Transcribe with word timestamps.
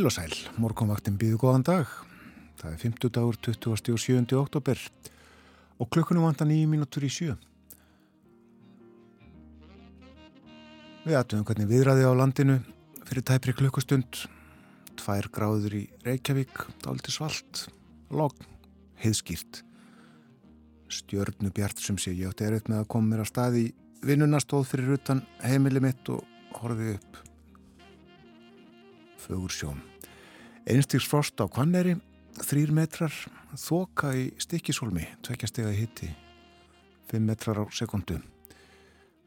Heil 0.00 0.08
og 0.08 0.14
sæl, 0.16 0.32
morgunvaktin 0.56 1.18
býðu 1.20 1.36
góðan 1.42 1.64
dag. 1.68 1.90
Það 2.56 2.70
er 2.70 2.78
50 2.80 3.10
dagur 3.12 3.36
27. 3.36 4.30
oktober 4.38 4.80
og 5.76 5.90
klukkunum 5.92 6.24
vanda 6.24 6.46
nýju 6.48 6.70
mínútur 6.72 7.04
í 7.04 7.10
sjö. 7.12 7.34
Við 11.04 11.18
aðtöðum 11.20 11.44
hvernig 11.50 11.68
viðræði 11.74 12.08
á 12.08 12.16
landinu 12.16 12.58
fyrir 13.10 13.28
tæpri 13.28 13.52
klukkustund. 13.60 14.24
Tvær 14.96 15.28
gráður 15.36 15.76
í 15.82 15.84
Reykjavík, 16.08 16.64
dáliti 16.80 17.12
svalt, 17.12 17.66
logn, 18.08 18.48
heiðskýrt. 19.04 19.66
Stjörnu 20.88 21.52
bjart 21.52 21.84
sem 21.84 22.00
sé 22.00 22.16
ég 22.16 22.32
átti 22.32 22.48
erfitt 22.48 22.72
með 22.72 22.86
að 22.86 22.92
koma 22.96 23.12
mér 23.12 23.26
að 23.26 23.34
staði 23.34 23.68
í 23.68 23.72
vinnuna 24.08 24.40
stóð 24.40 24.70
fyrir 24.72 24.96
utan 24.96 25.26
heimili 25.44 25.84
mitt 25.84 26.08
og 26.08 26.24
horfið 26.56 26.96
upp 26.96 27.26
fögur 29.20 29.52
sjón. 29.52 29.80
Einstigs 30.68 31.06
frost 31.08 31.40
á 31.40 31.46
Kvanneri, 31.48 31.96
þrýr 32.40 32.72
metrar, 32.74 33.14
þoka 33.58 34.12
í 34.16 34.30
stikkisólmi, 34.40 35.06
tvekjastega 35.24 35.72
hitti, 35.74 36.10
fimm 37.10 37.28
metrar 37.28 37.60
á 37.60 37.64
sekundu. 37.74 38.20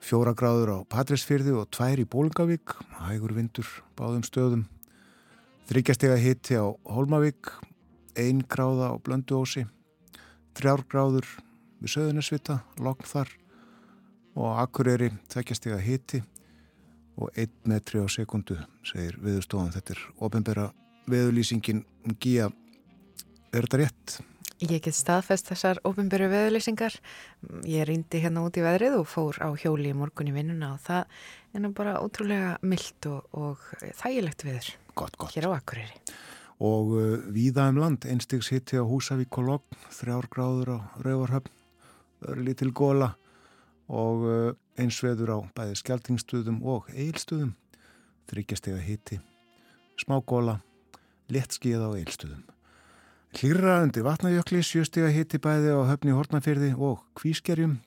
Fjóra 0.03 0.33
gráður 0.35 0.73
á 0.75 0.77
Patræsfyrði 0.89 1.53
og 1.55 1.69
tvær 1.71 2.01
í 2.01 2.07
Bólingavík, 2.09 2.75
hægur 3.07 3.35
vindur 3.37 3.69
báðum 3.95 4.25
stöðum. 4.27 4.65
Þryggjastega 5.69 6.17
hitti 6.19 6.59
á 6.59 6.67
Holmavík, 6.83 7.53
ein 8.19 8.43
gráða 8.43 8.91
á 8.91 8.95
Blönduósi, 8.99 9.63
þrjár 10.57 10.83
gráður 10.91 11.29
við 11.79 11.95
Söðunarsvita, 11.95 12.59
lokn 12.83 13.07
þar 13.07 13.31
og 14.35 14.59
Akureyri 14.59 15.11
tvekjastega 15.31 15.79
hitti 15.81 16.23
og 17.17 17.29
1 17.37 17.69
metri 17.69 18.01
á 18.01 18.07
sekundu, 18.09 18.57
segir 18.85 19.17
viðstofan. 19.21 19.73
Þetta 19.75 19.95
er 19.95 20.03
ofinbæra 20.23 20.67
veðulýsingin 21.09 21.83
Gíja. 22.19 22.49
Er 23.53 23.67
þetta 23.67 23.81
rétt? 23.83 24.19
Ég 24.63 24.79
get 24.85 24.95
staðfest 24.95 25.49
þessar 25.51 25.79
ofinbæru 25.85 26.29
veðulýsingar. 26.31 26.95
Ég 27.67 27.87
reyndi 27.89 28.21
hérna 28.23 28.45
út 28.47 28.57
í 28.57 28.63
veðrið 28.63 28.99
og 29.01 29.09
fór 29.11 29.39
á 29.43 29.49
hjóli 29.59 29.91
í 29.91 29.97
morgun 29.97 30.29
í 30.31 30.35
vinnuna 30.35 30.73
og 30.77 30.83
það 30.85 31.17
er 31.53 31.63
nú 31.65 31.73
bara 31.75 31.97
ótrúlega 31.99 32.53
myllt 32.63 33.09
og, 33.11 33.25
og 33.35 33.65
þægilegt 33.99 34.45
veður. 34.47 34.69
Gott, 34.95 35.17
gott. 35.17 35.35
Hér 35.35 35.49
á 35.51 35.57
Akureyri. 35.57 35.99
Og 36.63 36.93
uh, 36.95 37.17
víða 37.33 37.67
um 37.73 37.81
land, 37.81 38.05
einstigs 38.07 38.53
hitti 38.53 38.79
á 38.79 38.85
Húsavík 38.87 39.35
og 39.41 39.49
Logn, 39.49 39.81
þrjár 39.91 40.29
gráður 40.31 40.75
á 40.75 40.77
Rauvarhöfn, 41.03 41.51
öru 42.29 42.45
lítil 42.47 42.71
góla 42.71 43.15
og 43.91 44.25
uh, 44.27 44.55
einsveður 44.79 45.35
á 45.35 45.37
bæði 45.55 45.77
skjaldingstöðum 45.81 46.61
og 46.65 46.89
eilstöðum, 46.93 47.53
þryggjastega 48.31 48.81
hitti, 48.83 49.19
smágóla, 49.99 50.59
lettskíða 51.33 51.91
á 51.91 51.97
eilstöðum. 51.99 52.43
Hlýra 53.33 53.79
undir 53.81 54.05
vatnajökli, 54.05 54.61
sjöstega 54.61 55.09
hitti 55.09 55.39
bæði 55.41 55.73
á 55.73 55.81
höfni 55.89 56.13
Hortnafyrði 56.13 56.73
og 56.77 57.01
kvískerjum, 57.17 57.79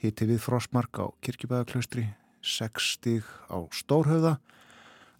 hitti 0.00 0.28
við 0.28 0.42
frostmark 0.44 1.00
á 1.00 1.08
kirkjubæðaklaustri, 1.24 2.10
6 2.44 2.90
stig 2.98 3.24
á 3.48 3.64
Stórhauða, 3.72 4.36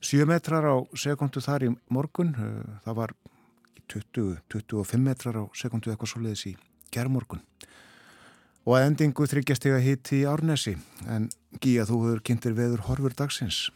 7 0.04 0.28
metrar 0.28 0.69
á 0.69 0.76
sekundu 0.92 1.41
þar 1.41 1.64
í 1.64 1.70
morgun, 1.88 2.34
það 2.84 2.98
var 3.00 3.14
20-25 3.88 5.00
metrar 5.00 5.41
á 5.41 5.44
sekundu 5.56 5.92
eitthvað 5.92 6.12
svo 6.12 6.20
leiðis 6.25 6.46
í 6.52 6.54
gerðmorgun 6.92 7.42
og 8.64 8.76
að 8.78 8.86
endingu 8.88 9.26
þryggjastega 9.28 9.80
hitt 9.84 10.12
í 10.16 10.25
Árnesi. 10.28 10.75
En 11.10 11.28
Gíja 11.60 11.86
þú 11.88 12.00
hefur 12.04 12.22
kynntir 12.26 12.56
veður 12.56 12.84
horfur 12.88 13.14
dagsins. 13.16 13.69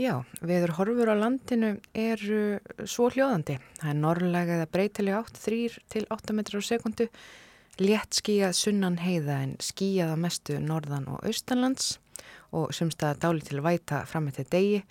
Já, 0.00 0.24
veður 0.42 0.72
horfur 0.78 1.12
á 1.12 1.14
landinu 1.14 1.76
eru 1.94 2.58
svo 2.82 3.10
hljóðandi. 3.14 3.60
Það 3.78 3.90
er 3.92 4.00
norrlega 4.00 4.56
eða 4.58 4.70
breytilega 4.74 5.20
8 5.22 5.42
3 5.44 5.60
til 5.94 6.06
8 6.10 6.34
metrar 6.34 6.64
á 6.64 6.66
sekundu 6.66 7.08
létt 7.78 8.18
skíjað 8.18 8.56
sunnan 8.58 8.98
heiða 9.02 9.38
en 9.44 9.54
skíjað 9.62 10.14
að 10.14 10.24
mestu 10.24 10.58
norðan 10.62 11.08
og 11.10 11.22
austanlands 11.26 11.98
og 12.54 12.74
semst 12.74 13.02
að 13.02 13.22
dáli 13.26 13.46
til 13.46 13.62
væta 13.62 14.02
fram 14.06 14.28
með 14.28 14.40
þetta 14.40 14.56
degi. 14.56 14.82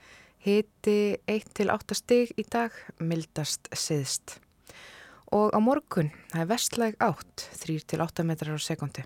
Hiti 0.44 0.98
1 1.32 1.52
til 1.56 1.70
8 1.72 2.00
stig 2.00 2.34
í 2.40 2.48
dag 2.52 2.76
mildast 3.00 3.72
siðst 3.72 4.38
og 5.34 5.52
á 5.52 5.60
morgun 5.64 6.14
það 6.32 6.44
er 6.46 6.52
vestlæg 6.54 7.02
átt 7.02 7.50
3 7.66 7.80
til 7.90 8.06
8 8.06 8.28
metrar 8.30 8.56
á 8.56 8.62
sekundu 8.62 9.04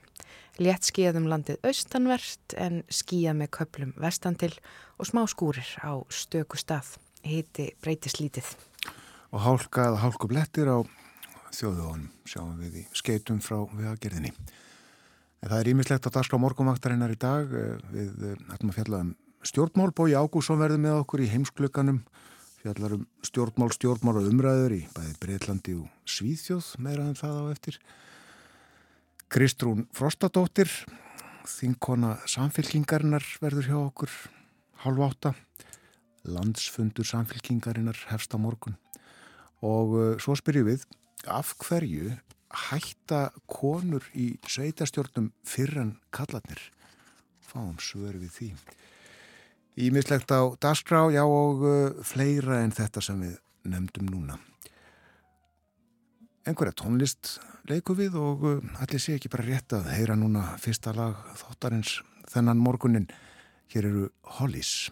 Létt 0.57 0.87
skíðað 0.89 1.19
um 1.19 1.27
landið 1.29 1.65
austanvert 1.69 2.53
en 2.57 2.79
skíðað 2.89 3.35
með 3.37 3.49
köplum 3.59 3.91
vestantil 4.01 4.55
og 4.97 5.05
smá 5.05 5.21
skúrir 5.29 5.67
á 5.85 6.01
stöku 6.09 6.57
stað. 6.57 6.95
Hiti 7.21 7.67
breytist 7.83 8.17
lítið. 8.17 8.49
Og 9.29 9.43
hálka 9.43 9.85
eða 9.91 10.01
hálku 10.01 10.29
blettir 10.31 10.71
á 10.73 10.81
þjóðuðunum 11.53 12.09
sjáum 12.25 12.57
við 12.63 12.79
í 12.81 12.83
skeitum 12.97 13.37
frá 13.43 13.59
viðagerðinni. 13.69 14.33
Það 15.45 15.59
er 15.59 15.69
ímislegt 15.75 16.09
að 16.09 16.17
daska 16.17 16.41
morgumvaktarinnar 16.41 17.13
í 17.13 17.19
dag. 17.21 17.53
Við 17.93 18.25
ætlum 18.49 18.73
að 18.73 18.79
fjalla 18.79 19.03
um 19.05 19.13
stjórnmál. 19.45 19.91
Bói 19.93 20.17
Ágússon 20.17 20.57
verður 20.57 20.81
með 20.87 21.03
okkur 21.03 21.21
í 21.21 21.29
heimsklökanum. 21.35 22.01
Fjallar 22.57 22.95
um 22.97 23.03
stjórnmál, 23.21 23.69
stjórnmál 23.75 24.17
og 24.17 24.29
umræður 24.31 24.73
í 24.79 24.81
bæði 24.95 25.15
Breitlandi 25.21 25.75
og 25.77 26.09
Svíþjóð 26.09 26.71
meira 26.81 27.05
en 27.05 27.17
það 27.17 27.37
á 27.37 27.43
eftir. 27.53 27.77
Kristrún 29.29 29.85
Frostadóttir, 29.93 30.71
þinkona 31.45 32.15
samfélkingarinnar 32.25 33.25
verður 33.43 33.69
hjá 33.69 33.77
okkur 33.81 34.13
hálf 34.83 35.03
átta, 35.05 35.33
landsfundur 36.25 37.07
samfélkingarinnar 37.07 37.99
hefst 38.09 38.33
á 38.33 38.41
morgun 38.41 38.77
og 39.65 39.93
uh, 39.93 40.07
svo 40.21 40.35
spyrjum 40.37 40.67
við 40.69 40.83
af 41.29 41.53
hverju 41.61 42.15
hætta 42.67 43.27
konur 43.49 44.05
í 44.17 44.33
sveitastjórnum 44.47 45.31
fyrir 45.45 45.81
en 45.83 45.93
kallatnir? 46.13 46.59
Fáum 47.47 47.77
svör 47.81 48.17
við 48.17 48.31
því. 48.33 48.49
Ímislegt 49.77 50.31
á 50.33 50.41
dasgrá, 50.57 51.05
já 51.13 51.21
og 51.21 51.61
uh, 51.61 52.03
fleira 52.03 52.63
en 52.63 52.73
þetta 52.73 53.03
sem 53.03 53.19
við 53.21 53.37
nefndum 53.67 54.09
núna 54.09 54.39
einhverja 56.47 56.75
tónlist 56.79 57.37
leiku 57.67 57.95
við 57.97 58.15
og 58.19 58.45
uh, 58.47 58.59
allir 58.81 59.01
sé 59.03 59.17
ekki 59.17 59.31
bara 59.31 59.45
rétt 59.47 59.75
að 59.75 59.89
heyra 59.97 60.15
núna 60.15 60.45
fyrsta 60.63 60.93
lag 60.95 61.17
þáttarins 61.41 61.99
þennan 62.31 62.61
morgunin. 62.61 63.07
Hér 63.71 63.89
eru 63.89 64.05
Hollies. 64.37 64.87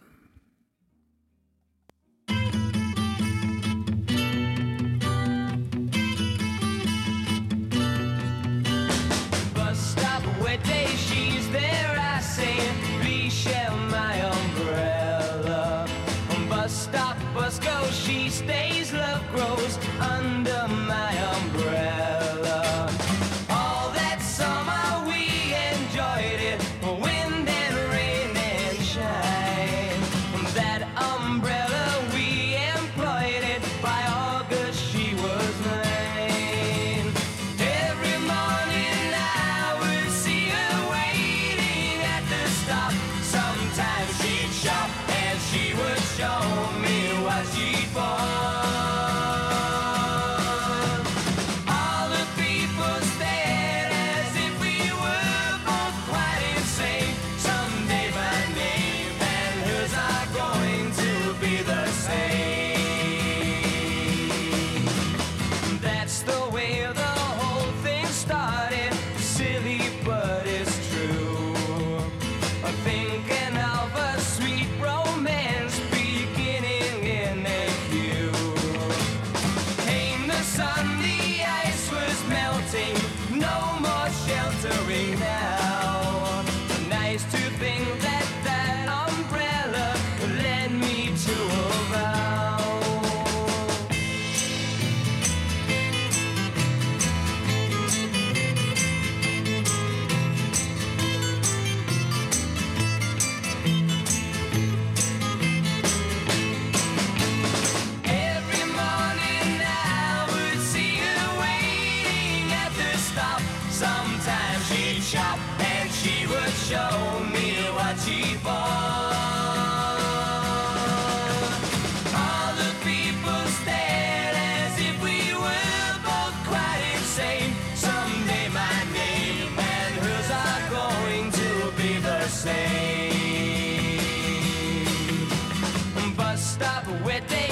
stop 136.55 136.87
with 137.03 137.29
it. 137.34 137.45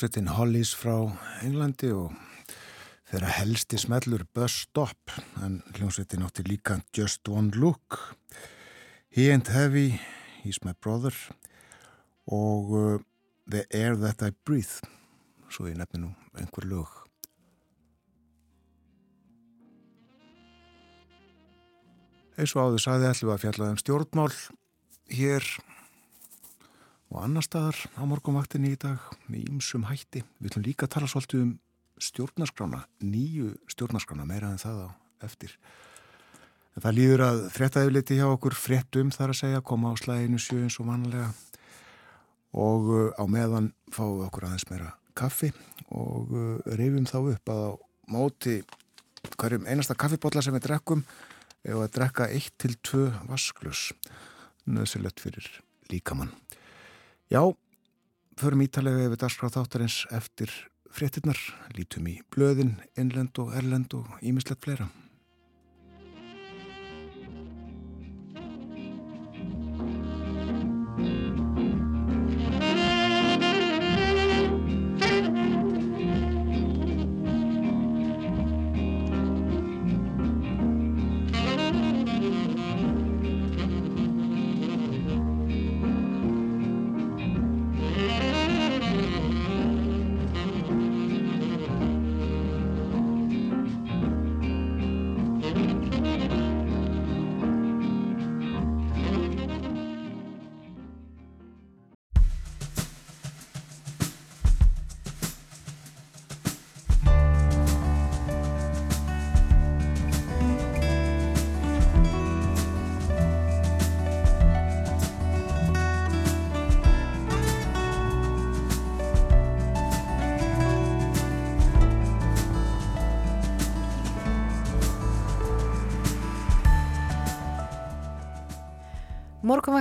Hljómsveitin 0.00 0.30
Hollies 0.32 0.70
frá 0.72 0.94
Englandi 1.44 1.90
og 1.92 2.14
þeirra 3.10 3.34
helsti 3.36 3.76
smellur 3.76 4.22
Bus 4.32 4.54
Stop 4.62 5.12
en 5.44 5.58
hljómsveitin 5.76 6.24
átti 6.24 6.40
líka 6.46 6.78
Just 6.96 7.28
One 7.28 7.52
Look 7.52 7.98
He 9.12 9.28
Ain't 9.28 9.52
Heavy, 9.52 10.00
He's 10.40 10.62
My 10.64 10.72
Brother 10.72 11.12
og 12.32 12.72
uh, 12.72 12.96
The 13.52 13.66
Air 13.76 14.00
That 14.00 14.24
I 14.24 14.32
Breathe 14.32 14.88
svo 15.52 15.68
ég 15.68 15.76
nefni 15.76 16.00
nú 16.06 16.14
einhver 16.32 16.64
lög. 16.64 16.96
Eins 22.40 22.56
og 22.56 22.70
áður 22.70 22.86
saði 22.86 23.12
ætlum 23.12 23.36
að 23.36 23.44
fjalla 23.44 23.74
um 23.74 23.82
stjórnmál 23.84 24.32
hér 25.12 25.44
og 27.10 27.18
annar 27.24 27.44
staðar 27.44 27.78
á 27.98 28.02
morgunvaktinni 28.06 28.74
í 28.74 28.78
dag 28.80 29.02
með 29.26 29.48
ýmsum 29.50 29.88
hætti. 29.90 30.22
Við 30.38 30.52
ætlum 30.52 30.66
líka 30.66 30.86
að 30.86 30.94
tala 30.94 31.10
svolítið 31.10 31.44
um 31.44 31.52
stjórnarskrána, 32.00 32.84
nýju 33.02 33.54
stjórnarskrána, 33.70 34.26
meira 34.28 34.52
en 34.54 34.62
það 34.62 34.84
á 34.86 34.88
eftir. 35.26 35.56
En 36.76 36.84
það 36.84 36.96
líður 36.96 37.24
að 37.26 37.40
fréttaðiliti 37.56 38.18
hjá 38.20 38.26
okkur 38.30 38.56
fréttum 38.56 39.10
þar 39.14 39.34
að 39.34 39.40
segja, 39.42 39.64
koma 39.66 39.90
á 39.90 39.94
slæðinu 39.98 40.38
sjö 40.40 40.60
eins 40.62 40.78
og 40.80 40.88
vanlega 40.88 41.32
og 42.56 42.90
uh, 42.90 43.10
á 43.18 43.24
meðan 43.30 43.72
fáum 43.94 44.20
við 44.20 44.26
okkur 44.28 44.46
aðeins 44.48 44.68
meira 44.70 44.92
kaffi 45.18 45.50
og 45.90 46.30
uh, 46.30 46.56
reyfum 46.78 47.06
þá 47.10 47.18
upp 47.20 47.52
að 47.52 47.64
á 47.66 47.70
móti 48.10 48.56
hverjum 49.36 49.66
einasta 49.68 49.98
kaffibotla 49.98 50.42
sem 50.42 50.54
við 50.56 50.66
drekkum 50.66 51.04
ef 51.66 51.76
að 51.76 51.92
drekka 51.98 52.30
1-2 52.32 53.02
vasklus 53.28 53.90
nöðsilegt 54.70 55.20
fyrir 55.22 55.46
líkamann. 55.90 56.32
Já, 57.30 57.44
förum 58.34 58.62
ítalega 58.64 59.04
yfir 59.06 59.20
dagskráð 59.22 59.52
þáttarins 59.54 59.96
eftir 60.10 60.50
fréttinnar, 60.90 61.38
lítum 61.76 62.08
í 62.10 62.16
blöðin, 62.34 62.72
innlend 62.98 63.38
og 63.38 63.52
erlend 63.54 63.94
og 63.94 64.16
ímislegt 64.18 64.66
fleira. 64.66 64.88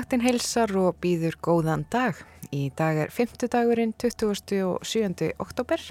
Morgunvaktin 0.10 0.26
heilsar 0.26 0.72
og 0.74 0.96
býður 1.04 1.36
góðan 1.38 1.84
dag. 1.94 2.18
Í 2.50 2.72
dag 2.74 2.98
er 2.98 3.12
5. 3.14 3.46
dagurinn 3.46 3.92
27. 3.94 5.36
oktober. 5.38 5.84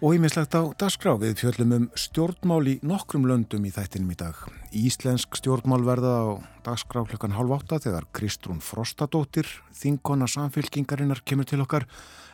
Og 0.00 0.14
ímislegt 0.16 0.56
á 0.56 0.72
dagskrá 0.72 1.12
við 1.20 1.42
fjöllum 1.42 1.74
um 1.76 1.84
stjórnmál 1.92 2.64
í 2.72 2.78
nokkrum 2.80 3.26
löndum 3.28 3.66
í 3.68 3.72
þættinum 3.74 4.14
í 4.14 4.16
dag. 4.16 4.38
Íslensk 4.72 5.36
stjórnmál 5.36 5.84
verða 5.84 6.14
á 6.24 6.28
dagskrá 6.64 7.04
klukkan 7.04 7.36
halv 7.36 7.52
átta 7.58 7.82
þegar 7.84 8.06
Kristrún 8.16 8.64
Frostadóttir, 8.64 9.44
þingkona 9.76 10.24
samfélkingarinnar, 10.32 11.20
kemur 11.20 11.44
til 11.44 11.60
okkar. 11.66 11.84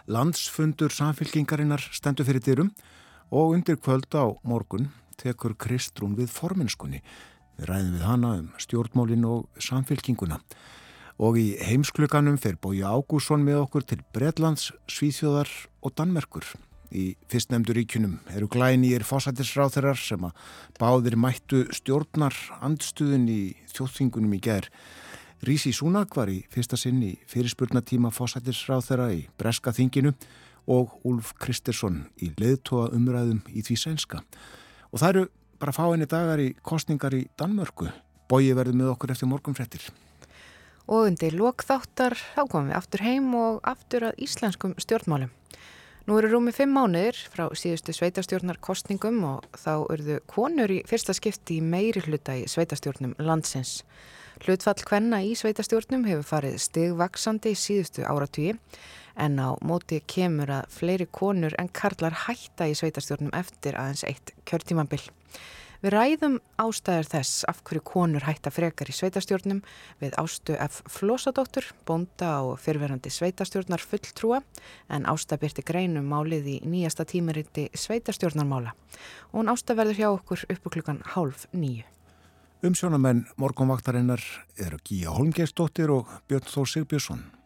Landsfundur 0.07 0.95
samfélkingarinnar 0.95 1.83
stendur 1.91 2.29
fyrir 2.29 2.45
dyrum 2.47 2.71
og 3.35 3.59
undir 3.59 3.83
kvöld 3.83 4.15
á 4.15 4.31
morgun 4.47 4.93
tekur 5.19 5.59
Kristrún 5.59 6.15
við 6.15 6.31
forminskunni. 6.31 7.03
Við 7.59 7.71
ræðum 7.73 7.95
við 7.97 8.03
hana 8.07 8.29
um 8.39 8.51
stjórnmálin 8.63 9.25
og 9.27 9.63
samfélkinguna. 9.63 10.39
Og 11.19 11.41
í 11.41 11.47
heimsklukanum 11.67 12.37
fer 12.39 12.55
Bói 12.63 12.85
Ágússon 12.87 13.43
með 13.43 13.65
okkur 13.65 13.87
til 13.91 13.99
Bredlands, 14.15 14.71
Svíþjóðar 14.87 15.51
og 15.83 15.95
Danmerkur. 15.99 16.47
Í 16.95 17.17
fyrstnefndu 17.29 17.75
ríkunum 17.75 18.15
eru 18.31 18.47
glænýjir 18.49 19.03
fósættisráþerar 19.05 19.99
sem 19.99 20.23
að 20.25 20.39
báðir 20.79 21.19
mættu 21.19 21.65
stjórnar 21.75 22.37
andstuðin 22.63 23.27
í 23.29 23.43
þjóðþingunum 23.75 24.39
í 24.39 24.41
ger. 24.47 24.71
Rísi 25.43 25.75
Súnak 25.75 26.15
var 26.15 26.31
í 26.31 26.45
fyrsta 26.55 26.79
sinn 26.79 27.03
í 27.03 27.17
fyrirspurnatíma 27.27 28.15
fósættisráþera 28.15 29.11
í 29.19 29.27
Breska 29.39 29.75
þinginu 29.75 30.15
og 30.71 30.95
Úlf 31.09 31.35
Kristersson 31.43 32.05
í 32.23 32.31
leðtóa 32.39 32.93
umræðum 32.95 33.43
í 33.51 33.67
því 33.67 33.77
sænska. 33.83 34.23
Og 34.95 35.03
það 35.03 35.11
eru 35.11 35.27
bara 35.59 35.75
fáinni 35.75 36.07
dagar 36.09 36.41
í 36.43 36.53
kostningar 36.63 37.15
í 37.17 37.27
Danmörku. 37.39 37.89
Bói 38.29 38.53
verður 38.55 38.77
með 38.79 38.93
okkur 38.93 39.15
eftir 39.15 39.31
morgunfrettir. 39.31 39.89
Og 40.89 41.11
undir 41.11 41.35
lokþáttar 41.37 42.17
þá 42.17 42.43
komum 42.49 42.71
við 42.71 42.79
aftur 42.79 43.05
heim 43.05 43.33
og 43.37 43.59
aftur 43.67 44.09
að 44.09 44.23
íslenskum 44.25 44.77
stjórnmálum. 44.81 45.33
Nú 46.09 46.17
eru 46.17 46.31
rúmi 46.33 46.55
fimm 46.57 46.73
mánuðir 46.73 47.19
frá 47.29 47.51
síðustu 47.53 47.93
sveitarstjórnar 47.93 48.57
kostningum 48.65 49.19
og 49.29 49.59
þá 49.61 49.73
urðu 49.93 50.23
konur 50.31 50.73
í 50.73 50.79
fyrsta 50.89 51.13
skipti 51.13 51.59
í 51.59 51.65
meiri 51.65 52.01
hluta 52.07 52.39
í 52.39 52.47
sveitarstjórnum 52.49 53.13
landsins. 53.21 53.83
Hlutfall 54.41 54.81
hvenna 54.89 55.21
í 55.27 55.35
sveitarstjórnum 55.37 56.07
hefur 56.09 56.25
farið 56.31 56.57
stigvaksandi 56.65 57.53
í 57.53 57.59
síðustu 57.61 58.07
áratvíi 58.09 58.55
en 59.19 59.39
á 59.43 59.59
móti 59.61 60.01
kemur 60.07 60.51
að 60.61 60.73
fleiri 60.73 61.07
konur 61.11 61.55
en 61.59 61.69
karlar 61.69 62.15
hætta 62.27 62.71
í 62.71 62.77
sveitarstjórnum 62.79 63.35
eftir 63.37 63.79
aðeins 63.79 64.07
eitt 64.07 64.35
kjörtímabill. 64.49 65.05
Við 65.79 65.93
ræðum 65.95 66.41
ástæður 66.59 67.07
þess 67.07 67.45
af 67.47 67.61
hverju 67.63 67.85
konur 67.87 68.25
hætta 68.27 68.51
frekar 68.51 68.89
í 68.91 68.95
sveitarstjórnum 68.97 69.61
við 70.01 70.17
Ástu 70.19 70.57
F. 70.59 70.81
Flósadóttur, 70.91 71.69
bonda 71.87 72.33
og 72.43 72.59
fyrverandi 72.59 73.13
sveitarstjórnar 73.15 73.85
fulltrúa 73.87 74.41
en 74.91 75.07
Ásta 75.07 75.39
byrti 75.39 75.63
greinum 75.63 76.11
málið 76.11 76.51
í 76.51 76.57
nýjasta 76.67 77.07
tímariti 77.07 77.69
sveitarstjórnarmála 77.79 78.75
og 78.75 79.39
hún 79.39 79.55
Ásta 79.55 79.79
verður 79.79 80.03
hjá 80.03 80.09
okkur 80.17 80.45
uppu 80.51 80.75
klukkan 80.75 81.03
hálf 81.15 81.47
nýju. 81.55 81.87
Umsjónamenn 82.67 83.29
morgunvaktarinnar 83.39 84.23
eru 84.59 84.83
Gíja 84.83 85.15
Holmgeistóttir 85.15 85.95
og 85.95 86.11
Björn 86.27 86.51
Þór 86.51 86.73
Sigbjörnsson. 86.75 87.38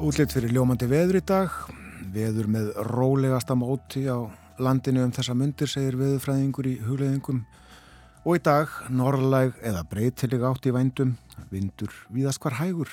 Útlitt 0.00 0.32
fyrir 0.32 0.54
ljómandi 0.56 0.86
veður 0.88 1.18
í 1.18 1.20
dag, 1.28 1.52
veður 2.14 2.46
með 2.48 2.70
rólegasta 2.88 3.52
móti 3.52 4.06
á 4.08 4.16
landinu 4.56 5.02
um 5.04 5.12
þessa 5.12 5.34
myndir, 5.36 5.68
segir 5.68 5.98
veðurfræðingur 6.00 6.68
í 6.70 6.72
hugleðingum. 6.86 7.42
Og 8.24 8.38
í 8.38 8.42
dag 8.48 8.72
norrlæg 8.88 9.60
eða 9.60 9.84
breytileg 9.92 10.46
átt 10.48 10.70
í 10.70 10.72
vændum, 10.72 11.12
vindur 11.52 11.92
víðast 12.08 12.40
hvar 12.40 12.56
hægur, 12.62 12.88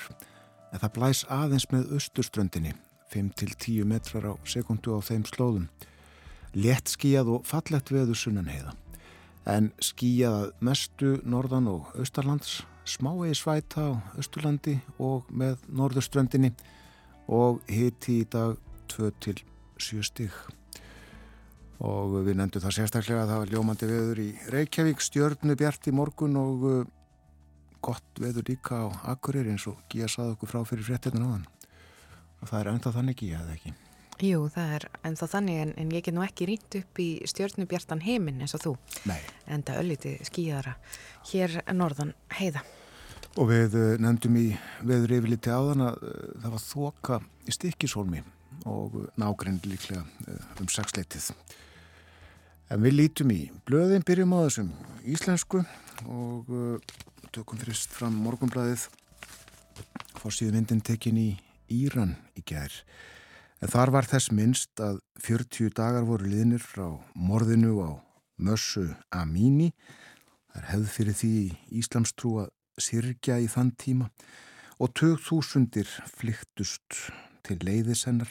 en 0.68 0.84
það 0.84 0.94
blæs 0.98 1.24
aðeins 1.32 1.68
með 1.72 1.96
austurströndinni, 1.96 2.76
5-10 3.08 3.88
metrar 3.88 4.28
á 4.28 4.32
sekundu 4.44 4.92
á 4.92 5.00
þeim 5.00 5.24
slóðum. 5.32 5.68
Létt 6.52 6.92
skíjað 6.92 7.38
og 7.38 7.48
fallett 7.48 7.88
veður 7.88 8.20
sunnan 8.20 8.52
heiða, 8.52 8.76
en 9.48 9.72
skíjað 9.80 10.50
mestu 10.60 11.16
norðan 11.24 11.72
og 11.72 11.88
austarlands, 11.96 12.66
smái 12.84 13.32
svæta 13.32 13.96
á 13.96 13.96
austurlandi 14.20 14.82
og 15.00 15.24
með 15.32 15.64
norðurströndinni, 15.72 16.52
og 17.28 17.60
hiti 17.68 18.22
í 18.22 18.28
dag 18.30 18.56
2-7 18.92 20.04
stig 20.06 20.32
og 21.84 22.14
við 22.26 22.38
nefndum 22.40 22.64
það 22.64 22.76
sérstaklega 22.80 23.24
að 23.24 23.32
það 23.32 23.42
var 23.42 23.52
ljómandi 23.52 23.88
veður 23.88 24.22
í 24.22 24.28
Reykjavík, 24.50 25.02
stjörnu 25.04 25.54
bjart 25.58 25.86
í 25.86 25.94
morgun 25.94 26.38
og 26.40 26.64
uh, 26.66 26.78
gott 27.84 28.18
veður 28.18 28.48
líka 28.48 28.80
á 28.82 28.86
Akureyri 29.14 29.52
eins 29.54 29.68
og 29.70 29.78
Gíja 29.90 30.08
saði 30.10 30.34
okkur 30.34 30.50
frá 30.50 30.64
fyrir 30.66 30.88
fréttirna 30.88 31.28
áðan 31.28 31.44
og 32.38 32.50
það 32.50 32.58
er 32.60 32.72
ennþá 32.72 32.94
þannig 32.96 33.20
Gíja, 33.20 33.44
eða 33.44 33.54
ekki? 33.54 33.74
Jú, 34.18 34.40
það 34.50 34.72
er 34.74 34.88
ennþá 35.06 35.28
þannig 35.30 35.60
en, 35.62 35.76
en 35.78 35.92
ég 35.94 36.08
get 36.08 36.16
nú 36.16 36.24
ekki 36.26 36.48
rýnt 36.50 36.78
upp 36.80 37.02
í 37.02 37.08
stjörnu 37.30 37.68
bjartan 37.70 38.02
heiminn 38.02 38.42
eins 38.42 38.56
og 38.58 38.64
þú 38.64 38.74
Nei. 39.06 39.20
en 39.46 39.62
það 39.62 39.82
ölliti 39.84 40.16
skíðara 40.26 40.74
hér 41.30 41.60
norðan 41.76 42.16
heiða 42.40 42.64
Og 43.38 43.46
við 43.46 43.74
uh, 43.78 43.92
nefndum 44.02 44.34
í 44.40 44.48
veður 44.82 45.12
yfirliti 45.14 45.52
áðan 45.54 45.84
að 45.86 45.98
uh, 46.02 46.14
það 46.42 46.54
var 46.56 46.62
þoka 46.64 47.18
í 47.46 47.52
stikkisólmi 47.54 48.22
og 48.66 48.96
nágrinn 49.20 49.60
líklega 49.62 50.02
uh, 50.02 50.40
um 50.58 50.66
sexleitið. 50.74 51.28
En 52.74 52.82
við 52.82 52.96
lítum 52.98 53.30
í 53.30 53.44
blöðin, 53.68 54.02
byrjum 54.02 54.34
á 54.34 54.38
þessum 54.48 54.72
íslensku 55.06 55.62
og 56.10 56.50
tökum 57.32 57.62
frist 57.62 57.94
fram 57.94 58.18
morgunblæðið 58.26 58.88
fórsíðu 60.18 60.58
myndin 60.58 60.82
tekin 60.84 61.22
í 61.22 61.28
Íran 61.70 62.16
í 62.34 62.42
gær. 62.42 62.74
En 63.62 63.70
þar 63.70 63.94
var 63.94 64.10
þess 64.10 64.34
minnst 64.34 64.82
að 64.82 64.98
40 65.22 65.72
dagar 65.78 66.10
voru 66.10 66.26
liðnir 66.26 66.62
frá 66.62 66.90
morðinu 67.14 67.78
á 67.86 67.90
Mössu 68.42 68.88
Amini. 69.14 69.70
Það 70.50 70.60
er 70.60 70.70
hefð 70.72 70.94
fyrir 70.98 71.18
því 71.22 71.34
Íslamstrú 71.80 72.38
að 72.42 72.54
sirkja 72.82 73.38
í 73.42 73.48
þann 73.50 73.74
tíma 73.78 74.08
og 74.78 74.94
tög 74.98 75.18
þúsundir 75.24 75.88
flyktust 76.16 77.00
til 77.46 77.58
leiðisennar 77.64 78.30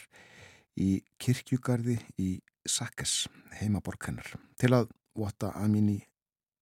í 0.77 1.01
kirkjugarði 1.21 1.97
í 2.21 2.37
Sakkes, 2.67 3.29
heimaborg 3.61 4.09
hennar, 4.09 4.27
til 4.59 4.73
að 4.75 4.89
vota 5.15 5.53
Amini 5.55 6.01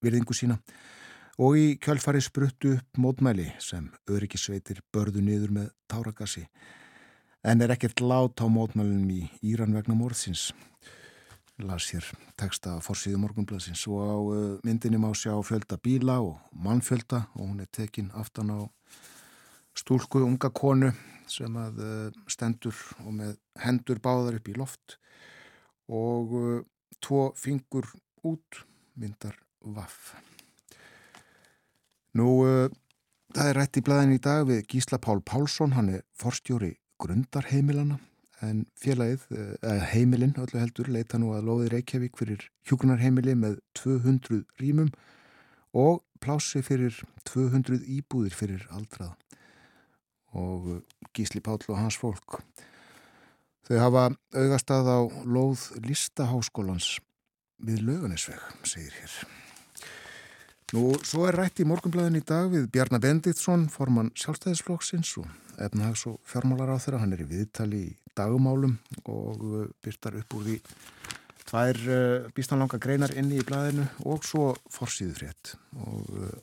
virðingu 0.06 0.36
sína 0.38 0.60
og 1.42 1.58
í 1.60 1.65
kjálfari 1.82 2.22
spruttu 2.24 2.75
upp 2.77 3.00
mótmæli 3.01 3.48
sem 3.63 3.89
öryggisveitir 4.12 4.84
börðu 4.94 5.24
niður 5.25 5.56
með 5.58 5.72
táragassi 5.92 6.46
en 7.46 7.62
er 7.62 7.74
ekkert 7.75 8.01
lát 8.06 8.39
á 8.42 8.46
mótmælunum 8.46 9.10
í 9.12 9.24
Íran 9.46 9.75
vegna 9.75 9.98
morðsins 9.98 10.51
las 11.64 11.88
hér 11.94 12.04
texta 12.36 12.76
fórsíðu 12.84 13.20
morgunblæsins 13.22 13.86
og 13.88 14.00
á 14.04 14.16
uh, 14.20 14.38
myndinni 14.68 15.00
má 15.00 15.14
sjá 15.16 15.32
fjölda 15.40 15.78
bíla 15.80 16.20
og 16.20 16.42
mannfjölda 16.52 17.30
og 17.36 17.48
hún 17.48 17.62
er 17.64 17.70
tekin 17.72 18.12
aftan 18.12 18.52
á 18.52 18.60
stúlku 19.76 20.20
unga 20.20 20.50
konu 20.52 20.92
sem 21.32 21.56
að 21.56 21.80
uh, 21.80 22.10
stendur 22.28 22.76
og 23.06 23.14
með 23.16 23.38
hendur 23.64 24.02
báðar 24.04 24.40
upp 24.40 24.50
í 24.52 24.56
loft 24.60 24.98
og 25.88 26.36
uh, 26.36 26.60
tvo 27.00 27.32
fingur 27.40 27.88
út 28.26 28.66
myndar 29.00 29.38
vaff. 29.62 30.16
Nú, 32.16 32.28
það 33.36 33.48
er 33.50 33.58
rætt 33.60 33.80
í 33.80 33.84
blæðin 33.84 34.16
í 34.16 34.22
dag 34.24 34.46
við 34.48 34.62
Gísla 34.72 35.00
Pál 35.04 35.20
Pálsson, 35.20 35.76
hann 35.76 35.90
er 35.98 36.06
forstjóri 36.16 36.78
grundarheimilana 36.98 38.00
en 38.46 38.64
félagið, 38.80 39.25
eða 39.62 39.90
heimilinn 39.92 40.38
öllu 40.42 40.62
heldur, 40.62 40.90
leita 40.92 41.20
nú 41.22 41.34
að 41.36 41.50
loði 41.50 41.72
Reykjavík 41.74 42.18
fyrir 42.20 42.48
hjókunarheimili 42.68 43.36
með 43.40 43.60
200 43.80 44.44
rýmum 44.62 44.92
og 45.75 46.04
plási 46.24 46.64
fyrir 46.66 46.98
200 47.30 47.84
íbúðir 47.98 48.36
fyrir 48.38 48.68
aldrað 48.75 49.16
og 50.36 50.84
Gísli 51.16 51.42
Páll 51.44 51.64
og 51.70 51.80
hans 51.80 51.98
fólk. 52.00 52.42
Þau 53.66 53.80
hafa 53.82 54.10
augastað 54.36 54.92
á 54.92 55.00
loð 55.25 55.72
listaháskólans 55.88 57.00
við 57.66 57.82
löganisveg, 57.88 58.42
segir 58.68 58.94
hér. 59.00 59.45
Nú, 60.74 60.96
svo 61.06 61.28
er 61.30 61.36
rætt 61.38 61.60
í 61.62 61.66
morgunblæðin 61.70 62.18
í 62.18 62.24
dag 62.26 62.48
við 62.50 62.64
Bjarnar 62.74 63.02
Benditsson, 63.04 63.68
formann 63.70 64.08
sjálfstæðisflokksins 64.18 65.12
og 65.22 65.28
efnahags 65.62 66.08
og 66.10 66.16
fjármálar 66.26 66.72
á 66.74 66.82
þeirra. 66.82 67.04
Hann 67.04 67.14
er 67.14 67.22
í 67.22 67.28
viðtali 67.30 67.82
í 67.92 67.92
dagumálum 68.18 68.74
og 69.06 69.44
uh, 69.46 69.68
byrtar 69.86 70.18
upp 70.18 70.34
úr 70.40 70.48
því 70.48 70.56
tvær 71.46 71.82
uh, 71.86 72.26
býstanlanga 72.34 72.80
greinar 72.82 73.14
inni 73.14 73.38
í 73.44 73.46
blæðinu 73.46 73.86
og 74.10 74.26
svo 74.26 74.56
forsýðu 74.74 75.14
frétt 75.20 75.54
og 75.86 76.10
uh, 76.18 76.34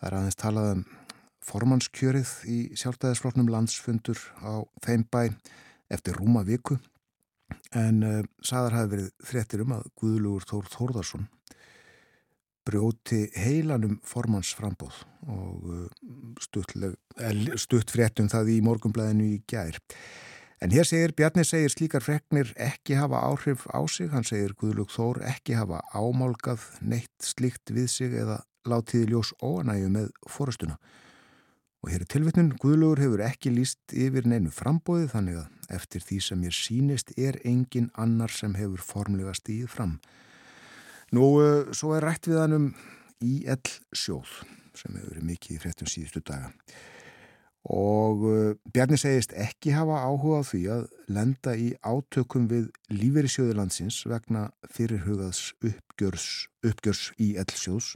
það 0.00 0.08
er 0.08 0.18
aðeins 0.22 0.40
talað 0.40 0.72
um 0.78 0.82
formannskjörið 1.44 2.34
í 2.48 2.58
sjálfstæðisflokknum 2.80 3.52
landsfundur 3.52 4.24
á 4.40 4.64
þeim 4.86 5.04
bæ 5.12 5.26
eftir 5.92 6.16
rúma 6.16 6.46
viku 6.48 6.80
en 7.76 8.00
uh, 8.00 8.18
saðar 8.40 8.80
hafi 8.80 8.94
verið 8.96 9.14
fréttir 9.28 9.68
um 9.68 9.76
að 9.76 9.88
Guðlugur 10.00 10.48
Þór 10.48 10.72
Þórðarsson 10.72 11.28
brjóti 12.64 13.26
heilanum 13.36 13.98
formannsframbóð 14.06 15.02
og 15.28 15.66
uh, 15.68 15.88
stutt 16.40 17.92
fréttum 17.92 18.30
það 18.32 18.54
í 18.56 18.60
morgumblæðinu 18.64 19.28
í 19.34 19.42
gær. 19.48 19.80
En 20.64 20.72
hér 20.72 20.86
segir, 20.88 21.12
Bjarni 21.12 21.44
segir 21.44 21.72
slíkar 21.72 22.04
freknir 22.04 22.54
ekki 22.56 22.96
hafa 22.96 23.20
áhrif 23.26 23.66
á 23.68 23.84
sig, 23.90 24.08
hann 24.14 24.24
segir 24.24 24.54
Guðlug 24.56 24.92
Þór 24.94 25.20
ekki 25.28 25.58
hafa 25.58 25.82
ámálgað 25.92 26.62
neitt 26.80 27.12
slíkt 27.20 27.74
við 27.74 27.90
sig 27.92 28.14
eða 28.16 28.40
látiði 28.64 29.10
ljós 29.10 29.34
óanægu 29.44 29.90
með 29.92 30.12
fórastuna. 30.30 30.78
Og 31.84 31.90
hér 31.92 32.06
er 32.06 32.08
tilvittnun, 32.08 32.54
Guðlugur 32.56 33.02
hefur 33.02 33.22
ekki 33.26 33.52
líst 33.52 33.92
yfir 33.92 34.24
neinu 34.24 34.48
frambóði 34.54 35.10
þannig 35.12 35.42
að 35.42 35.76
eftir 35.76 36.04
því 36.06 36.20
sem 36.30 36.46
ég 36.46 36.56
sínist 36.56 37.12
er 37.20 37.36
engin 37.44 37.90
annar 38.00 38.32
sem 38.32 38.54
hefur 38.56 38.80
formlega 38.80 39.34
stíð 39.36 39.68
fram. 39.68 39.98
Nú, 41.12 41.28
uh, 41.42 41.68
svo 41.76 41.94
er 41.96 42.06
rætt 42.08 42.30
við 42.30 42.40
hann 42.40 42.58
um 42.58 42.66
IL 43.24 43.60
sjóð 43.94 44.40
sem 44.74 44.96
hefur 44.96 45.12
verið 45.12 45.30
mikið 45.30 45.56
í 45.56 45.62
fréttum 45.62 45.90
síðustu 45.90 46.24
daga 46.24 46.50
og 47.64 48.24
uh, 48.28 48.54
Bjarni 48.72 48.98
segist 49.00 49.32
ekki 49.32 49.72
hafa 49.72 50.02
áhuga 50.04 50.42
á 50.44 50.48
því 50.48 50.60
að 50.74 50.82
lenda 51.08 51.54
í 51.56 51.70
átökum 51.80 52.48
við 52.50 52.68
lífeyrisjóði 52.92 53.56
landsins 53.56 54.02
vegna 54.08 54.50
fyrirhugaðs 54.68 55.54
uppgjörs, 55.64 56.28
uppgjörs 56.64 57.06
IL 57.16 57.56
sjóðs. 57.56 57.94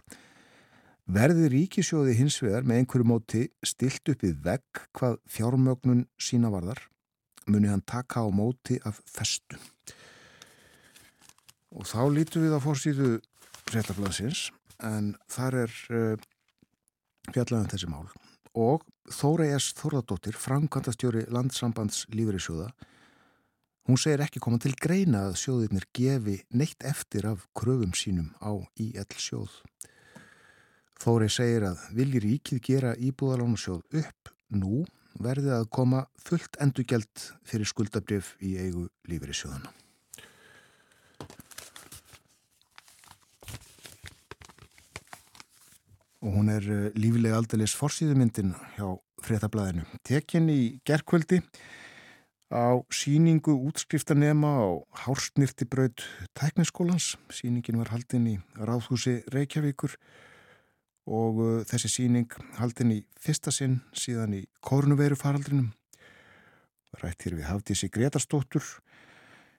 Verði 1.09 1.49
ríkisjóði 1.53 2.17
hins 2.17 2.37
vegar 2.43 2.65
með 2.69 2.83
einhverju 2.83 3.09
móti 3.09 3.45
stilt 3.65 4.09
upp 4.13 4.25
við 4.25 4.41
vegg 4.45 4.83
hvað 4.97 5.21
fjármögnun 5.29 6.07
sína 6.21 6.53
varðar, 6.53 6.81
muni 7.49 7.69
hann 7.69 7.85
taka 7.85 8.25
á 8.25 8.29
móti 8.33 8.81
af 8.89 9.01
festu. 9.09 9.61
Og 11.79 11.87
þá 11.87 12.01
lítum 12.11 12.45
við 12.45 12.57
á 12.59 12.61
fórsýðu 12.61 13.11
fréttaflaðsins 13.69 14.49
en 14.83 15.13
þar 15.31 15.63
er 15.65 15.77
uh, 15.95 16.29
fjallaðan 17.31 17.71
þessi 17.71 17.91
mál 17.91 18.09
og 18.59 18.85
Þóra 19.09 19.47
S. 19.57 19.73
Þórðardóttir, 19.79 20.37
framkvæmtastjóri 20.37 21.25
landsambands 21.33 22.03
lífeyrisjóða, 22.13 22.69
hún 23.89 23.97
segir 24.01 24.21
ekki 24.25 24.43
koma 24.45 24.61
til 24.61 24.75
greina 24.77 25.25
að 25.31 25.39
sjóðirnir 25.41 25.87
gefi 25.97 26.37
neitt 26.53 26.85
eftir 26.85 27.31
af 27.31 27.47
kröfum 27.57 27.95
sínum 27.97 28.35
á 28.45 28.53
IL 28.77 29.17
sjóð. 29.17 29.55
Þóri 31.01 31.31
segir 31.33 31.71
að 31.71 31.89
viljir 31.97 32.27
ríkið 32.27 32.63
gera 32.69 32.95
íbúðalánasjóð 33.01 34.01
upp 34.03 34.33
nú 34.53 34.85
verði 35.19 35.55
að 35.57 35.69
koma 35.73 36.05
fullt 36.21 36.61
endugjald 36.61 37.29
fyrir 37.49 37.71
skuldabrif 37.71 38.35
í 38.45 38.59
eigu 38.61 38.91
lífeyrisjóðana. 39.09 39.73
Og 46.29 46.35
hún 46.37 46.51
er 46.53 46.65
uh, 46.69 46.89
lífilega 46.93 47.41
aldeilis 47.41 47.73
forsýðumyndin 47.79 48.53
hjá 48.77 48.89
fréttablaðinu. 49.25 49.87
Tekinn 50.05 50.51
í 50.53 50.61
gerkvöldi 50.87 51.41
á 52.53 52.77
síningu 52.93 53.57
útskriftanema 53.69 54.53
á 54.61 54.69
Hársnirtibraut 55.05 56.05
tækniskólans. 56.37 57.17
Síningin 57.33 57.81
var 57.81 57.95
haldinn 57.95 58.29
í 58.29 58.37
Ráðhúsi 58.61 59.23
Reykjavíkur 59.33 59.97
og 61.09 61.41
uh, 61.41 61.57
þessi 61.65 61.95
síning 61.97 62.37
haldinn 62.61 62.93
í 62.99 63.01
fyrsta 63.17 63.55
sinn 63.55 63.81
síðan 63.97 64.37
í 64.37 64.45
Kornuveiru 64.61 65.17
faraldrinum 65.17 65.73
rætt 67.01 67.25
hér 67.25 67.39
við 67.39 67.49
Hafdísi 67.49 67.89
Gretarstóttur 67.93 68.65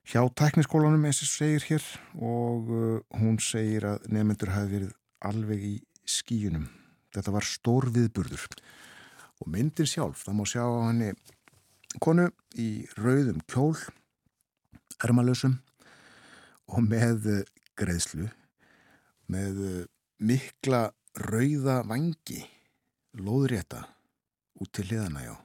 hjá 0.10 0.22
tækniskólanum 0.38 1.06
eins 1.10 1.22
og 1.26 1.30
segir 1.32 1.66
hér 1.66 1.86
og 2.16 2.70
uh, 2.70 3.02
hún 3.18 3.42
segir 3.42 3.90
að 3.90 4.06
nefnendur 4.14 4.54
hafi 4.54 4.76
verið 4.76 4.96
alveg 5.26 5.66
í 5.66 5.76
skíunum. 6.10 6.68
Þetta 7.16 7.34
var 7.34 7.48
stór 7.48 7.90
viðburður 7.94 8.46
og 9.40 9.50
myndin 9.50 9.90
sjálf, 9.90 10.26
það 10.26 10.38
má 10.38 10.44
sjá 10.50 10.64
á 10.66 10.88
henni 10.90 11.14
konu 12.04 12.28
í 12.60 12.86
rauðum 13.00 13.40
kjól, 13.50 13.78
ermalösum 15.02 15.58
og 16.70 16.84
með 16.86 17.30
greiðslu, 17.80 18.28
með 19.32 19.64
mikla 20.20 20.90
rauða 21.18 21.80
vangi, 21.88 22.44
lóðrétta 23.18 23.86
út 24.60 24.72
til 24.76 24.86
hliðana 24.90 25.24
já. 25.24 25.36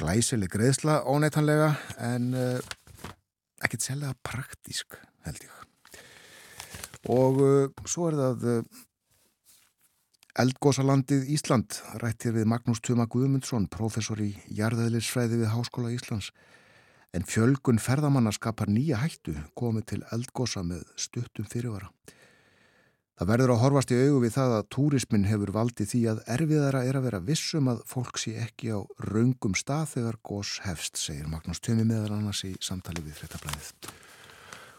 Glæsileg 0.00 0.50
greiðsla 0.52 1.02
óneitanlega 1.06 1.72
en 2.02 2.32
uh, 2.34 2.72
ekkert 3.62 3.84
selga 3.84 4.14
praktísk 4.24 4.96
held 5.26 5.44
ég 5.44 5.58
og 7.12 7.38
uh, 7.42 7.84
svo 7.88 8.08
er 8.08 8.16
það 8.18 8.46
uh, 8.46 8.80
Eldgósalandið 10.40 11.26
Ísland 11.34 11.76
rættir 12.00 12.32
við 12.32 12.46
Magnús 12.48 12.80
Tuma 12.80 13.04
Guðmundsson 13.10 13.66
professor 13.68 14.20
í 14.24 14.30
jarðeðlisfræði 14.56 15.42
við 15.42 15.52
Háskóla 15.52 15.92
Íslands 15.92 16.30
en 17.12 17.26
fjölgun 17.28 17.80
ferðamanna 17.82 18.32
skapar 18.32 18.72
nýja 18.72 19.02
hættu 19.02 19.34
komið 19.58 19.88
til 19.90 20.00
eldgósa 20.16 20.64
með 20.64 20.86
stuttum 20.96 21.44
fyrirvara 21.44 21.92
Það 23.22 23.28
verður 23.28 23.50
að 23.52 23.60
horfast 23.60 23.92
í 23.92 23.96
augu 24.00 24.20
við 24.24 24.32
það 24.34 24.52
að 24.56 24.68
túrismin 24.74 25.26
hefur 25.28 25.50
valdið 25.54 25.90
því 25.90 26.00
að 26.10 26.22
erfiðara 26.34 26.80
er 26.88 26.96
að 26.98 27.04
vera 27.06 27.20
vissum 27.22 27.68
að 27.70 27.82
fólk 27.86 28.16
sé 28.18 28.32
ekki 28.40 28.72
á 28.72 28.80
raungum 29.04 29.52
stað 29.54 29.92
þegar 29.92 30.18
gós 30.26 30.56
hefst, 30.64 30.96
segir 30.98 31.28
Magnús 31.30 31.60
Tumi 31.62 31.84
meðal 31.86 32.16
annars 32.16 32.40
í 32.48 32.54
samtali 32.58 33.04
við 33.04 33.20
fréttablaðið. 33.20 33.68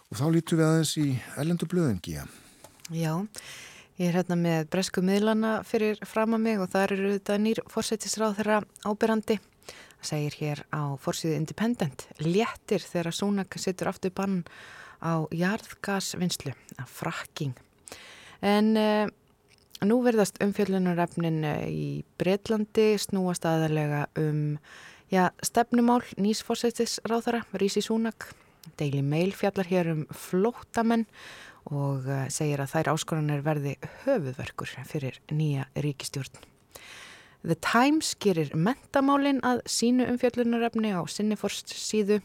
Og 0.09 0.19
þá 0.19 0.25
lítum 0.33 0.59
við 0.59 0.65
aðeins 0.67 0.95
í 0.99 1.07
ellendu 1.39 1.69
blöðingi. 1.71 2.17
Já, 2.91 3.13
ég 3.99 4.09
er 4.09 4.17
hérna 4.17 4.37
með 4.39 4.69
bresku 4.73 5.03
miðlana 5.05 5.55
fyrir 5.67 5.99
fram 6.07 6.37
að 6.37 6.45
mig 6.45 6.61
og 6.63 6.71
það 6.73 6.85
eru 6.87 7.11
þetta 7.15 7.39
nýr 7.41 7.63
fórsættisráð 7.69 8.37
þeirra 8.39 8.61
ábyrrandi. 8.87 9.39
Það 10.03 10.09
segir 10.09 10.37
hér 10.41 10.61
á 10.73 10.81
fórsýðu 10.99 11.35
Independent, 11.39 12.07
léttir 12.19 12.83
þegar 12.83 13.15
Súnak 13.15 13.59
sittur 13.61 13.91
aftur 13.91 14.11
bann 14.15 14.41
á 15.03 15.23
jarðgasvinnslu, 15.31 16.55
að 16.79 16.89
frakking. 16.91 17.53
En 18.43 18.73
uh, 18.79 19.05
nú 19.83 19.99
verðast 20.03 20.41
umfjöllunarefnin 20.43 21.43
uh, 21.47 21.63
í 21.67 22.03
Breitlandi 22.19 22.93
snúast 22.99 23.45
aðalega 23.47 24.07
um 24.19 24.57
já, 25.11 25.29
stefnumál 25.45 26.01
nýsfórsættis 26.17 26.99
ráðara, 27.07 27.43
Rísi 27.55 27.83
Súnak. 27.83 28.31
Daily 28.79 29.03
Mail 29.03 29.33
fjallar 29.35 29.67
hér 29.67 29.91
um 29.91 30.03
flótamenn 30.11 31.05
og 31.71 32.07
uh, 32.09 32.25
segir 32.33 32.63
að 32.63 32.73
þær 32.73 32.91
áskoranir 32.95 33.45
verði 33.45 33.77
höfuðverkur 34.03 34.75
fyrir 34.89 35.19
nýja 35.31 35.69
ríkistjórn. 35.75 36.43
The 37.43 37.57
Times 37.59 38.13
gerir 38.23 38.53
mentamálin 38.55 39.41
að 39.43 39.65
sínu 39.67 40.07
umfjöllunarefni 40.13 40.95
á 40.95 41.03
Sinniforst 41.11 41.73
síðu 41.75 42.21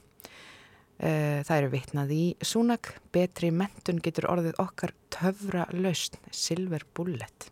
Eh, 0.98 1.44
það 1.46 1.60
eru 1.60 1.68
vitnað 1.70 2.10
í 2.10 2.22
Súnak, 2.42 2.90
betri 3.14 3.52
mentun 3.54 4.00
getur 4.02 4.26
orðið 4.32 4.56
okkar 4.58 4.92
töfra 5.14 5.68
lausn, 5.70 6.18
Silver 6.34 6.82
Bullet. 6.94 7.46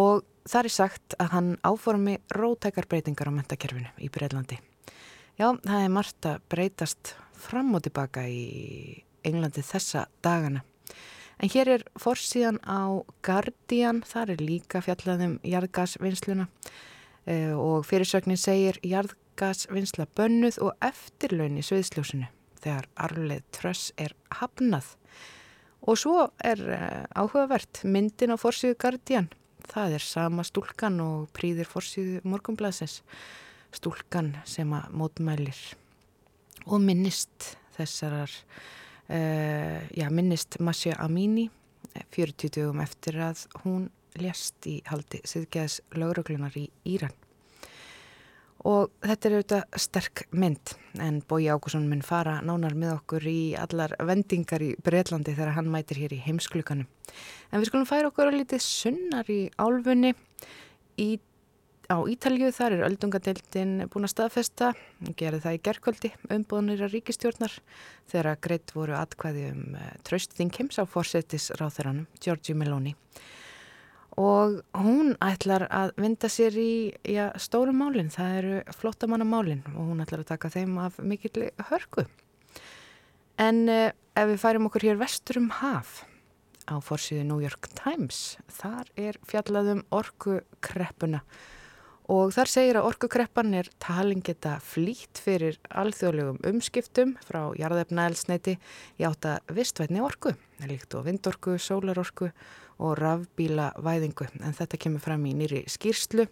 Og 0.00 0.24
það 0.48 0.68
er 0.68 0.72
sagt 0.72 1.16
að 1.20 1.34
hann 1.34 1.50
áformi 1.60 2.16
rótækar 2.32 2.88
breytingar 2.88 3.28
á 3.28 3.36
mentakerfinu 3.36 3.92
í 4.00 4.08
Breitlandi. 4.12 4.56
Já, 5.36 5.52
það 5.52 5.82
er 5.82 5.92
margt 5.92 6.28
að 6.30 6.46
breytast 6.48 7.12
fram 7.36 7.74
og 7.76 7.84
tilbaka 7.84 8.24
í 8.24 9.04
Englandi 9.26 9.60
þessa 9.60 10.06
dagana. 10.24 10.64
En 11.36 11.52
hér 11.52 11.68
er 11.68 11.82
fórsíðan 12.00 12.62
á 12.64 13.04
Guardian, 13.26 14.00
þar 14.08 14.36
er 14.36 14.44
líka 14.44 14.80
fjallaðum 14.80 15.36
jarðgasvinnsluna 15.44 16.46
eh, 17.28 17.52
og 17.52 17.84
fyrirsögnin 17.84 18.40
segir 18.40 18.80
jarðgasvinnsla 18.80 20.08
bönnuð 20.16 20.62
og 20.64 20.72
eftirlaun 20.80 21.60
í 21.60 21.64
sviðsljósinu 21.66 22.30
þegar 22.66 22.88
arleð 22.98 23.44
tröss 23.54 23.92
er 24.00 24.14
hafnað. 24.40 24.94
Og 25.86 25.98
svo 26.00 26.28
er 26.42 26.62
uh, 26.66 27.04
áhugavert 27.14 27.84
myndin 27.86 28.34
á 28.34 28.36
fórsíðu 28.40 28.78
Guardian. 28.80 29.28
Það 29.66 29.98
er 29.98 30.02
sama 30.02 30.42
stúlkan 30.46 30.98
og 31.02 31.28
príðir 31.36 31.68
fórsíðu 31.70 32.22
morgumblasins. 32.26 33.02
Stúlkan 33.74 34.32
sem 34.48 34.72
að 34.74 34.88
mótmælir 34.96 35.60
og 36.66 36.82
minnist 36.82 37.52
þessarar, 37.76 38.32
já 39.06 40.08
minnist 40.10 40.58
Masja 40.58 40.96
Amini 40.98 41.46
40 42.14 42.50
dögum 42.56 42.80
eftir 42.82 43.20
að 43.22 43.46
hún 43.62 43.86
lést 44.20 44.66
í 44.68 44.80
haldi 44.88 45.20
siðgeðs 45.28 45.80
lauruglunar 45.96 46.56
í 46.58 46.66
Íran. 46.88 47.14
Og 48.66 48.90
þetta 49.04 49.28
er 49.28 49.34
auðvitað 49.36 49.76
sterk 49.78 50.22
mynd 50.34 50.72
en 50.98 51.20
Bói 51.28 51.44
Ákusson 51.52 51.86
mun 51.86 52.02
fara 52.02 52.40
nánar 52.42 52.74
með 52.74 52.96
okkur 52.96 53.26
í 53.30 53.40
allar 53.60 53.94
vendingar 54.08 54.64
í 54.64 54.72
Breitlandi 54.82 55.36
þegar 55.36 55.54
hann 55.58 55.70
mætir 55.70 56.00
hér 56.02 56.16
í 56.16 56.22
heimsklukanum. 56.24 56.88
En 57.52 57.60
við 57.60 57.68
skulum 57.70 57.86
færa 57.86 58.10
okkur 58.10 58.32
að 58.32 58.40
litið 58.40 58.64
sunnar 58.64 59.30
í 59.30 59.44
álfunni 59.60 60.16
í, 60.98 61.20
á 61.90 61.96
Ítalju. 62.10 62.50
Þar 62.54 62.76
er 62.76 62.84
öldungadeildin 62.88 63.72
búin 63.92 64.08
að 64.08 64.12
staðfesta, 64.14 64.72
gerði 65.18 65.42
það 65.44 65.56
í 65.56 65.62
gerkvöldi, 65.68 66.12
umbúðanir 66.36 66.84
að 66.86 66.94
ríkistjórnar 66.96 67.56
þegar 68.10 68.42
greitt 68.44 68.74
voru 68.76 68.96
atkvæði 68.98 69.48
um 69.54 69.78
eh, 69.78 69.90
tröstþingims 70.06 70.78
á 70.78 70.84
fórsetis 70.84 71.50
ráþeranum, 71.58 72.06
Giorgi 72.22 72.56
Meloni 72.56 72.96
og 74.16 74.62
hún 74.72 75.12
ætlar 75.20 75.66
að 75.68 75.92
vinda 76.00 76.28
sér 76.32 76.56
í 76.56 76.72
já, 77.04 77.28
stórum 77.36 77.76
málinn, 77.82 78.08
það 78.12 78.36
eru 78.38 78.76
flottamannamálinn 78.78 79.64
og 79.74 79.90
hún 79.90 80.00
ætlar 80.00 80.24
að 80.24 80.30
taka 80.32 80.50
þeim 80.52 80.78
af 80.80 80.96
mikill 81.04 81.50
hörku. 81.68 82.06
En 83.36 83.66
eh, 83.68 83.92
ef 84.16 84.30
við 84.32 84.40
færum 84.40 84.70
okkur 84.70 84.88
hér 84.88 85.00
vestur 85.00 85.42
um 85.42 85.50
haf 85.60 86.00
á 86.66 86.80
fórsíðu 86.80 87.26
New 87.28 87.42
York 87.44 87.68
Times, 87.76 88.38
þar 88.48 88.88
er 88.96 89.20
fjallaðum 89.28 89.84
orkukreppuna 89.94 91.20
og 92.12 92.30
þar 92.34 92.50
segir 92.50 92.78
að 92.78 92.88
orkukreppan 92.90 93.54
er 93.58 93.68
talin 93.82 94.22
geta 94.24 94.56
flýtt 94.62 95.18
fyrir 95.22 95.58
alþjóðlegum 95.68 96.38
umskiptum 96.46 97.16
frá 97.26 97.40
jarðefnaelsneiti 97.58 98.56
í 99.00 99.06
átta 99.08 99.40
vistvætni 99.50 100.02
orku, 100.04 100.36
líkt 100.62 100.94
og 100.94 101.06
vindorku, 101.08 101.56
sólarorku 101.58 102.30
og 102.78 102.96
rafbíla 103.00 103.72
væðingu 103.82 104.28
en 104.40 104.56
þetta 104.56 104.80
kemur 104.80 105.02
fram 105.02 105.26
í 105.26 105.34
nýri 105.34 105.64
skýrslu 105.70 106.28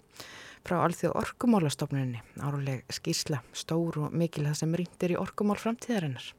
frá 0.65 0.79
alþjóð 0.81 1.19
orkumálastofnunni 1.21 2.23
áruleg 2.41 2.85
skýrsla, 2.93 3.43
stór 3.53 4.07
og 4.07 4.17
mikil 4.17 4.47
það 4.49 4.59
sem 4.61 4.79
ríndir 4.79 5.15
í 5.17 5.21
orkumál 5.21 5.59
framtíðarinnar. 5.61 6.31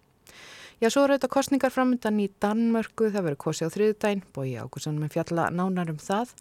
Já, 0.82 0.90
svo 0.92 1.06
eru 1.06 1.16
þetta 1.16 1.32
kostningar 1.32 1.72
framöndan 1.72 2.18
í 2.20 2.28
Danmörku, 2.44 3.08
það 3.08 3.30
verður 3.30 3.42
kosi 3.46 3.68
á 3.68 3.72
þriðdæn 3.72 4.26
bói 4.36 4.58
ágússan 4.60 4.98
með 5.00 5.14
fjalla 5.16 5.48
nánar 5.54 5.94
um 5.94 6.00
það 6.02 6.34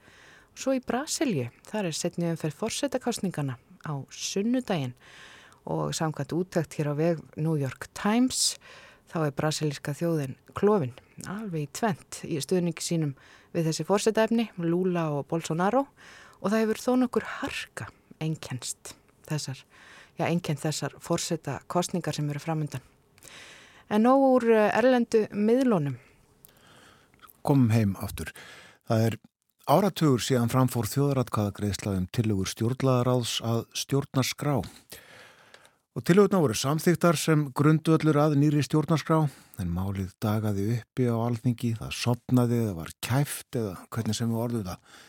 svo 0.55 0.75
í 0.77 0.83
Brasilju, 0.85 1.51
þar 1.69 1.91
er 1.91 1.99
setniðum 1.99 2.41
fyrir 2.41 2.59
fórsetakostningana 2.59 3.59
á 3.85 3.95
sunnudægin 4.11 4.95
og 5.65 5.95
samkvæmt 5.97 6.35
úttækt 6.37 6.77
hér 6.79 6.93
á 6.93 6.95
veg 6.95 7.23
New 7.37 7.57
York 7.57 7.89
Times 7.97 8.57
þá 9.11 9.19
er 9.29 9.37
brasilíska 9.37 9.95
þjóðin 9.97 10.37
klófin 10.59 10.95
alveg 11.31 11.67
í 11.67 11.73
tvent 11.77 12.21
í 12.27 12.41
stuðningi 12.43 12.85
sínum 12.85 13.15
við 13.55 13.69
þessi 13.69 13.87
fórsetæfni, 13.87 14.49
Lula 14.59 15.07
og 15.15 15.29
Bolsonaro 15.31 15.85
og 16.41 16.51
það 16.51 16.61
hefur 16.65 16.83
þó 16.83 16.91
nokkur 17.01 17.29
harka 17.39 17.89
einkennst 18.23 18.95
þessar, 19.29 19.61
já 20.19 20.27
einkennst 20.27 20.67
þessar 20.67 20.97
fórseta 21.03 21.61
kostningar 21.71 22.17
sem 22.17 22.29
eru 22.31 22.43
framöndan. 22.43 22.83
En 23.93 24.05
nóg 24.05 24.25
úr 24.27 24.49
eh, 24.53 24.71
erlendu 24.77 25.25
miðlónum. 25.33 25.97
Komum 27.45 27.71
heim 27.75 27.95
aftur. 28.01 28.33
Það 28.89 29.07
er 29.09 29.17
áratugur 29.65 30.21
síðan 30.21 30.51
framfór 30.53 30.89
þjóðratkvæðagreðslaðum 30.93 32.05
tilugur 32.13 32.51
stjórnlaðaráðs 32.51 33.39
að 33.45 33.63
stjórna 33.77 34.25
skrá. 34.27 34.59
Og 35.95 36.05
tilhjóðna 36.05 36.41
voru 36.43 36.57
samþýttar 36.59 37.17
sem 37.17 37.47
grunduöllur 37.57 38.19
að 38.19 38.37
nýri 38.41 38.65
stjórnarskrá 38.67 39.23
en 39.63 39.71
málið 39.71 40.11
dagaði 40.23 40.67
uppi 40.75 41.07
á 41.09 41.17
alþingi, 41.17 41.73
það 41.79 41.97
sopnaði 41.97 42.61
eða 42.65 42.77
var 42.81 42.93
kæft 43.05 43.61
eða 43.61 43.75
hvernig 43.95 44.19
sem 44.19 44.33
við 44.33 44.43
orðum 44.43 44.69
það. 44.69 45.01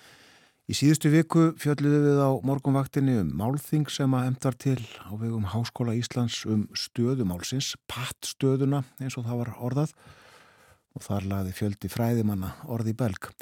Í 0.65 0.73
síðustu 0.79 1.11
viku 1.13 1.45
fjöldluðu 1.61 2.01
við 2.05 2.23
á 2.25 2.31
morgunvaktinni 2.45 3.19
um 3.21 3.35
málþing 3.37 3.89
sem 3.91 4.15
að 4.17 4.31
emtar 4.31 4.55
til 4.61 4.79
á 5.05 5.13
vegum 5.19 5.45
Háskóla 5.51 5.93
Íslands 5.97 6.39
um 6.49 6.63
stöðumálsins, 6.73 7.75
pattstöðuna 7.91 8.85
eins 9.01 9.17
og 9.19 9.27
það 9.27 9.43
var 9.43 9.55
orðað 9.67 9.95
og 10.95 11.05
þar 11.05 11.31
laði 11.33 11.53
fjöldi 11.59 11.91
fræðimanna 11.91 12.55
orði 12.71 12.95
belg. 12.97 13.33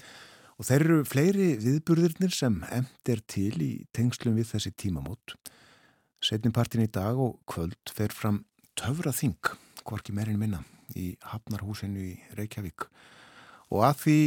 Og 0.60 0.68
þeir 0.68 0.86
eru 0.86 1.02
fleiri 1.08 1.50
viðburðirnir 1.62 2.34
sem 2.36 2.60
emtir 2.72 3.24
til 3.28 3.56
í 3.64 3.72
tengslum 3.96 4.38
við 4.38 4.52
þessi 4.54 4.74
tímamót 4.78 5.36
Setnipartin 6.24 6.86
í 6.86 6.92
dag 6.92 7.18
og 7.20 7.42
kvöld 7.50 7.92
fer 7.92 8.14
fram 8.16 8.44
töfraþing, 8.80 9.36
hvorki 9.84 10.16
meirinn 10.16 10.40
minna, 10.40 10.62
í 10.96 11.18
Hafnarhúsinu 11.34 12.00
í 12.00 12.14
Reykjavík. 12.38 12.88
Og 13.76 13.84
að 13.84 14.00
því 14.06 14.18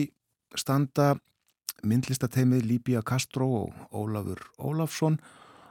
standa 0.61 1.09
myndlistateimið 1.87 2.69
Líbia 2.69 3.03
Castro 3.07 3.49
og 3.63 3.97
Ólafur 3.97 4.45
Ólafsson 4.61 5.19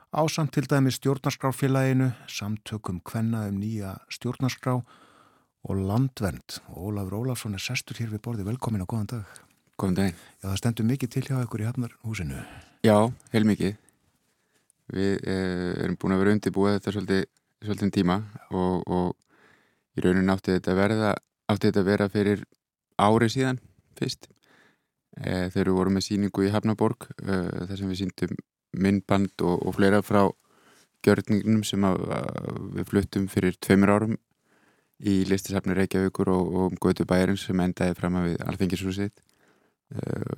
á 0.09 0.25
samt 0.31 0.55
til 0.55 0.65
dæmi 0.65 0.93
stjórnarskráfélaginu, 0.95 2.13
samtökum 2.25 3.03
hvenna 3.05 3.45
um 3.51 3.61
nýja 3.61 3.99
stjórnarskrá 4.09 4.79
og 4.79 5.75
landvernd. 5.77 6.61
Ólafur 6.73 7.21
Ólafsson 7.21 7.53
er 7.53 7.61
sestur 7.61 8.01
hér 8.01 8.15
við 8.15 8.25
borði. 8.25 8.49
Velkomin 8.49 8.85
og 8.85 8.95
góðan 8.95 9.13
dag. 9.19 9.44
Góðan 9.75 9.95
daginn. 9.97 10.19
Já, 10.39 10.45
það 10.45 10.59
stendur 10.61 10.85
mikið 10.87 11.09
til 11.11 11.21
hjá 11.25 11.35
ykkur 11.41 11.61
í 11.61 11.65
Hafnarhúsinu. 11.67 12.43
Já, 12.87 12.95
heil 13.33 13.47
mikið. 13.49 13.73
Við 14.95 15.25
eh, 15.27 15.71
erum 15.83 15.97
búin 15.99 16.15
að 16.15 16.21
vera 16.21 16.35
undirbúið 16.35 16.77
þetta 16.77 16.93
svolítið, 16.95 17.25
svolítið 17.65 17.91
tíma 17.97 18.15
og, 18.55 18.85
og 18.87 19.97
í 19.97 20.05
rauninu 20.05 20.31
átti 20.31 20.55
þetta, 20.55 20.77
verða, 20.79 21.11
átti 21.51 21.71
þetta 21.71 21.83
vera 21.89 22.07
fyrir 22.13 22.45
ári 22.95 23.29
síðan 23.33 23.59
fyrst. 23.99 24.29
Eh, 25.19 25.51
þegar 25.51 25.73
við 25.73 25.77
vorum 25.81 25.99
með 25.99 26.07
síningu 26.07 26.47
í 26.47 26.53
Hafnaborg 26.55 27.09
eh, 27.25 27.67
þar 27.67 27.75
sem 27.81 27.91
við 27.91 28.01
síndum 28.05 28.39
myndband 28.79 29.43
og, 29.43 29.59
og 29.59 29.75
fleira 29.75 29.99
frá 30.05 30.23
gjörningnum 31.03 31.67
sem 31.67 31.83
að, 31.83 31.99
að 32.15 32.63
við 32.79 32.91
fluttum 32.93 33.27
fyrir 33.31 33.59
tveimur 33.59 33.91
árum 33.91 34.17
í 35.03 35.21
listasafni 35.27 35.75
Reykjavíkur 35.75 36.31
og, 36.31 36.51
og 36.55 36.67
um 36.71 36.79
Götu 36.79 37.03
bæjarins 37.07 37.43
sem 37.43 37.59
endaði 37.59 37.95
fram 37.99 38.21
að 38.21 38.31
við 38.31 38.43
alþengishúsið 38.47 39.11
uh, 39.11 39.34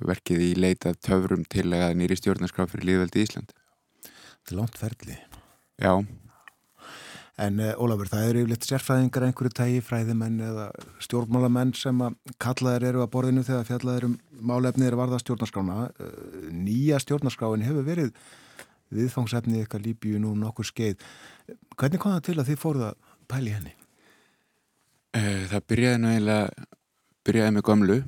verkið 0.04 0.44
í 0.44 0.50
leitað 0.60 0.98
töfrum 1.06 1.44
til 1.48 1.70
að 1.72 1.96
nýri 1.98 2.18
stjórnarskraf 2.20 2.74
fyrir 2.74 2.90
líðveldi 2.92 3.22
í 3.22 3.28
Ísland 3.28 3.54
Þetta 4.04 4.52
er 4.52 4.58
langt 4.58 4.78
ferli. 4.80 5.16
Já, 5.80 5.92
En 7.38 7.60
uh, 7.62 7.70
Ólafur, 7.78 8.08
það 8.10 8.28
eru 8.28 8.40
yfirleitt 8.42 8.66
sérfræðingar 8.66 9.28
einhverju 9.28 9.52
tægi, 9.54 9.82
fræðimenn 9.86 10.40
eða 10.42 10.64
stjórnmálamenn 11.04 11.70
sem 11.78 12.00
að 12.02 12.16
kallaðir 12.42 12.88
eru 12.88 13.02
að 13.04 13.12
borðinu 13.14 13.44
þegar 13.46 13.68
fjallaðir 13.68 14.06
um 14.08 14.16
málefnið 14.50 14.88
eru 14.88 14.98
varða 14.98 15.20
stjórnarskrána. 15.22 15.76
Uh, 16.02 16.48
nýja 16.50 16.98
stjórnarskráin 17.04 17.62
hefur 17.62 17.86
verið 17.86 18.10
viðfangsefni 18.90 19.60
eitthvað 19.62 19.86
líbíu 19.86 20.18
nú 20.22 20.32
nokkur 20.40 20.66
skeið. 20.66 21.04
Hvernig 21.78 22.02
kom 22.02 22.16
það 22.16 22.26
til 22.26 22.36
að 22.40 22.50
þið 22.50 22.60
fóruð 22.64 22.88
að 22.88 22.98
pæli 23.30 23.54
henni? 23.54 23.76
uh, 25.14 25.42
það 25.52 25.66
byrjaði 25.70 26.02
nú 26.02 26.12
eiginlega 26.16 26.68
byrjaði 27.28 27.54
með 27.56 27.66
gömlu 27.68 27.98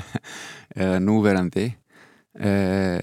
eða 0.84 1.00
núverandi. 1.02 1.70
Uh, 2.34 2.98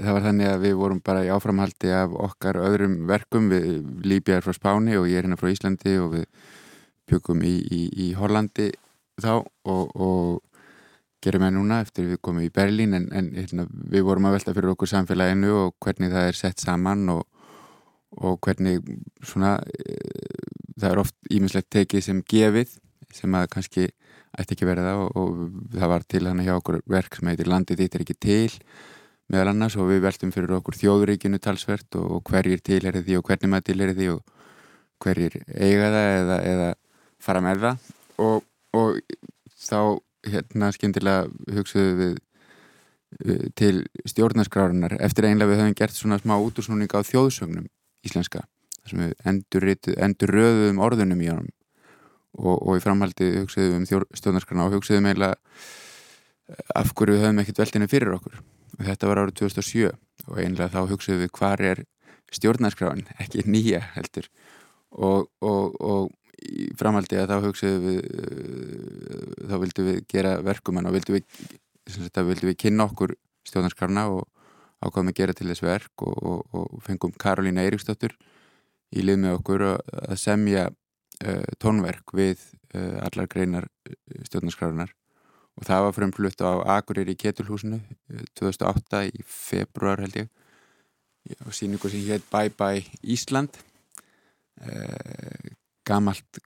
það 0.00 0.14
var 0.16 0.24
þannig 0.26 0.48
að 0.48 0.62
við 0.66 0.78
vorum 0.80 1.02
bara 1.04 1.24
í 1.26 1.32
áframhaldi 1.32 1.92
af 1.94 2.14
okkar 2.28 2.60
öðrum 2.62 3.02
verkum. 3.10 3.50
Við 3.52 3.82
Líbja 4.08 4.38
er 4.38 4.46
frá 4.46 4.56
Spáni 4.56 4.98
og 4.98 5.08
ég 5.10 5.20
er 5.20 5.28
hérna 5.28 5.40
frá 5.40 5.52
Íslandi 5.52 5.98
og 6.00 6.16
við 6.16 6.26
byggum 7.10 7.42
í, 7.46 7.58
í, 7.62 7.82
í 8.06 8.08
Hollandi 8.16 8.70
þá 9.20 9.34
og, 9.42 9.92
og 9.92 10.40
gerum 11.22 11.44
við 11.46 11.54
núna 11.56 11.80
eftir 11.84 12.08
við 12.10 12.20
komum 12.24 12.44
í 12.44 12.52
Berlín 12.54 12.96
en, 12.98 13.08
en 13.14 13.30
hérna, 13.36 13.66
við 13.70 14.06
vorum 14.08 14.26
að 14.28 14.38
velta 14.38 14.54
fyrir 14.56 14.72
okkur 14.74 14.90
samfélaginu 14.90 15.52
og 15.58 15.74
hvernig 15.82 16.12
það 16.14 16.28
er 16.28 16.38
sett 16.38 16.62
saman 16.62 17.04
og, 17.14 17.22
og 18.18 18.38
hvernig 18.42 18.82
svona 19.22 19.54
e, 19.62 19.98
það 20.78 20.88
er 20.90 21.02
oft 21.04 21.16
ímislegt 21.30 21.70
tekið 21.74 22.06
sem 22.08 22.22
gefið 22.32 22.74
sem 23.12 23.38
að 23.38 23.50
kannski 23.52 23.88
ætti 24.38 24.56
ekki 24.56 24.68
verið 24.68 24.88
það 24.88 25.02
og, 25.02 25.16
og 25.20 25.76
það 25.76 25.92
var 25.92 26.06
til 26.14 26.22
hann 26.28 26.42
hjá 26.46 26.54
okkur 26.56 26.80
verk 26.90 27.18
sem 27.18 27.30
heitir 27.32 27.50
Landið 27.52 27.82
þitt 27.82 27.96
er 27.96 28.04
ekki 28.06 28.18
til 28.22 28.60
meðal 29.32 29.52
annars 29.52 29.76
og 29.80 29.90
við 29.90 30.02
veltum 30.06 30.32
fyrir 30.34 30.54
okkur 30.58 30.78
þjóðuríkinu 30.80 31.40
talsvert 31.42 31.98
og, 32.00 32.08
og 32.18 32.30
hverjir 32.30 32.62
til 32.64 32.80
er 32.88 32.98
því 33.00 33.18
og 33.18 33.28
hvernig 33.28 33.52
maður 33.52 33.68
til 33.70 33.84
er 33.84 33.94
því 33.96 34.08
og 34.14 34.22
hverjir 35.02 35.38
eiga 35.48 35.92
það 35.92 36.08
eða, 36.16 36.40
eða 36.52 36.68
fara 37.22 37.42
með 37.44 37.64
það. 37.66 37.86
Og, 38.22 38.44
og 38.78 39.00
þá 39.62 39.78
hérna 40.32 40.70
skemmtilega 40.74 41.56
hugsaðu 41.56 41.96
við 41.98 42.20
til 43.58 43.82
stjórnarskrárunar 44.08 44.96
eftir 45.04 45.26
einlega 45.28 45.50
við 45.50 45.60
höfum 45.60 45.76
gert 45.76 45.96
svona 45.96 46.18
smá 46.20 46.34
útúrsnúning 46.40 46.90
á 46.96 47.04
þjóðsögnum 47.04 47.66
íslenska 48.06 48.46
sem 48.88 49.02
við 49.02 49.12
endur, 49.28 49.66
endur 50.00 50.32
röðum 50.32 50.80
orðunum 50.82 51.20
í 51.20 51.28
honum 51.30 51.50
og, 52.38 52.56
og 52.56 52.78
í 52.78 52.82
framhaldi 52.84 53.30
hugsaðu 53.40 53.72
við 53.72 53.78
um 53.78 54.06
stjórnarskrána 54.18 54.66
og 54.68 54.76
hugsaðu 54.78 55.00
við 55.00 55.06
meila 55.08 55.32
af 56.76 56.92
hverju 56.96 57.16
við 57.16 57.24
höfum 57.26 57.42
ekkert 57.42 57.62
veldinu 57.62 57.88
fyrir 57.90 58.16
okkur. 58.16 58.40
Og 58.78 58.86
þetta 58.88 59.10
var 59.10 59.22
árið 59.22 59.38
2007 59.42 59.92
og 60.28 60.40
einlega 60.40 60.72
þá 60.72 60.90
hugsaðu 60.90 61.22
við 61.22 61.32
hvar 61.38 61.62
er 61.72 61.84
stjórnarskráin, 62.32 63.06
ekki 63.20 63.44
nýja 63.48 63.82
heldur. 63.96 64.28
Og, 64.92 65.28
og, 65.44 65.76
og 65.80 66.10
í 66.42 66.68
framhaldi 66.78 67.18
að 67.20 67.32
þá 67.32 67.46
hugsaðu 67.46 67.80
við 67.86 68.00
uh, 68.02 69.48
þá 69.50 69.56
vildum 69.62 69.88
við 69.88 70.00
gera 70.10 70.36
verkumann 70.44 70.88
og 70.88 70.96
vildum 70.96 71.18
við, 71.18 72.44
við 72.48 72.56
kynna 72.58 72.88
okkur 72.90 73.14
stjórnarskarna 73.48 74.06
og 74.12 74.26
ákvaðum 74.82 75.12
að 75.12 75.18
gera 75.20 75.34
til 75.36 75.48
þess 75.50 75.64
verk 75.64 76.04
og, 76.06 76.42
og, 76.50 76.78
fengum 76.82 77.14
Karolína 77.20 77.64
Eiríksdóttur 77.66 78.14
í 78.92 79.04
lið 79.04 79.20
með 79.22 79.36
okkur 79.38 79.66
að 79.72 80.16
semja 80.20 80.68
tónverk 81.62 82.14
við 82.16 82.40
uh, 82.74 82.98
allar 83.06 83.28
greinar 83.30 83.68
stjórnarskarnar 84.28 84.92
og 85.58 85.66
það 85.68 85.86
var 85.86 85.96
fremflutt 85.96 86.44
á 86.44 86.52
Agurir 86.78 87.10
í 87.12 87.18
Ketulhúsinu 87.18 87.82
2008 88.38 89.02
í 89.10 89.24
februar 89.28 90.00
held 90.00 90.22
ég. 90.22 90.30
Og 91.44 91.52
síningu 91.54 91.90
sem 91.92 92.00
hétt 92.06 92.24
Bye 92.32 92.54
Bye 92.56 92.86
Ísland. 93.04 93.52
Gamalt 95.84 96.40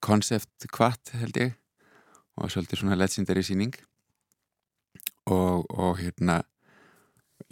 konsept 0.00 0.64
kvart 0.72 1.12
held 1.20 1.36
ég. 1.36 1.52
Og 2.40 2.48
svolítið 2.48 2.80
svona 2.80 2.96
legendary 2.96 3.44
síning 3.44 3.76
og, 5.28 5.66
og 5.68 5.98
hérna 6.00 6.40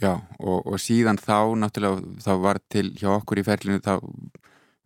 já 0.01 0.13
og, 0.39 0.67
og 0.67 0.81
síðan 0.81 1.21
þá 1.21 1.57
náttúrulega 1.61 2.21
þá 2.25 2.33
var 2.43 2.61
til 2.73 2.91
hjá 2.99 3.11
okkur 3.15 3.41
í 3.41 3.47
ferlinu 3.47 3.83
þá 3.85 3.97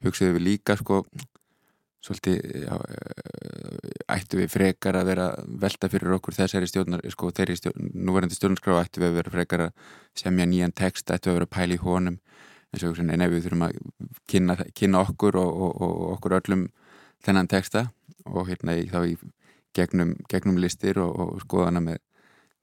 hugsaðum 0.05 0.39
við 0.39 0.47
líka 0.47 0.77
sko 0.79 1.03
svolítið 2.05 2.65
já, 2.65 2.75
ættu 4.15 4.41
við 4.41 4.53
frekar 4.55 4.97
að 5.01 5.11
vera 5.11 5.27
velta 5.63 5.91
fyrir 5.93 6.15
okkur 6.17 6.37
þessari 6.39 6.69
stjórnar 6.71 7.03
sko 7.13 7.31
þeirri 7.37 7.59
stjórn, 7.59 7.91
núverandi 7.93 8.39
stjórnarskrá 8.39 8.79
ættu 8.81 9.03
við 9.03 9.11
að 9.11 9.19
vera 9.19 9.35
frekar 9.35 9.65
að 9.67 9.91
semja 10.23 10.49
nýjan 10.49 10.77
text 10.77 11.13
ættu 11.13 11.31
við 11.31 11.35
að 11.35 11.41
vera 11.41 11.51
pæli 11.59 11.77
í 11.77 11.83
honum. 11.85 12.21
Eins 12.71 12.87
og 12.87 12.95
svona, 12.97 13.19
nei 13.19 13.29
við 13.29 13.49
þurfum 13.49 13.67
að 13.67 13.79
kynna, 14.31 14.57
kynna 14.79 15.03
okkur 15.03 15.41
og, 15.41 15.51
og, 15.67 15.73
og 15.83 16.03
okkur 16.15 16.37
öllum 16.39 16.69
þennan 17.27 17.51
texta 17.51 17.89
og 18.25 18.47
hérna 18.49 18.77
í, 18.79 18.87
þá 18.89 19.01
í 19.11 19.17
gegnum, 19.77 20.15
gegnum 20.31 20.61
listir 20.63 21.01
og, 21.03 21.11
og 21.19 21.45
skoðana 21.45 21.83
með 21.83 21.99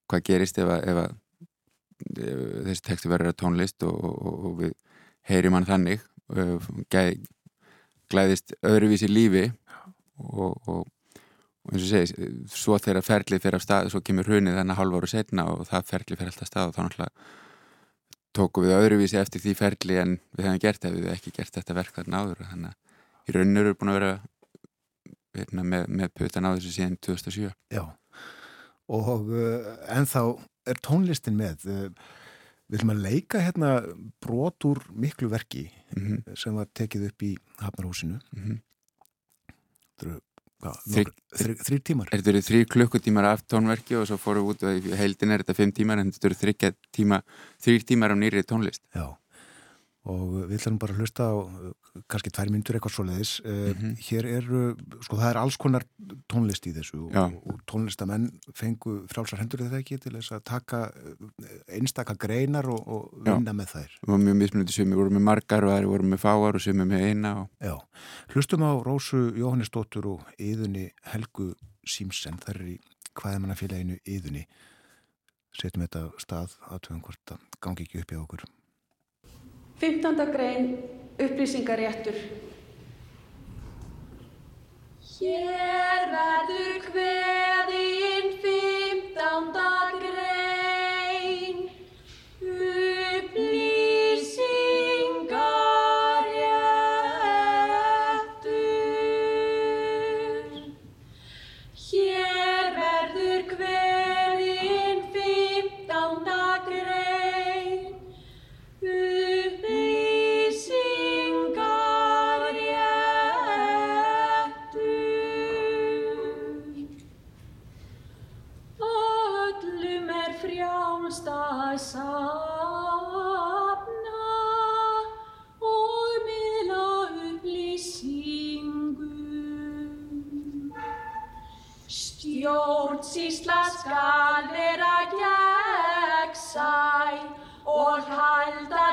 hvað 0.07 0.23
gerist 0.29 0.61
ef 0.63 0.71
að, 0.71 0.85
ef 0.87 1.01
að 1.03 1.15
ef 2.05 2.43
þessi 2.67 2.85
texti 2.85 3.11
verður 3.11 3.33
að 3.33 3.39
tónlist 3.41 3.83
og 3.87 4.61
við 4.61 4.73
heyrim 5.27 5.57
hann 5.57 5.67
þannig. 5.67 6.03
Gæ, 6.91 7.01
glæðist 8.11 8.55
öðruvísi 8.65 9.09
lífi 9.09 9.47
og 10.17 10.85
eins 11.67 11.83
og 11.83 11.89
segi, 11.89 12.29
svo 12.51 12.77
þegar 12.79 13.03
ferlið 13.03 13.43
fyrir 13.43 13.59
af 13.59 13.65
stað, 13.65 13.89
svo 13.91 14.01
kemur 14.05 14.29
hrunið 14.29 14.55
þennan 14.55 14.79
halv 14.79 14.97
áru 14.97 15.09
setna 15.11 15.47
og 15.51 15.65
það 15.67 15.89
ferlið 15.91 16.21
fyrir 16.21 16.31
alltaf 16.31 16.49
stað 16.49 16.69
og 16.69 16.77
þá 16.77 16.81
náttúrulega 16.85 17.27
tóku 18.37 18.63
við 18.63 18.75
öðruvísi 18.77 19.19
eftir 19.19 19.43
því 19.43 19.53
ferli 19.57 19.99
en 19.99 20.17
við 20.37 20.47
hefum 20.47 20.63
gert 20.63 20.87
ef 20.87 20.95
við 20.95 21.11
ekki 21.11 21.33
gert 21.35 21.55
þetta 21.57 21.75
verk 21.77 21.95
þarna 21.95 22.23
áður 22.23 22.43
þannig 22.51 22.73
að 22.73 23.27
í 23.27 23.35
rauninu 23.35 23.63
eru 23.63 23.77
búin 23.77 23.91
að 23.91 23.97
vera 23.99 24.11
veitna, 25.35 25.63
með, 25.63 25.87
með 25.99 26.13
putan 26.15 26.47
á 26.47 26.49
þessu 26.53 26.73
síðan 26.75 26.99
2007 27.03 27.49
Já, 27.73 27.83
og 28.87 29.31
uh, 29.33 29.73
ennþá 29.91 30.23
er 30.67 30.79
tónlistin 30.83 31.37
með. 31.39 31.65
Uh, 31.67 31.89
við 32.67 32.77
viljum 32.77 32.93
að 32.93 33.03
leika 33.03 33.41
hérna 33.41 33.73
brot 34.23 34.65
úr 34.69 34.81
miklu 34.91 35.29
verki 35.31 35.67
mm 35.95 36.07
-hmm. 36.07 36.35
sem 36.35 36.55
var 36.55 36.67
tekið 36.73 37.09
upp 37.09 37.23
í 37.23 37.35
Hafnarhúsinu 37.59 38.19
mm 38.19 38.43
-hmm. 38.43 38.61
Þrý, 40.57 41.03
þrý, 41.37 41.53
þrý 41.61 41.77
tímar 41.85 42.09
Þetta 42.09 42.29
eru 42.29 42.39
þrý 42.41 42.59
klukkutímar 42.65 43.25
af 43.29 43.43
tónverki 43.45 43.95
og 43.95 44.07
svo 44.07 44.17
fórum 44.17 44.47
við 44.47 44.49
út 44.49 44.63
og 44.63 44.97
heildin 44.97 45.31
er 45.31 45.43
þetta 45.43 45.53
fimm 45.53 45.71
tímar 45.71 45.99
en 45.99 46.11
þetta 46.11 46.27
eru 46.27 46.73
tíma, 46.91 47.21
tímar 47.61 48.11
af 48.11 48.17
nýri 48.17 48.43
tónlist 48.43 48.81
Já, 48.93 49.17
og 50.07 50.33
við 50.47 50.55
ætlum 50.57 50.77
bara 50.79 50.93
að 50.95 51.01
hlusta 51.01 51.27
á 51.27 51.35
kannski 52.11 52.31
tvær 52.33 52.51
myndur 52.53 52.77
eitthvað 52.77 52.93
svo 52.93 53.05
leiðis 53.07 53.31
mm 53.43 53.73
-hmm. 53.73 53.93
hér 54.07 54.25
eru, 54.37 54.61
sko 55.03 55.17
það 55.17 55.29
er 55.29 55.39
alls 55.41 55.57
konar 55.57 55.83
tónlist 56.31 56.67
í 56.69 56.73
þessu 56.75 56.99
og, 57.07 57.33
og 57.45 57.61
tónlistamenn 57.67 58.29
fengu 58.53 59.07
frálsar 59.11 59.39
hendur 59.41 59.65
eða 59.65 59.79
ekki 59.81 59.97
til 59.97 60.13
þess 60.13 60.31
að 60.31 60.43
taka 60.43 60.91
einstaka 61.67 62.15
greinar 62.15 62.69
og, 62.69 62.87
og 62.87 63.01
vinna 63.17 63.51
Já. 63.51 63.57
með 63.59 63.67
þær. 63.73 63.91
Við 64.01 64.07
vorum 64.11 64.25
mjög 64.25 64.37
mismunandi 64.41 64.73
sem 64.73 64.89
við 64.89 65.01
vorum 65.01 65.13
með 65.13 65.27
margar 65.29 65.63
og 65.63 65.71
það 65.71 65.89
vorum 65.91 66.09
með 66.09 66.23
fáar 66.23 66.55
og 66.55 66.61
sem 66.61 66.77
við 66.77 66.87
með 66.87 67.01
eina 67.09 67.31
og... 67.41 67.49
Já, 67.59 67.75
hlustum 68.33 68.63
á 68.63 68.71
Rósu 68.83 69.33
Jóhannesdóttur 69.35 70.05
og 70.05 70.21
yðunni 70.37 70.91
Helgu 71.03 71.55
Símsen, 71.87 72.37
þær 72.43 72.61
er 72.61 72.67
í 72.67 72.79
hvaðamannafélaginu 73.17 73.97
yðunni 74.05 74.45
setjum 75.57 75.83
þetta 75.87 76.03
stað 76.21 76.55
aðtöðum 76.69 77.01
hvort 77.01 77.33
að 77.33 77.39
gangi 77.63 77.87
ekki 77.87 78.03
upp 78.03 78.11
í 78.13 78.19
okkur 78.21 78.43
15. 79.79 80.25
grein 80.31 80.77
upplýsingaréttur. 81.21 82.17
Hér 85.17 86.09
verður 86.13 86.89
hveðin 86.91 88.06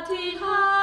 halda 0.04 0.14
til 0.14 0.73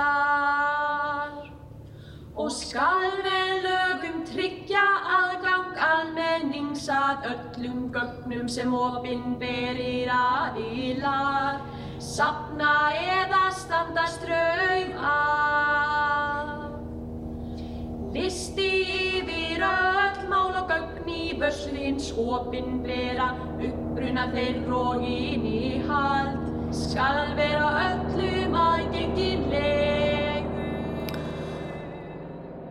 og 2.35 2.51
skal 2.51 3.11
með 3.25 3.63
lögum 3.65 4.25
tryggja 4.25 4.85
aðgang 5.19 5.77
almennings 5.77 6.89
að 6.89 7.17
öllum 7.33 7.91
gögnum 7.93 8.49
sem 8.49 8.73
opinberir 8.73 10.09
aðilar 10.09 11.61
safna 11.99 12.91
eða 12.91 13.51
standa 13.53 14.07
ströym 14.17 14.97
að. 14.97 16.49
Listi 18.17 18.71
yfir 19.21 19.61
öll 19.69 20.29
mál 20.29 20.55
og 20.55 20.69
gögn 20.71 20.94
í 21.35 21.39
vörslins 21.41 22.11
opinbera, 22.15 23.31
uppruna 23.59 24.29
þeirr 24.31 24.71
og 24.71 25.03
innihald, 25.03 26.37
skal 26.75 27.33
vera 27.35 27.71
öllum 27.89 28.55
aðgengilegu. 28.55 30.53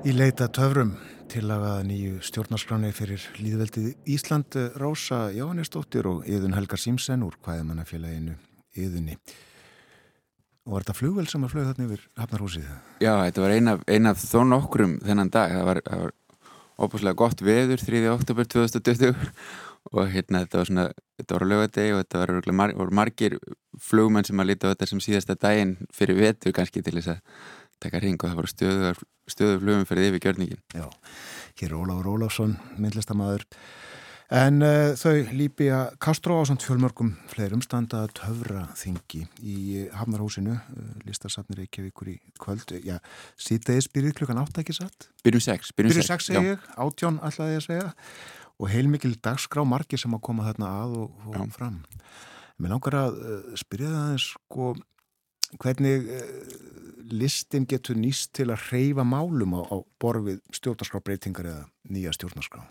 Í 0.05 0.13
leita 0.13 0.49
töfrum 0.53 0.95
tillagaða 1.33 1.85
nýju 1.89 2.19
stjórnarskráni 2.25 2.93
fyrir 2.93 3.23
líðveldið 3.41 3.95
Ísland 4.13 4.57
Rósa 4.81 5.27
Jóhannesdóttir 5.33 6.09
og 6.09 6.29
Yðun 6.29 6.57
Helgar 6.57 6.81
Símsen 6.81 7.25
úr 7.25 7.39
hvaðamannafélaginu 7.45 8.37
Yðunni. 8.77 9.17
Og 10.65 10.77
var 10.77 10.85
þetta 10.85 10.97
flugvel 10.97 11.27
sem 11.29 11.43
að 11.45 11.53
flög 11.53 11.71
þarna 11.71 11.89
yfir 11.89 12.05
Hafnarhúsið? 12.21 12.69
Já, 13.05 13.13
þetta 13.27 13.43
var 13.45 13.57
ein 13.57 13.73
af, 13.73 13.83
ein 13.89 14.09
af 14.09 14.21
þó 14.21 14.45
nokkrum 14.49 14.95
þennan 15.05 15.33
dag. 15.33 15.53
Það 15.53 15.67
var, 15.69 15.81
það 15.89 16.05
var 16.05 16.15
óbúslega 16.81 17.19
gott 17.19 17.43
veður 17.45 17.83
3. 17.83 18.03
oktober 18.13 18.49
2020 18.51 19.15
og 19.93 20.09
hérna 20.11 20.43
þetta 20.45 20.61
var 20.61 20.71
svona, 20.71 20.87
þetta 21.21 21.37
var 21.37 21.47
lögadegi 21.51 21.93
og 21.95 22.01
þetta 22.03 22.21
var 22.21 22.33
örugglega 22.35 22.59
mar, 22.61 22.75
margir 23.01 23.37
flugmenn 23.83 24.27
sem 24.27 24.41
að 24.41 24.51
líta 24.51 24.71
á 24.71 24.73
þetta 24.73 24.91
sem 24.91 25.03
síðasta 25.05 25.37
daginn 25.39 25.77
fyrir 25.95 26.19
vetur 26.19 26.57
kannski 26.57 26.83
til 26.83 26.97
þess 26.97 27.15
að 27.15 27.21
taka 27.85 28.01
ring 28.03 28.21
og 28.21 28.31
það 28.31 28.39
voru 28.41 28.53
stöðu, 28.53 28.93
stöðu 29.31 29.59
flugum 29.63 29.89
fyrir 29.89 30.11
yfir 30.11 30.25
gjörningin. 30.25 30.63
Já, 30.75 30.87
hér 31.61 31.71
er 31.71 31.79
Ólafur 31.79 32.15
Ólafsson, 32.15 32.57
myndlistamæður. 32.79 33.45
En 34.33 34.63
uh, 34.65 34.95
þau 34.97 35.19
Líbia 35.37 35.79
Castro 36.01 36.39
á 36.41 36.49
samt 36.49 36.65
fjölmörgum 36.65 37.11
fleirum 37.29 37.61
standa 37.61 38.05
að 38.07 38.15
töfra 38.23 38.63
þingi 38.79 39.27
í 39.45 39.83
Hafnarhúsinu, 39.93 40.55
uh, 40.57 40.87
listasafnir 41.05 41.61
Reykjavíkur 41.61 42.09
í 42.15 42.17
kvöld. 42.41 42.73
Já, 42.87 42.97
síðdeis 43.37 43.91
byrjuð 43.93 44.17
klukkan 44.21 44.41
átt 44.41 44.63
ekki 44.63 44.77
satt? 44.79 45.11
Byrjum 45.27 45.45
sex. 45.45 45.75
Byrjuð 45.77 46.07
sex 46.09 46.31
segi 46.31 46.55
ég, 46.55 46.65
átjón 46.81 47.21
alltaf 47.21 47.53
ég 47.53 47.61
að 47.61 47.67
segja 47.67 47.91
og 48.55 48.71
heilmikil 48.71 49.13
dagskrá 49.21 49.65
margir 49.67 50.01
sem 50.01 50.15
að 50.17 50.23
koma 50.25 50.47
þarna 50.47 50.71
að 50.85 50.97
og, 51.03 51.27
og 51.29 51.53
fram. 51.53 51.83
Mér 52.57 52.77
langar 52.77 52.97
að 53.03 53.19
uh, 53.21 53.43
spyrja 53.61 53.91
það 53.93 54.07
aðeins 54.07 54.31
sko 54.31 54.71
hvernig 55.61 56.09
listin 57.13 57.67
getur 57.69 57.99
nýst 58.01 58.33
til 58.35 58.49
að 58.49 58.71
reyfa 58.73 59.05
málum 59.07 59.53
á, 59.61 59.63
á 59.69 59.77
borfið 60.01 60.41
stjórnarskrá 60.57 61.03
eða 61.05 61.61
nýja 61.93 62.15
stjórnarskrá. 62.17 62.65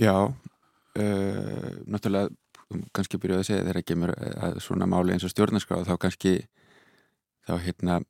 Já, 0.00 0.14
uh, 0.24 1.70
náttúrulega 1.84 2.30
um, 2.72 2.84
kannski 2.94 3.20
byrjuð 3.20 3.42
að 3.42 3.48
segja 3.50 3.66
þegar 3.66 3.86
kemur 3.90 4.14
að 4.16 4.58
svona 4.64 4.88
máli 4.88 5.14
eins 5.14 5.26
og 5.26 5.32
stjórnarskrá 5.34 5.82
þá 5.88 5.94
kannski 6.00 6.34
þá 7.48 7.54
hérna 7.66 8.00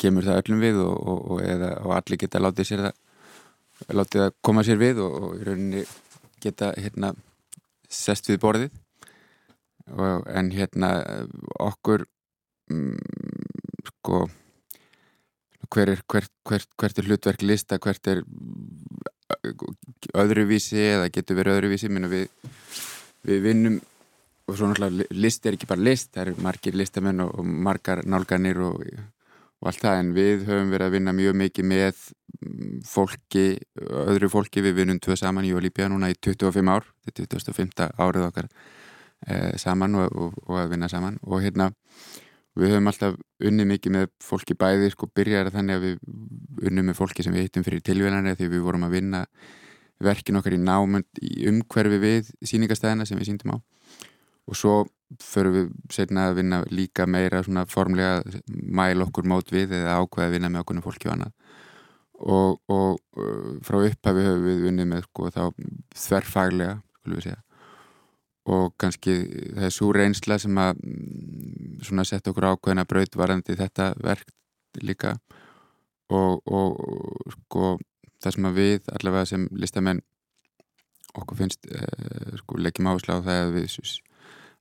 kemur 0.00 0.26
það 0.26 0.42
öllum 0.42 0.62
við 0.62 0.80
og, 0.82 0.94
og, 0.96 1.24
og, 1.32 1.42
eða, 1.46 1.72
og 1.86 1.96
allir 1.96 2.20
geta 2.20 2.42
látið 2.42 2.68
sér 2.68 2.86
það 2.86 3.96
látið 3.98 4.24
að 4.26 4.34
koma 4.46 4.64
sér 4.66 4.80
við 4.80 5.02
og, 5.02 5.18
í 5.38 5.46
rauninni 5.46 5.84
geta 6.42 6.72
hérna 6.76 7.12
sest 7.92 8.28
við 8.30 8.40
borðið. 8.42 8.78
En 10.32 10.50
hérna 10.54 10.92
okkur 11.60 12.06
mm, 12.70 12.98
sko 13.90 14.22
hver 15.72 15.94
er, 15.94 16.02
hvert, 16.10 16.30
hvert, 16.46 16.68
hvert 16.78 16.98
er 17.00 17.08
hlutverk 17.08 17.42
lista, 17.44 17.78
hvert 17.82 18.08
er 18.10 18.22
öðruvísi 20.22 20.80
eða 20.80 21.08
getur 21.14 21.38
verið 21.38 21.58
öðruvísi 21.58 21.88
við, 21.88 22.28
við 23.26 23.42
vinnum 23.46 23.80
og 24.48 24.58
svo 24.58 24.68
náttúrulega 24.68 25.16
list 25.16 25.46
er 25.46 25.56
ekki 25.56 25.68
bara 25.70 25.86
list 25.86 26.12
það 26.12 26.26
eru 26.26 26.44
margir 26.44 26.76
listamenn 26.76 27.24
og, 27.24 27.34
og 27.38 27.46
margar 27.46 28.02
nálganir 28.04 28.58
og, 28.62 28.82
og 29.62 29.70
allt 29.70 29.84
það 29.84 30.00
en 30.00 30.12
við 30.16 30.44
höfum 30.48 30.72
verið 30.74 30.88
að 30.88 30.96
vinna 30.96 31.14
mjög 31.16 31.38
mikið 31.42 31.68
með 31.70 32.02
fólki, 32.88 33.46
öðru 33.78 34.30
fólki 34.32 34.64
við 34.64 34.80
vinnum 34.80 34.98
tvö 35.02 35.16
saman, 35.18 35.46
og 35.54 35.62
Líbja 35.62 35.88
núna 35.92 36.10
í 36.10 36.16
25 36.18 36.72
ár, 36.72 36.88
þetta 37.06 37.22
er 37.22 37.30
25. 37.36 37.88
árið 38.02 38.26
okkar 38.26 38.50
eh, 39.28 39.52
saman 39.62 40.00
og, 40.02 40.34
og 40.48 40.58
að 40.58 40.74
vinna 40.74 40.90
saman 40.90 41.20
og 41.22 41.44
hérna 41.44 41.70
við 42.58 42.74
höfum 42.74 42.90
alltaf 42.90 43.16
unnið 43.40 43.68
mikið 43.70 43.94
með 43.96 44.08
fólki 44.22 44.56
bæði 44.58 44.92
sko 44.92 45.08
byrjar 45.16 45.50
þannig 45.54 45.78
að 45.78 45.84
við 45.86 46.68
unnum 46.68 46.88
með 46.90 46.98
fólki 46.98 47.24
sem 47.24 47.34
við 47.34 47.46
hittum 47.46 47.64
fyrir 47.66 47.84
tilvíðanari 47.84 48.36
því 48.38 48.48
við 48.52 48.64
vorum 48.66 48.86
að 48.86 48.96
vinna 48.98 49.22
verkin 50.02 50.38
okkar 50.40 50.56
í 50.56 50.60
námund 50.60 51.22
í 51.22 51.46
umhverfi 51.48 52.00
við 52.02 52.32
síningastæðina 52.48 53.06
sem 53.08 53.20
við 53.20 53.30
síndum 53.30 53.54
á. 53.54 53.58
Og 54.50 54.58
svo 54.58 54.74
förum 55.22 55.54
við 55.54 55.70
setna 55.92 56.28
að 56.28 56.40
vinna 56.40 56.62
líka 56.72 57.06
meira 57.06 57.42
svona 57.44 57.64
formlega 57.70 58.20
mæl 58.48 59.04
okkur 59.06 59.28
mót 59.30 59.52
við 59.54 59.76
eða 59.78 60.00
ákveða 60.02 60.28
að 60.28 60.36
vinna 60.36 60.50
með 60.50 60.64
okkur 60.64 60.82
fólki 60.84 61.08
og 61.08 61.14
annað. 61.16 61.32
Og, 62.22 62.58
og 62.70 63.62
frá 63.66 63.78
upphafi 63.82 64.26
höfum 64.26 64.44
við 64.46 64.68
unnið 64.70 64.90
með 64.92 65.06
sko 65.08 65.30
þá 65.34 65.42
þverfaglega 66.04 66.76
skulum 67.00 67.18
við 67.18 67.26
segja 67.30 67.40
og 68.50 68.72
kannski 68.80 69.16
það 69.54 69.66
er 69.68 69.74
svo 69.74 69.90
reynsla 69.94 70.38
sem 70.42 70.56
að 70.58 70.80
mm, 70.82 71.82
svona 71.86 72.04
setja 72.08 72.32
okkur 72.32 72.48
ákveðina 72.50 72.86
braut 72.90 73.18
varandi 73.18 73.56
þetta 73.58 73.92
verk 74.02 74.32
líka. 74.82 75.16
Og, 76.12 76.42
og 76.44 77.36
sko 77.36 77.76
það 78.22 78.34
sem 78.36 78.48
að 78.48 78.58
við 78.58 78.88
allavega 78.96 79.30
sem 79.30 79.46
listamenn 79.54 80.02
okkur 81.18 81.38
finnst 81.38 81.68
uh, 81.68 82.32
sko, 82.40 82.58
leggjum 82.58 82.88
áherslu 82.90 83.18
á 83.20 83.24
það 83.24 83.42
að 83.42 83.52
við, 83.58 83.76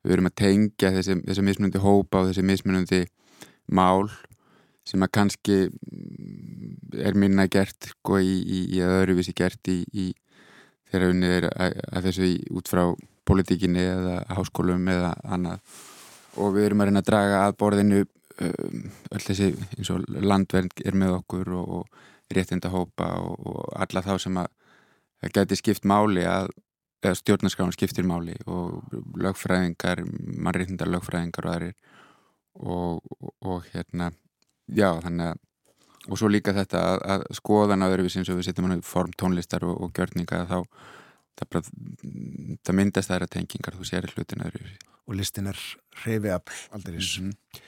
við 0.04 0.16
erum 0.16 0.30
að 0.30 0.38
tengja 0.42 0.92
þessi, 0.98 1.18
þessi 1.28 1.46
mismunandi 1.48 1.82
hópa 1.82 2.22
og 2.22 2.30
þessi 2.30 2.46
mismunandi 2.46 3.02
mál 3.72 4.12
sem 4.88 5.04
að 5.06 5.14
kannski 5.18 5.58
mm, 5.70 6.74
er 7.06 7.18
minna 7.18 7.48
gert 7.52 7.94
sko, 7.94 8.20
í, 8.20 8.42
í, 8.42 8.64
í 8.78 8.84
öðruvísi 8.86 9.34
gert 9.38 9.72
í, 9.72 9.82
í 9.94 10.12
þegar 10.92 11.14
unnið 11.14 11.38
er 11.38 11.50
að, 11.52 11.80
að 11.92 12.10
þessu 12.10 12.32
út 12.58 12.72
frá 12.72 12.84
politíkinni 13.28 13.84
eða 13.84 14.16
háskólum 14.38 14.88
eða 14.92 15.12
annað. 15.24 15.62
Og 16.40 16.56
við 16.56 16.70
erum 16.70 16.84
að 16.84 16.90
reyna 16.90 17.04
að 17.04 17.10
draga 17.10 17.44
að 17.46 17.58
borðinu 17.60 18.02
um, 18.06 18.82
öll 19.12 19.24
þessi 19.26 19.52
eins 19.78 19.92
og 19.94 20.08
landvernd 20.16 20.84
er 20.86 20.98
með 20.98 21.18
okkur 21.20 21.54
og, 21.60 21.78
og 21.82 22.36
réttinda 22.36 22.72
hópa 22.72 23.12
og, 23.20 23.46
og 23.52 23.62
alla 23.84 24.04
þá 24.06 24.14
sem 24.24 24.42
að 24.42 24.52
það 25.22 25.36
geti 25.38 25.60
skipt 25.60 25.88
máli 25.88 26.26
að 26.26 26.52
stjórnarskráin 27.02 27.74
skiptir 27.74 28.06
máli 28.06 28.36
og 28.46 28.84
lögfræðingar, 29.18 30.04
mannréttindar 30.06 30.90
lögfræðingar 30.92 31.48
og 31.48 31.56
aðrir. 31.56 31.78
Og, 32.62 33.00
og 33.48 33.66
hérna 33.72 34.12
já 34.68 34.90
þannig 35.02 35.32
að 35.32 35.40
og 36.10 36.18
svo 36.18 36.30
líka 36.32 36.54
þetta 36.56 36.82
að, 36.82 37.04
að 37.14 37.24
skoðan 37.38 37.86
á 37.86 37.92
öðruvísi 37.92 38.22
eins 38.22 38.32
og 38.34 38.40
við 38.40 38.48
setjum 38.50 38.68
hann 38.68 38.80
í 38.80 38.86
form 38.86 39.14
tónlistar 39.18 39.66
og, 39.68 39.78
og 39.86 39.94
gjörninga 39.98 40.46
þá 40.50 40.58
það, 41.40 41.72
það 42.66 42.78
myndast 42.80 43.12
þær 43.12 43.26
að 43.28 43.34
tengingar 43.38 43.78
þú 43.78 43.90
sér 43.90 44.10
hlutin 44.14 44.46
öðruvísi 44.46 44.80
og 45.08 45.18
listin 45.18 45.50
er 45.52 45.60
reyfi 46.06 46.30
afl 46.30 46.60
aldrei 46.72 46.98
mm 46.98 47.02
-hmm. 47.02 47.62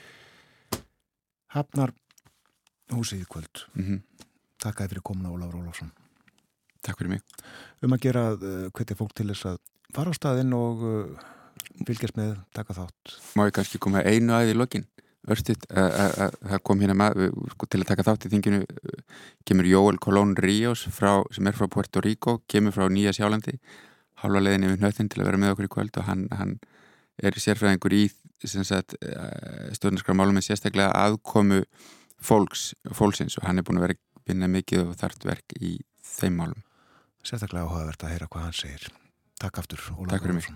Hafnar 1.54 1.92
húsið 2.90 3.20
í 3.22 3.26
kvöld 3.26 3.66
mm 3.74 3.84
-hmm. 3.84 4.00
Takk 4.58 4.80
að 4.80 4.84
þið 4.84 4.88
fyrir 4.90 5.02
komna 5.02 5.30
Ólafur 5.30 5.60
Ólafsson 5.60 5.92
Takk 6.84 7.00
fyrir 7.00 7.14
mig. 7.16 7.22
Um 7.84 7.94
að 7.96 8.02
gera 8.04 8.24
uh, 8.34 8.66
hvernig 8.74 8.98
fólk 8.98 9.14
til 9.16 9.30
þess 9.30 9.48
að 9.54 9.60
fara 9.94 10.12
á 10.12 10.14
staðinn 10.18 10.52
og 10.56 10.82
uh, 10.84 11.28
fylgjast 11.88 12.18
með 12.18 12.34
taka 12.56 12.76
þátt. 12.76 13.14
Má 13.38 13.46
ég 13.48 13.54
kannski 13.56 13.80
koma 13.80 14.04
einu 14.04 14.34
aðið 14.36 14.52
í 14.52 14.58
lokin? 14.58 14.84
Örstuðt, 15.24 15.64
það 15.70 16.60
kom 16.68 16.82
hérna 16.82 16.96
maður 17.00 17.30
sko, 17.54 17.68
til 17.70 17.80
að 17.80 17.88
taka 17.88 18.04
þátt 18.04 18.26
í 18.28 18.30
þinginu 18.34 18.58
kemur 19.48 19.68
Jóel 19.70 20.00
Colón 20.02 20.34
Ríos 20.36 20.84
frá, 20.92 21.22
sem 21.32 21.48
er 21.48 21.56
frá 21.56 21.68
Puerto 21.72 22.02
Rico, 22.04 22.42
kemur 22.50 22.74
frá 22.76 22.90
Nýja 22.92 23.14
Sjálandi 23.16 23.56
halva 24.24 24.42
leðin 24.42 24.68
yfir 24.68 24.82
nöttin 24.82 25.08
til 25.12 25.22
að 25.22 25.30
vera 25.30 25.40
með 25.40 25.54
okkur 25.54 25.68
í 25.68 25.72
kvöld 25.76 25.98
og 26.00 26.08
hann, 26.08 26.26
hann 26.34 26.58
er 27.22 27.38
sérfræðingur 27.40 27.96
í 27.96 28.04
stjórnarskara 28.44 30.18
málum 30.18 30.36
með 30.36 30.48
sérstaklega 30.50 30.92
aðkomu 30.92 31.62
fólks, 32.20 32.72
fólksins 32.92 33.38
og 33.40 33.48
hann 33.48 33.60
er 33.60 33.66
búin 33.66 33.80
að 33.80 33.88
vera 33.88 34.00
vinna 34.28 34.48
mikið 34.50 34.90
og 34.90 35.00
þart 35.00 35.26
verk 35.28 35.56
í 35.60 35.78
þeim 36.04 36.40
málum 36.40 36.62
sérstaklega 37.24 37.64
áhugavert 37.64 38.04
að 38.04 38.14
heyra 38.14 38.28
hvað 38.30 38.46
hann 38.48 38.56
segir. 38.56 38.88
Takk 39.40 39.60
aftur, 39.62 39.82
Óla 39.96 40.14
Takk 40.14 40.26
fyrir 40.26 40.38
mig. 40.38 40.48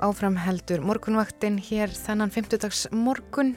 Jú, 0.00 0.06
áfram 0.08 0.36
heldur 0.40 0.80
morgunvaktin 0.80 1.58
hér 1.60 1.90
þennan 1.92 2.30
50 2.32 2.88
morgun. 2.92 3.56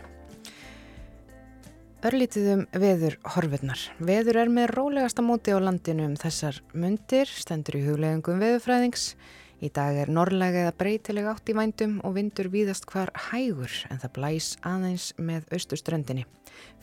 Örlítið 2.03 2.49
um 2.51 2.63
veður 2.73 3.15
horfurnar. 3.23 3.79
Veður 3.99 4.41
er 4.41 4.51
með 4.51 4.73
rólegasta 4.75 5.23
móti 5.23 5.55
á 5.55 5.59
landinu 5.63 6.03
um 6.09 6.17
þessar 6.19 6.59
mundir, 6.73 7.27
stendur 7.27 7.79
í 7.79 7.85
huglegungum 7.85 8.43
veðurfræðings. 8.43 9.15
Í 9.63 9.71
dag 9.71 9.95
er 9.95 10.11
norrlega 10.11 10.65
eða 10.65 10.75
breytileg 10.75 11.31
átt 11.31 11.47
í 11.47 11.55
vændum 11.55 12.01
og 12.03 12.17
vindur 12.17 12.51
víðast 12.51 12.89
hvar 12.91 13.13
hægur 13.29 13.71
en 13.89 14.03
það 14.03 14.15
blæs 14.19 14.53
aðeins 14.67 15.13
með 15.17 15.47
austurströndinni. 15.55 16.27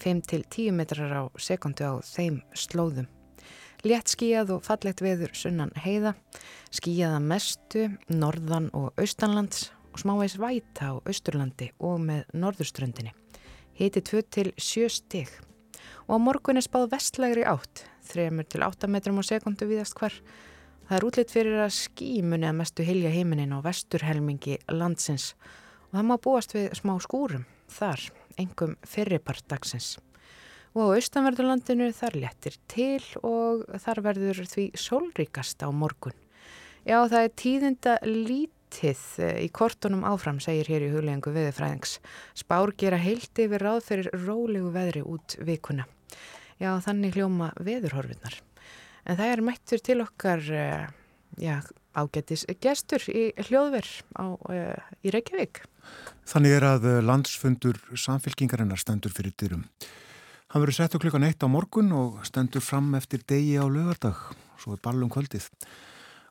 5-10 0.01 0.73
metrar 0.73 1.13
á 1.13 1.23
sekundu 1.37 1.85
á 1.85 1.95
þeim 2.01 2.41
slóðum. 2.57 3.11
Létt 3.81 4.13
skíjað 4.13 4.51
og 4.59 4.65
fallegt 4.67 5.01
veður 5.01 5.31
sunnan 5.33 5.71
heiða, 5.81 6.13
skíjaða 6.69 7.21
mestu, 7.25 7.87
norðan 8.13 8.67
og 8.77 8.91
austanlands 9.01 9.71
og 9.95 10.03
smáveis 10.03 10.35
væta 10.37 10.91
á 10.93 10.95
austurlandi 11.01 11.71
og 11.81 12.03
með 12.05 12.27
norðurströndinni. 12.37 13.15
Hiti 13.81 14.03
2 14.05 14.21
til 14.37 14.51
7 14.61 14.91
stig 14.93 15.33
og 16.05 16.13
á 16.13 16.19
morgun 16.21 16.61
er 16.61 16.67
spáð 16.67 16.91
vestlægri 16.93 17.47
átt, 17.49 17.87
3-8 18.13 18.91
metrum 18.93 19.23
á 19.23 19.25
sekundu 19.25 19.71
viðast 19.71 19.97
hver. 19.97 20.13
Það 20.85 20.99
er 20.99 21.09
útlitt 21.09 21.33
fyrir 21.33 21.65
að 21.65 21.73
skímunni 21.79 22.51
að 22.51 22.61
mestu 22.61 22.85
hilja 22.85 23.15
heiminin 23.15 23.57
á 23.57 23.65
vesturhelmingi 23.65 24.59
landsins 24.69 25.33
og 25.89 25.97
það 25.97 26.09
má 26.11 26.17
búast 26.21 26.53
við 26.53 26.69
smá 26.77 26.99
skúrum 27.01 27.49
þar, 27.73 28.11
engum 28.37 28.77
fyrirpart 28.85 29.49
dagsins 29.49 29.95
og 30.77 30.95
á 30.95 30.95
austanverðurlandinu 30.97 31.91
þar 31.97 32.17
lettir 32.23 32.57
til 32.71 33.03
og 33.27 33.65
þar 33.83 34.03
verður 34.07 34.43
því 34.47 34.67
sólríkast 34.79 35.65
á 35.67 35.69
morgun. 35.75 36.17
Já, 36.87 37.03
það 37.11 37.23
er 37.23 37.33
tíðinda 37.43 37.95
lítið 38.07 39.01
eh, 39.21 39.41
í 39.45 39.49
kortunum 39.53 40.07
áfram, 40.09 40.39
segir 40.41 40.71
hér 40.71 40.87
í 40.87 40.93
huglegingu 40.95 41.33
veðurfræðings. 41.35 41.99
Spár 42.39 42.73
gera 42.79 43.01
heilt 43.01 43.43
yfir 43.43 43.65
ráð 43.67 43.83
fyrir 43.89 44.11
rólegu 44.15 44.71
veðri 44.75 45.03
út 45.05 45.37
vikuna. 45.45 45.87
Já, 46.61 46.73
þannig 46.85 47.19
hljóma 47.19 47.51
veðurhorfinnar. 47.61 48.39
En 49.09 49.19
það 49.19 49.35
er 49.35 49.45
mættur 49.45 49.83
til 49.85 49.99
okkar 50.05 50.47
eh, 50.55 50.87
já, 51.41 51.59
ágættis 51.99 52.47
gestur 52.63 53.05
í 53.11 53.31
hljóðverð 53.49 53.97
eh, 54.55 54.95
í 55.03 55.13
Reykjavík. 55.13 55.65
Þannig 56.31 56.55
er 56.55 56.69
að 56.69 56.87
landsfundur 57.03 57.81
samfélkingarinnar 57.99 58.81
stendur 58.81 59.13
fyrir 59.13 59.35
dyrum. 59.41 59.67
Hann 60.51 60.65
verður 60.65 60.81
sett 60.81 60.95
á 60.95 60.99
klukkan 60.99 61.23
eitt 61.23 61.45
á 61.47 61.47
morgun 61.47 61.93
og 61.95 62.25
stendur 62.27 62.63
fram 62.65 62.89
eftir 62.99 63.21
degi 63.23 63.55
á 63.55 63.71
lögardag, 63.71 64.19
svo 64.59 64.75
er 64.75 64.81
ballum 64.83 65.07
kvöldið. 65.07 65.45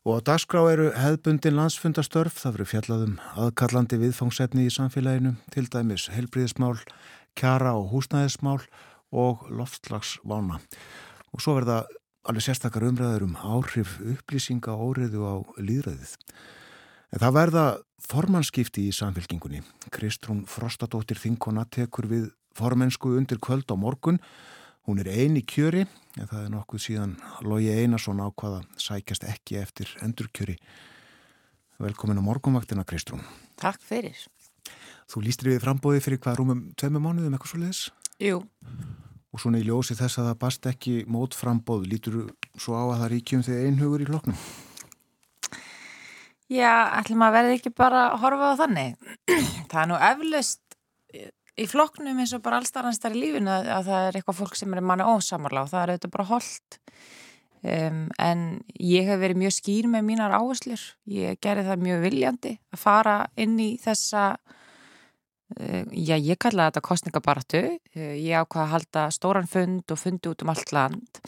Og 0.03 0.19
á 0.19 0.27
dagskrá 0.27 0.59
eru 0.67 0.89
hefðbundin 0.91 1.55
landsfundastörf, 1.55 2.35
það 2.35 2.57
verður 2.57 2.69
fjallaðum 2.73 3.13
aðkallandi 3.39 3.99
viðfangsefni 4.01 4.65
í 4.67 4.73
samfélaginu, 4.75 5.37
til 5.55 5.63
dæmis 5.71 6.09
helbriðismál, 6.11 6.75
kjara 7.39 7.71
og 7.79 7.93
húsnæðismál 7.93 8.59
og 9.15 9.45
loftslagsvána. 9.55 10.59
Og 11.31 11.39
svo 11.39 11.55
verða 11.55 11.85
alveg 12.27 12.43
sérstakar 12.43 12.89
umræður 12.89 13.29
um 13.29 13.37
áhrif 13.39 14.01
upplýsinga 14.03 14.75
óriðu 14.75 15.23
á 15.31 15.35
líðræðið. 15.63 16.17
En 17.15 17.23
það 17.23 17.37
verða 17.39 17.63
formannskipti 18.03 18.89
í 18.89 18.95
samfélkingunni. 18.99 19.63
Kristrún 19.95 20.43
Frostadóttir 20.43 21.23
Þinkona 21.23 21.63
tekur 21.71 22.11
við 22.11 22.27
formensku 22.59 23.15
undir 23.17 23.39
kvöld 23.41 23.71
á 23.71 23.75
morgun. 23.79 24.19
Hún 24.87 24.99
er 25.03 25.09
eini 25.11 25.43
kjöri, 25.45 25.85
en 26.17 26.27
það 26.29 26.45
er 26.45 26.53
nokkuð 26.53 26.81
síðan 26.81 27.17
Lógi 27.45 27.69
Einarsson 27.73 28.21
ákvaða 28.23 28.63
sækjast 28.79 29.27
ekki 29.29 29.59
eftir 29.61 29.91
endurkjöri. 30.03 30.55
Velkomin 31.79 32.19
á 32.19 32.23
morgunvaktina, 32.25 32.83
Kristrún. 32.83 33.21
Takk 33.59 33.83
fyrir. 33.85 34.17
Þú 35.09 35.21
lístir 35.25 35.51
við 35.53 35.61
frambóði 35.63 36.01
fyrir 36.03 36.19
hvað 36.21 36.39
rúmum 36.39 36.63
tveimu 36.77 37.01
mánuðum 37.03 37.35
eitthvað 37.37 37.53
svo 37.53 37.59
leiðis? 37.61 37.83
Jú. 38.21 38.41
Og 39.29 39.41
svona 39.41 39.61
í 39.61 39.67
ljósi 39.67 39.95
þess 39.97 40.19
að 40.19 40.31
það 40.31 40.39
bast 40.41 40.67
ekki 40.69 40.95
mótframbóð, 41.09 41.85
lítur 41.89 42.17
svo 42.59 42.75
á 42.75 42.83
að 42.89 42.97
það 43.03 43.11
ríkjum 43.13 43.45
þegar 43.45 43.69
einhugur 43.69 44.03
í 44.03 44.09
loknum? 44.09 44.41
Já, 46.49 46.73
ætlum 46.97 47.21
að 47.21 47.35
verði 47.37 47.57
ekki 47.59 47.71
bara 47.77 48.07
að 48.09 48.19
horfa 48.23 48.51
á 48.51 48.59
þannig. 48.63 49.13
það 49.69 49.81
er 49.83 49.89
nú 49.91 49.99
eflaust 50.09 50.68
í 51.57 51.65
flokknum 51.69 52.19
eins 52.21 52.35
og 52.37 52.43
bara 52.45 52.59
allstarðanstar 52.61 53.15
í 53.15 53.23
lífinu 53.23 53.51
að, 53.53 53.71
að 53.77 53.89
það 53.89 54.05
er 54.09 54.19
eitthvað 54.19 54.39
fólk 54.41 54.59
sem 54.59 54.75
er 54.75 54.85
manna 54.85 55.09
ósamarla 55.09 55.65
og 55.65 55.71
það 55.71 55.81
er 55.81 55.93
auðvitað 55.93 56.13
bara 56.15 56.29
holdt 56.29 56.79
um, 57.63 58.05
en 58.21 58.45
ég 58.75 59.09
hef 59.09 59.23
verið 59.23 59.41
mjög 59.43 59.57
skýr 59.57 59.89
með 59.91 60.07
mínar 60.11 60.37
áherslur. 60.37 60.85
Ég 61.09 61.41
gerði 61.43 61.67
það 61.71 61.85
mjög 61.87 62.05
viljandi 62.05 62.55
að 62.73 62.83
fara 62.85 63.19
inn 63.39 63.59
í 63.63 63.73
þessa 63.81 64.31
Uh, 65.57 65.81
já, 65.97 66.13
ég 66.13 66.37
kallaði 66.37 66.69
þetta 66.69 66.81
kostningabaratu. 66.85 67.59
Uh, 67.95 68.11
ég 68.21 68.37
ákvaði 68.37 68.61
að 68.67 68.73
halda 68.75 69.05
stóran 69.09 69.47
fund 69.49 69.89
og 69.89 69.97
fundi 69.97 70.29
út 70.29 70.43
um 70.45 70.51
allt 70.53 70.73
land 70.75 71.21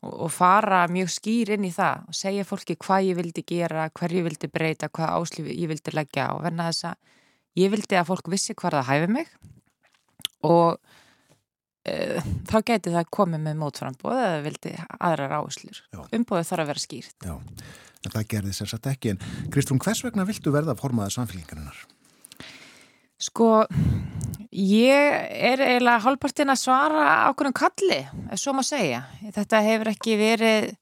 og, 0.00 0.14
og 0.14 0.30
fara 0.32 0.86
mjög 0.88 1.10
skýr 1.12 1.52
inn 1.58 1.66
í 1.68 1.72
það 1.74 2.06
og 2.08 2.16
segja 2.16 2.46
fólki 2.48 2.78
hvað 2.80 3.10
ég 3.10 3.18
vildi 3.18 3.44
gera, 3.44 3.90
hver 3.92 4.14
ég 4.16 4.24
vildi 4.24 4.48
breyta, 4.48 4.88
hvað 4.88 5.12
áslif 5.18 5.50
ég 5.52 5.68
vildi 5.68 5.92
leggja 5.92 6.30
og 6.32 6.40
verna 6.46 6.70
þess 6.70 6.88
að 6.88 7.60
ég 7.60 7.74
vildi 7.74 8.00
að 8.00 8.08
fólk 8.14 8.32
vissi 8.32 8.56
hvað 8.56 8.78
það 8.78 8.88
hæfi 8.88 9.12
mig 9.18 9.36
og 10.44 10.76
uh, 10.76 12.30
þá 12.50 12.56
geti 12.72 12.94
það 12.94 13.10
komið 13.18 13.44
með 13.46 13.58
mótframbóð 13.62 14.22
eða 14.22 14.44
vildi 14.46 14.76
aðrar 14.98 15.36
áslur. 15.40 15.82
Umbóðið 16.10 16.48
þarf 16.50 16.64
að 16.64 16.72
vera 16.72 16.84
skýrt. 16.84 17.16
Já, 17.26 17.36
en 17.36 18.16
það 18.16 18.30
gerði 18.34 18.56
sér 18.56 18.72
satt 18.72 18.90
ekki. 18.92 19.14
En 19.14 19.52
Kristrún, 19.54 19.82
hvers 19.82 20.04
vegna 20.06 20.26
viltu 20.28 20.54
verða 20.54 20.76
formaðið 20.78 21.16
samfélgingarinnar? 21.18 21.84
Sko, 23.16 23.64
ég 24.52 25.14
er 25.32 25.62
eiginlega 25.64 26.02
hálfpartin 26.04 26.52
að 26.52 26.60
svara 26.60 27.06
ákveðum 27.30 27.54
kalli, 27.56 28.02
ef 28.28 28.42
svo 28.42 28.52
má 28.52 28.60
segja. 28.66 29.06
Þetta 29.32 29.62
hefur 29.64 29.90
ekki 29.94 30.18
verið 30.20 30.74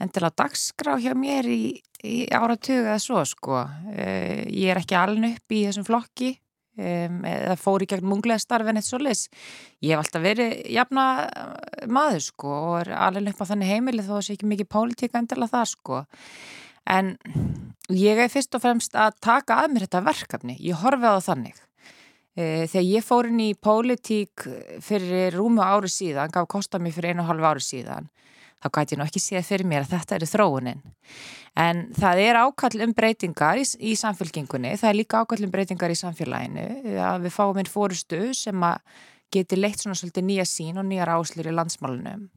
endilega 0.00 0.42
dagskrá 0.42 0.98
hjá 1.00 1.14
mér 1.16 1.48
í, 1.48 1.62
í 2.04 2.16
áratug 2.36 2.82
eða 2.82 2.98
svo, 3.00 3.24
sko. 3.28 3.62
Eh, 3.94 4.44
ég 4.52 4.74
er 4.74 4.82
ekki 4.82 4.98
aln 5.00 5.24
upp 5.30 5.56
í 5.56 5.64
þessum 5.68 5.88
flokki 5.88 6.34
um, 6.80 7.20
eða 7.28 7.56
fór 7.60 7.84
í 7.84 7.88
gegn 7.90 8.08
munglega 8.08 8.42
starfin 8.42 8.80
eitt 8.80 8.88
svo 8.88 9.00
lis. 9.02 9.26
Ég 9.84 9.94
hef 9.94 10.02
alltaf 10.02 10.24
verið 10.24 10.56
jafna 10.74 11.06
maður, 11.86 12.26
sko, 12.26 12.54
og 12.70 12.76
er 12.82 12.92
alveg 12.96 13.32
upp 13.34 13.44
á 13.44 13.50
þannig 13.52 13.72
heimili 13.74 14.04
þó 14.04 14.12
að 14.12 14.18
það 14.18 14.26
sé 14.26 14.36
ekki 14.38 14.52
mikið 14.54 14.70
pólitíka 14.74 15.22
endilega 15.22 15.54
það, 15.54 15.72
sko. 15.74 16.04
En 16.90 17.16
ég 17.94 18.18
er 18.18 18.30
fyrst 18.32 18.56
og 18.56 18.64
fremst 18.64 18.96
að 18.98 19.18
taka 19.22 19.62
að 19.62 19.74
mér 19.74 19.86
þetta 19.86 20.06
verkefni. 20.08 20.56
Ég 20.64 20.80
horfi 20.80 21.10
á 21.10 21.20
þannig. 21.22 21.58
Eh, 22.38 22.64
þegar 22.70 22.86
ég 22.86 23.04
fór 23.04 23.28
inn 23.28 23.42
í 23.42 23.50
pólitík 23.58 24.46
fyrir 24.84 25.34
rúmu 25.34 25.64
ári 25.64 25.90
síðan, 25.90 26.30
gaf 26.32 26.46
kostað 26.48 26.84
mér 26.84 26.94
fyrir 26.94 27.14
einu 27.14 27.24
og 27.24 27.32
halvu 27.32 27.48
ári 27.48 27.64
síðan, 27.66 28.06
þá 28.60 28.68
gæti 28.76 28.94
ég 28.94 29.00
nú 29.00 29.06
ekki 29.06 29.22
séð 29.22 29.46
fyrir 29.48 29.68
mér 29.68 29.86
að 29.86 29.94
þetta 29.94 30.16
eru 30.18 30.28
þróunin. 30.30 30.82
En 31.60 31.84
það 31.96 32.24
er 32.24 32.40
ákall 32.44 32.84
um 32.86 32.92
breytingar 32.96 33.60
í, 33.60 33.64
í 33.80 33.94
samfélkingunni, 33.98 34.74
það 34.80 34.90
er 34.90 34.98
líka 34.98 35.22
ákall 35.24 35.46
um 35.46 35.52
breytingar 35.52 35.92
í 35.92 35.98
samfélaginu, 35.98 36.66
að 37.02 37.24
við 37.26 37.34
fáum 37.34 37.58
einn 37.60 37.70
fórustu 37.70 38.20
sem 38.36 38.66
að 38.66 38.82
geti 39.34 39.58
leitt 39.58 39.82
svona 39.82 39.98
svolítið 39.98 40.26
nýja 40.26 40.46
sín 40.48 40.78
og 40.80 40.86
nýjar 40.88 41.14
áslur 41.14 41.48
í 41.50 41.54
landsmálunum. 41.54 42.28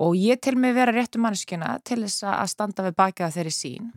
Og 0.00 0.14
ég 0.16 0.40
til 0.40 0.56
mig 0.56 0.72
vera 0.76 0.94
réttu 0.96 1.20
mannskjuna 1.20 1.74
til 1.84 2.00
þess 2.06 2.24
að 2.24 2.52
standa 2.54 2.86
við 2.86 2.96
bakið 2.96 3.36
þeirri 3.36 3.52
sín. 3.52 3.90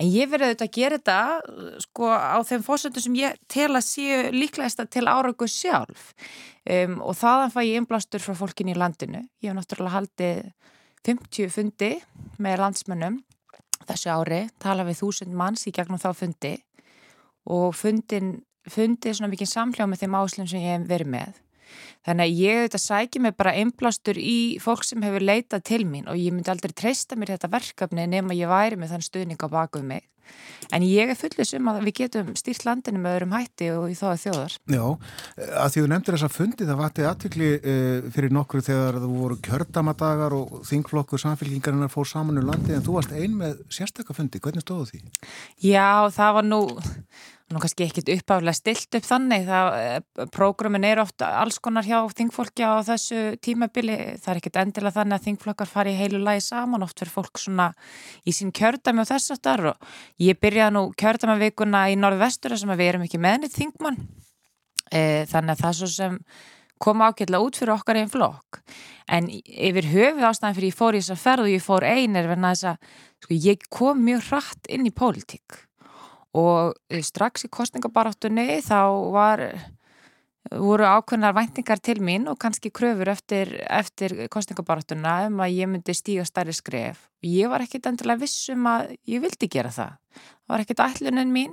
En 0.00 0.08
ég 0.12 0.28
verði 0.30 0.50
auðvitað 0.50 0.68
að 0.68 0.76
gera 0.76 0.98
þetta 0.98 1.80
sko 1.84 2.08
á 2.12 2.38
þeim 2.44 2.64
fórsöndu 2.66 3.02
sem 3.02 3.14
ég 3.16 3.38
tel 3.50 3.70
að 3.70 3.86
séu 3.86 4.18
líklegast 4.34 4.82
til 4.92 5.06
áragu 5.08 5.48
sjálf 5.48 6.10
um, 6.12 6.98
og 7.00 7.16
þaðan 7.18 7.54
fæ 7.54 7.60
ég 7.64 7.80
einblástur 7.80 8.24
frá 8.24 8.36
fólkin 8.36 8.72
í 8.72 8.76
landinu. 8.76 9.24
Ég 9.40 9.52
hef 9.52 9.58
náttúrulega 9.58 9.96
haldið 9.96 10.42
50 11.06 11.50
fundi 11.50 11.92
með 12.42 12.60
landsmönnum 12.62 13.20
þessu 13.88 14.12
ári, 14.12 14.42
tala 14.62 14.86
við 14.86 15.00
þúsund 15.02 15.34
manns 15.36 15.66
í 15.66 15.72
gegnum 15.74 16.00
þá 16.00 16.12
fundi 16.14 16.52
og 17.50 17.72
fundin, 17.74 18.36
fundið 18.70 19.18
svona 19.18 19.32
mikið 19.32 19.50
samhljá 19.50 19.88
með 19.90 20.04
þeim 20.04 20.18
áslum 20.20 20.48
sem 20.48 20.62
ég 20.62 20.76
hef 20.76 20.86
verið 20.90 21.10
með. 21.16 21.40
Þannig 22.06 22.24
að 22.28 22.40
ég 22.42 22.60
auðvitað 22.60 22.84
sækja 22.86 23.22
mig 23.22 23.36
bara 23.38 23.56
einblástur 23.58 24.18
í 24.18 24.38
fólk 24.62 24.86
sem 24.86 25.02
hefur 25.04 25.22
leitað 25.22 25.66
til 25.70 25.82
mín 25.86 26.08
og 26.10 26.18
ég 26.18 26.34
myndi 26.34 26.50
aldrei 26.50 26.74
treysta 26.74 27.18
mér 27.18 27.36
þetta 27.36 27.52
verkefni 27.52 28.08
nema 28.10 28.36
ég 28.36 28.50
væri 28.50 28.80
með 28.80 28.96
þann 28.96 29.06
stuðning 29.06 29.44
á 29.44 29.48
bakuð 29.52 29.86
mig. 29.86 30.08
En 30.72 30.84
ég 30.86 31.10
er 31.10 31.18
fullið 31.18 31.48
sem 31.48 31.68
að 31.68 31.80
við 31.88 31.94
getum 31.98 32.30
stýrt 32.38 32.64
landinu 32.64 33.00
með 33.02 33.16
öðrum 33.16 33.34
hætti 33.34 33.68
og 33.74 33.90
í 33.90 33.96
þóða 33.98 34.14
þjóðar. 34.22 34.54
Já, 34.72 34.84
að 35.58 35.74
því 35.74 35.82
þú 35.82 35.90
nefndir 35.90 36.16
þessa 36.16 36.30
fundi 36.32 36.68
það 36.68 36.80
vatti 36.80 37.06
aðtikli 37.08 37.50
e, 37.58 37.74
fyrir 38.14 38.34
nokkru 38.36 38.62
þegar 38.64 39.00
þú 39.02 39.10
voru 39.18 39.38
kjördamadagar 39.48 40.36
og 40.38 40.62
þingflokkur 40.70 41.22
samfélkingarinnar 41.24 41.92
fór 41.92 42.08
saman 42.08 42.40
um 42.40 42.48
landi 42.48 42.76
en 42.76 42.86
þú 42.86 42.96
varst 42.96 43.12
ein 43.18 43.36
með 43.42 43.60
sérstakkafundi. 43.74 44.40
Hvernig 44.42 44.64
stóðu 44.64 44.88
því? 44.92 45.02
Já, 45.66 46.08
það 46.14 46.38
var 46.38 46.48
nú 46.48 46.62
nú 47.52 47.60
kannski 47.62 47.84
ekkit 47.86 48.08
uppáflega 48.16 48.54
stilt 48.56 48.96
upp 48.98 49.06
þannig. 49.06 49.44
Það, 49.46 49.68
eh, 49.78 50.26
prógrumin 50.34 50.84
er 50.88 51.00
ofta 51.02 51.28
alls 51.40 51.58
konar 51.62 51.84
hjá 51.84 51.98
þingfólki 52.12 52.64
á 52.64 52.80
þessu 52.86 53.36
tímabili. 53.40 53.96
Það 54.20 54.30
er 54.32 54.40
ekkit 54.40 54.60
endilega 54.62 54.96
þannig 54.98 55.18
að 55.18 55.26
þingflokkar 55.26 55.70
fari 55.70 55.94
heilu 55.96 56.22
lagi 56.22 56.40
saman, 56.40 56.82
oft 56.82 56.98
fyrir 56.98 57.12
fólk 57.12 57.38
svona 57.38 57.74
í 58.26 58.32
sín 58.32 58.52
kjördami 58.52 59.00
og 59.00 59.08
þess 59.08 59.36
aftar 59.36 59.66
og 59.72 59.76
ég 60.18 60.40
byrjaði 60.40 60.76
nú 60.76 60.84
kjördamavikuna 60.94 61.90
í 61.92 61.96
norðvestur 61.96 62.56
sem 62.58 62.68
við 62.68 62.88
erum 62.88 63.06
ekki 63.06 63.20
meðnið 63.22 63.56
þingmann. 63.56 64.00
E, 64.92 65.24
þannig 65.30 65.56
að 65.56 65.62
það 65.62 65.76
svo 65.78 65.88
sem 65.88 66.18
kom 66.82 66.98
ákveðlega 66.98 67.46
út 67.46 67.56
fyrir 67.56 67.74
okkar 67.76 67.96
einn 67.96 68.10
flokk. 68.10 68.62
En 69.08 69.28
yfir 69.30 69.86
höfuð 69.92 70.26
ástæðan 70.26 70.56
fyrir 70.56 70.72
ég 70.72 70.78
fór 70.78 70.96
í 70.96 71.02
þess 71.02 71.14
að 71.14 71.22
ferð 71.22 71.46
og 71.46 71.52
ég 71.52 71.62
fór 71.62 71.86
einir 71.86 72.26
sko, 73.22 73.34
ég 73.34 73.68
kom 73.70 74.02
mjög 74.02 74.24
hratt 74.30 74.66
inn 74.68 74.86
í 74.86 74.90
pólitík 74.90 75.62
og 76.38 76.74
eh, 76.88 77.02
strax 77.04 77.46
í 77.46 77.52
kostningabaráttunni 77.52 78.60
þá 78.64 78.80
var 79.12 79.46
voru 80.50 80.84
ákveðnar 80.84 81.34
væntingar 81.36 81.80
til 81.80 82.00
mín 82.02 82.26
og 82.30 82.38
kannski 82.40 82.72
kröfur 82.74 83.08
eftir, 83.12 83.54
eftir 83.70 84.14
kostningabaráttuna 84.32 85.26
um 85.28 85.40
að 85.44 85.56
ég 85.60 85.70
myndi 85.70 85.94
stíga 85.96 86.24
starri 86.26 86.54
skref. 86.56 87.08
Og 87.22 87.30
ég 87.30 87.50
var 87.52 87.62
ekkit 87.64 87.86
endilega 87.88 88.24
vissum 88.24 88.66
að 88.68 88.96
ég 89.08 89.22
vildi 89.22 89.48
gera 89.48 89.70
það. 89.72 89.98
Það 90.12 90.54
var 90.54 90.64
ekkit 90.64 90.84
ætlunin 90.86 91.34
mín. 91.34 91.52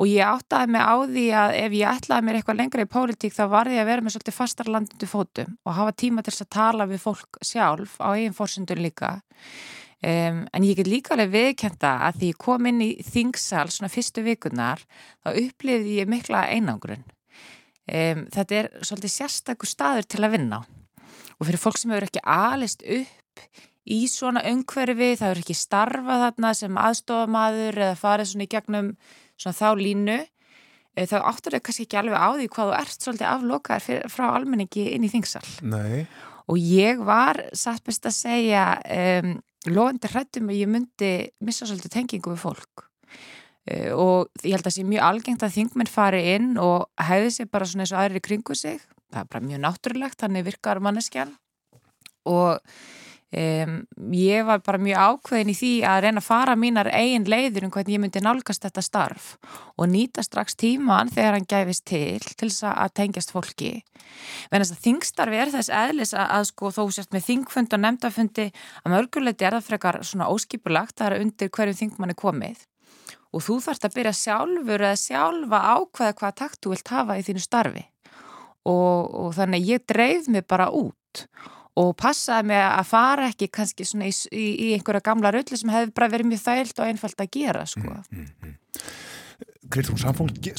Og 0.00 0.08
ég 0.08 0.24
áttaði 0.24 0.70
mig 0.72 0.84
á 0.86 0.94
því 1.02 1.24
að 1.36 1.54
ef 1.60 1.74
ég 1.76 1.90
ætlaði 1.90 2.24
mér 2.24 2.36
eitthvað 2.38 2.60
lengra 2.60 2.84
í 2.84 2.88
pólitík 2.88 3.34
þá 3.36 3.42
var 3.52 3.68
ég 3.68 3.82
að 3.82 3.90
vera 3.90 4.04
með 4.04 4.14
svolítið 4.14 4.36
fastar 4.36 4.70
landundu 4.70 5.08
fótum 5.10 5.56
og 5.66 5.76
hafa 5.76 5.96
tíma 5.98 6.22
til 6.24 6.34
að 6.36 6.50
tala 6.54 6.86
við 6.88 7.02
fólk 7.02 7.40
sjálf 7.44 7.98
á 8.00 8.14
eigin 8.14 8.36
fórsundun 8.36 8.80
líka 8.80 9.18
Um, 10.00 10.46
en 10.56 10.64
ég 10.64 10.78
get 10.78 10.88
líka 10.88 11.12
alveg 11.12 11.34
viðkjönda 11.34 11.88
að 12.06 12.20
því 12.20 12.28
ég 12.30 12.38
kom 12.40 12.68
inn 12.70 12.78
í 12.80 12.90
þingsal 13.04 13.66
svona 13.68 13.90
fyrstu 13.92 14.22
vikunar 14.24 14.80
þá 15.20 15.34
upplifði 15.34 15.98
ég 15.98 16.08
mikla 16.08 16.46
einangrun. 16.48 17.02
Um, 17.84 18.22
þetta 18.32 18.56
er 18.56 18.70
svolítið 18.80 19.12
sérstakur 19.12 19.68
staður 19.68 20.08
til 20.08 20.22
að 20.24 20.38
vinna 20.38 20.62
og 21.36 21.48
fyrir 21.48 21.60
fólk 21.60 21.76
sem 21.80 21.92
hefur 21.92 22.06
ekki 22.08 22.22
alist 22.24 22.84
upp 22.84 23.44
í 23.90 24.00
svona 24.08 24.42
umhverfi 24.48 25.10
það 25.18 25.26
hefur 25.26 25.42
ekki 25.42 25.58
starfað 25.58 26.24
þarna 26.24 26.54
sem 26.56 26.80
aðstofamaður 26.80 27.80
eða 27.84 28.00
farið 28.00 28.30
svona 28.32 28.46
í 28.46 28.52
gegnum 28.56 28.90
svona 29.40 29.56
þá 29.60 29.68
línu 29.80 30.16
eh, 30.20 31.06
þá 31.08 31.16
áttur 31.20 31.56
þau 31.56 31.64
kannski 31.66 31.88
ekki 31.88 32.00
alveg 32.00 32.24
á 32.24 32.28
því 32.38 32.48
hvað 32.54 32.72
þú 32.72 32.78
ert 32.80 33.06
svolítið 33.06 33.30
aflokaðar 33.34 34.10
frá 34.16 34.26
almenningi 34.30 34.88
inn 34.94 35.04
í 35.04 35.12
þingsal. 35.12 35.44
Nei. 35.60 36.08
og 36.50 36.58
ég 36.58 37.04
var 37.04 37.44
satt 37.52 37.84
best 37.86 38.08
að 38.08 38.16
segja 38.16 38.64
um, 39.20 39.36
loðandi 39.68 40.10
hrættum 40.12 40.48
að 40.50 40.60
ég 40.60 40.70
myndi 40.70 41.10
missa 41.44 41.68
svolítið 41.68 41.94
tengingu 41.96 42.32
við 42.32 42.42
fólk. 42.44 42.86
Uh, 43.68 43.92
og 43.92 44.44
ég 44.44 44.54
held 44.54 44.64
að 44.64 44.70
það 44.70 44.76
sé 44.78 44.86
mjög 44.88 45.06
algengt 45.08 45.44
að 45.44 45.56
þingmenn 45.58 45.90
fari 45.90 46.22
inn 46.36 46.54
og 46.60 46.88
hefði 47.00 47.34
sér 47.34 47.50
bara 47.52 47.68
svona 47.68 47.84
eins 47.84 47.92
og 47.94 48.00
aðri 48.00 48.24
kringu 48.24 48.56
sig. 48.56 48.80
Það 49.10 49.20
er 49.24 49.30
bara 49.34 49.46
mjög 49.48 49.62
náttúrulegt, 49.66 50.20
þannig 50.22 50.46
virkar 50.46 50.80
manneskjan. 50.84 51.34
Og 52.30 52.60
um, 53.30 53.74
ég 54.12 54.46
var 54.46 54.62
bara 54.64 54.80
mjög 54.82 54.98
ákveðin 54.98 55.52
í 55.52 55.56
því 55.56 55.72
að 55.86 56.00
reyna 56.04 56.22
að 56.22 56.26
fara 56.26 56.56
mínar 56.58 56.90
eigin 56.90 57.28
leiður 57.30 57.66
um 57.66 57.72
hvernig 57.74 57.96
ég 57.96 58.02
myndi 58.02 58.22
nálgast 58.24 58.64
þetta 58.66 58.82
starf 58.84 59.28
og 59.76 59.90
nýta 59.90 60.24
strax 60.26 60.58
tíman 60.58 61.12
þegar 61.12 61.38
hann 61.38 61.48
gæfist 61.50 61.86
til 61.90 62.18
til 62.20 62.48
þess 62.48 62.66
að 62.70 62.94
tengjast 62.98 63.34
fólki. 63.34 63.72
Venast 64.50 64.74
að 64.74 64.82
þingstarfi 64.86 65.38
er 65.40 65.52
þess 65.54 65.70
eðlis 65.82 66.14
að, 66.14 66.26
að 66.38 66.48
sko 66.50 66.72
þó 66.74 66.82
sért 66.94 67.14
með 67.14 67.28
þingfund 67.28 67.76
og 67.76 67.84
nefndafundi 67.84 68.48
að 68.82 68.96
mörguleiti 68.96 69.46
er 69.46 69.56
það 69.58 69.68
frekar 69.68 70.00
svona 70.02 70.30
óskipulagt 70.32 70.98
það 70.98 71.12
er 71.12 71.24
undir 71.24 71.54
hverju 71.54 71.78
þingmanni 71.84 72.18
komið. 72.18 72.66
Og 73.30 73.44
þú 73.46 73.60
þarfst 73.62 73.86
að 73.86 73.94
byrja 73.94 74.16
sjálfur 74.18 74.82
eða 74.82 74.98
sjálfa 74.98 75.60
ákveða 75.76 76.16
hvaða 76.18 76.38
takt 76.42 76.58
þú 76.64 76.74
vilt 76.74 76.90
hafa 76.90 77.18
í 77.20 77.22
þínu 77.28 77.42
starfi. 77.44 77.84
Og, 78.66 79.06
og 79.06 79.30
þannig 79.38 79.68
ég 79.70 79.84
dreif 79.88 80.26
mig 80.28 80.44
bara 80.50 80.66
út 80.74 81.26
og 81.78 81.92
passaði 81.98 82.50
mig 82.50 82.62
að 82.64 82.88
fara 82.88 83.28
ekki 83.30 83.50
kannski 83.52 83.86
svona 83.86 84.10
í, 84.10 84.16
í, 84.32 84.46
í 84.66 84.72
einhverja 84.76 85.04
gamla 85.06 85.32
rulli 85.34 85.58
sem 85.58 85.70
hefði 85.72 85.94
bara 85.96 86.10
verið 86.12 86.32
mjög 86.32 86.42
þægilt 86.46 86.82
og 86.82 86.90
einfalt 86.90 87.22
að 87.22 87.30
gera 87.36 87.62
sko. 87.68 87.86
Mm, 87.86 88.18
mm, 88.18 88.26
mm. 88.48 88.58
Kristjón, 89.70 90.00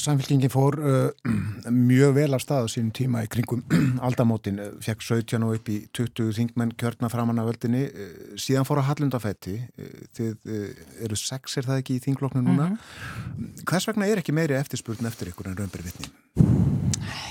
samfélkingin 0.00 0.48
fór 0.48 0.78
uh, 0.80 1.32
mjög 1.90 2.14
vel 2.16 2.32
af 2.32 2.40
stað 2.40 2.64
á 2.64 2.72
sínum 2.72 2.94
tíma 2.96 3.26
í 3.26 3.28
kringum 3.32 3.60
aldamótin, 4.06 4.60
fekk 4.80 5.04
17 5.04 5.44
og 5.44 5.58
upp 5.58 5.68
í 5.68 5.82
20 5.92 6.32
þingmenn 6.38 6.72
kjörna 6.80 7.12
framann 7.12 7.42
af 7.42 7.50
völdinni, 7.50 7.84
síðan 8.40 8.68
fór 8.68 8.80
að 8.80 8.88
hallundafætti, 8.92 9.58
uh, 9.60 9.98
þið 10.16 10.54
eru 11.04 11.20
sex 11.20 11.60
er 11.60 11.68
það 11.68 11.82
ekki 11.82 11.98
í 11.98 12.04
þingloknu 12.06 12.46
núna. 12.46 12.70
Mm 12.72 12.78
-hmm. 12.78 13.66
Hvers 13.68 13.90
vegna 13.90 14.08
er 14.08 14.22
ekki 14.24 14.32
meiri 14.32 14.56
eftirspurn 14.56 15.12
eftir 15.12 15.34
ykkur 15.34 15.52
en 15.52 15.60
raunberi 15.60 15.90
vitni? 15.90 16.81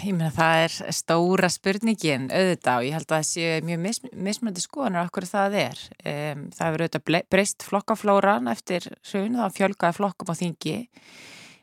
Ég 0.01 0.15
meina 0.15 0.31
það 0.33 0.63
er 0.65 0.95
stóra 0.97 1.49
spurningin 1.51 2.29
auðvitað 2.29 2.79
og 2.79 2.87
ég 2.87 2.95
held 2.97 3.09
að 3.09 3.17
það 3.17 3.27
sé 3.29 3.51
mjög 3.67 3.83
mis, 3.83 4.01
mismöndi 4.29 4.63
skoðanar 4.63 5.09
okkur 5.09 5.27
það 5.29 5.59
er. 5.65 5.83
Um, 6.01 6.47
það 6.55 6.65
hefur 6.67 6.85
auðvitað 6.85 7.19
breyst 7.31 7.67
flokkaflóran 7.67 8.49
eftir 8.51 8.89
hrun, 9.11 9.37
það 9.39 9.59
fjölgaði 9.59 9.99
flokkum 9.99 10.33
á 10.33 10.35
þingi 10.41 10.77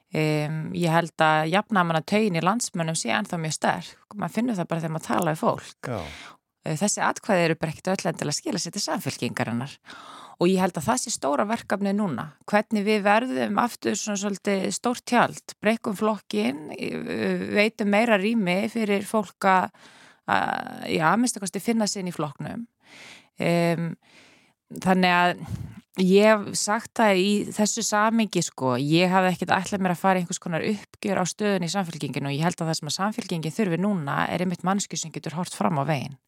Um, 0.08 0.70
ég 0.72 0.88
held 0.88 1.20
að 1.20 1.50
jafnamanna 1.52 2.00
tögin 2.08 2.38
í 2.38 2.40
landsmönnum 2.40 2.96
sé 2.96 3.10
ennþá 3.12 3.36
mjög 3.42 3.56
sterk. 3.58 4.14
Man 4.16 4.32
finnur 4.32 4.56
það 4.56 4.68
bara 4.70 4.80
þegar 4.80 4.94
maður 4.94 5.08
tala 5.08 5.34
við 5.34 5.42
fólk. 5.42 5.90
Já. 5.90 5.98
Þessi 6.80 7.02
atkvæði 7.04 7.44
eru 7.44 7.56
bara 7.60 7.74
ekkert 7.74 7.90
öllendilega 7.92 8.32
að 8.32 8.38
skila 8.38 8.62
sér 8.62 8.74
til 8.74 8.82
samfélkingarinnar. 8.84 9.74
Og 9.76 10.27
ég 10.46 10.60
held 10.62 10.76
að 10.78 10.86
það 10.86 11.00
sé 11.02 11.10
stóra 11.10 11.46
verkefni 11.48 11.92
núna. 11.96 12.28
Hvernig 12.46 12.84
við 12.86 13.00
verðum 13.06 13.58
aftur 13.58 13.96
svona 13.98 14.20
svolítið 14.20 14.68
stórt 14.76 15.02
tjald, 15.08 15.54
breykum 15.58 15.96
flokkin, 15.98 16.68
uh, 16.76 17.46
veitum 17.58 17.90
meira 17.90 18.20
rými 18.20 18.60
fyrir 18.70 19.02
fólk 19.08 19.48
að, 19.50 19.72
já, 20.92 21.08
minnst 21.18 21.40
að 21.40 21.58
finna 21.64 21.88
sér 21.90 22.06
í 22.06 22.14
flokknum. 22.14 22.68
Um, 23.38 23.90
þannig 24.84 25.14
að 25.16 25.42
ég 26.02 26.28
hef 26.28 26.56
sagt 26.58 26.92
það 26.98 27.20
í 27.20 27.30
þessu 27.54 27.82
samingi 27.86 28.42
sko, 28.44 28.76
ég 28.78 29.10
hafði 29.12 29.32
ekkert 29.32 29.54
ætlað 29.56 29.84
mér 29.84 29.94
að 29.94 30.02
fara 30.02 30.20
einhvers 30.20 30.40
konar 30.42 30.64
uppgjör 30.66 31.20
á 31.20 31.24
stöðun 31.26 31.66
í 31.66 31.70
samfélkinginu 31.72 32.30
og 32.30 32.36
ég 32.36 32.44
held 32.46 32.60
að 32.60 32.70
það 32.70 32.78
sem 32.78 32.90
að 32.90 32.96
samfélkingin 32.96 33.54
þurfi 33.56 33.78
núna 33.82 34.18
er 34.30 34.44
einmitt 34.44 34.66
mannsku 34.66 34.98
sem 35.00 35.14
getur 35.14 35.38
hort 35.38 35.54
fram 35.54 35.80
á 35.80 35.84
veginn. 35.88 36.18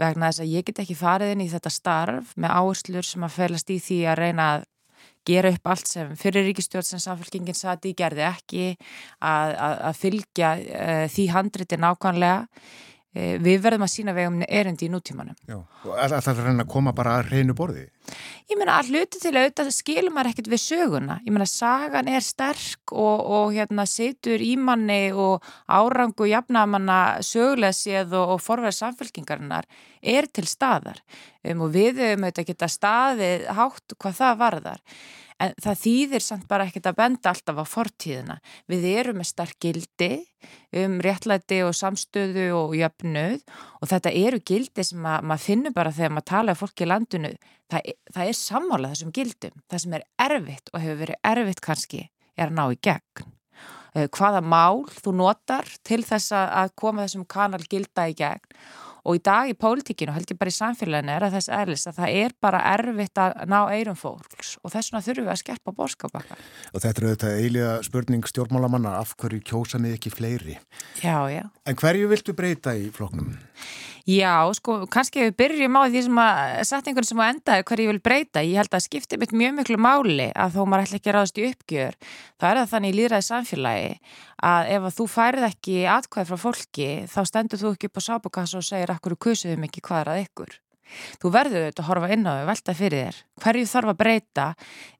Vegna 0.00 0.30
þess 0.30 0.44
að 0.44 0.54
ég 0.54 0.68
get 0.68 0.80
ekki 0.84 0.96
farið 0.98 1.34
inn 1.34 1.44
í 1.44 1.50
þetta 1.52 1.74
starf 1.74 2.32
með 2.36 2.56
áherslur 2.60 3.08
sem 3.08 3.26
að 3.26 3.36
felast 3.36 3.74
í 3.74 3.80
því 3.82 4.00
að 4.08 4.20
reyna 4.22 4.48
að 4.54 4.70
gera 5.28 5.52
upp 5.52 5.68
allt 5.72 5.88
sem 5.88 6.16
fyrir 6.20 6.48
ríkistjórn 6.48 6.88
sem 6.88 7.02
samfélkingin 7.02 7.56
sati 7.56 7.94
gerði 7.96 8.26
ekki 8.28 8.66
að, 9.20 9.52
að, 9.52 9.76
að 9.90 10.00
fylgja 10.00 10.56
uh, 10.60 11.04
því 11.12 11.28
handriti 11.32 11.80
nákvæmlega. 11.80 12.42
uh, 12.44 12.93
við 13.14 13.60
verðum 13.62 13.84
að 13.86 13.92
sína 13.92 14.14
vegum 14.16 14.40
erindi 14.42 14.88
í 14.88 14.90
nútímanum 14.90 15.36
Já. 15.46 15.60
Og 15.84 15.92
alltaf 15.94 16.32
að 16.32 16.48
reyna 16.48 16.64
að 16.64 16.72
koma 16.72 16.92
bara 16.96 17.18
að 17.20 17.28
reynu 17.30 17.54
borði. 17.56 17.84
Ég 18.50 18.58
meina 18.60 18.76
að 18.80 18.90
hluti 18.92 19.20
til 19.22 19.32
auðvitað 19.32 19.70
skilur 19.72 20.12
maður 20.12 20.30
ekkert 20.32 20.50
við 20.52 20.60
söguna. 20.60 21.18
Ég 21.24 21.32
meina 21.32 21.46
sagan 21.48 22.10
er 22.10 22.24
sterk 22.24 22.92
og, 22.92 23.22
og 23.22 23.54
hérna 23.54 23.86
situr 23.88 24.42
í 24.44 24.54
manni 24.60 25.12
og 25.12 25.44
árangu 25.70 26.28
jafnamanna 26.28 27.00
sögulega 27.24 27.76
séð 27.76 28.16
og, 28.18 28.34
og 28.34 28.42
forverð 28.44 28.76
samfélkingarinnar 28.80 29.68
er 30.02 30.28
til 30.28 30.46
staðar 30.48 31.00
um, 31.44 31.64
og 31.64 31.74
við 31.76 32.02
höfum 32.02 32.26
auðvitað 32.26 32.50
geta 32.50 32.70
staðið 32.72 33.46
hátt 33.56 33.96
hvað 33.98 34.18
það 34.20 34.40
varðar. 34.42 34.82
En 35.42 35.54
það 35.58 35.80
þýðir 35.80 36.22
samt 36.22 36.46
bara 36.50 36.66
ekkert 36.68 36.86
að 36.92 36.98
benda 37.00 37.30
alltaf 37.32 37.58
á 37.58 37.64
fortíðina. 37.66 38.36
Við 38.70 38.84
erum 38.92 39.18
með 39.18 39.28
stark 39.32 39.56
gildi 39.62 40.10
um 40.78 41.00
réttlæti 41.02 41.58
og 41.66 41.74
samstöðu 41.74 42.46
og 42.54 42.76
jöfnuð 42.78 43.42
og 43.80 43.90
þetta 43.90 44.14
eru 44.14 44.40
gildi 44.46 44.86
sem 44.86 45.02
að, 45.02 45.26
maður 45.26 45.44
finnur 45.48 45.74
bara 45.74 45.94
þegar 45.94 46.14
maður 46.14 46.30
tala 46.30 46.54
um 46.54 46.60
fólki 46.60 46.86
í 46.86 46.90
landinu. 46.90 47.32
Það, 47.72 47.92
það 48.14 48.30
er 48.30 48.38
sammála 48.38 48.92
þessum 48.94 49.14
gildum. 49.18 49.62
Það 49.70 49.84
sem 49.84 49.98
er 49.98 50.08
erfitt 50.28 50.72
og 50.72 50.84
hefur 50.84 51.02
verið 51.02 51.22
erfitt 51.34 51.64
kannski 51.64 52.04
er 52.34 52.50
að 52.50 52.56
ná 52.60 52.64
í 52.70 52.80
gegn. 52.84 53.28
Eh, 53.94 54.08
Hvaða 54.14 54.40
mál 54.42 54.86
þú 54.90 55.18
notar 55.18 55.68
til 55.86 56.02
þess 56.06 56.34
að 56.34 56.74
koma 56.78 57.04
þessum 57.04 57.26
kanal 57.30 57.62
gilda 57.66 58.08
í 58.10 58.16
gegn 58.18 58.58
og 59.04 59.18
í 59.18 59.22
dag 59.24 59.50
í 59.52 59.56
pólitíkinu, 59.58 60.14
held 60.16 60.32
ég 60.32 60.40
bara 60.40 60.52
í 60.52 60.56
samfélaginu 60.56 61.14
er 61.14 61.26
að 61.26 61.36
þess 61.36 61.52
erlis 61.52 61.86
að 61.90 61.98
það 62.00 62.18
er 62.24 62.34
bara 62.44 62.62
erfitt 62.72 63.20
að 63.20 63.42
ná 63.52 63.58
eirum 63.74 63.98
fólks 63.98 64.54
og 64.62 64.72
þess 64.72 64.92
vegna 64.92 65.04
þurfum 65.06 65.28
við 65.28 65.34
að 65.34 65.40
skerpa 65.42 65.74
bórskapakka. 65.78 66.38
Og 66.72 66.84
þetta 66.84 66.94
er 67.02 67.08
auðvitað 67.08 67.40
eiliga 67.42 67.72
spurning 67.86 68.28
stjórnmálamanna 68.30 68.96
af 69.00 69.16
hverju 69.20 69.42
kjósa 69.44 69.80
mig 69.82 69.98
ekki 69.98 70.14
fleiri. 70.14 70.58
Já, 71.02 71.18
já. 71.32 71.44
En 71.68 71.76
hverju 71.80 72.08
viltu 72.12 72.36
breyta 72.36 72.76
í 72.76 72.88
floknum? 72.94 73.34
Já, 74.04 74.44
sko, 74.52 74.82
kannski 74.92 75.22
við 75.22 75.36
byrjum 75.38 75.76
á 75.80 75.88
því 75.88 76.00
sem 76.04 76.18
að 76.20 76.40
setningun 76.68 77.06
sem 77.08 77.20
að 77.24 77.30
enda 77.32 77.54
er 77.56 77.62
hverju 77.64 77.86
ég 77.86 77.92
vil 77.94 78.02
breyta. 78.04 78.42
Ég 78.44 78.58
held 78.60 78.76
að 78.76 78.82
skipti 78.84 79.16
mitt 79.16 79.32
mjög 79.32 79.54
miklu 79.56 79.78
máli 79.80 80.26
að 80.36 80.58
þó 80.58 80.66
maður 80.68 80.84
ætla 80.84 80.98
ekki 80.98 81.08
að 81.08 81.16
ráðast 81.16 81.40
í 81.40 81.46
uppgjör. 81.48 81.96
Það 82.36 82.50
er 82.50 82.60
það 82.60 82.74
þannig 82.74 82.92
í 82.92 82.98
líðræði 82.98 83.26
samfélagi 83.30 83.88
að 84.50 84.68
ef 84.74 84.90
að 84.90 84.98
þú 84.98 85.08
færið 85.14 85.48
ekki 85.48 85.78
atkvæð 85.94 86.28
frá 86.28 86.42
fólki 86.44 86.90
þá 87.14 87.18
stendur 87.30 87.62
þú 87.62 87.72
ekki 87.72 87.88
upp 87.88 87.96
á 87.96 88.06
sábukassa 88.10 88.60
og 88.60 88.68
segir 88.68 88.92
akkur 88.92 89.16
kusuðum 89.16 89.64
ekki 89.70 89.84
hvað 89.88 90.02
er 90.02 90.12
að 90.12 90.22
ykkur. 90.26 90.54
Þú 91.24 91.32
verður 91.32 91.64
auðvitað 91.64 91.84
að 91.86 91.88
horfa 91.88 92.12
inn 92.12 92.28
á 92.28 92.32
þau, 92.34 92.46
velta 92.52 92.76
fyrir 92.76 93.06
þér. 93.06 93.24
Hverju 93.40 93.68
þarf 93.72 93.94
að 93.94 94.00
breyta 94.04 94.48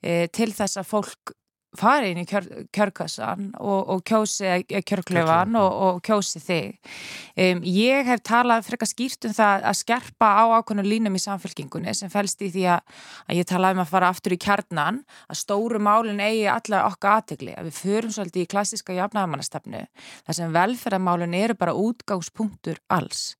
e, 0.00 0.12
til 0.32 0.48
þess 0.56 0.80
að 0.80 0.88
fólk 0.88 1.36
fari 1.78 2.12
inn 2.12 2.22
í 2.22 2.26
kjör, 2.28 2.46
kjörkassan 2.74 3.50
og, 3.58 3.80
og 3.94 4.02
kjósi 4.06 4.64
kjörklefan 4.70 5.56
og, 5.58 5.76
og 5.86 6.00
kjósi 6.06 6.42
þig. 6.42 6.92
Um, 7.34 7.62
ég 7.66 8.06
hef 8.08 8.22
talað 8.26 8.66
frekar 8.68 8.90
skýrt 8.90 9.28
um 9.28 9.34
það 9.36 9.66
að 9.70 9.78
skerpa 9.80 10.30
á 10.38 10.44
ákveðinu 10.58 10.86
línum 10.86 11.18
í 11.18 11.22
samfélkingunni 11.22 11.94
sem 11.96 12.12
fælst 12.12 12.44
í 12.46 12.50
því 12.54 12.66
að, 12.76 12.98
að 13.28 13.40
ég 13.40 13.48
talaði 13.50 13.78
um 13.78 13.84
að 13.84 13.92
fara 13.94 14.10
aftur 14.14 14.36
í 14.36 14.40
kjarnan, 14.46 15.02
að 15.28 15.40
stóru 15.42 15.82
málinn 15.82 16.22
eigi 16.22 16.46
allar 16.50 16.88
okkar 16.90 17.20
aðtegli, 17.20 17.54
að 17.58 17.70
við 17.70 17.80
förum 17.80 18.14
svolítið 18.14 18.44
í 18.46 18.50
klassiska 18.54 18.98
jafnæðamannastefnu, 18.98 19.86
þar 20.26 20.38
sem 20.40 20.58
velferðamálinn 20.58 21.38
eru 21.38 21.58
bara 21.58 21.78
útgangspunktur 21.78 22.80
alls. 22.92 23.34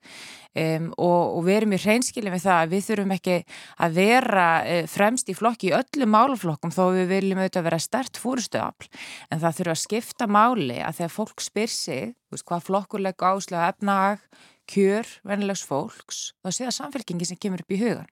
Um, 0.55 0.92
og, 1.02 1.38
og 1.38 1.46
við 1.48 1.57
erum 1.57 1.72
í 1.74 1.78
hreinskilin 1.82 2.30
við 2.30 2.44
það 2.44 2.61
að 2.61 2.74
við 2.74 2.82
þurfum 2.86 3.12
ekki 3.16 3.38
að 3.82 3.96
vera 3.96 4.44
uh, 4.62 4.84
fremst 4.86 5.32
í 5.32 5.34
flokki 5.34 5.72
í 5.72 5.74
öllum 5.74 6.12
málflokkum 6.14 6.70
þó 6.74 6.84
við 6.94 7.09
viljum 7.11 7.40
auðvitað 7.42 7.66
vera 7.66 7.80
stert 7.82 8.20
fúrustuafl 8.22 8.86
en 9.34 9.42
það 9.42 9.57
þurfa 9.59 9.74
að 9.74 9.82
skipta 9.82 10.28
máli 10.30 10.78
að 10.78 11.00
þegar 11.00 11.14
fólk 11.16 11.42
spyr 11.42 11.74
sig 11.74 12.14
veist, 12.30 12.46
hvað 12.46 12.68
flokkur 12.68 13.02
leggur 13.02 13.34
áslega 13.34 13.72
efnag, 13.72 14.22
kjör, 14.70 15.11
vennilegs 15.26 15.66
fólks 15.66 16.22
þá 16.38 16.52
sé 16.52 16.68
það 16.68 16.78
samfélkingi 16.78 17.30
sem 17.32 17.42
kemur 17.42 17.66
upp 17.66 17.74
í 17.74 17.80
hugan 17.82 18.09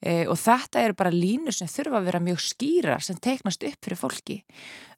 e, 0.00 0.26
og 0.30 0.36
þetta 0.40 0.84
eru 0.84 0.96
bara 0.98 1.14
línur 1.14 1.56
sem 1.56 1.70
þurfa 1.70 2.00
að 2.00 2.08
vera 2.10 2.22
mjög 2.22 2.40
skýrar 2.44 3.04
sem 3.04 3.18
teiknast 3.22 3.66
upp 3.68 3.80
fyrir 3.84 4.00
fólki. 4.00 4.38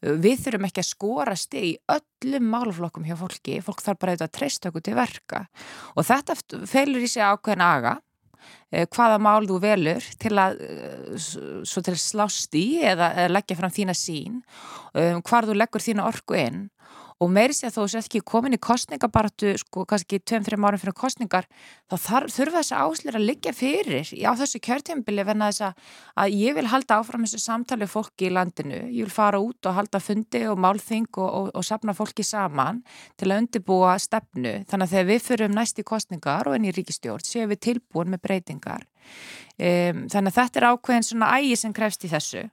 Við 0.00 0.44
þurfum 0.44 0.68
ekki 0.68 0.84
að 0.84 0.90
skora 0.90 1.36
steg 1.36 1.66
í 1.70 1.74
öllum 1.96 2.52
málflokkum 2.52 3.08
hjá 3.08 3.16
fólki. 3.20 3.58
Fólk 3.64 3.82
þarf 3.84 4.00
bara 4.00 4.14
auðvitað 4.14 4.30
að 4.30 4.36
treysta 4.38 4.70
okkur 4.70 4.86
til 4.86 4.96
verka. 4.98 5.42
Og 5.96 6.06
þetta 6.08 6.38
felur 6.70 7.04
í 7.04 7.10
sig 7.10 7.24
ákveðin 7.24 7.66
aga 7.66 7.98
hvaða 8.70 9.18
mál 9.22 9.46
þú 9.48 9.58
velur 9.62 10.04
til 10.22 10.32
að, 10.38 10.60
til 11.66 11.92
að 11.92 12.00
slást 12.00 12.54
í 12.56 12.80
eða, 12.86 13.10
eða 13.18 13.34
leggja 13.34 13.58
fram 13.58 13.72
þína 13.74 13.96
sín 13.98 14.38
um, 14.94 15.20
hvar 15.26 15.48
þú 15.48 15.56
leggur 15.58 15.84
þína 15.84 16.06
orku 16.08 16.38
inn 16.38 16.68
og 17.20 17.28
meiri 17.28 17.52
sé 17.52 17.68
að 17.68 17.76
þó 17.76 17.82
sér 17.92 18.00
ekki 18.00 18.22
komin 18.24 18.56
í 18.56 18.58
kostningabartu 18.62 19.52
sko 19.60 19.84
kannski 19.88 20.20
2-3 20.24 20.56
árum 20.56 20.80
fyrir 20.80 20.96
kostningar 20.96 21.48
þá 21.90 21.96
þarf, 22.06 22.32
þurfa 22.32 22.62
þessi 22.62 22.78
áslir 22.80 23.18
að 23.18 23.26
liggja 23.28 23.52
fyrir 23.56 24.12
á 24.24 24.32
þessu 24.40 24.60
kjörtjambili 24.64 25.26
venna 25.28 25.50
þess 25.50 25.66
að, 25.68 25.90
að 26.24 26.36
ég 26.38 26.56
vil 26.56 26.66
halda 26.72 27.00
áfram 27.00 27.26
þessu 27.26 27.42
samtali 27.44 27.88
fólki 27.90 28.30
í 28.30 28.32
landinu, 28.32 28.80
ég 28.88 29.04
vil 29.04 29.12
fara 29.12 29.42
út 29.42 29.68
og 29.68 29.76
halda 29.76 30.00
fundi 30.00 30.46
og 30.48 30.56
málþing 30.64 31.10
og, 31.20 31.28
og, 31.28 31.52
og 31.60 31.66
sapna 31.66 31.96
fólki 31.96 32.24
saman 32.24 32.80
til 33.20 33.28
að 33.28 33.44
undirbúa 33.44 33.98
stefnu. 34.00 34.56
Þannig 34.70 34.88
að 34.88 34.96
þegar 34.96 35.08
við 35.12 35.22
fyrum 35.28 35.56
næst 35.56 35.80
í 35.80 35.86
kostningar 35.86 36.48
og 36.48 36.56
enn 36.56 36.68
í 36.70 36.74
ríkistjórn 36.74 37.26
séum 37.26 37.52
við 37.52 37.64
tilbúin 37.68 38.12
með 38.14 38.24
breytingar. 38.24 38.88
Um, 39.60 40.06
þannig 40.08 40.32
að 40.32 40.36
þetta 40.38 40.60
er 40.60 40.70
ákveðin 40.70 41.08
svona 41.10 41.32
ægi 41.36 41.56
sem 41.60 41.72
krefst 41.76 42.06
í 42.06 42.12
þessu 42.12 42.46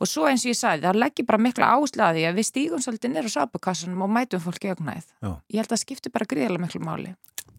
og 0.00 0.08
svo 0.08 0.26
eins 0.30 0.46
og 0.46 0.52
ég 0.54 0.58
sagði, 0.58 0.86
það 0.88 1.00
leggir 1.02 1.28
bara 1.28 1.42
mikla 1.44 1.70
áslaði 1.76 2.24
að 2.28 2.40
við 2.40 2.48
stígum 2.48 2.82
svolítið 2.84 3.12
nýra 3.14 3.32
sápukassunum 3.32 4.04
og 4.06 4.12
mætum 4.16 4.42
fólki 4.42 4.72
augnæð. 4.72 5.06
Ég 5.52 5.60
held 5.60 5.68
að 5.68 5.74
það 5.74 5.82
skiptir 5.84 6.14
bara 6.14 6.28
gríðilega 6.30 6.64
miklu 6.64 6.82
máli. 6.84 7.14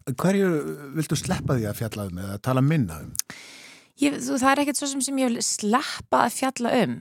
Hverju 0.10 0.48
viltu 0.98 1.18
sleppa 1.20 1.58
því 1.60 1.68
að 1.70 1.82
fjalla 1.84 2.08
um 2.10 2.22
eða 2.24 2.38
tala 2.42 2.64
minna 2.66 2.98
um? 3.04 3.12
Ég, 4.02 4.18
þú, 4.18 4.40
það 4.42 4.52
er 4.52 4.62
ekkert 4.64 4.80
svo 4.82 4.90
sem, 4.90 5.04
sem 5.06 5.20
ég 5.22 5.30
vil 5.30 5.44
sleppa 5.46 6.26
að 6.26 6.38
fjalla 6.40 6.74
um. 6.82 6.96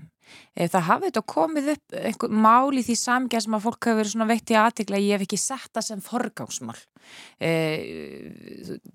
Það 0.61 0.87
hafi 0.89 1.09
þetta 1.09 1.25
komið 1.35 1.73
upp 1.75 1.97
einhver 2.01 2.35
mál 2.47 2.77
í 2.77 2.85
því 2.85 2.97
samgæð 3.01 3.45
sem 3.47 3.57
að 3.57 3.67
fólk 3.67 3.89
hefur 3.89 4.01
verið 4.01 4.15
svona 4.15 4.29
veitt 4.31 4.53
í 4.53 4.59
aðtikla 4.61 5.01
ég 5.01 5.17
hef 5.17 5.27
ekki 5.27 5.41
sett 5.41 5.71
það 5.75 5.87
sem 5.87 6.05
forgangsmál. 6.05 6.79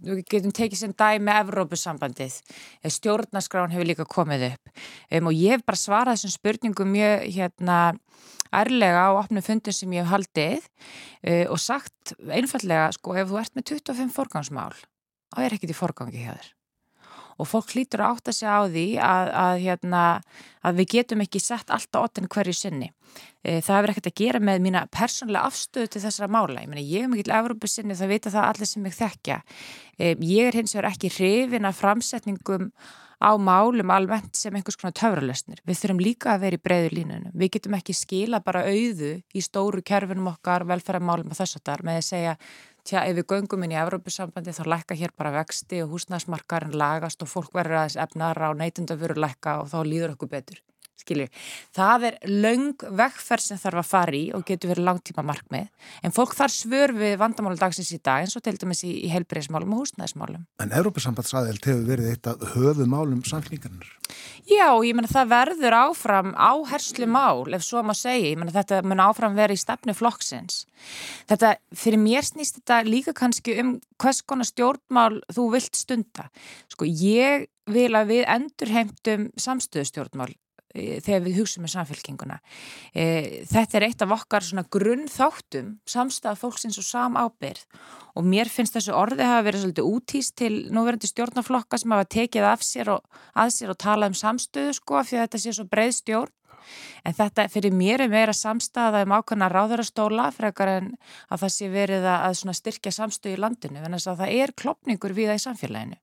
Við 0.05 0.23
getum 0.31 0.53
tekið 0.55 0.81
sem 0.81 0.95
dæmi 0.95 1.33
Evrópusambandið. 1.35 2.39
Stjórnaskrán 2.85 3.73
hefur 3.73 3.89
líka 3.89 4.05
komið 4.09 4.49
upp 4.51 4.73
um, 5.11 5.29
og 5.29 5.37
ég 5.37 5.55
hef 5.55 5.65
bara 5.65 5.79
svarað 5.79 6.19
þessum 6.19 6.35
spurningum 6.35 6.91
mjög 6.93 7.25
hérna 7.35 7.79
ærlega 8.55 9.07
á 9.07 9.11
opnum 9.17 9.45
fundin 9.45 9.75
sem 9.75 9.95
ég 9.95 10.05
hef 10.05 10.13
haldið 10.13 10.67
uh, 10.67 11.45
og 11.51 11.59
sagt 11.61 12.15
einfallega 12.29 12.91
sko 12.95 13.17
ef 13.19 13.31
þú 13.31 13.41
ert 13.41 13.57
með 13.57 13.71
25 13.75 14.13
forgangsmál 14.15 14.75
þá 14.75 15.41
er 15.45 15.57
ekkit 15.57 15.73
í 15.73 15.77
forgangi 15.77 16.23
hjá 16.23 16.35
þér 16.35 16.54
og 17.35 17.49
fólk 17.49 17.73
hlýtur 17.75 18.03
að 18.03 18.15
átta 18.15 18.33
sig 18.35 18.47
á 18.47 18.59
því 18.63 18.85
að, 19.03 19.31
að, 19.43 19.55
hérna, 19.65 20.03
að 20.65 20.81
við 20.81 20.91
getum 20.95 21.23
ekki 21.25 21.41
sett 21.43 21.71
alltaf 21.73 22.09
otin 22.09 22.29
hverju 22.31 22.55
sinni. 22.55 22.91
E, 23.43 23.59
það 23.63 23.77
hefur 23.77 23.93
ekkert 23.93 24.11
að 24.11 24.19
gera 24.21 24.43
með 24.43 24.61
mína 24.65 24.83
persónlega 24.93 25.47
afstöðu 25.49 25.91
til 25.93 26.03
þessara 26.05 26.31
mála. 26.31 26.63
Ég, 26.63 26.69
meni, 26.71 26.85
ég 26.89 27.05
er 27.05 27.11
mikill 27.11 27.35
Európa 27.35 27.69
sinni, 27.71 27.97
það 27.97 28.13
vita 28.15 28.33
það 28.33 28.51
allir 28.51 28.71
sem 28.71 28.85
ég 28.87 28.99
þekkja. 28.99 29.39
E, 29.97 30.13
ég 30.15 30.51
er 30.51 30.59
hins 30.61 30.75
vegar 30.75 30.91
ekki 30.91 31.11
hrifin 31.15 31.67
af 31.67 31.81
framsetningum 31.81 32.71
á 33.19 33.31
málum 33.39 33.91
almennt 33.95 34.35
sem 34.35 34.55
einhvers 34.55 34.77
konar 34.79 34.95
töfralösnir. 34.95 35.61
Við 35.67 35.79
þurfum 35.79 36.01
líka 36.03 36.33
að 36.33 36.45
vera 36.45 36.59
í 36.59 36.63
breyður 36.63 36.95
línunum. 36.99 37.35
Við 37.35 37.51
getum 37.55 37.77
ekki 37.77 37.95
skila 37.95 38.41
bara 38.43 38.65
auðu 38.67 39.13
í 39.21 39.43
stóru 39.43 39.83
kerfinum 39.85 40.33
okkar, 40.33 40.67
velferðarmálum 40.67 41.31
og 41.31 41.39
þess 41.39 41.59
að 41.59 41.67
þar 41.69 41.85
með 41.87 42.01
að 42.01 42.07
segja 42.09 42.35
tja, 42.85 43.01
ef 43.03 43.17
við 43.17 43.25
göngum 43.33 43.65
inn 43.65 43.73
í 43.73 43.79
Evrópusambandi 43.81 44.53
þá 44.53 44.63
lækka 44.73 44.97
hér 44.99 45.13
bara 45.17 45.33
vexti 45.39 45.81
og 45.83 45.95
húsnæsmarkarinn 45.95 46.77
lagast 46.77 47.25
og 47.25 47.31
fólk 47.31 47.57
verður 47.57 47.81
aðeins 47.81 47.97
efnara 48.05 48.51
og 48.53 48.61
neytundafuru 48.61 49.17
lækka 49.21 49.59
og 49.63 49.71
þá 49.73 49.77
líður 49.89 50.15
okkur 50.15 50.31
betur. 50.35 50.61
Skilju. 51.01 51.27
Það 51.75 52.07
er 52.09 52.17
laung 52.29 52.85
vegferð 52.99 53.45
sem 53.45 53.61
þarf 53.61 53.81
að 53.81 53.89
fara 53.89 54.17
í 54.17 54.23
og 54.35 54.45
getur 54.47 54.71
verið 54.73 54.87
langtíma 54.89 55.25
markmið, 55.25 55.67
en 56.05 56.15
fólk 56.15 56.35
þar 56.37 56.53
svör 56.53 56.95
við 56.95 57.17
vandamála 57.21 57.59
dagsins 57.59 57.91
í 57.95 57.99
dag 58.03 58.25
eins 58.25 58.35
og 58.37 58.45
til 58.45 58.55
dæmis 58.61 58.83
í, 58.87 58.93
í 59.05 59.11
helbreyðismálum 59.13 59.75
og 59.75 59.83
húsnæðismálum. 59.83 60.45
En 60.63 60.75
Európa-sambandsaðild 60.75 61.67
hefur 61.67 61.85
verið 61.89 62.11
eitt 62.13 62.29
af 62.31 62.45
höfumálum 62.55 63.23
samfélíkarnir. 63.27 63.89
Já, 64.45 64.69
ég 64.85 64.93
menna 64.93 65.09
það 65.09 65.31
verður 65.31 65.77
áfram 65.79 66.33
áherslu 66.37 67.07
mál, 67.09 67.49
ef 67.57 67.65
svo 67.65 67.81
maður 67.81 68.01
segja, 68.03 68.29
ég 68.29 68.39
menna 68.39 68.53
þetta 68.53 68.83
mun 68.85 69.01
áfram 69.01 69.37
verið 69.37 69.57
í 69.57 69.63
stefnu 69.63 69.95
flokksins. 69.97 70.63
Þetta, 71.29 71.55
fyrir 71.73 72.01
mér 72.01 72.27
snýst 72.27 72.59
þetta 72.59 72.83
líka 72.85 73.15
kannski 73.17 73.57
um 73.63 73.75
hvers 74.01 74.21
konar 74.21 74.47
stjórnmál 74.47 75.23
þú 75.33 75.49
vilt 75.55 75.77
stunda. 75.79 76.29
Sko, 76.69 76.85
ég 76.85 77.49
vil 77.65 77.91
að 77.97 78.11
við 78.13 78.25
endurheimtum 78.29 79.29
samstöðustjórnmál 79.41 80.35
þegar 80.75 81.23
við 81.25 81.39
hugsaum 81.39 81.65
með 81.65 81.73
samfélkinguna. 81.75 82.37
E, 82.93 83.05
þetta 83.49 83.79
er 83.79 83.87
eitt 83.87 84.03
af 84.03 84.13
okkar 84.15 84.45
grunnþáttum 84.75 85.75
samstað 85.89 86.39
fólksins 86.41 86.79
og 86.81 86.87
samábyrð 86.87 87.65
og 88.15 88.27
mér 88.27 88.51
finnst 88.51 88.75
þessu 88.75 88.95
orði 88.95 89.27
hafa 89.27 89.45
verið 89.47 89.65
svolítið 89.65 89.91
útýst 89.91 90.35
til 90.39 90.53
núverandi 90.75 91.09
stjórnaflokka 91.09 91.79
sem 91.79 91.91
hafa 91.95 92.07
tekið 92.17 92.47
af 92.51 92.63
sér 92.63 92.95
og 92.95 93.21
að 93.35 93.53
sér 93.57 93.75
og 93.75 93.79
talað 93.81 94.13
um 94.13 94.17
samstöðu 94.21 94.73
sko 94.77 95.03
fyrir 95.03 95.25
þetta 95.25 95.43
sé 95.43 95.55
svo 95.55 95.67
breið 95.71 95.95
stjórn. 95.99 96.33
En 97.05 97.13
þetta 97.13 97.45
fyrir 97.53 97.75
mér 97.77 98.01
er 98.01 98.09
meira 98.09 98.33
samstæða 98.33 99.03
um 99.05 99.13
ákveðna 99.13 99.51
ráðurastóla 99.53 100.31
frekar 100.33 100.71
en 100.79 100.87
að 101.29 101.43
það 101.43 101.51
sé 101.53 101.69
verið 101.69 102.07
að 102.09 102.39
styrkja 102.57 102.95
samstöðu 102.95 103.37
í 103.37 103.41
landinu 103.43 103.83
en 103.83 103.93
þess 103.93 104.09
að 104.09 104.23
það 104.23 104.39
er 104.41 104.55
klopningur 104.57 105.13
við 105.13 105.29
það 105.29 105.37
í 105.37 105.43
samfélaginu 105.45 105.99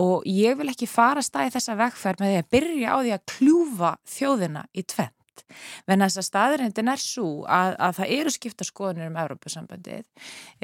og 0.00 0.24
ég 0.28 0.56
vil 0.58 0.70
ekki 0.72 0.88
fara 0.90 1.22
stæði 1.22 1.54
þessa 1.56 1.76
vegferð 1.78 2.22
með 2.22 2.32
því 2.32 2.40
að 2.40 2.48
byrja 2.56 2.94
á 2.94 2.98
því 3.00 3.12
að 3.14 3.28
kljúfa 3.34 3.92
þjóðina 4.14 4.64
í 4.74 4.82
tvent. 4.82 5.20
Venn 5.88 6.02
að 6.04 6.12
þess 6.12 6.20
að 6.20 6.26
staðrindin 6.28 6.90
er 6.92 7.02
svo 7.02 7.28
að, 7.50 7.72
að 7.82 7.96
það 7.98 8.12
eru 8.16 8.32
skipta 8.34 8.66
skoðunir 8.66 9.10
um 9.10 9.18
Európa-sambandið 9.24 10.04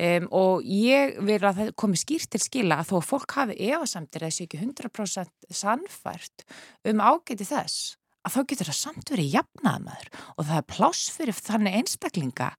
um, 0.06 0.28
og 0.40 0.66
ég 0.66 1.16
vil 1.26 1.38
að 1.40 1.60
það 1.60 1.72
komi 1.82 2.00
skýrt 2.00 2.30
til 2.34 2.42
skila 2.42 2.80
að 2.80 2.92
þó 2.92 2.96
að 3.00 3.08
fólk 3.08 3.36
hafi 3.38 3.58
efasamtir 3.70 4.26
þessi 4.26 4.46
ekki 4.46 4.62
100% 4.62 5.50
sannfært 5.62 6.46
um 6.90 7.02
ágæti 7.02 7.48
þess 7.50 7.96
að 8.24 8.34
þá 8.34 8.40
getur 8.52 8.70
það 8.70 8.78
samt 8.80 9.12
verið 9.12 9.36
jafnaðmaður 9.36 10.10
og 10.36 10.48
það 10.48 10.56
er 10.60 10.70
pláss 10.74 11.12
fyrir 11.14 11.40
þannig 11.40 11.78
einstaklinga 11.80 12.50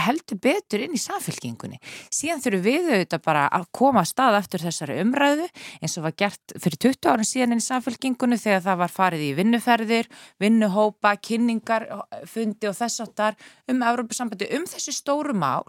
heldur 0.00 0.38
betur 0.42 0.82
inn 0.84 0.96
í 0.96 1.00
samfélkingunni. 1.00 1.78
Síðan 2.12 2.42
þurfum 2.42 2.64
við 2.64 2.88
auðvitað 2.90 3.24
bara 3.24 3.44
að 3.54 3.66
koma 3.78 4.02
að 4.02 4.10
stað 4.10 4.38
eftir 4.40 4.64
þessari 4.64 4.96
umræðu 5.02 5.46
eins 5.80 5.96
og 5.98 6.06
var 6.08 6.16
gert 6.24 6.56
fyrir 6.58 6.80
20 6.88 7.10
árin 7.12 7.28
síðan 7.28 7.54
inn 7.54 7.62
í 7.62 7.66
samfélkingunni 7.68 8.40
þegar 8.40 8.64
það 8.66 8.80
var 8.82 8.94
farið 8.94 9.24
í 9.28 9.30
vinnuferðir, 9.38 10.10
vinnuhópa, 10.42 11.14
kynningar, 11.22 11.86
fundi 12.30 12.70
og 12.70 12.76
þess 12.78 13.04
áttar 13.06 13.38
um 13.70 13.86
Európa-sambandi 13.86 14.50
um 14.58 14.66
þessi 14.70 14.96
stóru 14.96 15.36
mál 15.38 15.64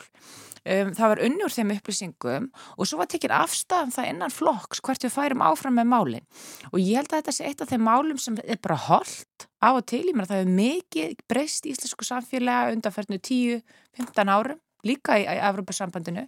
Um, 0.66 0.96
það 0.98 1.12
var 1.12 1.20
unnur 1.28 1.54
þeim 1.54 1.72
upplýsingum 1.76 2.46
og 2.50 2.88
svo 2.90 2.98
var 2.98 3.10
tekinn 3.12 3.34
afstafn 3.36 3.92
það 3.94 4.08
innan 4.10 4.34
flokks 4.34 4.80
hvert 4.82 5.04
við 5.06 5.14
færum 5.14 5.44
áfram 5.46 5.76
með 5.78 5.92
málinn 5.92 6.26
og 6.72 6.80
ég 6.82 6.98
held 6.98 7.12
að 7.12 7.20
þetta 7.20 7.34
sé 7.38 7.46
eitt 7.52 7.62
af 7.62 7.70
þeim 7.70 7.86
málum 7.86 8.18
sem 8.18 8.40
er 8.42 8.58
bara 8.64 8.80
holdt 8.88 9.46
á 9.62 9.70
og 9.78 9.84
til, 9.86 10.02
ég 10.10 10.18
meina 10.18 10.26
það 10.32 10.42
hefur 10.42 10.58
mikið 10.58 11.14
breyst 11.30 11.70
í 11.70 11.76
íslensku 11.76 12.08
samfélaga 12.10 12.74
undanferðinu 12.74 13.22
10-15 13.30 14.34
árum 14.34 14.62
líka 14.90 15.20
í, 15.22 15.28
í 15.30 15.38
Evropasambandinu 15.52 16.26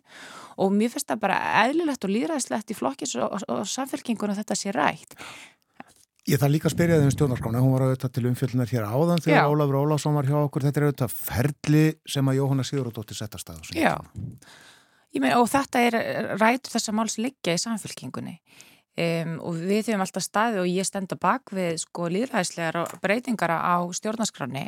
og 0.62 0.78
mér 0.78 0.94
finnst 0.94 1.10
það 1.10 1.24
bara 1.26 1.42
eðlilegt 1.64 2.06
og 2.06 2.14
líðræðislegt 2.14 2.74
í 2.74 2.78
flokkis 2.78 3.18
og, 3.18 3.40
og, 3.40 3.48
og 3.50 3.66
samfélkingun 3.74 4.36
að 4.36 4.44
þetta 4.44 4.60
sé 4.62 4.78
rætt 4.78 5.18
Ég 6.28 6.40
þarf 6.42 6.52
líka 6.52 6.68
að 6.68 6.74
spyrja 6.74 6.96
þig 7.00 7.08
um 7.08 7.12
stjórnarskrána, 7.14 7.60
hún 7.64 7.72
var 7.72 7.84
auðvitað 7.86 8.14
til 8.18 8.26
umfjöldunar 8.28 8.72
hér 8.74 8.88
áðan 8.92 9.22
þegar 9.24 9.38
Já. 9.38 9.48
Ólafur 9.48 9.78
Ólafsson 9.80 10.18
var 10.18 10.28
hjá 10.28 10.36
okkur, 10.42 10.66
þetta 10.68 10.82
er 10.82 10.86
auðvitað 10.88 11.14
ferli 11.16 11.84
sem 12.04 12.32
að 12.32 12.40
Jóhanna 12.42 12.66
Sigurðardóttir 12.68 13.20
setta 13.20 13.40
stað. 13.40 13.70
Já, 13.72 13.94
mein, 15.16 15.36
og 15.38 15.48
þetta 15.54 15.84
er 15.88 15.98
rætur 16.36 16.74
þess 16.74 16.92
að 16.92 16.98
máls 17.00 17.16
liggja 17.24 17.56
í 17.56 17.62
samfélkingunni 17.64 18.36
um, 18.36 19.34
og 19.48 19.62
við 19.62 19.92
höfum 19.94 20.04
alltaf 20.04 20.26
staði 20.26 20.62
og 20.66 20.68
ég 20.68 20.90
stenda 20.90 21.20
bak 21.22 21.54
við 21.56 21.80
sko 21.86 22.10
líðræðislegar 22.12 22.98
breytingara 23.04 23.62
á 23.64 23.78
stjórnarskráni. 23.96 24.68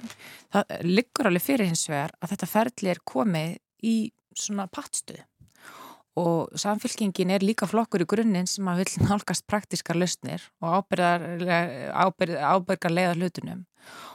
Það 0.55 0.77
liggur 0.87 1.27
alveg 1.27 1.43
fyrir 1.43 1.71
hins 1.73 1.83
vegar 1.91 2.15
að 2.21 2.37
þetta 2.37 2.53
ferli 2.55 2.93
er 2.93 3.03
komið 3.03 3.57
í 3.83 3.97
svona 4.31 4.69
pattstöðu 4.71 5.27
og 6.17 6.49
samfélkingin 6.57 7.31
er 7.35 7.45
líka 7.45 7.67
flokkur 7.69 8.03
í 8.03 8.09
grunninn 8.09 8.49
sem 8.49 8.67
að 8.67 8.83
vil 8.83 9.05
nálgast 9.05 9.45
praktiskar 9.49 9.99
lausnir 9.99 10.43
og 10.63 10.89
ábyrgar 10.89 12.95
leiða 12.95 13.15
hlutunum 13.15 13.65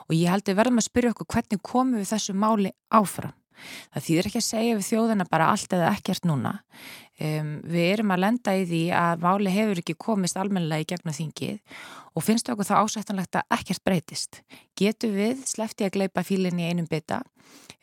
og 0.09 0.17
ég 0.17 0.33
held 0.33 0.49
að 0.49 0.61
verðum 0.61 0.83
að 0.83 0.89
spyrja 0.89 1.15
okkur 1.15 1.31
hvernig 1.37 1.65
komum 1.65 2.01
við 2.01 2.13
þessu 2.13 2.37
máli 2.37 2.75
áfram. 2.93 3.35
Það 3.95 4.07
þýðir 4.07 4.29
ekki 4.29 4.41
að 4.41 4.49
segja 4.49 4.79
við 4.79 4.87
þjóðina 4.89 5.27
bara 5.31 5.51
allt 5.53 5.75
eða 5.77 5.91
ekkert 5.95 6.27
núna. 6.29 6.53
Um, 7.23 7.61
við 7.63 7.93
erum 7.93 8.11
að 8.11 8.25
lenda 8.25 8.53
í 8.59 8.65
því 8.67 8.81
að 8.99 9.21
máli 9.23 9.51
hefur 9.55 9.81
ekki 9.85 9.95
komist 10.03 10.39
almennilega 10.41 10.83
í 10.83 10.89
gegnum 10.91 11.15
þingið 11.15 11.77
og 12.15 12.25
finnst 12.27 12.49
okkur 12.51 12.67
það 12.67 12.81
ásættanlegt 12.83 13.39
að 13.39 13.55
ekkert 13.55 13.85
breytist. 13.87 14.41
Getur 14.75 15.15
við 15.15 15.45
slefti 15.47 15.87
að 15.87 15.95
gleipa 15.95 16.25
fílinni 16.27 16.67
einum 16.67 16.91
bytta 16.91 17.23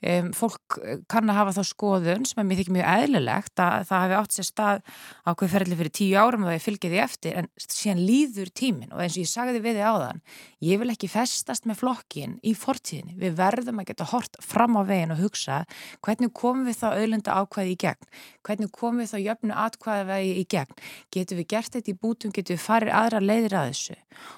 Um, 0.01 0.31
fólk 0.33 0.79
eh, 0.81 0.97
kann 1.13 1.29
að 1.29 1.37
hafa 1.37 1.51
þá 1.59 1.67
skoðun 1.69 2.23
sem 2.25 2.39
er 2.41 2.57
þykir 2.57 2.73
mjög 2.73 2.87
eðlilegt 2.89 3.61
að 3.61 3.83
það 3.85 3.99
hefði 4.01 4.15
átt 4.17 4.33
sér 4.33 4.47
stað 4.47 4.79
á 5.21 5.29
hvað 5.29 5.51
ferli 5.51 5.75
fyrir 5.77 5.93
tíu 5.93 6.15
árum 6.17 6.45
og 6.47 6.49
það 6.49 6.55
er 6.55 6.63
fylgið 6.63 6.95
því 6.95 7.01
eftir 7.03 7.35
en 7.37 7.49
síðan 7.61 8.01
líður 8.07 8.49
tímin 8.57 8.95
og 8.95 9.03
eins 9.03 9.13
og 9.13 9.21
ég 9.21 9.29
sagði 9.29 9.61
við 9.61 9.77
þið 9.77 9.91
áðan 9.91 10.23
ég 10.65 10.81
vil 10.81 10.89
ekki 10.95 11.11
festast 11.11 11.69
með 11.69 11.83
flokkin 11.83 12.33
í 12.41 12.55
fortíðinni, 12.57 13.13
við 13.21 13.37
verðum 13.37 13.83
að 13.83 13.91
geta 13.91 14.09
hort 14.09 14.41
fram 14.41 14.81
á 14.81 14.89
veginn 14.89 15.13
og 15.13 15.21
hugsa 15.21 15.59
hvernig 16.01 16.33
komum 16.33 16.65
við 16.65 16.79
þá 16.81 16.87
auðlunda 16.95 17.37
ákvæði 17.37 17.75
í 17.75 17.79
gegn? 17.85 18.11
Hvernig 18.41 18.73
komum 18.73 19.03
við 19.03 19.13
þá 19.13 19.20
jöfnu 19.25 19.55
atkvæði 19.57 20.31
í 20.41 20.43
gegn, 20.51 20.79
getum 21.13 21.39
við 21.39 21.47
gert 21.53 21.75
þetta 21.75 21.91
í 21.91 21.97
bútum 22.01 22.33
getum 22.35 22.57
við 22.57 22.63
farið 22.63 22.93
aðra 22.97 23.21
leiðir 23.23 23.55
að 23.59 23.69
þessu? 23.71 23.97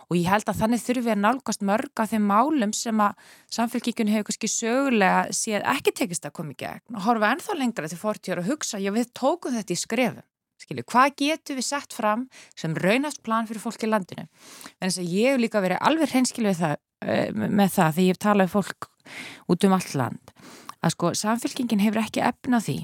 Og 0.10 0.18
ég 0.18 0.30
held 0.32 0.50
að 0.52 0.60
þannig 0.62 0.84
þurfum 0.84 1.08
við 1.08 1.14
að 1.14 1.24
nálgast 1.24 1.66
mörg 1.70 2.04
af 2.04 2.12
þeim 2.14 2.28
málum 2.30 2.76
sem 2.78 3.04
að 3.04 3.32
samfélgíkun 3.58 4.14
hefur 4.14 4.30
kannski 4.30 4.52
sögulega 4.52 5.24
séð 5.36 5.68
ekki 5.74 5.96
tekist 6.00 6.28
að 6.30 6.36
koma 6.40 6.56
í 6.56 6.60
gegn. 6.64 6.84
Og 6.94 7.08
horfa 7.08 7.34
ennþá 7.34 7.58
lengra 7.60 7.90
til 7.92 8.00
fortjóra 8.02 8.44
og 8.44 8.50
hugsa, 8.52 8.82
já 8.82 8.94
við 8.96 9.12
tókum 9.18 9.58
þetta 9.58 9.76
í 9.76 9.82
skrefum. 9.84 10.26
Skilju, 10.64 10.86
hvað 10.88 11.16
getur 11.20 11.58
við 11.60 11.66
sett 11.68 11.92
fram 11.92 12.28
sem 12.56 12.76
raunast 12.80 13.20
plan 13.26 13.50
fyrir 13.50 13.64
fólk 13.64 13.84
í 13.84 13.90
landinu? 13.90 14.30
En 14.80 14.88
þess 14.88 15.02
að 15.02 15.12
ég 15.12 15.34
hef 15.34 15.42
líka 15.42 15.64
verið 15.64 15.82
alveg 15.84 16.14
hreinskilvið 16.14 16.62
eh, 16.70 17.32
með 17.34 17.74
það 17.74 17.98
þegar 17.98 18.06
ég 18.06 18.14
hef 18.14 18.22
talað 18.24 18.48
um 18.48 18.54
fólk 18.54 18.88
út 19.52 19.68
um 19.68 19.76
allt 19.76 19.96
land 20.00 20.34
að 20.84 20.96
sko 20.96 21.14
samfélkingin 21.18 21.84
hefur 21.84 22.04
ekki 22.04 22.24
efnað 22.24 22.68
því 22.68 22.78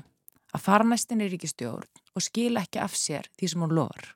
að 0.53 0.65
fara 0.65 0.87
næstin 0.87 1.25
í 1.25 1.31
ríkistjórn 1.31 1.89
og 2.15 2.25
skila 2.25 2.65
ekki 2.65 2.81
af 2.83 2.97
sér 2.97 3.29
því 3.37 3.51
sem 3.51 3.65
hún 3.67 3.75
lofur 3.77 4.15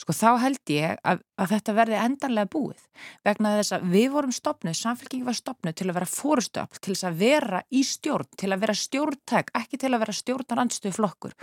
sko 0.00 0.14
þá 0.16 0.28
held 0.42 0.72
ég 0.72 0.98
að, 1.06 1.22
að 1.38 1.52
þetta 1.54 1.74
verði 1.76 1.98
endanlega 2.02 2.50
búið 2.50 2.82
vegna 3.26 3.54
þess 3.58 3.74
að 3.76 3.86
við 3.94 4.06
vorum 4.14 4.34
stopnuð, 4.34 4.76
samfélkingi 4.78 5.26
var 5.26 5.38
stopnuð 5.38 5.76
til 5.78 5.88
að 5.88 5.98
vera 5.98 6.10
fórustöfl, 6.10 6.80
til 6.80 6.94
þess 6.94 7.08
að 7.08 7.18
vera 7.22 7.62
í 7.70 7.82
stjórn, 7.86 8.30
til 8.38 8.50
að 8.54 8.64
vera 8.64 8.76
stjórntæk, 8.78 9.52
ekki 9.60 9.80
til 9.82 9.92
að 9.92 10.04
vera 10.04 10.16
stjórnarandstöð 10.20 10.96
flokkur 10.98 11.34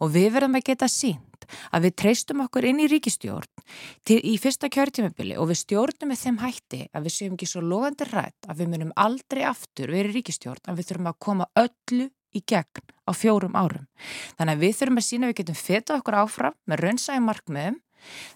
og 0.00 0.14
við 0.14 0.30
verðum 0.36 0.60
að 0.60 0.66
geta 0.70 0.90
sínt 0.90 1.48
að 1.74 1.88
við 1.88 1.96
treystum 2.02 2.44
okkur 2.44 2.68
inn 2.68 2.82
í 2.84 2.88
ríkistjórn 2.90 3.64
til, 4.06 4.20
í 4.22 4.36
fyrsta 4.40 4.70
kjörtímabili 4.70 5.38
og 5.40 5.50
við 5.50 5.62
stjórnum 5.64 6.12
með 6.12 6.24
þeim 6.24 6.40
hætti 6.44 6.82
að 6.92 7.08
við 7.08 7.16
séum 7.16 7.36
ekki 7.36 7.48
svo 7.50 7.64
logandi 7.64 8.06
rætt 8.10 8.50
að 8.50 8.62
við 8.62 8.72
munum 8.74 8.94
aldrei 9.00 9.42
aftur 9.48 9.90
verið 9.90 10.20
ríkistjórn 10.20 10.70
að 10.70 10.80
við 10.80 10.90
þurfum 10.90 11.10
að 11.10 11.20
koma 11.26 11.48
öllu 11.58 12.10
í 12.36 12.42
gegn 12.46 12.84
á 13.06 13.12
fjórum 13.16 13.56
árum. 13.58 13.86
Þannig 14.38 14.56
að 14.56 14.64
við 14.64 14.76
þurfum 14.80 15.00
að 15.02 15.08
sína 15.08 15.30
við 15.30 15.38
getum 15.42 15.60
feta 15.60 15.96
okkur 15.98 16.18
áfram 16.22 16.58
með 16.70 16.84
raunsægum 16.84 17.30
markmiðum 17.30 17.80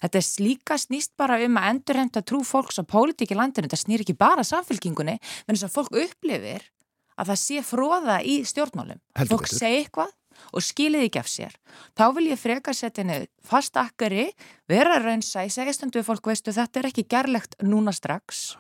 Þetta 0.03 0.21
er 0.21 0.27
slíka 0.27 0.77
snýst 0.81 1.15
bara 1.21 1.39
um 1.45 1.59
að 1.61 1.71
endurhemta 1.71 2.23
trú 2.27 2.43
fólks 2.47 2.81
á 2.81 2.85
pólitíki 2.85 3.37
landinu. 3.37 3.69
Þetta 3.69 3.81
snýr 3.81 4.05
ekki 4.05 4.17
bara 4.19 4.45
samfélkingunni, 4.47 5.17
menn 5.47 5.57
þess 5.57 5.69
að 5.69 5.77
fólk 5.79 5.97
upplifir 6.05 6.69
að 7.15 7.31
það 7.31 7.41
sé 7.45 7.65
fróða 7.65 8.19
í 8.27 8.37
stjórnmálum. 8.49 9.01
Heldur 9.17 9.39
fólk 9.39 9.51
segi 9.53 9.81
eitthvað 9.83 10.13
og 10.51 10.67
skilið 10.67 11.07
ekki 11.07 11.21
af 11.23 11.31
sér. 11.31 11.57
Þá 11.95 12.05
vil 12.17 12.27
ég 12.33 12.41
freka 12.41 12.75
setja 12.75 13.05
niður 13.07 13.29
fast 13.47 13.77
akkari, 13.79 14.27
vera 14.71 14.99
raunsa 15.03 15.45
í 15.47 15.53
segjastundu 15.55 16.03
fólk 16.07 16.27
veistu 16.27 16.55
þetta 16.55 16.83
er 16.83 16.91
ekki 16.91 17.07
gerlegt 17.07 17.55
núna 17.63 17.95
strax. 17.95 18.57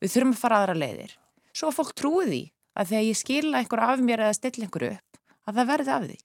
Við 0.00 0.14
þurfum 0.14 0.32
að 0.34 0.40
fara 0.40 0.62
aðra 0.62 0.78
leiðir. 0.78 1.12
Svo 1.52 1.70
fólk 1.74 1.92
trúið 1.98 2.32
því 2.32 2.44
að 2.78 2.92
þegar 2.92 3.06
ég 3.08 3.18
skila 3.18 3.60
einhver 3.60 3.84
af 3.84 4.02
mér 4.04 4.24
eða 4.26 4.38
stilla 4.38 4.68
einhver 4.68 4.86
upp, 4.92 5.20
að 5.48 5.60
það 5.60 5.70
verði 5.72 5.94
af 5.94 6.06
því. 6.06 6.18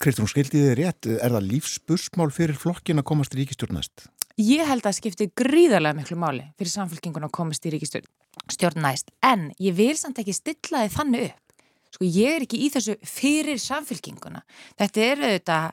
Kristján, 0.00 0.30
skildi 0.30 0.62
þið 0.62 0.74
rétt, 0.78 1.10
er 1.18 1.34
það 1.34 1.48
lífsbursmál 1.50 2.30
fyrir 2.32 2.58
flokkin 2.58 3.02
að 3.02 3.08
komast 3.10 3.34
í 3.34 3.40
ríkistjórnæst? 3.40 4.06
Ég 4.40 4.64
held 4.64 4.86
að 4.86 4.96
skipti 4.96 5.26
gríðarlega 5.36 5.98
miklu 5.98 6.16
máli 6.16 6.46
fyrir 6.56 6.72
samfélkingun 6.72 7.26
að 7.26 7.34
komast 7.36 7.66
í 7.66 7.74
ríkistjórnæst, 7.74 9.10
en 9.26 9.50
ég 9.60 9.76
vil 9.76 9.96
samt 9.98 10.22
ekki 10.22 10.36
stilla 10.36 10.86
þið 10.86 10.96
þannig 10.96 11.26
upp. 11.26 11.56
Sko 11.90 12.06
ég 12.06 12.36
er 12.36 12.46
ekki 12.46 12.62
í 12.62 12.70
þessu 12.70 12.94
fyrir 13.02 13.58
samfélkinguna. 13.60 14.44
Þetta 14.78 15.04
er 15.04 15.24
auðvitað 15.26 15.66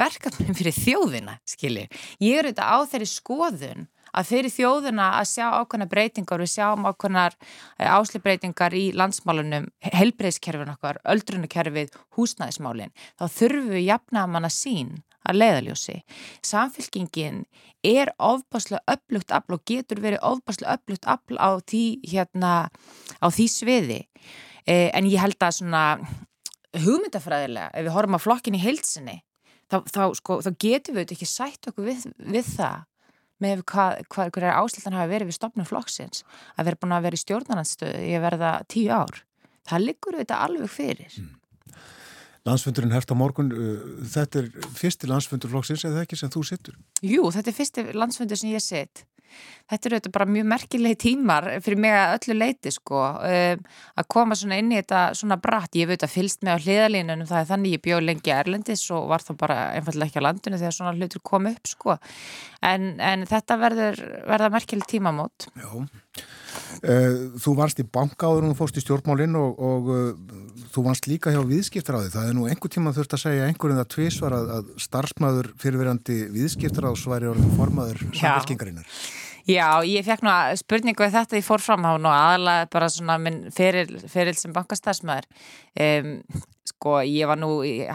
verkefnum 0.00 0.56
fyrir 0.58 0.76
þjóðina, 0.76 1.38
skiljið. 1.48 2.02
Ég 2.24 2.40
er 2.40 2.48
auðvitað 2.48 2.74
á 2.74 2.78
þeirri 2.90 3.08
skoðun 3.14 3.86
að 4.16 4.30
fyrir 4.30 4.54
þjóðuna 4.54 5.10
að 5.18 5.28
sjá 5.32 5.46
ákveðna 5.60 5.88
breytingar, 5.90 6.42
við 6.42 6.52
sjáum 6.54 6.88
ákveðnar 6.88 7.36
áslipbreytingar 7.78 8.76
í 8.76 8.86
landsmálunum, 8.96 9.68
helbreyðskerfin 9.84 10.74
okkar, 10.74 11.00
öldrunakerfið, 11.14 11.94
húsnæðismálin, 12.16 12.94
þá 13.20 13.24
þurfum 13.28 13.70
við 13.76 13.86
jafna 13.86 14.24
að 14.24 14.34
manna 14.34 14.52
sín 14.54 14.98
að 15.28 15.40
leiðaljósi. 15.40 15.96
Samfélkingin 16.46 17.44
er 17.86 18.12
ofbáslega 18.16 18.82
öflugt 18.94 19.32
afl 19.36 19.56
og 19.56 19.64
getur 19.68 20.00
verið 20.02 20.24
ofbáslega 20.26 20.78
öflugt 20.78 21.08
afl 21.08 21.40
á 21.40 21.50
því, 21.60 21.84
hérna, 22.08 22.52
á 23.20 23.26
því 23.28 23.46
sviði. 23.52 24.00
Eh, 24.66 24.90
en 24.96 25.08
ég 25.08 25.20
held 25.20 25.40
að 25.40 25.58
svona 25.60 25.84
hugmyndafræðilega, 26.76 27.72
ef 27.74 27.86
við 27.86 27.94
horfum 27.96 28.16
á 28.16 28.24
flokkin 28.24 28.56
í 28.56 28.62
heilsinni, 28.62 29.18
þá, 29.70 29.82
þá, 29.90 30.02
sko, 30.18 30.38
þá 30.44 30.50
getum 30.60 30.98
við 30.98 31.16
ekki 31.16 31.28
sætt 31.28 31.70
okkur 31.70 31.88
við, 31.90 32.06
við 32.18 32.52
það 32.56 32.86
með 33.42 33.64
hvað, 33.70 34.04
hvað, 34.12 34.32
hvað 34.36 34.48
ásluttan 34.54 34.96
hafa 34.98 35.10
verið 35.10 35.30
við 35.30 35.38
stopnum 35.38 35.68
flokksins 35.68 36.24
að 36.56 36.70
vera 36.70 36.80
búin 36.80 36.96
að 36.96 37.06
vera 37.08 37.18
í 37.18 37.24
stjórnarnanstöðu 37.24 38.06
í 38.06 38.14
að 38.16 38.24
verða 38.28 38.54
tíu 38.70 38.88
ár. 38.94 39.22
Það 39.68 39.86
liggur 39.86 40.18
auðvitað 40.18 40.46
alveg 40.46 40.72
fyrir. 40.72 41.20
Mm. 41.20 41.36
Landsfundurinn 42.48 42.94
hert 42.94 43.10
á 43.12 43.16
morgun, 43.20 43.50
uh, 43.52 43.80
þetta 44.08 44.40
er 44.40 44.46
fyrsti 44.72 45.08
landsfundur 45.10 45.50
flokksins 45.52 45.84
eða 45.84 46.06
ekki 46.06 46.16
sem 46.16 46.30
þú 46.32 46.44
sittur? 46.48 46.78
Jú, 47.04 47.26
þetta 47.34 47.52
er 47.52 47.56
fyrsti 47.58 47.84
landsfundur 47.92 48.40
sem 48.40 48.54
ég 48.54 48.64
sitt. 48.64 49.04
Þetta 49.70 49.86
eru 49.86 49.98
þetta 50.00 50.10
bara 50.16 50.26
mjög 50.34 50.46
merkilegi 50.50 50.98
tímar 51.04 51.44
fyrir 51.62 51.78
mig 51.78 51.94
að 51.94 52.14
öllu 52.16 52.36
leiti 52.40 52.72
sko. 52.74 53.02
Um, 53.22 53.60
að 54.02 54.08
koma 54.10 54.38
svona 54.38 54.58
inn 54.58 54.72
í 54.72 54.78
þetta 54.80 55.02
svona 55.18 55.38
bratt, 55.42 55.78
ég 55.78 55.86
veit 55.90 56.02
að 56.02 56.16
fylst 56.16 56.42
með 56.42 56.58
á 56.58 56.62
hliðalínunum 56.64 57.30
það 57.30 57.42
er 57.42 57.50
þannig 57.52 57.76
ég 57.76 57.84
bjóð 57.84 58.02
lengi 58.08 58.34
Erlendis 58.34 58.82
og 58.96 59.06
var 59.12 59.22
þá 59.22 59.30
bara 59.38 59.58
einfallega 59.76 60.10
ekki 60.10 60.24
á 60.24 60.26
landinu 60.26 60.58
þegar 60.58 60.74
svona 60.74 60.96
hlutur 60.98 61.22
kom 61.30 61.46
upp 61.52 61.70
sko. 61.70 61.96
En, 62.66 62.96
en 62.98 63.22
þetta 63.30 63.60
verður 63.60 64.02
verða 64.26 64.50
merkileg 64.56 64.90
tímamót. 64.90 65.46
Já. 65.54 65.70
Uh, 66.82 67.30
Þú 67.38 67.54
varst 67.60 67.78
í 67.78 67.86
bankáður 67.86 68.48
og 68.48 68.52
þú 68.52 68.58
fórst 68.58 68.78
í 68.80 68.82
stjórnmálinn 68.82 69.38
og, 69.38 69.58
og 69.62 69.90
uh, 69.94 70.34
þú 70.74 70.84
varst 70.88 71.06
líka 71.06 71.30
hjá 71.30 71.40
viðskiptaráði. 71.46 72.10
Það 72.16 72.30
er 72.32 72.36
nú 72.36 72.50
einhver 72.50 72.74
tíma 72.74 72.94
þurft 72.96 73.14
að 73.14 73.22
segja 73.28 73.46
einhverjum 73.46 73.78
það 73.78 73.90
tvísvar 73.94 74.34
að, 74.34 74.52
að 74.58 74.76
starfsmæður 74.82 75.52
fyrirverandi 75.62 76.20
viðskiptaráðsværi 76.34 77.30
orðin 77.30 77.58
formaður 77.58 78.02
samfélkingarinnar 78.10 79.02
Já, 79.50 79.82
ég 79.86 80.06
fekk 80.06 80.22
nú 80.24 80.30
að 80.30 80.60
spurningu 80.60 81.04
við 81.04 81.16
þetta 81.16 81.38
ég 81.40 81.46
fór 81.46 81.62
fram 81.64 81.86
á 81.88 81.92
nú 81.98 82.10
aðalega 82.12 82.68
bara 82.70 82.90
svona 82.92 83.16
minn 83.22 83.42
feril, 83.54 83.98
feril 84.12 84.36
sem 84.38 84.54
bankastarfsmæður 84.54 85.26
um, 85.86 86.12
sko 86.70 87.00
ég 87.04 87.28
var 87.28 87.38
nú 87.40 87.50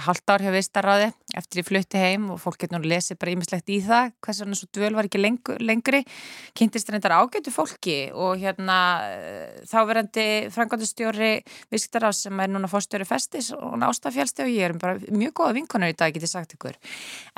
halvt 0.06 0.32
ár 0.34 0.44
hjá 0.44 0.52
viðstarraði 0.54 1.08
eftir 1.36 1.62
ég 1.62 1.68
flutti 1.68 2.00
heim 2.02 2.28
og 2.34 2.40
fólk 2.42 2.60
getur 2.62 2.78
nú 2.78 2.90
lesið 2.92 3.20
bara 3.22 3.34
ímislegt 3.34 3.72
í 3.74 3.80
það 3.84 4.12
hvers 4.26 4.42
vegna 4.44 4.60
svo 4.60 4.70
dvöl 4.76 4.92
var 4.98 5.10
ekki 5.10 5.22
lengur, 5.22 5.62
lengri. 5.64 6.02
Kynntist 6.56 6.92
reyndar 6.92 7.16
ágætu 7.18 7.54
fólki 7.54 7.98
og 8.14 8.42
hérna 8.42 8.78
þáverandi 9.72 10.28
frangandustjóri 10.56 11.32
viðstarrað 11.74 12.18
sem 12.20 12.44
er 12.44 12.52
núna 12.52 12.70
fórstjóri 12.72 13.08
festis 13.08 13.52
og 13.56 13.78
nástafjálsti 13.82 14.46
og 14.46 14.54
ég 14.54 14.70
er 14.70 14.78
bara 14.82 15.00
mjög 15.10 15.38
góða 15.42 15.56
vinkonar 15.60 15.94
í 15.94 15.98
dag 15.98 16.16
getið 16.16 16.32
sagt 16.32 16.58
ykkur. 16.58 16.78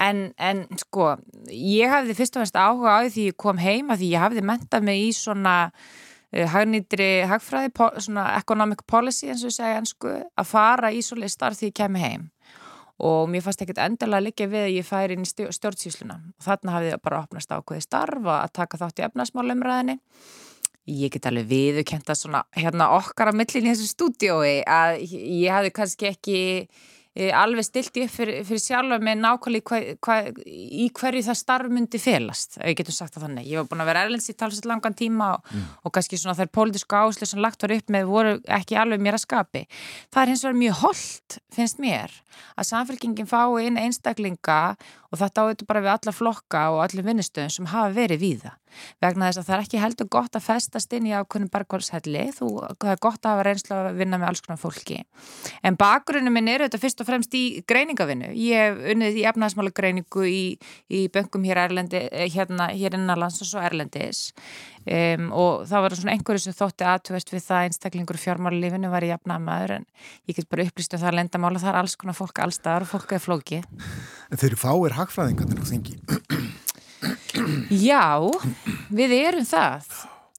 En, 0.01 0.27
en 0.37 0.65
sko 0.81 1.13
ég 1.51 1.93
hafði 1.93 2.17
fyrst 2.17 2.37
og 2.37 2.45
fyrst 2.45 2.59
áhuga 2.59 2.99
á 2.99 3.07
því 3.07 3.31
ég 3.31 3.39
kom 3.39 3.61
heim 3.61 3.93
að 3.93 4.03
því 4.03 4.11
ég 4.15 4.27
hafði 4.27 4.45
mentað 4.51 4.91
mig 4.91 5.07
í 5.07 5.15
svona 5.15 5.57
Eh, 5.67 6.06
hagnýttri 6.31 7.09
hagfræði, 7.29 7.71
svona 8.03 8.31
economic 8.37 8.83
policy 8.87 9.29
eins 9.31 9.45
og 9.47 9.53
segja 9.55 9.77
ennsku, 9.79 10.11
að 10.11 10.49
fara 10.49 10.91
í 10.91 11.03
svolítið 11.05 11.33
starf 11.33 11.59
því 11.59 11.71
ég 11.71 11.77
kemi 11.81 12.03
heim. 12.03 12.27
Og 12.97 13.29
mér 13.29 13.43
fannst 13.45 13.61
ekkert 13.61 13.79
að 13.79 14.23
liggja 14.25 14.47
við 14.49 14.63
að 14.65 14.73
ég 14.73 14.85
færi 14.87 15.13
inn 15.13 15.23
í 15.23 15.29
stjórnsýsluna. 15.29 16.17
Og 16.33 16.43
þarna 16.43 16.73
hafði 16.73 16.91
ég 16.95 17.03
bara 17.05 17.21
opnast 17.21 17.51
ákveði 17.53 17.85
starf 17.85 18.25
að 18.25 18.53
taka 18.57 18.79
þátt 18.81 18.99
í 18.99 19.05
efnasmálumræðinni 19.05 19.99
ég 20.87 21.11
get 21.11 21.27
alveg 21.27 21.47
viðukent 21.49 22.07
að 22.07 22.19
svona 22.21 22.43
hérna 22.55 22.89
okkar 22.95 23.31
á 23.31 23.33
millin 23.35 23.67
í 23.67 23.73
þessu 23.73 23.89
stúdiói 23.91 24.61
að 24.63 25.01
ég 25.03 25.51
hafði 25.51 25.73
kannski 25.75 26.09
ekki 26.13 26.39
alveg 27.33 27.65
stilti 27.65 28.03
upp 28.05 28.13
fyrir, 28.13 28.43
fyrir 28.47 28.61
sjálfa 28.61 28.99
með 29.03 29.21
nákvæmlega 29.23 29.71
hva, 29.71 29.95
hva, 30.05 30.45
í 30.45 30.87
hverju 30.97 31.23
það 31.27 31.39
starf 31.39 31.73
myndi 31.73 32.01
felast, 32.01 32.59
ef 32.59 32.71
ég 32.71 32.77
getur 32.81 32.95
sagt 32.95 33.15
það 33.15 33.27
þannig. 33.27 33.47
Ég 33.51 33.61
var 33.61 33.69
búin 33.71 33.83
að 33.83 33.89
vera 33.91 34.03
erlends 34.05 34.29
í 34.29 34.35
talsett 34.37 34.67
langan 34.69 34.97
tíma 34.97 35.31
og, 35.37 35.49
mm. 35.53 35.65
og 35.81 35.95
kannski 35.97 36.19
svona 36.21 36.37
þær 36.37 36.51
pólitísku 36.59 36.99
áslið 36.99 37.31
sem 37.31 37.43
lagt 37.43 37.65
var 37.65 37.75
upp 37.77 37.93
með 37.95 38.11
voru 38.11 38.35
ekki 38.59 38.77
alveg 38.79 39.03
mér 39.03 39.17
að 39.17 39.25
skapi. 39.25 39.65
Það 40.13 40.23
er 40.23 40.33
hins 40.33 40.45
vegar 40.45 40.61
mjög 40.61 40.79
holdt, 40.83 41.39
finnst 41.57 41.81
mér, 41.83 42.13
að 42.55 42.69
samfélkingin 42.71 43.29
fái 43.29 43.67
inn 43.67 43.81
einstaklinga 43.81 44.61
og 45.11 45.21
þetta 45.21 45.45
áður 45.45 45.67
bara 45.69 45.83
við 45.85 45.93
alla 45.95 46.15
flokka 46.15 46.63
og 46.73 46.83
allir 46.85 47.07
vinnustöðum 47.07 47.53
sem 47.53 47.71
hafa 47.73 47.93
verið 47.95 48.23
við 48.23 48.47
það 48.47 48.57
vegna 49.01 49.29
þess 49.29 49.41
að 49.41 49.47
það 49.47 49.55
er 49.55 49.63
ekki 49.65 49.81
heldur 49.81 50.09
gott 50.11 50.37
að 50.37 50.45
festast 50.47 50.93
inn 50.95 51.07
í 51.09 51.13
ákveðnum 51.15 51.51
bergkválshelli 51.53 52.23
þú, 52.35 52.49
það 52.75 52.93
er 52.93 53.01
gott 53.03 53.25
að 53.25 53.33
hafa 53.33 53.45
reynslu 53.47 53.75
að 53.77 53.99
vinna 54.01 54.19
með 54.19 54.29
alls 54.31 54.43
konar 54.45 54.61
fólki. 54.61 54.99
En 55.65 55.77
bakgrunum 55.79 56.35
minn 56.35 56.49
er 56.51 56.65
þetta 56.65 56.81
fyrst 56.81 57.03
og 57.03 57.09
fremst 57.09 57.37
í 57.37 57.43
greiningavinnu 57.69 58.31
ég 58.37 58.63
hef 58.63 58.81
unnið 58.93 59.21
í 59.21 59.25
efnaðsmála 59.31 59.73
greiningu 59.77 60.25
í, 60.29 60.41
í 60.91 61.05
böngum 61.13 61.47
hér 61.47 61.63
Erlendi 61.67 62.03
eh, 62.07 62.27
hérna, 62.33 62.71
hér 62.73 62.97
innanlands 62.99 63.41
og 63.43 63.51
svo 63.51 63.63
Erlendis. 63.63 64.27
Um, 64.87 65.31
og 65.35 65.65
það 65.67 65.83
var 65.83 65.95
svona 65.99 66.13
einhverju 66.13 66.45
sem 66.45 66.55
þótti 66.55 66.85
aðtúvest 66.87 67.33
við 67.33 67.43
það. 67.43 67.65
Einstaklingur 67.67 68.19
fjármála 68.21 68.61
lífinu 68.61 68.91
var 68.93 69.03
í 69.03 69.11
jafnamaður 69.11 69.81
en 69.81 69.89
ég 70.29 70.37
get 70.37 70.47
bara 70.51 70.63
upplýst 70.63 70.95
um 70.95 71.01
það 71.01 71.11
að 71.11 71.19
lendamála 71.19 71.63
það 71.63 71.73
er 71.73 71.81
alls 71.81 71.97
konar 71.99 72.15
fólk 72.15 72.39
allstaðar 72.45 72.87
og 72.87 72.93
fólk 72.93 73.17
er 73.17 73.23
flóki 73.23 73.59
En 74.27 74.39
þeir 74.39 74.51
eru 74.51 74.59
fáir 74.61 74.97
hagfræðingarnir 74.97 75.63
á 75.63 75.65
þingi 75.67 75.97
Já, 77.69 78.17
við 78.93 79.13
erum 79.17 79.45
það. 79.47 79.87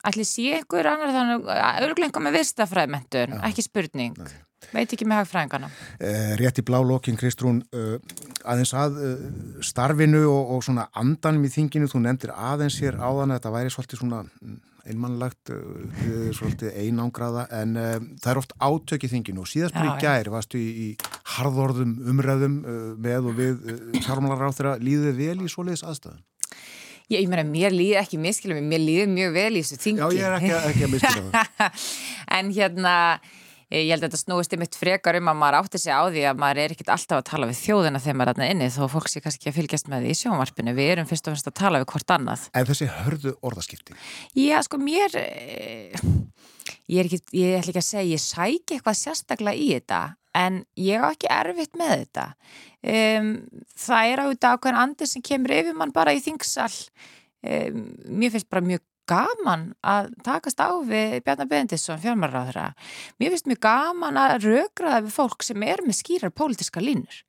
Allir 0.08 0.26
sé 0.26 0.58
ykkur 0.60 0.88
annar 0.88 1.14
þannig, 1.14 1.48
örglenga 1.86 2.22
með 2.22 2.38
vistafræðmentun, 2.40 3.38
ekki 3.48 3.64
spurning. 3.66 4.18
Nei. 4.18 4.36
Veit 4.68 4.92
ekki 4.92 5.06
með 5.08 5.22
hagfræðingarna. 5.22 5.68
Eh, 6.02 6.32
rétt 6.40 6.58
í 6.60 6.64
blá 6.66 6.76
lokin, 6.84 7.16
Kristrún, 7.16 7.62
uh, 7.72 7.96
aðeins 8.44 8.74
að 8.76 8.98
uh, 9.00 9.20
starfinu 9.64 10.24
og, 10.28 10.56
og 10.56 10.64
svona 10.66 10.88
andanum 10.98 11.46
í 11.48 11.52
þinginu, 11.52 11.88
þú 11.88 12.02
nefndir 12.04 12.34
aðeins 12.34 12.76
hér 12.82 12.98
áðan 13.00 13.32
að 13.32 13.38
þetta 13.38 13.54
væri 13.54 13.72
svolítið 13.72 14.02
svona 14.02 14.20
einmannlagt, 14.92 15.52
uh, 15.54 16.30
svolítið 16.36 16.74
einangraða, 16.84 17.46
en 17.60 17.76
það 18.18 18.30
er 18.32 18.42
oft 18.42 18.56
átökið 18.58 19.14
þinginu 19.16 19.44
og 19.44 19.50
síðast 19.50 19.76
bara 19.76 19.94
í 19.94 20.02
gær 20.02 20.32
varstu 20.32 20.60
í, 20.60 20.88
í 20.88 20.88
harðorðum 21.36 21.98
umræðum 22.14 22.58
með 22.98 23.30
og 23.30 23.38
við 23.38 23.70
fjármálar 24.02 24.48
á 24.48 24.56
þeirra 24.56 24.74
líðið 24.82 25.22
vel 25.22 25.38
í 25.44 25.52
svoleiðis 25.52 25.86
aðstæðan. 25.86 26.24
Ég, 27.08 27.22
ég 27.22 27.28
meina, 27.30 27.44
mér 27.48 27.72
líði 27.72 27.96
ekki 28.02 28.18
miskilum, 28.20 28.58
mér 28.68 28.82
líði 28.84 29.04
mjög 29.08 29.30
vel 29.32 29.52
í 29.56 29.60
þessu 29.62 29.78
þingi. 29.80 30.00
Já, 30.02 30.08
ég 30.12 30.26
er 30.28 30.34
ekki, 30.36 30.50
ekki 30.68 30.84
að 30.84 30.90
miskilum 30.92 31.30
það. 31.32 31.86
en 32.36 32.50
hérna, 32.52 32.94
ég 33.72 33.90
held 33.92 34.02
að 34.02 34.08
þetta 34.08 34.20
snúist 34.22 34.54
í 34.54 34.60
mitt 34.60 34.78
frekar 34.78 35.18
um 35.20 35.30
að 35.32 35.40
maður 35.42 35.58
átti 35.60 35.80
sig 35.82 35.92
á 35.92 36.02
því 36.08 36.24
að 36.30 36.42
maður 36.42 36.62
er 36.64 36.74
ekkit 36.74 36.92
alltaf 36.94 37.20
að 37.20 37.26
tala 37.30 37.48
við 37.50 37.60
þjóðina 37.62 38.02
þegar 38.04 38.18
maður 38.20 38.32
er 38.32 38.36
aðna 38.36 38.50
inni, 38.54 38.70
þó 38.74 38.82
fólk 38.94 39.10
sé 39.12 39.22
kannski 39.24 39.42
ekki 39.42 39.52
að 39.52 39.58
fylgjast 39.58 39.90
með 39.92 40.06
því 40.06 40.14
í 40.14 40.20
sjónvarpinu. 40.22 40.76
Við 40.78 40.92
erum 40.94 41.10
fyrst 41.10 41.28
og 41.28 41.36
fyrst 41.36 41.50
að 41.50 41.58
tala 41.60 41.82
við 41.82 41.90
hvort 41.92 42.14
annað. 42.16 42.46
En 42.56 42.68
þessi 42.68 42.88
hörðu 42.98 43.34
orðaskipti? 43.44 43.98
Já, 44.38 44.56
sko, 44.64 44.80
mér... 44.80 45.18
Eh, 45.20 46.06
ég 46.88 47.02
er 47.02 47.08
ekki, 47.08 47.20
ég 47.36 47.58
ætla 47.58 47.74
ekki 47.74 47.82
að 47.82 47.90
segja, 47.90 48.08
ég 48.14 48.24
sæki 48.24 48.78
eitthvað 48.78 48.98
sérstaklega 49.02 49.60
í 49.60 49.68
þetta 49.74 50.00
en 50.38 50.62
ég 50.78 51.02
á 51.02 51.08
ekki 51.10 51.30
erfitt 51.32 51.78
með 51.78 51.94
þetta 52.02 52.26
um, 52.30 53.30
það 53.78 54.12
er 54.12 54.22
áhuga 54.24 54.52
ákveðin 54.54 54.82
andir 54.82 55.10
sem 55.10 55.24
kemur 55.24 55.54
yfir 55.56 55.76
mann 55.78 55.94
bara 55.94 56.14
í 56.16 56.22
þingsal 56.22 56.70
um, 56.70 57.82
mér 58.20 58.34
finnst 58.34 58.50
bara 58.50 58.64
mjög 58.64 58.84
gaman 59.08 59.64
að 59.86 60.10
takast 60.26 60.60
á 60.60 60.70
við 60.86 61.18
Bjarnar 61.26 61.48
Bendisson, 61.50 62.00
fjármarraðra 62.02 62.66
mér 63.18 63.32
finnst 63.34 63.48
mjög 63.50 63.60
gaman 63.64 64.20
að 64.20 64.34
raugraða 64.46 65.02
við 65.06 65.14
fólk 65.16 65.46
sem 65.46 65.64
er 65.66 65.82
með 65.84 65.98
skýrar 66.00 66.34
pólitiska 66.34 66.82
línur. 66.82 67.20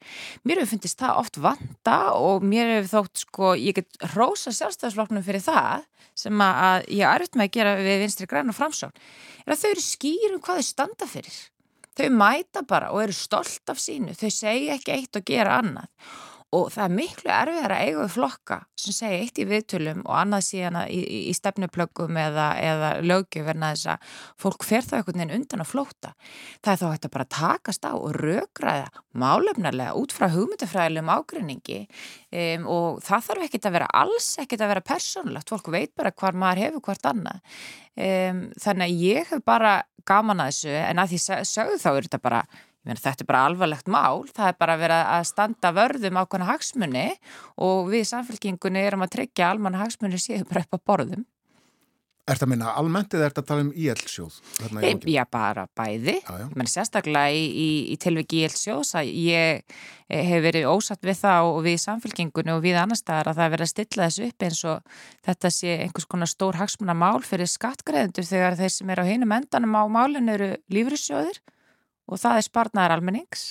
Mér 0.44 0.62
hefur 0.62 0.74
fundist 0.76 1.00
það 1.02 1.22
oft 1.24 1.40
vanda 1.44 2.00
og 2.18 2.46
mér 2.46 2.76
hefur 2.78 2.92
þótt 2.94 3.24
sko, 3.26 3.54
ég 3.60 3.80
get 3.80 4.10
rosa 4.16 4.54
sjálfstæðsfloknum 4.56 5.26
fyrir 5.26 5.46
það 5.46 5.86
sem 6.20 6.44
að 6.44 6.90
ég 6.92 7.06
er 7.06 7.24
auðvitað 7.24 7.40
með 7.40 7.48
að 7.48 7.56
gera 7.58 7.76
við 7.80 8.02
vinstri 8.04 8.30
græn 8.30 8.52
og 8.52 8.58
framsón 8.58 8.96
er 9.46 9.56
að 9.56 9.62
þau 9.62 9.70
eru 9.72 9.86
skýrum 9.86 10.44
hvað 10.44 10.60
þau 10.60 10.68
standa 10.68 11.10
fyrir. 11.10 11.38
Þau 12.00 12.10
mæta 12.16 12.64
bara 12.68 12.94
og 12.94 13.04
eru 13.04 13.16
stolt 13.16 13.72
af 13.72 13.80
sínu, 13.82 14.14
þau 14.16 14.30
segja 14.32 14.76
ekki 14.78 14.94
eitt 14.96 15.20
og 15.20 15.26
gera 15.28 15.60
annað 15.60 15.90
og 16.56 16.72
það 16.74 16.84
er 16.86 16.94
miklu 16.98 17.30
erfiðar 17.30 17.74
að 17.76 17.84
eiga 17.86 18.00
við 18.00 18.14
flokka 18.16 18.56
sem 18.80 18.96
segja 18.96 19.18
eitt 19.22 19.40
í 19.42 19.46
viðtölum 19.46 20.00
og 20.08 20.16
annað 20.18 20.46
síðan 20.48 20.78
í, 20.90 21.00
í, 21.30 21.34
stefnuplöggum 21.38 22.18
eða, 22.18 22.48
eða 22.58 22.90
lögjöfurna 23.06 23.70
þess 23.76 23.90
að 23.94 24.16
fólk 24.42 24.66
fer 24.66 24.88
það 24.88 25.00
einhvern 25.00 25.22
veginn 25.22 25.36
undan 25.38 25.64
að 25.64 25.70
flóta. 25.70 26.14
Það 26.66 26.72
er 26.72 26.82
þá 26.82 26.86
hægt 26.88 27.06
að 27.06 27.14
bara 27.18 27.28
takast 27.36 27.86
á 27.86 27.94
og 27.94 28.18
rökraða 28.18 28.88
málefnarlega 29.20 29.98
út 30.00 30.16
frá 30.16 30.30
hugmyndafræðilegum 30.34 31.14
ágrinningi 31.14 31.80
um, 31.86 32.66
og 32.72 33.04
það 33.06 33.28
þarf 33.30 33.46
ekkit 33.46 33.70
að 33.70 33.78
vera 33.78 33.92
alls 34.02 34.32
ekkit 34.42 34.64
að 34.66 34.74
vera 34.74 34.88
persónlegt, 34.90 35.54
fólk 35.54 35.70
veit 35.74 35.94
bara 35.98 36.14
hvar 36.16 36.38
maður 36.38 36.66
hefur 36.66 36.86
hvort 36.90 37.12
annað. 37.12 37.46
Um, 38.00 38.48
þannig 38.58 38.88
að 38.88 39.06
ég 39.06 39.30
hef 39.34 39.46
bara 39.46 39.76
gaman 40.08 40.42
að 40.42 40.54
þessu 40.54 40.76
en 40.80 41.02
að 41.02 41.14
því 41.14 41.22
sögðu 41.52 41.80
þá 41.82 41.90
er 41.92 42.06
þetta 42.08 42.22
bara 42.24 42.42
Menn, 42.90 42.98
þetta 42.98 43.22
er 43.22 43.30
bara 43.30 43.46
alvarlegt 43.46 43.90
mál, 43.92 44.24
það 44.34 44.48
er 44.50 44.56
bara 44.58 44.74
að 44.74 44.86
vera 44.88 45.00
að 45.14 45.26
standa 45.30 45.70
vörðum 45.78 46.18
ákvæmna 46.24 46.48
hagsmunni 46.50 47.10
og 47.62 47.92
við 47.92 48.08
samfélkingunni 48.10 48.82
erum 48.82 49.06
að 49.06 49.20
tryggja 49.20 49.52
almanna 49.54 49.84
hagsmunni 49.84 50.18
séu 50.18 50.42
bara 50.50 50.66
upp 50.66 50.74
á 50.74 50.86
borðum. 50.90 51.28
Er 52.30 52.38
þetta 52.38 52.46
að 52.46 52.52
minna 52.52 52.72
almennt 52.78 53.14
eða 53.14 53.26
er 53.26 53.32
þetta 53.32 53.42
að 53.42 53.50
tala 53.50 53.64
um 53.64 53.70
íelsjóð? 53.84 54.36
E, 54.86 54.90
já, 55.10 55.22
bara 55.34 55.64
bæði. 55.78 56.16
Menn, 56.58 56.70
sérstaklega 56.70 57.34
í, 57.34 57.46
í, 57.50 57.70
í 57.94 57.98
tilviki 58.02 58.44
íelsjóðs 58.44 58.92
að 59.00 59.10
ég 59.18 59.62
eh, 59.64 60.26
hef 60.30 60.44
verið 60.46 60.68
ósatt 60.70 61.06
við 61.06 61.18
það 61.24 61.50
og 61.50 61.62
við 61.66 61.78
samfélkingunni 61.86 62.54
og 62.54 62.62
við 62.66 62.78
annar 62.82 63.02
staðar 63.02 63.32
að 63.32 63.42
það 63.42 63.54
verið 63.56 63.66
að 63.66 63.72
stilla 63.74 64.10
þessu 64.10 64.28
upp 64.30 64.46
eins 64.46 64.62
og 64.74 65.00
þetta 65.30 65.54
sé 65.58 65.78
einhvers 65.86 66.10
konar 66.10 66.34
stór 66.34 66.60
hagsmunna 66.62 66.98
mál 66.98 67.22
fyrir 67.26 67.50
skattgreðendur 67.50 68.30
þegar 68.30 68.60
þeir 68.62 68.76
sem 68.78 68.94
er 68.94 69.02
á 69.02 69.10
hinum 69.10 69.38
endanum 69.40 69.78
á 69.78 69.84
málinu 69.90 70.38
eru 70.38 70.52
lífrissjóðir 70.74 71.42
og 72.10 72.22
það 72.22 72.40
er 72.40 72.48
sparnaðar 72.50 72.98
almennings 72.98 73.50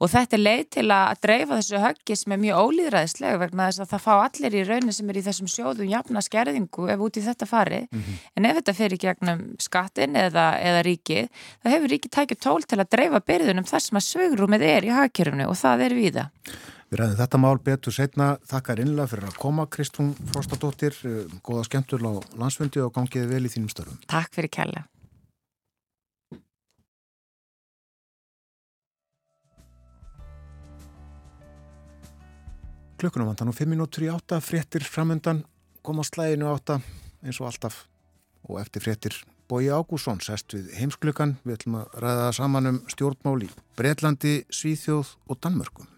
og 0.00 0.08
þetta 0.08 0.36
er 0.36 0.42
leið 0.42 0.62
til 0.76 0.86
að 0.94 1.20
dreifa 1.24 1.58
þessu 1.58 1.80
höggi 1.82 2.16
sem 2.16 2.34
er 2.34 2.40
mjög 2.40 2.62
ólýðræðislega 2.64 3.40
vegna 3.42 3.66
þess 3.68 3.82
að 3.84 3.90
það 3.92 4.04
fá 4.06 4.12
allir 4.14 4.56
í 4.56 4.64
raunin 4.68 4.96
sem 4.96 5.12
er 5.12 5.20
í 5.20 5.24
þessum 5.26 5.50
sjóðum 5.52 5.90
jafna 5.90 6.24
skerðingu 6.24 6.88
ef 6.94 7.04
út 7.04 7.20
í 7.20 7.24
þetta 7.26 7.48
fari 7.50 7.82
mm 7.84 8.00
-hmm. 8.00 8.24
en 8.36 8.50
ef 8.50 8.58
þetta 8.60 8.76
fer 8.80 8.96
í 8.96 9.00
gegnum 9.04 9.44
skattin 9.60 10.16
eða, 10.16 10.46
eða 10.58 10.82
ríkið 10.88 11.28
þá 11.60 11.70
hefur 11.74 11.94
ríkið 11.94 12.14
tækið 12.16 12.42
tól 12.48 12.62
til 12.64 12.80
að 12.80 12.90
dreifa 12.96 13.20
byrðunum 13.20 13.68
þar 13.68 13.86
sem 13.86 14.00
að 14.00 14.08
sögrumið 14.08 14.62
er 14.62 14.84
í 14.84 14.94
hagkjörfunu 14.96 15.48
og 15.48 15.56
það 15.56 15.86
er 15.86 15.94
viða. 15.94 16.30
Við 16.90 16.98
ræðum 16.98 17.18
þetta 17.20 17.38
mál 17.38 17.58
betur 17.62 17.94
setna. 17.94 18.38
Þakkar 18.50 18.80
innlega 18.82 19.06
fyrir 19.12 19.28
að 19.28 19.36
koma 19.38 19.66
Kristún 19.70 20.10
Frostadóttir. 20.32 20.96
Góða 21.46 21.62
skemmtur 21.68 22.02
á 22.02 22.18
landsfundi 22.34 22.82
og 22.82 22.90
gangiði 22.96 23.30
vel 23.30 23.46
í 23.46 23.52
þínum 23.52 23.70
störfum. 23.70 24.00
Takk 24.10 24.34
fyrir 24.34 24.50
kella. 24.50 24.82
Klukkunum 33.00 33.30
vantan 33.30 33.48
og 33.48 33.56
5 33.56 33.70
minútur 33.72 34.04
í 34.04 34.08
átta, 34.12 34.42
fréttir 34.44 34.84
framöndan, 34.84 35.38
kom 35.80 36.02
á 36.02 36.04
slæginu 36.04 36.50
átta 36.50 36.82
eins 37.24 37.38
og 37.40 37.46
alltaf 37.48 37.86
og 38.44 38.58
eftir 38.60 38.84
fréttir 38.84 39.16
Bói 39.48 39.70
Ágússon 39.72 40.20
sest 40.20 40.52
við 40.52 40.68
heimsklukkan, 40.76 41.38
við 41.40 41.54
ætlum 41.56 41.78
að 41.80 41.96
ræða 42.04 42.26
saman 42.36 42.68
um 42.74 42.82
stjórnmál 42.92 43.46
í 43.46 43.48
Breitlandi, 43.80 44.34
Svíþjóð 44.52 45.14
og 45.32 45.40
Danmörkum. 45.40 45.88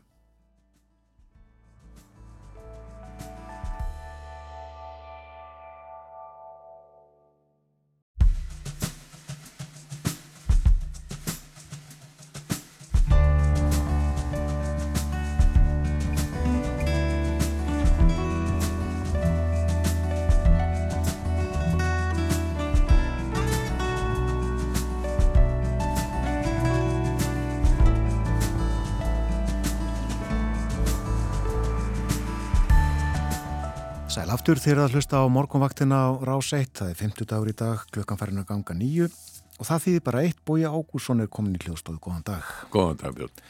Aftur 34.52 34.68
þegar 34.68 34.84
að 34.84 34.94
hlusta 34.98 35.16
á 35.16 35.32
morgunvaktina 35.32 35.96
á 35.96 36.08
Rás 36.28 36.50
1, 36.52 36.74
það 36.76 36.90
er 36.90 36.96
50 36.98 37.28
dagur 37.30 37.48
í 37.48 37.54
dag, 37.56 37.84
klukkan 37.88 38.18
farin 38.20 38.40
að 38.42 38.50
ganga 38.50 38.74
nýju 38.76 39.06
og 39.08 39.64
það 39.64 39.84
þýðir 39.86 40.02
bara 40.04 40.20
eitt, 40.26 40.42
Bója 40.44 40.68
Ágúrsson 40.68 41.24
er 41.24 41.30
komin 41.32 41.56
í 41.56 41.60
hljóðstofu, 41.62 41.96
góðan 42.04 42.26
dag. 42.26 42.50
Góðan 42.74 42.98
dag 43.00 43.16
Björn. 43.16 43.40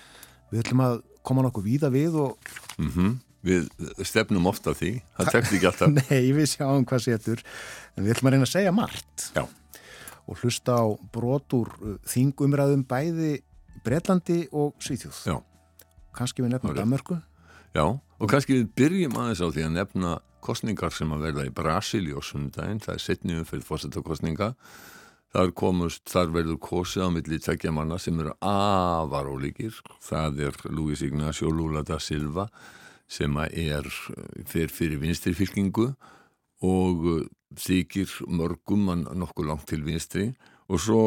Við 0.53 0.63
ætlum 0.63 0.85
að 0.85 0.95
koma 1.27 1.43
nokkuð 1.43 1.67
víða 1.67 1.91
við 1.91 2.21
og... 2.23 2.53
Mm 2.77 2.93
-hmm. 2.95 3.19
Við 3.43 3.67
stefnum 4.07 4.47
ofta 4.47 4.77
því, 4.79 5.03
það 5.19 5.35
tekst 5.35 5.59
ekki 5.59 5.71
alltaf. 5.73 5.91
Nei, 5.99 6.33
við 6.39 6.47
sjáum 6.53 6.87
hvað 6.87 7.05
setur, 7.09 7.43
en 7.97 8.05
við 8.05 8.15
ætlum 8.15 8.31
að 8.31 8.33
reyna 8.37 8.47
að 8.47 8.55
segja 8.55 8.73
margt. 8.73 9.31
Já. 9.35 9.45
Og 10.29 10.39
hlusta 10.39 10.79
á 10.79 10.87
brotur 11.11 11.75
uh, 11.83 11.99
þingumræðum 12.07 12.87
bæði 12.87 13.41
Breitlandi 13.83 14.45
og 14.53 14.77
Svíþjóð. 14.79 15.25
Já. 15.27 15.43
Kanski 16.15 16.47
við 16.47 16.55
nefnum 16.55 16.77
Damörku. 16.77 17.19
Já, 17.75 17.89
og 17.91 18.29
kannski 18.31 18.61
við 18.61 18.69
byrjum 18.77 19.19
aðeins 19.19 19.43
á 19.43 19.49
því 19.51 19.67
að 19.67 19.75
nefna 19.81 20.21
kostningar 20.43 20.95
sem 20.95 21.13
að 21.15 21.29
verða 21.29 21.47
í 21.49 21.55
Brasíli 21.55 22.17
og 22.17 22.27
sundaginn, 22.27 22.83
það 22.83 22.97
er 22.97 23.05
setni 23.07 23.39
umfyrir 23.39 23.67
fórsetakostninga 23.67 24.53
þar 25.33 25.53
komust, 25.57 26.05
þar 26.13 26.33
verður 26.35 26.61
kosið 26.61 27.07
á 27.07 27.09
milli 27.15 27.39
tveggja 27.41 27.73
manna 27.73 27.99
sem 28.03 28.19
eru 28.21 28.35
afar 28.45 29.31
ólíkir, 29.33 29.79
það 30.05 30.43
er 30.49 30.59
Luis 30.69 31.03
Ignacio 31.05 31.51
Lula 31.51 31.85
da 31.87 31.99
Silva 32.03 32.49
sem 33.13 33.37
er 33.45 33.89
fyrir, 34.49 34.73
fyrir 34.73 35.01
vinstri 35.01 35.35
fylkingu 35.37 35.91
og 36.65 37.07
þykir 37.59 38.13
mörgum 38.33 38.87
mann 38.89 39.07
nokkuð 39.19 39.49
langt 39.49 39.69
til 39.69 39.83
vinstri. 39.85 40.31
Og 40.73 40.81
svo 40.81 41.03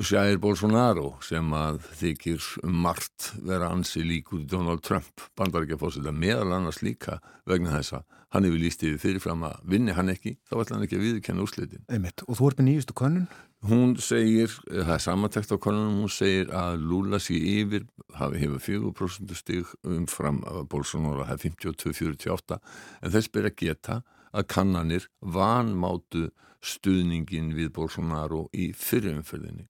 Jair 0.00 0.38
Bolsonaro 0.40 1.18
sem 1.24 1.50
að 1.52 1.82
þykir 1.98 2.44
margt 2.72 3.34
vera 3.44 3.68
ansi 3.74 4.00
líkur 4.06 4.46
Donald 4.48 4.80
Trump, 4.86 5.26
bandarækjafósita 5.36 6.12
meðal 6.16 6.54
annars 6.56 6.80
líka 6.80 7.18
vegna 7.48 7.74
þessa 7.74 8.00
hann 8.32 8.46
hefur 8.46 8.62
líst 8.62 8.84
yfir 8.86 9.00
fyrirfram 9.02 9.44
að 9.48 9.58
vinni 9.72 9.94
hann 9.96 10.12
ekki 10.12 10.36
þá 10.48 10.54
ætla 10.62 10.76
hann 10.76 10.86
ekki 10.86 10.98
að 10.98 11.04
viðkenna 11.04 11.44
úrslitin 11.44 11.84
Einmitt. 11.92 12.24
Og 12.26 12.38
þú 12.38 12.48
ert 12.48 12.60
með 12.60 12.68
nýjustu 12.70 12.96
konun? 12.96 13.26
Hún 13.68 13.96
segir, 14.00 14.54
það 14.70 14.92
er 14.94 15.02
samantækt 15.04 15.52
á 15.52 15.56
konunum 15.60 15.98
hún 16.04 16.12
segir 16.14 16.52
að 16.56 16.84
Lula 16.90 17.20
sé 17.20 17.36
yfir 17.36 17.84
hafi 18.16 18.40
hefur 18.40 18.62
4% 18.94 19.34
stig 19.36 19.74
umfram 19.84 20.40
að 20.48 20.62
Bolsonaro 20.72 21.26
hafi 21.28 21.50
52-48 21.58 22.60
en 23.02 23.16
þess 23.16 23.34
ber 23.34 23.50
að 23.50 23.58
geta 23.66 23.98
að 24.30 24.48
kannanir 24.54 25.10
vanmátu 25.20 26.30
stuðningin 26.64 27.52
við 27.56 27.74
Bolsonaro 27.76 28.46
í 28.56 28.70
fyrirumförðinni 28.76 29.66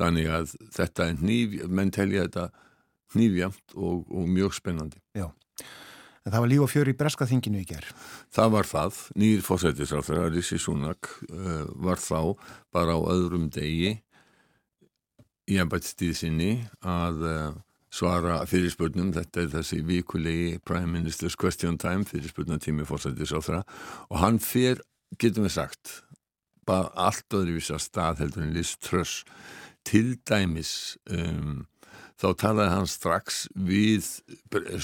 þannig 0.00 0.32
að 0.32 0.56
þetta 0.76 1.06
er 1.10 1.22
nýv, 1.24 1.60
menn 1.68 1.92
telja 1.94 2.26
þetta 2.26 2.48
nýfjamt 3.18 3.76
og, 3.76 4.04
og 4.08 4.28
mjög 4.30 4.56
spennandi. 4.56 5.00
Já, 5.16 5.28
en 6.24 6.32
það 6.32 6.44
var 6.44 6.52
líf 6.52 6.66
og 6.66 6.70
fjör 6.72 6.90
í 6.92 6.98
breskaþinginu 6.98 7.62
í 7.62 7.68
gerð. 7.68 7.94
Það 8.34 8.52
var 8.56 8.70
það, 8.70 9.00
nýjir 9.20 9.46
fórsættisráþur, 9.46 10.22
Rissi 10.34 10.60
Súnak, 10.62 11.10
uh, 11.30 11.64
var 11.86 12.02
þá 12.02 12.36
bara 12.74 12.94
á 12.96 13.00
öðrum 13.12 13.48
degi 13.52 13.96
í 15.50 15.58
ennbættstíð 15.58 16.14
sinni 16.18 16.52
að 16.86 17.24
uh, 17.26 17.48
svara 17.90 18.38
fyrirspurnum, 18.46 19.10
þetta 19.16 19.42
er 19.42 19.50
þessi 19.56 19.80
vikulegi 19.86 20.60
Prime 20.62 20.92
Minister's 20.92 21.36
Question 21.38 21.78
Time, 21.80 22.06
fyrirspurnatími 22.06 22.86
fórsættisráþura 22.86 23.64
og 24.08 24.22
hann 24.22 24.38
fer, 24.42 24.84
getum 25.18 25.48
við 25.48 25.56
sagt, 25.56 25.96
bara 26.68 26.92
allt 27.08 27.34
öðruvísa 27.34 27.80
stað 27.82 28.22
heldur 28.22 28.46
en 28.46 28.54
Liz 28.54 28.76
Truss 28.78 29.24
til 29.86 30.16
dæmis 30.28 30.96
um, 31.10 31.66
þá 32.20 32.28
talaði 32.42 32.74
hann 32.74 32.90
strax 32.90 33.44
við 33.54 34.08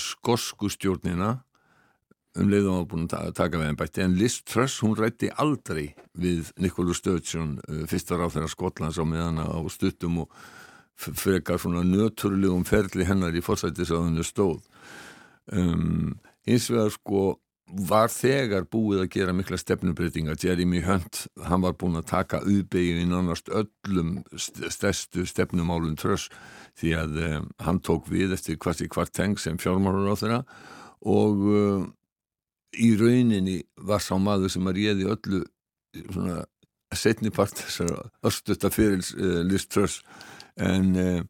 skosku 0.01 0.71
stjórnina 0.73 1.39
um 2.37 2.51
leiðum 2.53 2.83
að 2.83 2.89
búin 2.91 3.09
að 3.17 3.33
taka 3.37 3.61
við 3.61 3.71
einn 3.71 3.81
bætti 3.81 4.05
en 4.05 4.17
Liz 4.19 4.41
Truss 4.45 4.83
hún 4.85 4.97
rætti 4.99 5.31
aldrei 5.41 5.95
við 6.17 6.53
Nikolur 6.61 6.97
Stöðsson 6.97 7.57
uh, 7.65 7.85
fyrstar 7.89 8.25
á 8.25 8.29
þeirra 8.29 8.53
Skotlands 8.53 9.01
á 9.01 9.05
meðan 9.09 9.41
á 9.41 9.61
stuttum 9.73 10.23
og 10.25 10.39
frekar 10.97 11.61
svona 11.61 11.85
nöturlegum 11.85 12.65
ferli 12.65 13.05
hennar 13.05 13.35
í 13.37 13.43
fórsættisáðinu 13.45 14.25
stóð. 14.25 14.63
Um, 15.53 16.17
hins 16.49 16.71
vegar 16.73 16.93
sko 16.95 17.25
var 17.67 18.13
þegar 18.15 18.67
búið 18.71 19.03
að 19.03 19.11
gera 19.17 19.35
mikla 19.35 19.59
stefnubreitinga 19.59 20.37
Jeremy 20.39 20.83
Hunt, 20.87 21.25
hann 21.49 21.65
var 21.65 21.75
búin 21.79 21.99
að 21.99 22.09
taka 22.13 22.41
auðbegið 22.45 23.03
í 23.03 23.09
nánast 23.11 23.51
öllum 23.51 24.21
stærstu 24.39 25.27
stefnumálun 25.27 25.99
tröss 25.99 26.29
því 26.79 26.93
að 27.01 27.21
um, 27.27 27.51
hann 27.67 27.81
tók 27.83 28.07
við 28.13 28.37
eftir 28.37 28.59
hvart 28.63 28.85
í 28.85 28.91
hvart 28.93 29.15
teng 29.17 29.41
sem 29.43 29.59
fjármálur 29.59 30.13
á 30.13 30.17
þeirra 30.21 30.41
og 31.11 31.47
um, 31.51 31.89
í 32.79 32.93
rauninni 33.01 33.61
var 33.89 34.05
sá 34.05 34.15
maður 34.21 34.55
sem 34.55 34.71
að 34.71 34.79
réði 34.79 35.11
öllu 35.11 35.43
svona 36.13 36.45
setnipart 36.95 37.65
þessar 37.65 38.11
östutta 38.27 38.71
fyrir 38.71 39.03
uh, 39.19 39.67
tröss 39.67 40.03
en 40.55 40.93
uh, 40.95 41.23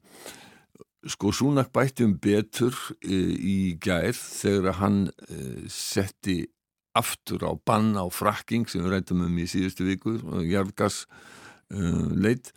Sko 1.07 1.31
Súnak 1.33 1.71
bætti 1.75 2.05
um 2.07 2.17
betur 2.19 2.75
e, 3.05 3.15
í 3.15 3.57
gær 3.83 4.17
þegar 4.17 4.79
hann 4.81 5.01
e, 5.31 5.67
setti 5.71 6.41
aftur 6.97 7.45
á 7.47 7.53
banna 7.55 8.03
á 8.03 8.09
frakking 8.11 8.67
sem 8.69 8.83
við 8.83 8.97
rættum 8.97 9.27
um 9.27 9.37
í 9.39 9.47
síðustu 9.51 9.87
viku, 9.87 10.17
jargas 10.49 11.05
e, 11.71 11.79
leitt 12.17 12.53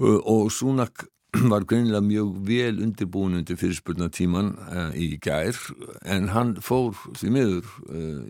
og 0.00 0.50
Súnak 0.54 1.06
var 1.52 1.66
greinilega 1.68 2.02
mjög 2.02 2.30
vel 2.46 2.80
undirbúin 2.82 3.36
undir 3.38 3.58
fyrirspurnatíman 3.58 4.54
í 4.98 5.12
gær 5.22 5.58
en 6.02 6.30
hann 6.34 6.56
fór 6.64 6.96
því 7.18 7.30
miður 7.36 7.74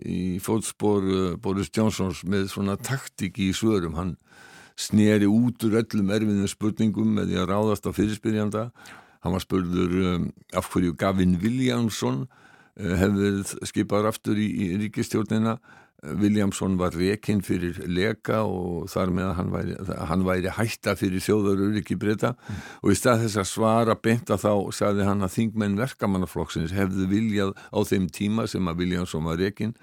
í 0.05 0.37
fótspor 0.43 1.07
Boris 1.41 1.71
Johnsons 1.73 2.21
með 2.29 2.51
svona 2.53 2.75
taktik 2.77 3.39
í 3.41 3.49
svörum, 3.57 3.97
hann 3.97 4.13
sneri 4.77 5.25
út 5.29 5.65
úr 5.65 5.79
öllum 5.81 6.13
erfiðum 6.13 6.49
spurningum 6.49 7.15
með 7.17 7.31
því 7.31 7.39
að 7.41 7.49
ráðast 7.51 7.89
á 7.89 7.91
fyrirspyrjanda 7.95 8.67
hann 9.21 9.35
var 9.35 9.43
spurður 9.43 9.97
um, 10.13 10.31
af 10.57 10.71
hverju 10.73 10.95
Gavin 10.99 11.37
Williamson 11.41 12.25
uh, 12.25 12.95
hefði 13.01 13.33
skipaður 13.69 14.11
aftur 14.11 14.41
í, 14.41 14.49
í 14.49 14.73
ríkistjórnina 14.85 15.59
Williamson 16.01 16.79
var 16.79 16.95
rekinn 16.97 17.43
fyrir 17.45 17.77
leka 17.85 18.39
og 18.49 18.87
þar 18.89 19.11
með 19.13 19.27
að 19.27 19.35
hann 19.37 19.51
væri, 19.53 19.75
hann 20.09 20.23
væri 20.25 20.53
hætta 20.57 20.95
fyrir 20.97 21.21
þjóðarur 21.21 21.77
ekki 21.77 21.97
breyta 22.01 22.31
mm. 22.33 22.63
og 22.81 22.93
í 22.93 22.97
stað 22.97 23.25
þess 23.27 23.41
að 23.43 23.49
svara 23.51 23.95
beinta 24.01 24.37
þá 24.41 24.53
sagði 24.73 25.05
hann 25.05 25.21
að 25.21 25.35
þingmenn 25.35 25.77
verkamannaflokksins 25.77 26.73
hefðu 26.73 27.05
viljað 27.11 27.53
á 27.69 27.79
þeim 27.85 28.09
tíma 28.09 28.47
sem 28.49 28.71
að 28.71 28.81
Williamson 28.81 29.29
var 29.29 29.37
rekinn 29.41 29.75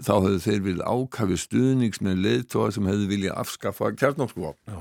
þá 0.00 0.14
hefðu 0.14 0.40
þeir 0.46 0.64
viljað 0.70 0.88
ákafi 0.88 1.40
stuðnings 1.44 2.02
með 2.06 2.24
leðtóa 2.24 2.72
sem 2.72 2.88
hefðu 2.88 3.12
viljað 3.12 3.40
afskaffa 3.44 3.92
kjarnókskvap 3.98 4.76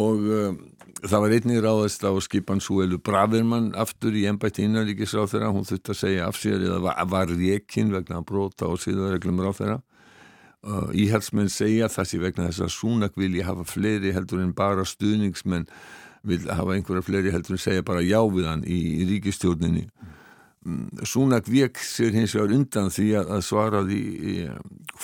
og 0.00 0.28
um, 0.32 0.60
það 1.04 1.22
var 1.24 1.34
einnig 1.36 1.62
ráðast 1.64 2.02
á 2.04 2.12
skipan 2.20 2.60
Súelu 2.64 2.98
Bravermann 3.02 3.70
aftur 3.78 4.16
í 4.16 4.26
ennbætti 4.28 4.66
innanríkisráð 4.66 5.34
þeirra, 5.34 5.52
hún 5.54 5.68
þurfti 5.68 5.94
að 5.94 6.00
segja 6.00 6.26
af 6.26 6.40
sér 6.40 6.58
eða 6.60 6.80
var, 6.84 6.98
var 7.08 7.32
rekinn 7.32 7.94
vegna 7.94 8.20
brota 8.26 8.68
og 8.68 8.82
síðanreglum 8.82 9.40
ráð 9.44 9.62
þeirra 9.62 9.78
Uh, 10.60 10.90
íhalsmenn 10.92 11.48
segja 11.48 11.86
sé 11.88 12.18
vegna 12.20 12.50
þess 12.50 12.60
að 12.66 12.72
Súnak 12.74 13.14
vilja 13.16 13.46
hafa 13.46 13.62
fleiri 13.64 14.10
heldur 14.12 14.42
en 14.42 14.52
bara 14.52 14.84
stuðningsmenn. 14.84 15.64
Vil 16.28 16.42
hafa 16.52 16.74
einhverja 16.74 17.00
fleiri 17.00 17.32
heldur 17.32 17.56
en 17.56 17.62
segja 17.62 17.82
bara 17.82 18.02
já 18.04 18.20
við 18.28 18.44
hann 18.44 18.66
í, 18.68 18.76
í 19.00 19.06
ríkistjórninni 19.08 19.86
mm. 20.66 21.00
Súnak 21.08 21.48
vek 21.48 21.80
sér 21.80 22.12
hins 22.12 22.36
vegar 22.36 22.52
undan 22.58 22.92
því 22.92 23.06
að, 23.22 23.32
að 23.38 23.46
svaraði 23.46 24.02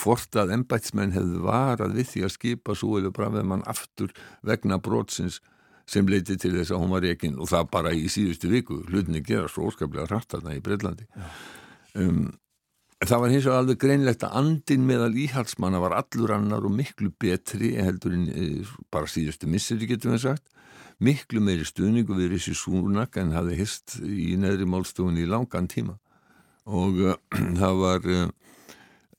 hvort 0.03 0.36
að 0.36 0.53
ennbætsmenn 0.59 1.16
hefði 1.16 1.40
varað 1.49 1.97
við 1.97 2.11
því 2.11 2.26
að 2.28 2.34
skipa 2.36 2.76
Súelu 2.76 3.14
Bravemann 3.16 3.64
aftur 3.64 4.12
vegna 4.44 4.76
brotsins 4.76 5.40
sem 5.87 6.09
leiti 6.11 6.37
til 6.41 6.55
þess 6.57 6.74
að 6.74 6.82
hún 6.82 6.95
var 6.97 7.05
reygin 7.07 7.39
og 7.39 7.51
það 7.51 7.70
bara 7.70 7.93
í 7.95 8.09
síðustu 8.11 8.51
viku 8.51 8.80
hlutinni 8.89 9.22
gera 9.26 9.51
svo 9.51 9.68
óskaplega 9.70 10.09
rætt 10.11 10.34
aðna 10.34 10.57
í 10.57 10.64
Breitlandi 10.64 11.07
um, 11.95 12.26
Það 13.05 13.20
var 13.20 13.32
hins 13.32 13.45
vegar 13.45 13.61
alveg 13.61 13.80
greinlegt 13.82 14.22
að 14.24 14.37
andin 14.41 14.84
meðal 14.89 15.12
íhalsmanna 15.20 15.82
var 15.82 15.93
allur 15.99 16.30
annar 16.32 16.64
og 16.64 16.72
miklu 16.72 17.11
betri 17.20 17.74
heldur 17.76 18.14
en 18.16 18.22
eh, 18.32 18.70
bara 18.89 19.11
síðustu 19.11 19.49
misseri 19.53 19.89
getum 19.91 20.14
við 20.14 20.22
sagt. 20.22 20.47
Miklu 21.05 21.43
meiri 21.45 21.66
stuðningu 21.68 22.16
við 22.16 22.32
Rissi 22.32 22.55
Súnak 22.57 23.18
en 23.20 23.34
hafði 23.37 23.59
hist 23.59 23.99
í 24.01 24.30
neðri 24.41 24.64
málstofunni 24.64 25.26
í 25.26 25.28
langan 25.28 25.68
tíma. 25.68 25.99
Og 26.64 27.03
uh, 27.05 27.18
það 27.61 27.82
var 27.82 28.09
uh, 28.09 28.24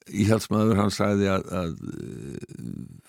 íhalsmaður, 0.10 0.82
hann 0.82 0.96
sagði 0.98 1.30
að, 1.36 1.46
að 1.62 1.78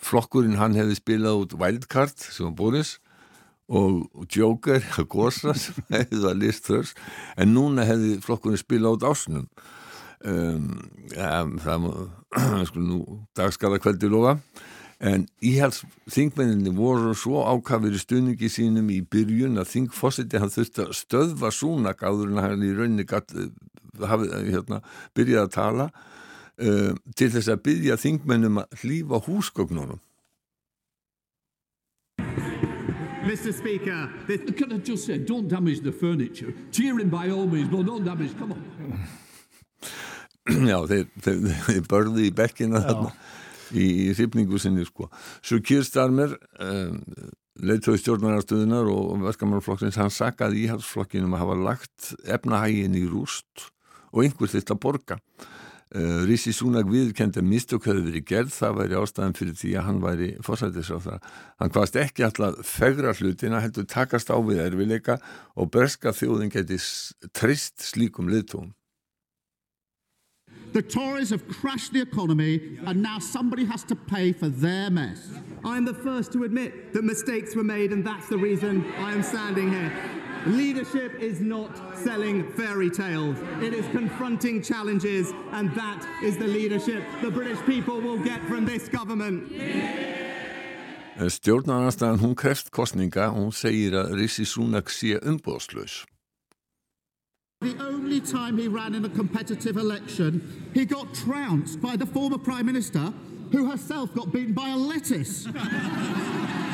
flokkurinn 0.04 0.60
hann 0.60 0.76
hefði 0.76 1.00
spilað 1.00 1.46
út 1.46 1.56
Wildcard 1.64 2.28
sem 2.28 2.44
var 2.50 2.58
Boris 2.60 2.98
og 3.68 4.26
Joker, 4.32 4.84
Gosa 5.12 5.54
sem 5.58 5.82
hefði 5.92 6.22
það 6.22 6.40
list 6.42 6.68
þörst 6.68 7.02
en 7.36 7.52
núna 7.56 7.84
hefði 7.88 8.16
flokkurinn 8.24 8.60
spilað 8.60 8.98
út 8.98 9.08
Ásnum. 9.10 9.44
Um, 10.24 10.72
ja, 11.12 11.44
það 11.62 11.86
sko 12.70 12.82
nú 12.82 12.98
dagskala 13.38 13.78
kveldi 13.82 14.10
lofa. 14.10 14.38
En 14.98 15.28
íhals 15.44 15.84
þingmenninni 16.10 16.72
voru 16.74 17.12
svo 17.14 17.44
ákafir 17.46 17.94
í 17.94 18.00
stuðningi 18.02 18.48
sínum 18.50 18.88
í 18.90 18.98
byrjun 19.06 19.60
að 19.60 19.70
þingfossetti 19.76 20.40
hann 20.42 20.50
þurfti 20.50 20.88
að 20.88 20.96
stöðva 20.98 21.52
súnak 21.54 22.02
áður 22.02 22.32
en 22.32 22.42
hann 22.42 22.64
í 22.66 22.72
rauninni 22.74 23.06
gatt, 23.06 23.30
hafið, 24.02 24.34
hérna, 24.48 24.80
byrjaði 25.14 25.44
að 25.44 25.54
tala 25.54 25.86
um, 26.58 26.98
til 27.14 27.30
þess 27.36 27.52
að 27.52 27.62
byrja 27.68 28.00
þingmennum 28.02 28.58
að 28.64 28.82
hlýfa 28.82 29.22
húsgögnunum 29.28 30.02
Mr. 33.28 33.52
Speaker, 33.52 34.10
this... 34.26 34.40
Can 34.56 34.72
I 34.72 34.78
just 34.78 35.04
say, 35.04 35.18
don't 35.18 35.48
damage 35.48 35.80
the 35.80 35.92
furniture. 35.92 36.54
Cheer 36.72 36.98
him 36.98 37.10
by 37.10 37.28
all 37.28 37.46
means, 37.46 37.68
but 37.68 37.84
don't 37.84 38.02
damage, 38.02 38.32
come 38.38 38.52
on. 38.52 38.62
Já, 40.70 40.78
þeir, 40.88 41.04
þeir, 41.20 41.42
þeir 41.66 41.82
börðu 41.90 42.22
í 42.24 42.30
bekkina 42.32 42.80
þarna 42.86 43.10
í, 43.76 43.84
í 44.06 44.14
hrifningu 44.16 44.56
sinni 44.62 44.86
sko. 44.88 45.10
Svo 45.44 45.60
Kirstarmer 45.60 46.32
um, 46.64 47.02
leittói 47.60 47.98
stjórnarnarstöðunar 48.00 48.88
og 48.94 49.20
verkamannflokksins, 49.26 50.00
hann 50.00 50.14
sakkaði 50.14 50.64
íhalsflokkinum 50.64 51.36
að 51.36 51.44
hafa 51.44 51.60
lagt 51.66 52.12
efnahægin 52.24 52.96
í 52.96 53.04
rúst 53.12 53.68
og 54.08 54.24
einhver 54.24 54.48
þitt 54.54 54.72
að 54.72 54.80
borga 54.86 55.20
uh, 55.20 55.57
Rísi 56.28 56.52
Súnag 56.52 56.88
viðkendi 56.92 57.40
að 57.40 57.46
mistök 57.48 57.86
hefði 57.88 58.02
verið 58.10 58.24
gerð, 58.28 58.50
það 58.52 58.74
væri 58.76 58.96
ástæðan 58.98 59.36
fyrir 59.38 59.54
því 59.56 59.70
að 59.78 59.86
hann 59.86 60.00
væri 60.02 60.26
fórsættis 60.44 60.90
á 60.92 60.98
það 61.00 61.28
hann 61.62 61.72
hvaðast 61.72 61.96
ekki 62.02 62.26
alltaf 62.26 62.58
fegra 62.68 63.14
hlutina 63.16 63.62
heldur 63.64 63.86
takast 63.88 64.28
á 64.28 64.36
við 64.36 64.60
erfileika 64.66 65.16
og 65.56 65.70
berska 65.72 66.12
þjóðin 66.12 66.52
geti 66.52 66.76
trist 67.32 67.80
slíkum 67.88 68.28
liðtón 68.28 68.74
The 70.72 70.82
Tories 70.82 71.30
have 71.30 71.48
crashed 71.48 71.94
the 71.94 72.02
economy 72.02 72.78
and 72.84 73.02
now 73.02 73.18
somebody 73.18 73.64
has 73.64 73.82
to 73.84 73.96
pay 73.96 74.32
for 74.32 74.48
their 74.48 74.90
mess. 74.90 75.30
I'm 75.64 75.86
the 75.86 75.94
first 75.94 76.30
to 76.32 76.44
admit 76.44 76.92
that 76.92 77.04
mistakes 77.04 77.56
were 77.56 77.64
made 77.64 77.90
and 77.90 78.04
that's 78.04 78.28
the 78.28 78.36
reason 78.36 78.84
I 78.98 79.12
am 79.12 79.22
standing 79.22 79.72
here. 79.72 79.92
Leadership 80.46 81.20
is 81.20 81.40
not 81.40 81.70
selling 81.96 82.50
fairy 82.52 82.90
tales. 82.90 83.36
It 83.60 83.74
is 83.74 83.86
confronting 83.88 84.62
challenges 84.62 85.32
and 85.52 85.70
that 85.74 86.06
is 86.22 86.36
the 86.36 86.46
leadership 86.46 87.02
the 87.22 87.30
British 87.30 87.58
people 87.66 88.00
will 88.00 88.18
get 88.18 88.40
from 88.44 88.64
this 88.64 88.88
government. 88.88 89.50
Eh, 91.18 91.26
Stjórnarnarstaðan 91.26 92.20
hún 92.20 92.36
kreft 92.36 92.70
kostninga 92.70 93.32
hún 93.34 93.50
segir 93.50 93.96
að 93.98 94.14
Rissi 94.14 94.46
Súnak 94.46 94.86
sé 94.88 95.18
umbóðslaus. 95.18 96.04
The 97.60 97.74
only 97.82 98.20
time 98.20 98.56
he 98.56 98.68
ran 98.68 98.94
in 98.94 99.04
a 99.04 99.08
competitive 99.08 99.76
election, 99.78 100.40
he 100.72 100.84
got 100.84 101.12
trounced 101.12 101.80
by 101.82 101.96
the 101.96 102.06
former 102.06 102.38
Prime 102.38 102.66
Minister, 102.66 103.12
who 103.50 103.68
herself 103.68 104.14
got 104.14 104.30
beaten 104.30 104.54
by 104.54 104.68
a 104.68 104.76
lettuce. 104.76 105.48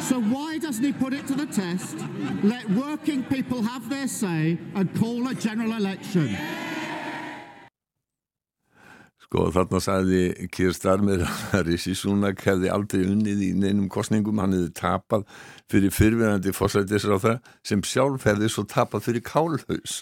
so 0.00 0.20
why 0.20 0.58
doesn't 0.58 0.84
he 0.84 0.92
put 0.92 1.12
it 1.12 1.26
to 1.26 1.34
the 1.34 1.46
test, 1.46 1.96
let 2.42 2.68
working 2.70 3.22
people 3.24 3.62
have 3.62 3.88
their 3.88 4.08
say, 4.08 4.58
and 4.74 4.94
call 4.98 5.28
a 5.28 5.34
general 5.34 5.72
election? 5.76 6.36
Sko 9.30 9.44
þarna 9.54 9.78
sagði 9.78 10.48
Keir 10.50 10.72
Starmer 10.74 11.20
að 11.54 11.68
Rishi 11.68 11.94
Sunak 11.94 12.40
hefði 12.42 12.72
aldrei 12.74 13.04
unnið 13.06 13.44
í 13.46 13.50
neinum 13.54 13.86
kostningum, 13.92 14.40
hann 14.42 14.56
hefði 14.56 14.72
tapað 14.80 15.26
fyrir 15.70 15.94
fyrfinandi 15.94 16.54
fórsættisra 16.56 17.14
á 17.14 17.18
það 17.22 17.52
sem 17.70 17.84
sjálf 17.86 18.26
hefði 18.26 18.50
svo 18.50 18.66
tapað 18.66 19.06
fyrir 19.06 19.22
kálhaus 19.22 20.00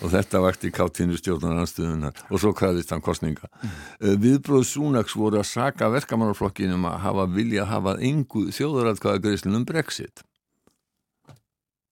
og 0.00 0.12
þetta 0.14 0.40
vakti 0.44 0.72
káttinu 0.74 1.18
stjórnarnarstöðunar 1.20 2.24
og 2.28 2.40
svo 2.40 2.54
kræðist 2.56 2.94
hann 2.94 3.04
kostninga. 3.04 3.50
Mm. 3.60 4.16
Viðbróð 4.24 4.66
Sunaks 4.70 5.16
voru 5.18 5.40
að 5.42 5.50
saka 5.52 5.90
verkamannarflokkinum 5.92 6.88
að 6.88 6.98
hafa 7.04 7.28
vilja 7.36 7.66
að 7.66 7.72
hafa 7.74 7.96
engu 8.10 8.48
þjóðaratkvæða 8.56 9.24
greiðslunum 9.26 9.68
Brexit. 9.68 10.24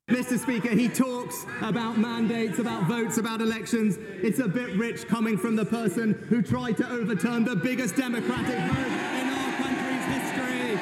Mr. 0.08 0.38
Speaker, 0.38 0.70
he 0.70 0.88
talks 0.88 1.44
about 1.60 1.98
mandates, 1.98 2.58
about 2.58 2.84
votes, 2.84 3.18
about 3.18 3.42
elections. 3.42 3.98
It's 4.22 4.38
a 4.38 4.48
bit 4.48 4.74
rich 4.78 5.06
coming 5.06 5.36
from 5.36 5.54
the 5.54 5.66
person 5.66 6.14
who 6.30 6.40
tried 6.40 6.78
to 6.78 6.88
overturn 6.88 7.44
the 7.44 7.54
biggest 7.54 7.94
democratic 7.94 8.56
vote 8.56 8.92
in 9.20 9.28
our 9.28 9.52
country's 9.60 10.04
history. 10.14 10.80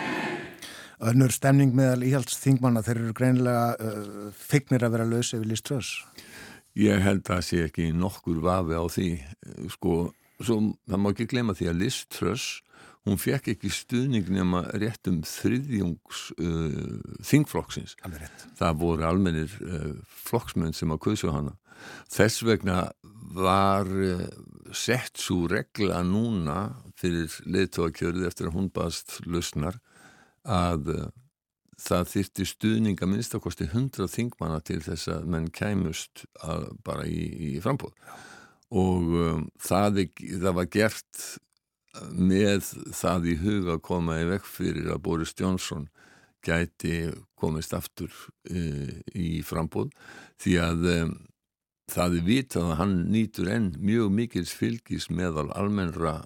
Önnur 1.03 1.35
stemning 1.35 1.75
meðal 1.75 2.07
íhalds 2.07 2.39
þingmanna, 2.39 2.85
þeir 2.87 3.01
eru 3.03 3.17
greinilega 3.19 3.67
uh, 3.75 4.31
fignir 4.31 4.87
að 4.87 4.95
vera 4.95 5.09
lausi 5.11 5.43
við 5.43 5.57
liströðs. 5.57 5.91
Ég 6.77 7.01
held 7.01 7.29
að 7.33 7.43
sé 7.47 7.63
ekki 7.65 7.89
nokkur 7.97 8.43
vafi 8.45 8.77
á 8.77 8.85
því. 8.93 9.11
Sko, 9.73 9.97
svo, 10.43 10.59
það 10.85 11.03
má 11.03 11.11
ekki 11.13 11.29
glema 11.31 11.57
því 11.57 11.71
að 11.71 11.83
liströðs 11.85 12.49
hún 13.07 13.21
fekk 13.23 13.53
ekki 13.55 13.71
stuðning 13.71 14.29
nema 14.35 14.65
rétt 14.75 15.07
um 15.11 15.21
þriðjungs 15.27 16.23
uh, 16.43 16.97
þingflokksins. 17.25 17.95
Það 18.59 18.81
voru 18.83 19.07
almennir 19.07 19.53
uh, 19.63 19.93
flokksmenn 20.27 20.75
sem 20.77 20.93
að 20.93 21.05
kauðsjóða 21.07 21.37
hana. 21.39 21.55
Þess 22.11 22.43
vegna 22.47 22.81
var 23.37 23.87
uh, 23.87 24.27
sett 24.75 25.23
svo 25.23 25.47
regla 25.51 26.03
núna 26.07 26.59
fyrir 26.99 27.31
leittóakjörði 27.47 28.27
eftir 28.27 28.51
að 28.51 28.59
hún 28.59 28.73
baðast 28.75 29.21
lausnar 29.29 29.79
að 30.43 30.91
það 31.81 32.13
þyrti 32.13 32.47
stuðning 32.49 33.03
að 33.03 33.13
minnstakosti 33.13 33.69
hundra 33.73 34.09
þingmanna 34.09 34.63
til 34.65 34.81
þess 34.85 35.11
að 35.13 35.27
menn 35.33 35.51
kæmust 35.53 36.25
að, 36.41 36.71
bara 36.87 37.05
í, 37.09 37.27
í 37.51 37.51
frambóð 37.65 37.93
og 38.77 39.13
um, 39.21 39.43
það, 39.63 40.07
það 40.41 40.57
var 40.57 40.71
gert 40.73 41.27
með 42.13 42.73
það 42.97 43.29
í 43.31 43.37
huga 43.41 43.77
að 43.77 43.85
koma 43.87 44.19
í 44.21 44.27
vekk 44.29 44.49
fyrir 44.49 44.91
að 44.93 45.03
Boris 45.05 45.35
Johnson 45.39 45.87
gæti 46.47 47.11
komist 47.39 47.75
aftur 47.77 48.13
e, 48.49 49.03
í 49.17 49.43
frambóð 49.47 49.91
því 50.43 50.57
að 50.63 50.87
e, 50.91 50.99
það 51.93 52.19
er 52.19 52.27
vitað 52.27 52.71
að 52.71 52.79
hann 52.81 52.97
nýtur 53.15 53.51
enn 53.53 53.71
mjög 53.81 54.13
mikils 54.15 54.55
fylgis 54.55 55.09
meðal 55.11 55.49
almennra 55.57 56.21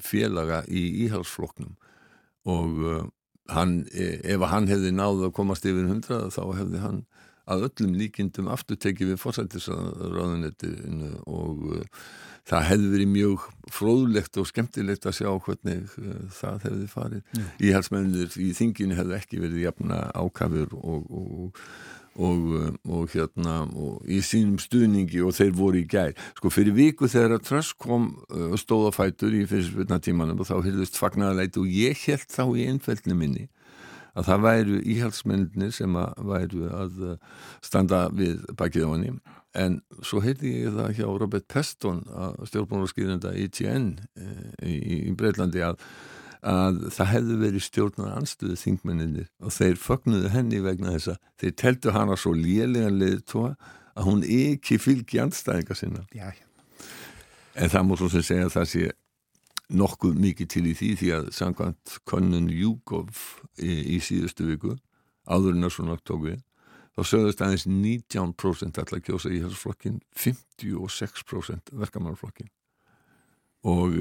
félaga 0.00 0.62
í 0.68 0.86
íhalsfloknum 1.06 1.76
og 2.48 2.80
e, 2.80 2.98
hann, 3.54 3.80
e, 3.92 4.12
ef 4.34 4.44
hann 4.50 4.68
hefði 4.70 4.92
náðu 4.94 5.28
að 5.28 5.36
komast 5.36 5.66
yfir 5.68 5.88
100 5.88 6.30
þá 6.34 6.42
hefði 6.58 6.84
hann 6.84 7.02
að 7.50 7.68
öllum 7.68 7.94
líkindum 7.98 8.50
aftur 8.52 8.78
tekið 8.80 9.12
við 9.12 9.22
fórsættisraðunettinu 9.24 11.12
og 11.30 11.64
uh, 11.74 12.02
það 12.48 12.66
hefði 12.68 12.90
verið 12.94 13.12
mjög 13.14 13.46
fróðlegt 13.74 14.38
og 14.40 14.48
skemmtilegt 14.50 15.08
að 15.08 15.16
sjá 15.20 15.30
hvernig 15.46 15.94
uh, 15.98 16.18
það 16.36 16.66
hefði 16.68 16.90
farið. 16.92 17.40
Íhalsmennir 17.66 18.36
í 18.40 18.50
þinginu 18.56 18.98
hefði 18.98 19.16
ekki 19.18 19.42
verið 19.42 19.64
jafna 19.66 20.02
ákafur 20.14 20.76
og, 20.78 21.08
og, 21.08 21.32
og, 21.46 21.64
uh, 22.18 22.72
og 22.90 23.12
hérna 23.14 23.62
og 23.68 24.04
í 24.10 24.20
sínum 24.24 24.58
stuðningi 24.60 25.22
og 25.24 25.34
þeir 25.36 25.54
voru 25.56 25.80
í 25.80 25.86
gær. 25.88 26.12
Sko 26.38 26.52
fyrir 26.52 26.76
viku 26.76 27.08
þegar 27.10 27.38
að 27.38 27.46
Trösk 27.48 27.78
kom 27.80 28.10
uh, 28.28 28.54
stóð 28.60 28.90
á 28.90 28.92
fætur 28.96 29.36
í 29.36 29.46
fyrirspilna 29.50 30.00
tímanum 30.02 30.40
og 30.40 30.50
þá 30.50 30.58
hyrðust 30.66 31.00
fagnarleiti 31.00 31.62
og 31.62 31.70
ég 31.70 32.06
held 32.06 32.28
þá 32.30 32.44
í 32.56 32.68
einfældni 32.70 33.16
minni 33.16 33.48
að 34.18 34.26
það 34.26 34.46
væru 34.46 34.78
íhaldsmennir 34.90 35.74
sem 35.74 35.98
að 35.98 36.24
væru 36.32 36.70
að 36.74 37.02
uh, 37.12 37.18
standa 37.62 38.08
við 38.10 38.42
bakið 38.58 38.88
á 38.88 38.90
henni 38.90 39.12
en 39.60 39.80
svo 40.06 40.20
heiti 40.22 40.50
ég 40.62 40.74
það 40.76 40.92
hjá 40.98 41.06
Robert 41.18 41.46
Peston 41.50 42.04
stjórnbónarskýrenda 42.46 43.32
ITN 43.34 43.96
í, 44.62 44.76
í 45.10 45.14
Breitlandi 45.18 45.64
að, 45.66 45.80
að 46.40 46.78
það 46.94 47.10
hefði 47.14 47.38
verið 47.40 47.64
stjórnar 47.66 48.14
anstuðu 48.16 48.56
þingmenninir 48.60 49.28
og 49.44 49.52
þeir 49.52 49.76
fögnuðu 49.80 50.30
henni 50.32 50.62
vegna 50.64 50.94
þess 50.94 51.12
að 51.12 51.18
þeir 51.42 51.56
teltu 51.62 51.94
hana 51.96 52.16
svo 52.16 52.32
lélega 52.36 52.92
leiðtóa 52.94 53.50
að 53.94 54.06
hún 54.06 54.22
ekki 54.24 54.78
fylgi 54.80 55.20
andstæðinga 55.20 55.76
sinna. 55.76 56.04
Já, 56.16 56.32
en 57.54 57.72
það 57.72 57.96
svo 58.00 58.10
sem 58.14 58.24
segja 58.24 58.48
að 58.48 58.56
það 58.56 58.68
sé 58.72 58.90
nokkuð 59.70 60.16
mikið 60.18 60.50
til 60.50 60.66
í 60.66 60.74
því 60.74 60.90
því 60.98 61.10
að 61.14 61.26
samkvæmt 61.36 61.98
konun 62.08 62.48
Júkov 62.50 63.10
í, 63.60 63.96
í 63.96 63.98
síðustu 64.02 64.48
viku 64.48 64.76
áður 65.30 65.58
en 65.58 65.68
að 65.68 65.74
svona 65.76 65.98
tók 66.02 66.24
við 66.24 66.40
þá 66.96 67.02
sögðust 67.06 67.44
aðeins 67.44 67.66
19% 67.70 68.80
allar 68.82 69.04
kjósa 69.04 69.30
í 69.30 69.42
hersflokkin 69.44 70.00
56% 70.18 71.70
verkamannflokkin 71.84 72.50
og 73.70 73.94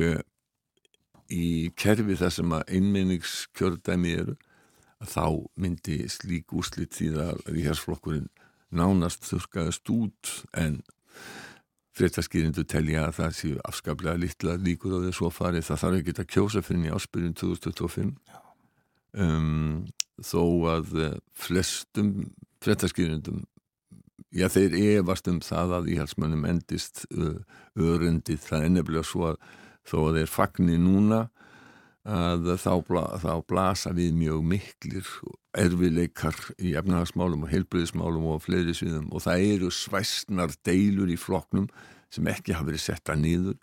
í 1.34 1.72
kerfi 1.78 2.18
þar 2.20 2.34
sem 2.34 2.54
að 2.56 2.72
einmenningskjördæmi 2.78 4.14
eru 4.22 4.36
þá 5.06 5.26
myndi 5.56 6.02
slík 6.12 6.54
úslit 6.58 6.96
því 6.98 7.12
að 7.24 7.44
í 7.56 7.66
hersflokkurinn 7.68 8.30
nánast 8.76 9.24
þurkaðast 9.30 9.90
út 9.94 10.34
en 10.58 10.82
fréttaskýrindu 12.00 12.64
telja 12.70 13.08
að 13.08 13.16
það 13.20 13.38
séu 13.38 13.62
afskaplega 13.68 14.20
litla 14.20 14.56
líkur 14.60 15.00
á 15.00 15.06
þessu 15.08 15.28
að 15.28 15.36
fari. 15.36 15.64
Það 15.66 15.82
þarf 15.84 16.00
ekki 16.00 16.16
að 16.16 16.30
kjósa 16.36 16.64
fyrir 16.64 16.88
í 16.88 16.94
áspyrjun 16.96 17.38
2025 17.40 18.12
um, 19.26 19.88
þó 20.20 20.44
að 20.76 20.94
eh, 21.00 21.16
flestum 21.34 22.14
fréttaskýrindum 22.64 23.44
já 24.36 24.46
þeir 24.52 24.76
efast 25.00 25.28
um 25.32 25.40
það 25.42 25.76
að 25.80 25.90
íhalsmönnum 25.96 26.46
endist 26.46 27.06
uh, 27.10 27.40
örundið 27.80 28.44
það 28.44 28.66
er 28.66 28.74
nefnilega 28.76 29.08
svo 29.08 29.32
að 29.32 29.40
þó 29.90 29.98
að 30.08 30.20
þeir 30.20 30.34
fagni 30.34 30.78
núna 30.82 31.28
að 32.10 32.54
þá, 32.58 32.72
bla, 32.88 33.04
þá 33.22 33.32
blasa 33.50 33.92
við 33.94 34.14
mjög 34.18 34.46
miklir 34.54 35.10
erfileikar 35.60 36.38
í 36.58 36.74
efnahagsmálum 36.80 37.44
og 37.46 37.52
heilbriðismálum 37.52 38.30
og 38.34 38.44
fleiri 38.46 38.74
sviðum 38.78 39.10
og 39.12 39.26
það 39.26 39.46
eru 39.50 39.72
svæstnar 39.74 40.54
deilur 40.66 41.12
í 41.12 41.18
floknum 41.20 41.68
sem 42.14 42.30
ekki 42.32 42.56
hafa 42.56 42.70
verið 42.72 42.86
setta 42.86 43.18
nýður 43.20 43.58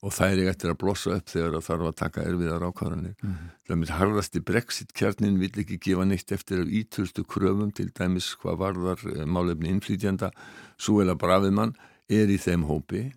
og 0.00 0.14
það 0.16 0.34
er 0.34 0.50
eftir 0.52 0.72
að 0.72 0.78
blossa 0.80 1.16
upp 1.18 1.28
þegar 1.28 1.54
það 1.56 1.66
þarf 1.66 1.88
að 1.88 1.96
taka 1.98 2.22
erfiðar 2.24 2.62
ákvarðanir. 2.70 3.16
Mm 3.20 3.30
-hmm. 3.30 3.48
Það 3.68 3.80
með 3.80 3.90
harðasti 3.98 4.40
brexit-kjarnin 4.50 5.40
vill 5.40 5.52
ekki 5.60 5.78
gefa 5.78 6.04
neitt 6.08 6.32
eftir 6.32 6.62
af 6.62 6.72
ítöðstu 6.80 7.24
kröfum 7.24 7.72
til 7.72 7.90
dæmis 7.92 8.34
hvað 8.40 8.60
varðar 8.64 9.00
eh, 9.12 9.26
málefni 9.26 9.68
innflýtjanda. 9.68 10.30
Súela 10.78 11.14
Bravimann 11.14 11.76
er 12.08 12.32
í 12.32 12.38
þeim 12.40 12.64
hópi 12.64 13.12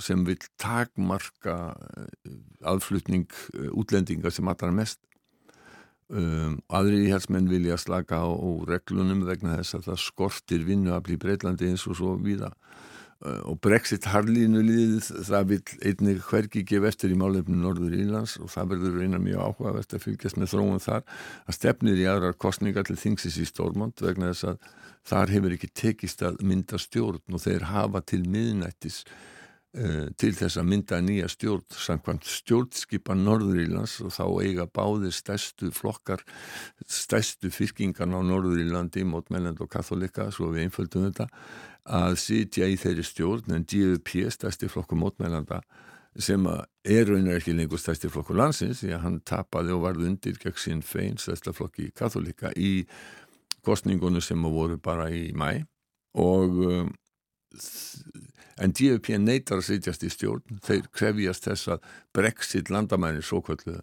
sem 0.00 0.22
vil 0.24 0.38
takmarka 0.60 1.74
aðflutning 2.62 3.26
útlendinga 3.74 4.30
sem 4.30 4.48
allra 4.48 4.70
mest. 4.72 5.00
Um, 6.10 6.56
aðri 6.74 7.04
íhersmenn 7.06 7.46
vilja 7.46 7.76
slaka 7.78 8.18
á, 8.18 8.26
á 8.26 8.50
reglunum 8.66 9.20
vegna 9.28 9.60
þess 9.60 9.76
að 9.76 9.84
það 9.92 10.00
skortir 10.02 10.64
vinnuafli 10.66 11.14
í 11.14 11.20
Breitlandi 11.22 11.68
eins 11.70 11.84
og 11.86 12.00
svo 12.00 12.16
víða. 12.18 12.50
Uh, 13.22 13.52
og 13.52 13.60
Brexit 13.62 14.08
harlínu 14.10 14.64
liðið 14.64 15.10
það 15.28 15.46
vil 15.52 15.60
einnig 15.86 16.24
hverki 16.26 16.64
gefa 16.66 16.90
eftir 16.90 17.14
í 17.14 17.20
málefni 17.20 17.60
Norður 17.60 17.94
Írlands 17.94 18.40
og 18.42 18.50
það 18.50 18.74
verður 18.74 18.98
reyna 18.98 19.22
mjög 19.22 19.44
áhugavert 19.46 19.94
að 19.94 20.04
fylgjast 20.08 20.40
með 20.40 20.50
þróun 20.56 20.82
þar. 20.82 21.06
Að 21.46 21.58
stefnir 21.60 22.02
í 22.02 22.10
aðrar 22.10 22.38
kostningar 22.42 22.90
til 22.90 22.98
þingsis 22.98 23.38
í 23.38 23.46
Stórmond 23.46 24.02
vegna 24.02 24.32
þess 24.32 24.50
að 24.50 24.70
þar 25.06 25.36
hefur 25.36 25.54
ekki 25.54 25.74
tekist 25.78 26.26
að 26.26 26.42
mynda 26.42 26.80
stjórn 26.80 27.38
og 27.38 27.44
þeir 27.46 27.70
hafa 27.70 28.02
til 28.02 28.24
miðnættis 28.26 29.04
til 29.70 30.32
þess 30.34 30.58
að 30.58 30.66
mynda 30.66 30.96
nýja 31.04 31.28
stjórn 31.30 31.62
samkvæmt 31.78 32.24
stjórnskipa 32.26 33.14
Norðurílands 33.14 34.00
og 34.02 34.10
þá 34.16 34.24
eiga 34.42 34.64
báðir 34.66 35.14
stærstu 35.14 35.70
flokkar 35.70 36.24
stærstu 36.90 37.52
fyrkingan 37.54 38.16
á 38.16 38.18
Norðurílandi 38.18 39.04
mótmælend 39.06 39.62
og 39.62 39.70
katholika, 39.70 40.26
svo 40.34 40.50
við 40.50 40.66
einföldum 40.66 41.06
þetta 41.06 41.28
að 41.86 42.16
sitja 42.18 42.66
í 42.66 42.74
þeirri 42.80 43.06
stjórn 43.06 43.54
en 43.54 43.68
DUP, 43.70 44.10
stærsti 44.34 44.68
flokku 44.72 44.98
mótmælanda 44.98 45.62
sem 46.18 46.46
er 46.50 47.06
raunar 47.06 47.38
ekki 47.38 47.54
lengur 47.54 47.78
stærsti 47.78 48.10
flokku 48.10 48.34
landsins 48.34 48.82
því 48.82 48.94
að 48.96 49.04
hann 49.04 49.20
tapaði 49.22 49.74
og 49.76 49.84
varði 49.84 50.08
undir 50.10 50.40
gegn 50.42 50.58
sín 50.58 50.82
fein 50.82 51.18
stærsta 51.20 51.54
flokki 51.54 51.92
katholika 51.94 52.50
í 52.58 52.82
kostningunum 53.62 54.24
sem 54.24 54.42
voru 54.42 54.80
bara 54.82 55.06
í 55.14 55.30
mæ 55.30 55.62
og 56.18 56.58
um, 56.66 56.90
en 58.60 58.74
DFP 58.76 59.16
neytar 59.20 59.60
að 59.60 59.68
sitjast 59.70 60.04
í 60.04 60.10
stjórn. 60.12 60.60
Þeir 60.66 60.88
krefjast 60.94 61.48
þess 61.48 61.72
að 61.74 61.88
Brexit 62.16 62.70
landamæri 62.72 63.24
svo 63.24 63.40
kvöldu 63.44 63.78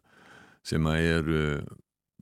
sem 0.68 0.88
að 0.90 1.08
er 1.08 1.32
uh, 1.32 1.76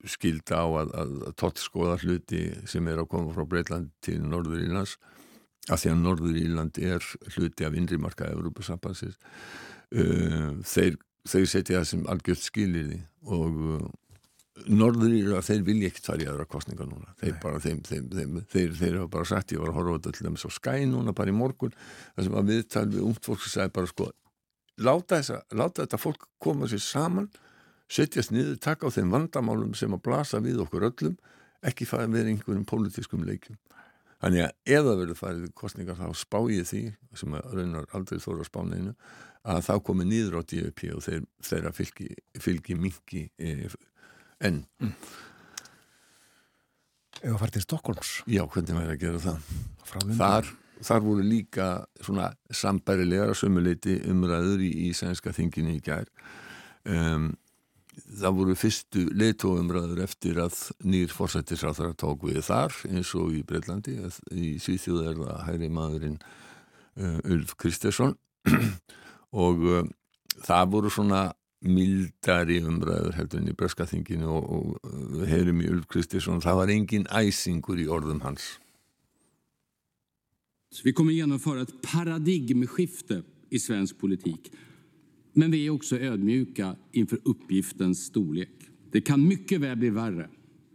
skilda 0.06 0.61
á 0.61 0.68
að, 0.84 0.94
að, 1.02 1.14
tóttskoða 1.41 1.98
hluti 2.03 2.45
sem 2.69 2.88
er 2.88 3.02
að 3.02 3.10
koma 3.11 3.34
frá 3.36 3.45
Breitland 3.49 3.91
til 4.06 4.19
Norður 4.22 4.61
Írlands 4.61 4.95
að 5.65 5.82
því 5.82 5.91
að 5.91 6.02
Norður 6.03 6.40
Írland 6.44 6.77
er 6.77 7.07
hluti 7.36 7.65
af 7.65 7.77
innrimarka 7.77 8.30
Európa-sambansins 8.30 9.18
uh, 9.18 10.52
þeir, 10.61 10.99
þeir 11.26 11.48
setja 11.49 11.80
það 11.80 11.88
sem 11.91 12.10
algjört 12.14 12.45
skilir 12.45 12.91
og 13.26 13.90
uh, 14.56 14.68
Norður 14.72 15.15
Íra, 15.19 15.45
þeir 15.45 15.64
vilja 15.68 15.91
ekkert 15.91 16.11
fara 16.11 16.26
í 16.26 16.30
aðra 16.32 16.49
kostninga 16.49 16.88
núna. 16.90 17.15
Þeir, 17.22 17.40
bara, 17.44 17.61
þeim, 17.64 17.82
þeim, 17.88 18.11
þeim, 18.11 18.44
þeir, 18.52 18.76
þeir 18.82 18.99
hafa 19.02 19.14
bara 19.18 19.30
sagt, 19.32 19.56
ég 19.56 19.64
var 19.64 19.73
að 19.73 19.82
horfa 19.82 20.11
til 20.11 20.27
dæmis 20.27 20.48
á 20.48 20.52
skæ 20.56 20.76
núna 20.91 21.15
bara 21.15 21.34
í 21.34 21.36
morgun, 21.36 21.76
það 22.15 22.30
sem 22.30 22.38
að 22.41 22.53
viðtal 22.53 22.88
við 22.91 23.10
ungt 23.10 23.27
fólk 23.27 23.44
sem 23.44 23.60
sagði 23.60 23.76
bara 23.80 23.91
sko 23.94 24.11
láta, 24.77 25.19
þessa, 25.19 25.41
láta 25.56 25.84
þetta 25.84 25.99
fólk 25.99 26.27
koma 26.41 26.69
sér 26.69 26.84
saman 26.84 27.30
setjast 27.91 28.34
niður, 28.34 28.57
taka 28.61 28.90
á 28.90 28.95
þeim 28.95 29.14
vandamálum 29.14 29.76
sem 29.77 29.94
að 29.94 30.03
blasa 30.07 30.41
við 30.44 30.64
okkur 30.65 30.90
öllum 30.90 31.15
ekki 31.65 31.88
fara 31.90 32.10
með 32.11 32.32
einhverjum 32.34 32.65
pólitískum 32.68 33.23
leikum 33.27 33.57
þannig 34.23 34.48
að 34.48 34.88
það 34.88 34.99
verður 35.02 35.19
farið 35.19 35.53
kostningar 35.57 35.99
þá 35.99 36.07
spá 36.18 36.40
ég 36.52 36.68
því 36.68 36.84
sem 37.15 37.38
að 37.38 37.56
raunar 37.60 37.88
aldrei 37.95 38.22
þóra 38.23 38.48
spáneinu 38.48 38.95
að 39.45 39.61
þá 39.68 39.73
komi 39.86 40.07
nýður 40.10 40.40
á 40.41 40.48
DVP 40.49 40.88
og 40.95 41.03
þeir, 41.06 41.26
þeirra 41.45 41.72
fylgi, 41.76 42.07
fylgi 42.41 42.77
mingi 42.80 43.27
e, 43.38 43.69
enn 44.46 44.64
mm. 44.82 44.96
Eða 47.26 47.40
farið 47.42 47.58
til 47.58 47.66
Stokkólms 47.66 48.12
Já, 48.30 48.44
hvernig 48.44 48.78
væri 48.78 48.96
að 48.96 49.02
gera 49.02 49.24
það? 49.24 49.50
Þar, 50.20 50.52
þar 50.84 51.06
voru 51.06 51.26
líka 51.26 51.70
svona 52.04 52.30
sambærilegar 52.54 53.32
að 53.34 53.40
sömuleiti 53.40 53.96
umræður 54.12 54.66
í, 54.66 54.72
í 54.90 54.94
sænska 54.98 55.32
þinginu 55.34 55.78
í 55.78 55.82
gær. 55.86 56.10
Um, 56.86 57.32
það 57.96 58.38
voru 58.40 58.56
fyrstu 58.60 59.06
leitóumræður 59.16 60.02
eftir 60.04 60.40
að 60.44 60.58
nýr 60.88 61.14
fórsættisráþara 61.14 61.96
tók 61.98 62.26
við 62.28 62.42
þar 62.50 62.76
eins 62.90 63.14
og 63.18 63.34
í 63.38 63.44
Breitlandi 63.48 63.96
í 64.36 64.56
Svíþjóð 64.62 65.08
er 65.10 65.22
það 65.22 65.44
hægri 65.48 65.70
maðurinn 65.74 66.18
uh, 66.20 67.20
Ulf 67.32 67.56
Kristesson 67.62 68.16
og 69.46 69.64
uh, 69.64 69.88
það 70.44 70.72
voru 70.76 70.92
svona 70.94 71.24
mildari 71.66 72.60
umræður 72.64 73.18
heldur 73.18 73.42
enn 73.42 73.50
í 73.52 73.58
breskaþinginu 73.58 74.30
og, 74.30 74.78
og 74.86 75.26
heyrum 75.30 75.64
í 75.64 75.72
Ulf 75.72 75.90
Kristiðsson 75.92 76.44
það 76.46 76.62
var 76.62 76.74
engin 76.74 77.10
æsingur 77.10 77.82
í 77.82 77.90
orðum 77.92 78.22
hans 78.26 78.56
Vi 80.84 80.94
kommer 80.94 81.14
genomföra 81.14 81.62
ett 81.62 81.82
paradigmskifte 81.82 83.24
i 83.50 83.60
svensk 83.60 83.98
politik. 83.98 84.52
Men 85.34 85.52
vi 85.52 85.66
är 85.66 85.70
också 85.70 85.96
ödmjuka 85.96 86.76
inför 86.92 87.20
uppgiftens 87.24 88.06
storlek. 88.06 88.50
Det 88.92 89.02
kan 89.02 89.28
mycket 89.28 89.62
väl 89.62 89.78
bli 89.78 89.90
värre 89.90 90.30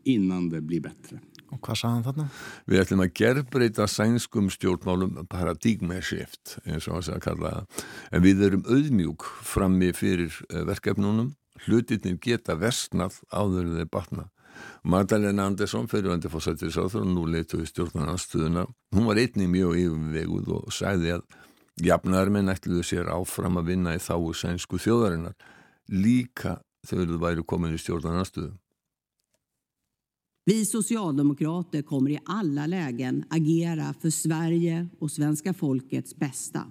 innan 0.04 0.48
det 0.48 0.60
blir 0.60 0.80
bättre. 0.80 1.20
Og 1.50 1.58
hvað 1.64 1.80
sagði 1.80 1.96
hann 1.96 2.06
þarna? 2.06 2.26
Við 2.70 2.82
ætlum 2.84 3.04
að 3.04 3.14
gerbreyta 3.20 3.86
sænskum 3.90 4.50
stjórnmálum 4.54 5.20
paradigmeshift, 5.30 6.58
eins 6.64 6.86
og 6.88 7.00
þess 7.00 7.14
að 7.16 7.24
kalla 7.26 7.54
það. 7.54 7.86
En 8.14 8.24
við 8.26 8.44
erum 8.46 8.66
auðmjúk 8.70 9.26
frammi 9.50 9.90
fyrir 9.96 10.36
verkefnunum. 10.70 11.34
Hlutinir 11.66 12.20
geta 12.22 12.54
versnað 12.56 13.18
áður 13.34 13.74
þeir 13.74 13.90
batna. 13.92 14.30
Magdalena 14.82 15.46
Andersson 15.46 15.88
fyrirvændi 15.88 16.30
fórsættir 16.32 16.72
sáþur 16.72 17.04
og 17.04 17.12
nú 17.12 17.26
leitu 17.28 17.60
við 17.60 17.70
stjórnarnarstöðuna 17.70 18.64
hún 18.96 19.08
var 19.08 19.20
einnig 19.20 19.50
mjög 19.52 19.76
yfirveguð 19.82 20.50
og 20.56 20.72
sagði 20.74 21.14
að 21.16 21.36
jafnarmenn 21.84 22.52
ætluðu 22.52 22.84
sér 22.86 23.12
áfram 23.12 23.60
að 23.60 23.72
vinna 23.74 23.94
í 23.96 24.02
þáu 24.02 24.32
sænsku 24.36 24.80
þjóðarinnar 24.80 25.36
líka 25.92 26.58
þegar 26.88 27.12
þau 27.12 27.22
væri 27.26 27.46
komin 27.52 27.76
í 27.76 27.82
stjórnarnarstöðu 27.82 28.52
Vi 30.50 30.64
socialdemokrater 30.64 31.82
kommer 31.82 32.10
i 32.10 32.18
alla 32.24 32.66
lägen 32.66 33.24
agera 33.30 33.94
för 34.00 34.10
Sverige 34.10 34.88
och 34.98 35.10
svenska 35.10 35.54
folkets 35.54 36.16
bästa. 36.16 36.66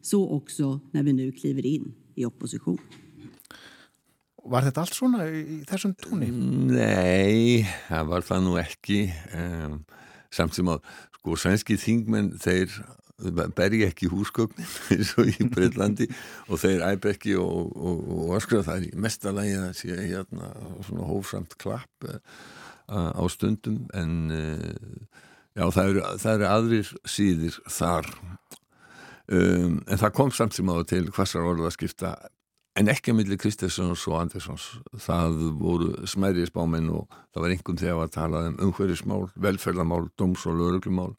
Så 0.00 0.30
också 0.30 0.80
när 0.90 1.02
vi 1.02 1.12
nu 1.12 1.32
kliver 1.32 1.66
in 1.66 1.94
i 2.14 2.24
opposition. 2.24 2.78
Var 4.44 4.66
þetta 4.66 4.84
allt 4.84 4.98
svona 4.98 5.24
í, 5.24 5.62
þessum 5.70 5.94
tóni? 5.96 6.28
Nei, 6.74 7.64
það 7.88 8.12
var 8.12 8.28
það 8.28 8.44
nú 8.44 8.52
ekki 8.60 9.00
um, 9.40 9.80
samt 10.28 10.60
sem 10.60 10.68
að 10.68 10.84
sko 11.16 11.40
sænski 11.40 11.78
þingmenn 11.80 12.34
þeir 12.44 12.76
berja 13.56 13.88
ekki 13.88 14.12
húsgögnin 14.12 14.68
eins 14.92 15.16
og 15.16 15.32
í 15.32 15.48
Breitlandi 15.48 16.10
og 16.52 16.60
þeir 16.60 16.84
æp 16.92 17.08
ekki 17.14 17.40
og, 17.40 17.72
og, 17.72 18.06
og 18.20 18.36
öskra 18.36 18.60
það 18.68 18.82
er 18.82 18.86
í 18.92 19.02
mestalagi 19.08 19.58
að 19.64 19.74
sé 19.80 19.96
hérna 19.96 20.52
svona 20.84 21.08
hófsamt 21.08 21.56
klapp 21.56 22.08
uh, 22.12 22.20
á 22.88 23.22
stundum 23.32 23.84
en 23.94 24.32
uh, 24.32 25.20
já 25.58 25.64
það 25.74 25.92
eru, 25.92 26.02
það 26.22 26.34
eru 26.34 26.48
aðrir 26.48 26.90
síðir 27.04 27.60
þar. 27.68 28.10
Um, 29.28 29.82
en 29.84 30.00
það 30.00 30.14
kom 30.16 30.32
samt 30.32 30.56
sem 30.56 30.68
áður 30.72 30.88
til 30.88 31.04
hvassar 31.12 31.44
orða 31.44 31.68
að 31.68 31.76
skipta 31.76 32.14
en 32.78 32.88
ekki 32.88 33.12
að 33.12 33.18
milli 33.18 33.36
Kristessons 33.40 34.06
og 34.08 34.20
Andersons 34.22 34.68
það 35.04 35.40
voru 35.58 35.90
smæri 36.08 36.46
spáminn 36.48 36.88
og 36.94 37.08
það 37.34 37.42
var 37.42 37.54
einhvern 37.54 37.80
þegar 37.82 38.04
að 38.04 38.14
tala 38.14 38.42
um 38.48 38.58
umhverjismál, 38.68 39.24
velferðamál, 39.36 40.06
dóms 40.16 40.46
og 40.48 40.56
lögreglumál. 40.60 41.12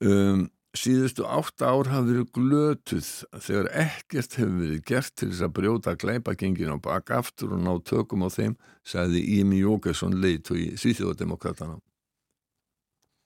Um, 0.00 0.46
síðustu 0.76 1.26
átt 1.26 1.62
ár 1.66 1.90
hafi 1.90 2.12
verið 2.12 2.28
glötuð 2.36 3.08
þegar 3.42 3.70
ekkert 3.82 4.36
hefur 4.38 4.58
verið 4.60 4.84
gert 4.86 5.14
til 5.18 5.30
þess 5.30 5.46
að 5.46 5.54
brjóta 5.58 5.96
glæpagengin 5.98 6.74
og 6.76 6.82
baka 6.84 7.18
aftur 7.18 7.56
og 7.56 7.64
ná 7.64 7.72
tökum 7.82 8.22
á 8.22 8.30
þeim 8.30 8.54
sagði 8.86 9.24
Ími 9.40 9.62
Jókesson 9.64 10.20
leit 10.22 10.50
og 10.52 10.60
í 10.60 10.70
Svíþjóðademokratana 10.78 11.80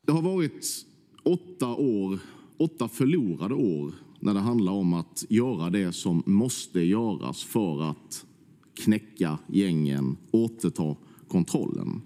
Det 0.06 0.12
har 0.12 0.22
varit 0.22 0.64
åtta 1.24 1.66
år, 1.66 2.18
åtta 2.58 2.88
förlorade 2.88 3.54
år 3.54 3.92
när 4.24 4.34
det 4.34 4.40
handlar 4.40 4.72
om 4.72 4.92
att 4.92 5.24
göra 5.28 5.70
det 5.70 5.92
som 5.92 6.22
måste 6.26 6.80
göras 6.80 7.44
för 7.44 7.90
att 7.90 8.26
knäcka 8.74 9.38
gängen, 9.48 10.16
återta 10.30 10.96
kontrollen. 11.28 12.02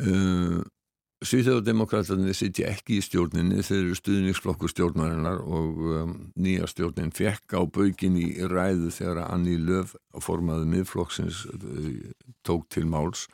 Uh, 0.00 0.62
Svíþjóðdemokraterni 1.18 2.30
sitja 2.30 2.68
ekki 2.70 3.00
í 3.00 3.02
stjórninni 3.02 3.64
þeir 3.66 3.78
eru 3.80 3.96
stuðningsflokkur 3.98 4.70
stjórnarinnar 4.70 5.40
og 5.42 5.80
um, 5.82 6.12
nýja 6.38 6.68
stjórnin 6.70 7.10
fekk 7.10 7.56
á 7.58 7.66
baugin 7.66 8.14
í 8.22 8.28
ræðu 8.46 8.92
þegar 8.94 9.24
Anni 9.24 9.56
Löf 9.58 9.96
formaði 10.22 10.68
miðflokksins 10.70 11.40
uh, 11.50 11.88
tók 12.46 12.68
til 12.70 12.84
máls. 12.86 13.24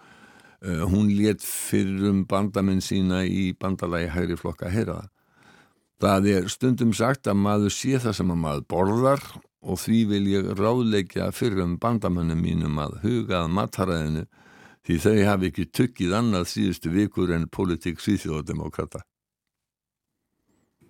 Uh, 0.65 0.87
hún 0.89 1.11
let 1.13 1.45
fyrir 1.45 2.09
um 2.09 2.23
bandamenn 2.25 2.81
sína 2.81 3.21
í 3.29 3.51
bandalagi 3.53 4.09
hægri 4.15 4.39
flokka 4.41 4.71
að 4.71 4.79
heyra 4.79 4.97
það. 5.03 6.31
Er 6.33 6.49
stundum 6.53 6.97
sagt 6.97 7.29
að 7.29 7.37
maður 7.45 7.77
sé 7.77 8.01
það 8.01 8.17
sem 8.17 8.33
að 8.33 8.41
maður 8.47 8.65
borðar 8.73 9.27
og 9.61 9.81
því 9.85 10.01
vil 10.09 10.25
ég 10.33 10.49
ráðleikja 10.57 11.29
fyrir 11.37 11.67
um 11.67 11.77
bandamönnum 11.81 12.41
mínum 12.41 12.81
að 12.81 12.97
hugað 13.05 13.53
mataræðinu 13.53 14.25
því 14.85 15.01
þau 15.01 15.17
hafi 15.25 15.51
ekki 15.51 15.67
tukkið 15.73 16.15
annað 16.21 16.47
síðustu 16.53 16.93
vikur 16.93 17.33
en 17.35 17.49
politik 17.49 18.01
svíþjóðdemokrata. 18.05 19.03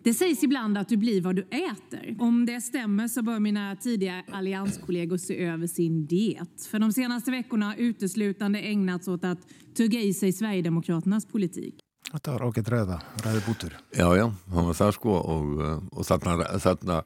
Det 0.05 0.15
sägs 0.15 0.43
ibland 0.43 0.79
att 0.79 0.89
du 0.89 0.97
blir 0.97 1.21
vad 1.21 1.37
du 1.37 1.43
äter. 1.43 2.17
Om 2.19 2.47
det 2.47 2.61
stämmer 2.61 3.09
så 3.09 3.23
bör 3.23 3.39
mina 3.39 3.77
tidigare 3.77 4.25
allianskollegor 4.33 5.17
se 5.17 5.45
över 5.45 5.67
sin 5.67 6.07
diet. 6.07 6.67
För 6.71 6.79
de 6.79 6.93
senaste 6.93 7.31
veckorna 7.31 7.67
har 7.67 7.75
uteslutande 7.75 8.59
ägnats 8.59 9.09
åt 9.09 9.25
att 9.25 9.39
tugga 9.77 10.01
i 10.01 10.15
sig 10.15 10.33
Sverigedemokraternas 10.33 11.27
politik. 11.27 11.81
Þetta 12.13 12.33
var 12.33 12.45
ágætt 12.47 12.69
ræða, 12.71 12.99
ræði 13.25 13.41
bútur. 13.47 13.73
Já, 13.91 14.07
já, 14.15 14.29
það 14.53 14.67
var 14.69 14.77
það 14.79 14.93
sko 14.95 15.15
og, 15.19 15.63
og 15.91 16.05
þarna, 16.07 16.45
þarna 16.63 16.99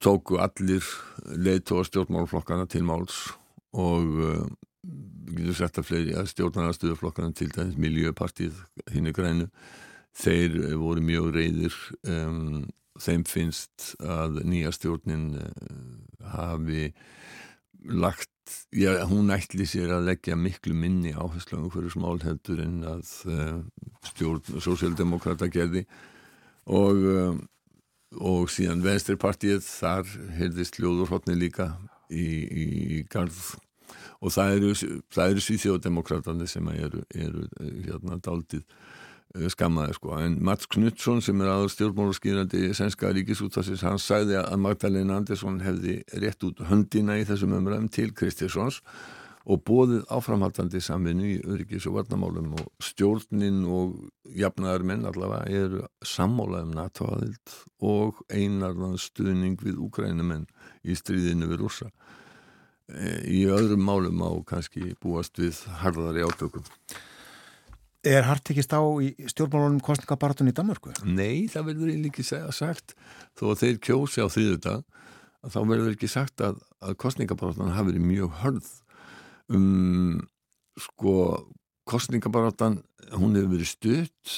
tóku 0.00 0.38
allir 0.40 0.86
leitu 1.36 1.76
og 1.76 1.88
stjórnmálflokkana 1.90 2.70
til 2.70 2.86
máls 2.86 3.18
og 3.74 4.06
getur 5.36 5.58
sett 5.58 5.80
að 5.80 5.88
fleiri 5.88 6.16
að 6.18 6.30
stjórnarnastuðuflokkana 6.32 7.34
til 7.36 7.50
dæmis 7.54 7.78
Miljöpartið 7.80 8.60
hinnu 8.92 9.14
grænu 9.16 9.48
þeir 10.16 10.58
voru 10.80 11.04
mjög 11.04 11.30
reyðir 11.36 11.78
um, 12.08 12.64
þeim 13.00 13.24
finnst 13.28 13.92
að 14.04 14.42
nýja 14.44 14.72
stjórnin 14.76 15.30
uh, 15.40 16.26
hafi 16.34 16.90
lagt 17.88 18.28
já, 18.76 18.92
hún 19.08 19.32
ætli 19.32 19.64
sér 19.66 19.94
að 19.96 20.10
leggja 20.10 20.36
miklu 20.38 20.74
minni 20.76 21.14
áherslu 21.16 21.58
um 21.58 21.70
hverju 21.72 21.94
smál 21.94 22.20
heldur 22.22 22.60
en 22.62 22.82
að 22.86 23.14
uh, 23.30 23.62
stjórn 24.12 24.60
sósíaldemokrata 24.60 25.48
gerði. 25.50 25.86
Og 26.70 27.00
uh, 27.10 27.40
og 28.20 28.50
síðan 28.52 28.82
venstripartið 28.84 29.62
þar 29.64 30.08
heyrðist 30.36 30.78
hljóðurhóttni 30.78 31.36
líka 31.38 31.72
í, 32.12 32.24
í, 32.44 32.64
í 32.98 32.98
garð 33.08 33.54
og 34.22 34.30
það 34.30 34.56
eru, 34.56 34.72
eru 35.26 35.44
svíþjóðdemokratandi 35.44 36.48
sem 36.50 36.68
eru, 36.76 37.02
eru 37.14 37.46
hérna 37.58 38.20
daldið 38.22 38.62
skammaði 39.52 39.96
sko. 39.96 40.12
En 40.20 40.36
Mats 40.44 40.68
Knutsson 40.70 41.22
sem 41.24 41.40
er 41.40 41.50
aður 41.54 41.72
stjórnmólaskýrandi 41.72 42.66
í 42.68 42.76
Sænska 42.76 43.12
ríkisúttasins 43.16 43.84
hann 43.86 44.00
sagði 44.02 44.38
að 44.42 44.60
Magdalena 44.60 45.18
Andersson 45.20 45.62
hefði 45.64 46.02
rétt 46.20 46.44
út 46.46 46.60
höndina 46.68 47.16
í 47.20 47.26
þessum 47.28 47.56
umræðum 47.56 47.88
til 47.92 48.12
Kristjánsons 48.16 48.82
og 49.42 49.62
bóðið 49.66 50.04
áframhaldandi 50.12 50.82
samvinni 50.84 51.32
í 51.32 51.40
öryggis 51.42 51.88
og 51.90 51.96
varnamálum 51.96 52.52
og 52.60 52.68
stjórnin 52.84 53.64
og 53.66 53.96
jafnaðar 54.38 54.84
menn 54.86 55.08
allavega 55.08 55.64
eru 55.64 55.82
sammálað 56.06 56.68
um 56.68 56.76
NATO-aðild 56.76 57.56
og 57.82 58.20
einarðan 58.30 59.00
stuðning 59.02 59.58
við 59.64 59.80
úkrænumenn 59.82 60.46
í 60.86 60.94
stríðinu 60.98 61.50
við 61.50 61.64
rúsa 61.64 61.90
í 63.28 63.44
öðrum 63.48 63.86
málum 63.86 64.20
á 64.24 64.30
kannski 64.48 64.92
búast 65.02 65.38
við 65.40 65.62
harðari 65.80 66.26
átökum 66.26 66.66
Er 68.02 68.24
hart 68.26 68.50
ekki 68.50 68.64
stá 68.66 68.80
í 68.98 69.12
stjórnmálunum 69.30 69.78
kostningabaratun 69.86 70.50
í 70.50 70.54
Danmörku? 70.56 70.90
Nei, 71.06 71.46
það 71.46 71.68
verður 71.68 72.08
ekki 72.08 72.24
segja 72.26 72.50
sagt. 72.50 72.96
Þó 73.38 73.52
að 73.52 73.60
þeir 73.60 73.76
kjósi 73.86 74.24
á 74.24 74.26
þriðuta 74.26 74.72
þá 75.52 75.58
verður 75.60 75.92
ekki 75.94 76.10
sagt 76.10 76.42
að, 76.42 76.58
að 76.82 76.96
kostningabaratun 76.98 77.70
hafi 77.76 77.92
verið 77.92 78.08
mjög 78.08 78.34
hörð. 78.40 78.72
Um, 79.54 80.18
sko 80.82 81.14
kostningabaratan 81.86 82.80
hún 83.14 83.38
hefur 83.38 83.54
verið 83.54 83.70
stutt 83.70 84.34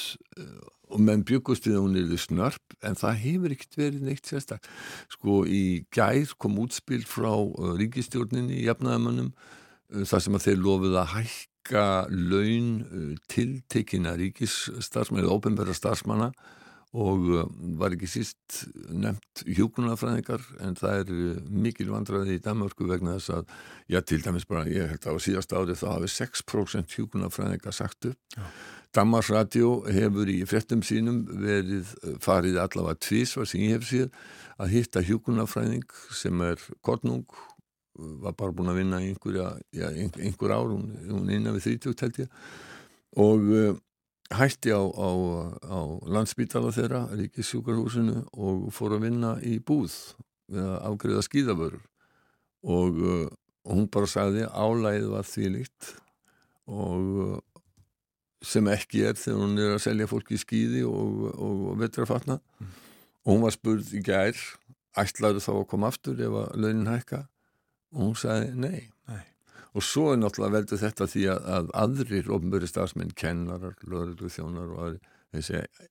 og 0.95 1.03
menn 1.03 1.25
byggust 1.27 1.67
við 1.67 1.79
að 1.79 1.87
hún 1.87 1.99
er 1.99 2.23
snörp 2.23 2.77
en 2.87 2.99
það 2.99 3.21
hefur 3.25 3.55
ekkert 3.57 3.79
verið 3.81 4.07
neitt 4.07 4.31
sérstak 4.31 4.69
sko 5.13 5.43
í 5.47 5.65
gær 5.95 6.35
kom 6.39 6.59
útspil 6.63 7.03
frá 7.09 7.33
uh, 7.35 7.75
ríkistjórninni 7.81 8.61
í 8.61 8.67
jafnaðamönnum 8.69 9.33
uh, 9.35 10.05
þar 10.07 10.27
sem 10.27 10.39
að 10.39 10.47
þeir 10.49 10.61
lofið 10.63 10.99
að 11.01 11.15
hækka 11.17 11.87
laun 12.11 12.75
uh, 12.85 13.15
tiltekina 13.33 14.15
ríkisstarfsmann 14.21 15.25
eða 15.25 15.39
ópenbæra 15.39 15.75
starfsmanna 15.77 16.31
og 16.95 17.25
var 17.75 17.91
ekki 17.97 18.07
síst 18.07 18.61
nefnt 18.95 19.41
hjókunarfræðingar 19.51 20.45
en 20.63 20.77
það 20.79 21.01
er 21.01 21.41
mikil 21.51 21.89
vandraði 21.91 22.37
í 22.37 22.43
Danmarku 22.45 22.87
vegna 22.87 23.17
þess 23.17 23.33
að, 23.35 23.49
já 23.91 23.99
til 24.07 24.21
dæmis 24.23 24.47
bara 24.47 24.63
ég 24.71 24.93
held 24.93 25.09
að 25.11 25.19
á 25.19 25.25
síðast 25.27 25.57
árið 25.59 25.81
þá 25.81 25.89
hafi 25.89 26.13
6% 26.15 26.95
hjókunarfræðingar 26.95 27.75
sagt 27.75 28.13
upp 28.13 28.39
já. 28.95 29.01
Danmarks 29.01 29.31
Radio 29.31 29.83
hefur 29.91 30.31
í 30.31 30.45
frettum 30.47 30.83
sínum 30.87 31.25
verið 31.27 31.95
farið 32.23 32.61
allavega 32.63 33.01
tvísvar 33.03 33.49
sem 33.51 33.65
ég 33.67 33.79
hef 33.79 33.89
síð 33.89 34.11
að 34.59 34.71
hitta 34.77 35.03
hjókunarfræðing 35.03 35.89
sem 36.15 36.41
er 36.47 36.63
kornung 36.81 37.27
var 37.95 38.35
bara 38.35 38.53
búin 38.55 38.71
að 38.73 38.81
vinna 38.81 38.99
einhverja, 38.99 39.53
já, 39.75 39.87
einhver 39.95 40.55
ár 40.55 40.73
hún, 40.73 40.89
hún 41.07 41.31
innan 41.31 41.55
við 41.55 41.79
30 41.85 42.01
held 42.03 42.21
ég 42.25 42.29
og 43.23 43.51
uh, 43.55 43.77
hætti 44.35 44.75
á, 44.75 44.83
á, 44.83 45.11
á 45.63 45.79
landsbítala 46.11 46.73
þeirra, 46.75 47.05
ríkissjúkarhúsinu 47.15 48.25
og 48.35 48.71
fór 48.75 48.97
að 48.97 49.07
vinna 49.07 49.37
í 49.47 49.61
búð 49.63 49.95
við 50.51 50.65
að 50.65 50.79
afgriða 50.91 51.23
skýðavörur 51.29 51.85
og, 52.65 52.99
uh, 52.99 53.27
hún 53.71 53.87
bara 53.93 54.11
sagði 54.11 54.49
álæðið 54.51 55.11
var 55.15 55.29
því 55.29 55.53
líkt 55.55 55.95
og 56.67 57.43
sem 58.47 58.69
ekki 58.73 59.05
er 59.09 59.19
þegar 59.19 59.43
hún 59.43 59.61
er 59.61 59.75
að 59.75 59.85
selja 59.87 60.09
fólki 60.11 60.37
í 60.37 60.41
skýði 60.43 60.83
og, 60.89 61.29
og, 61.35 61.63
og 61.73 61.79
vetrafatna 61.83 62.39
mm. 62.41 62.75
og 63.25 63.31
hún 63.33 63.45
var 63.47 63.55
spurð 63.57 63.95
í 63.97 64.03
gær 64.05 64.41
ætlaðu 65.01 65.43
þá 65.43 65.53
að 65.55 65.69
koma 65.71 65.91
aftur 65.91 66.21
ef 66.23 66.41
að 66.43 66.59
launin 66.61 66.91
hækka 66.91 67.25
og 67.95 68.03
hún 68.03 68.19
sagði 68.19 68.53
nei. 68.59 68.83
nei 69.11 69.23
og 69.75 69.83
svo 69.83 70.13
er 70.13 70.21
náttúrulega 70.23 70.59
veldur 70.59 70.83
þetta 70.85 71.09
því 71.11 71.25
að, 71.33 71.49
að 71.57 71.73
aðrir 71.83 72.31
ofnböri 72.37 72.71
stafsmenn, 72.71 73.15
kennarar, 73.19 73.75
lögreglu 73.91 74.31
þjónar 74.31 74.71
og 74.71 74.85
aðri, 74.87 75.15
þeir 75.35 75.47
segja 75.49 75.89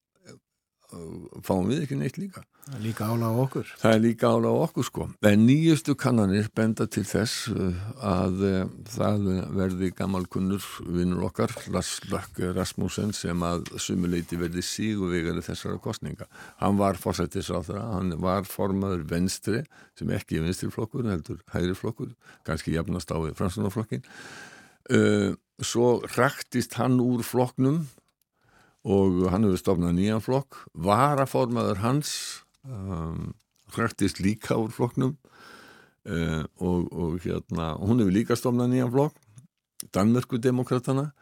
fáum 1.46 1.70
við 1.72 1.86
ekki 1.86 2.00
neitt 2.00 2.20
líka. 2.22 2.44
Það 2.64 2.76
er 2.78 2.84
líka 2.86 3.08
ála 3.12 3.28
á 3.28 3.34
okkur. 3.44 3.72
Það 3.82 3.96
er 3.96 4.02
líka 4.04 4.30
ála 4.32 4.52
á 4.52 4.56
okkur 4.64 4.88
sko. 4.88 5.08
En 5.28 5.42
nýjustu 5.48 5.96
kannanir 6.00 6.48
benda 6.56 6.88
til 6.88 7.04
þess 7.08 7.50
uh, 7.52 7.82
að 8.00 8.46
uh, 8.48 8.60
það 8.94 9.28
verði 9.58 9.90
gammalkunnur 9.98 10.68
vinnur 10.88 11.26
okkar 11.28 11.52
Laslökk 11.74 12.40
Rasmussen 12.56 13.14
sem 13.16 13.44
að 13.46 13.68
sumuleiti 13.82 14.38
verði 14.40 14.64
síguvegari 14.66 15.44
þessara 15.44 15.80
kostninga 15.84 16.28
hann 16.62 16.80
var 16.80 17.00
fórsættisráþra 17.02 17.84
hann 17.94 18.16
var 18.24 18.48
formaður 18.50 19.06
venstri 19.10 19.64
sem 20.00 20.12
ekki 20.16 20.40
er 20.40 20.48
venstriflokkur 20.48 21.08
heldur 21.10 21.42
hægriflokkur 21.54 22.14
kannski 22.48 22.76
jafnast 22.76 23.12
á 23.14 23.18
fransunarflokkin 23.38 24.06
uh, 24.94 25.34
svo 25.64 26.00
ræktist 26.16 26.78
hann 26.80 27.00
úr 27.04 27.24
flokknum 27.26 27.84
og 28.84 29.26
hann 29.32 29.48
hefur 29.48 29.62
stofnað 29.62 29.98
nýjan 29.98 30.24
flokk. 30.24 30.64
Varaformaður 30.76 31.82
hans 31.84 32.14
um, 32.68 33.34
hrættist 33.76 34.20
líka 34.24 34.58
úr 34.60 34.74
flokknum. 34.76 35.16
Uh, 36.04 36.44
og, 36.60 36.90
og 36.92 37.20
hérna 37.24 37.74
hún 37.80 38.04
hefur 38.04 38.12
líka 38.12 38.36
stofnað 38.36 38.74
nýjan 38.74 38.90
flokk 38.92 39.20
Danmörku 39.96 40.36
demokratana 40.36 41.14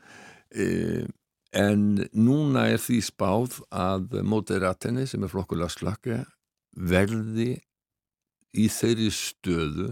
uh, 0.57 1.05
en 1.53 1.83
núna 2.17 2.63
er 2.71 2.81
því 2.81 2.97
spáð 3.05 3.59
að 3.69 4.21
Moderatenni 4.25 5.05
sem 5.05 5.21
er 5.21 5.29
flokkulega 5.29 5.69
slakka 5.69 6.17
verði 6.73 7.59
í 8.57 8.65
þeirri 8.71 9.11
stöðu 9.13 9.89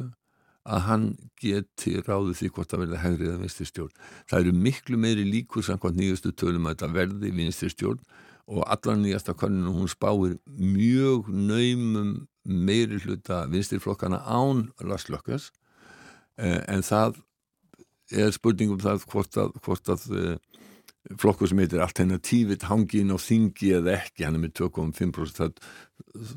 að 0.68 0.82
hann 0.86 1.06
geti 1.40 1.96
ráðið 2.04 2.40
því 2.40 2.50
hvort 2.56 2.72
það 2.72 2.82
verði 2.84 3.04
hægrið 3.04 3.34
að 3.34 3.44
vinstri 3.44 3.68
stjórn. 3.70 3.94
Það 4.30 4.42
eru 4.44 4.56
miklu 4.66 5.00
meiri 5.00 5.28
líkur 5.28 5.66
samkvæmt 5.66 6.00
nýjastu 6.00 6.34
tölum 6.36 6.68
að 6.68 6.76
þetta 6.76 6.92
verði 6.98 7.32
vinstri 7.36 7.72
stjórn 7.74 8.02
og 8.50 8.66
allar 8.66 8.98
nýjasta 8.98 9.36
koninu 9.38 9.74
hún 9.76 9.90
spáir 9.92 10.38
mjög 10.50 11.30
naumum 11.30 12.14
meiri 12.44 13.00
hluta 13.04 13.44
vinstri 13.52 13.80
flokkana 13.80 14.20
án 14.26 14.70
laslökkas 14.82 15.52
en 16.38 16.84
það 16.86 17.20
er 18.10 18.34
spurningum 18.34 18.80
það 18.82 19.06
hvort 19.12 19.38
að, 19.38 19.54
hvort 19.62 19.92
að 19.94 20.08
flokkur 21.18 21.50
sem 21.50 21.62
heitir 21.64 21.82
alternatífit 21.82 22.66
hangin 22.70 23.14
á 23.14 23.18
þingi 23.18 23.72
eða 23.80 23.96
ekki, 23.98 24.26
hann 24.28 24.38
er 24.38 24.44
með 24.44 24.54
2,5% 24.62 25.62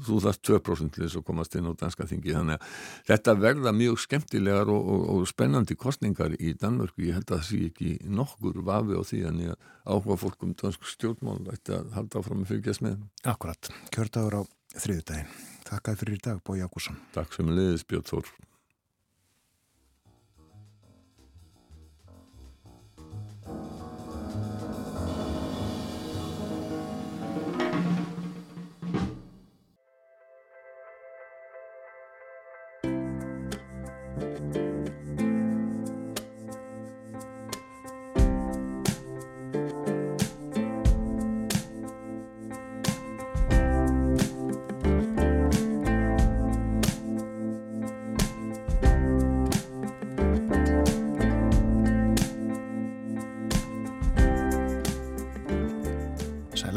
þú 0.06 0.18
þarfst 0.24 0.42
2% 0.48 0.94
til 0.94 1.04
þess 1.04 1.18
að 1.20 1.26
komast 1.28 1.56
inn 1.58 1.68
á 1.68 1.72
danska 1.78 2.06
þingi, 2.08 2.34
þannig 2.36 2.56
að 2.56 2.78
þetta 3.10 3.34
verða 3.42 3.74
mjög 3.76 4.00
skemmtilegar 4.04 4.72
og, 4.72 4.88
og, 4.94 5.04
og 5.12 5.28
spennandi 5.30 5.76
kostningar 5.78 6.36
í 6.38 6.54
Danmörku, 6.58 7.04
ég 7.06 7.18
held 7.18 7.28
að 7.28 7.36
það 7.36 7.46
sé 7.50 7.60
ekki 7.68 7.92
nokkur 8.08 8.62
vafi 8.64 8.96
á 8.96 9.02
því 9.04 9.22
ég 9.22 9.68
áhuga 9.82 10.18
fólk 10.20 10.46
um 10.46 10.54
dansk 10.58 10.86
stjórnmál 10.86 11.40
ætti 11.52 11.74
að 11.76 11.92
halda 11.96 12.22
áfram 12.22 12.44
að 12.44 12.54
fylgjast 12.54 12.84
með. 12.86 13.02
Akkurat, 13.28 13.72
kjördagur 13.94 14.40
á 14.40 14.42
þriðudagin. 14.78 15.36
Takk 15.68 15.92
fyrir 15.98 16.18
í 16.18 16.22
dag, 16.22 16.40
Bói 16.46 16.60
Jákusson. 16.60 16.98
Takk 17.16 17.34
sem 17.36 17.50
leiðis, 17.50 17.86
Björn 17.88 18.08
Þór. 18.08 18.32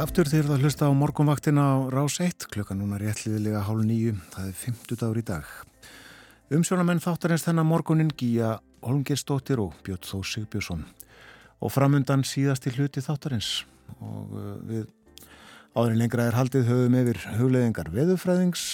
Aftur 0.06 0.28
þegar 0.30 0.52
það 0.52 0.64
hlusta 0.66 0.86
á 0.86 0.94
morgunvaktina 0.94 1.64
á 1.66 1.76
Rás 1.90 2.20
1 2.22 2.46
klukkan 2.54 2.78
núna 2.78 3.00
réttliðilega 3.02 3.64
hálf 3.66 3.86
nýju 3.88 4.12
það 4.36 4.50
er 4.52 4.58
50 4.60 5.00
dagur 5.02 5.18
í 5.18 5.24
dag. 5.26 5.48
Umsjónamenn 6.54 7.02
þáttarins 7.02 7.46
þennan 7.48 7.66
morgunin 7.66 8.12
Gíja 8.14 8.52
Holmgerstóttir 8.86 9.64
og 9.64 9.74
Björn 9.88 10.04
Þó 10.06 10.20
Sigbjörnsson 10.30 10.84
og 11.58 11.74
framundan 11.74 12.26
síðast 12.28 12.68
í 12.70 12.76
hluti 12.76 13.02
þáttarins. 13.02 13.64
Og 13.98 14.36
uh, 14.36 14.52
við 14.68 14.86
áðurinn 15.74 16.04
lengra 16.04 16.30
er 16.30 16.38
haldið 16.38 16.70
höfum 16.70 17.00
yfir 17.02 17.24
hugleðingar 17.40 17.90
veðufræðings 17.96 18.68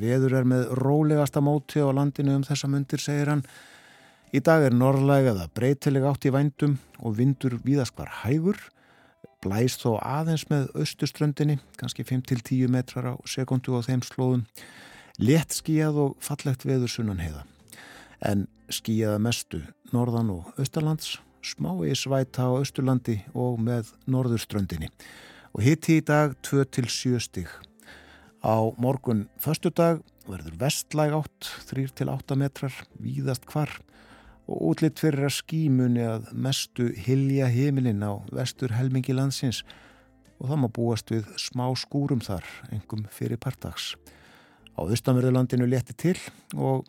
veður 0.00 0.38
er 0.40 0.48
með 0.48 0.72
rólegasta 0.80 1.44
móti 1.44 1.84
á 1.84 1.92
landinu 1.92 2.38
um 2.38 2.48
þessa 2.48 2.70
myndir 2.70 3.04
segir 3.04 3.34
hann. 3.34 3.44
Í 4.32 4.40
dag 4.40 4.64
er 4.64 4.78
norrlæg 4.78 5.34
eða 5.34 5.50
breytileg 5.52 6.08
átt 6.08 6.30
í 6.30 6.32
vændum 6.32 6.78
og 7.02 7.20
vindur 7.20 7.60
víðaskvar 7.60 8.22
hægur 8.22 8.62
blæst 9.44 9.84
þó 9.84 9.98
aðeins 10.02 10.46
með 10.50 10.68
austuströndinni, 10.78 11.58
kannski 11.78 12.04
5-10 12.06 12.70
metrar 12.72 13.12
á 13.12 13.14
sekundu 13.28 13.78
á 13.78 13.80
þeim 13.86 14.02
slóðum, 14.06 14.44
létt 15.18 15.54
skíjað 15.56 16.02
og 16.04 16.18
fallegt 16.24 16.66
veður 16.66 16.92
sunnan 16.92 17.22
heiða. 17.22 17.44
En 18.24 18.46
skíjaða 18.72 19.22
mestu 19.22 19.62
norðan 19.94 20.32
og 20.34 20.52
austalands, 20.58 21.18
smá 21.42 21.70
í 21.86 21.94
svæta 21.96 22.48
á 22.50 22.58
austurlandi 22.58 23.20
og 23.34 23.60
með 23.62 23.92
norðurströndinni. 24.10 24.90
Og 25.54 25.64
hitti 25.64 25.98
í 25.98 26.04
dag 26.04 26.34
2-7 26.44 27.18
stig. 27.22 27.48
Á 28.42 28.58
morgun 28.78 29.26
förstu 29.40 29.70
dag 29.74 30.02
verður 30.28 30.58
vestlæg 30.60 31.14
átt, 31.16 31.52
3-8 31.70 32.36
metrar, 32.38 32.74
víðast 33.00 33.46
hvar 33.48 33.72
og 34.48 34.62
útlitt 34.70 35.00
fyrir 35.02 35.28
að 35.28 35.36
skímunni 35.36 36.04
að 36.08 36.30
mestu 36.32 36.88
hilja 37.04 37.50
heimilinn 37.52 38.00
á 38.00 38.16
vestur 38.32 38.72
helmingi 38.72 39.12
landsins 39.16 39.62
og 40.38 40.48
það 40.48 40.60
má 40.62 40.68
búast 40.72 41.10
við 41.12 41.28
smá 41.40 41.66
skúrum 41.76 42.22
þar, 42.24 42.46
engum 42.72 43.04
fyrir 43.12 43.40
partags. 43.42 43.92
Á 44.78 44.86
austanverðurlandinu 44.86 45.66
leti 45.68 45.96
til 45.98 46.16
og 46.54 46.86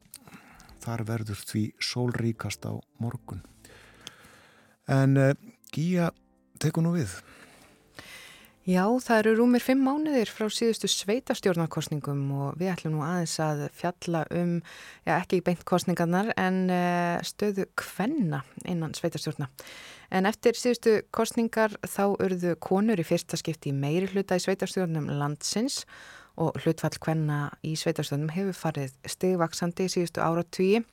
þar 0.83 1.03
verður 1.07 1.41
því 1.49 1.63
sólríkast 1.83 2.63
á 2.69 2.77
morgun. 3.01 3.41
En 4.89 5.17
uh, 5.17 5.33
Gíja 5.73 6.11
tekur 6.61 6.85
nú 6.85 6.95
við. 6.95 7.11
Já, 8.69 8.83
það 9.01 9.19
eru 9.19 9.31
rúmir 9.39 9.63
fimm 9.65 9.79
mánuðir 9.81 10.29
frá 10.29 10.45
síðustu 10.53 10.85
sveitastjórnarkostningum 10.91 12.19
og 12.37 12.57
við 12.59 12.69
ætlum 12.75 12.97
nú 12.97 12.99
aðeins 13.01 13.33
að 13.41 13.63
fjalla 13.73 14.19
um, 14.35 14.51
já 15.07 15.13
ekki 15.15 15.39
beint 15.47 15.63
kostningarnar 15.65 16.29
en 16.37 16.59
uh, 16.69 17.15
stöðu 17.25 17.65
kvenna 17.79 18.43
innan 18.69 18.93
sveitastjórna. 18.93 19.47
En 20.13 20.29
eftir 20.29 20.59
síðustu 20.59 20.99
kostningar 21.15 21.79
þá 21.81 22.03
urðu 22.11 22.53
konur 22.61 23.01
í 23.01 23.07
fyrsta 23.07 23.39
skipti 23.41 23.73
meiri 23.73 24.11
hluta 24.11 24.37
í 24.37 24.43
sveitastjórnum 24.43 25.09
landsins 25.17 25.79
og 26.37 26.61
hlutfall 26.61 27.01
kvenna 27.01 27.39
í 27.65 27.73
sveitastjórnum 27.79 28.35
hefur 28.35 28.59
farið 28.67 28.93
stigvaksandi 29.15 29.89
í 29.89 29.95
síðustu 29.95 30.21
áratvíi. 30.21 30.83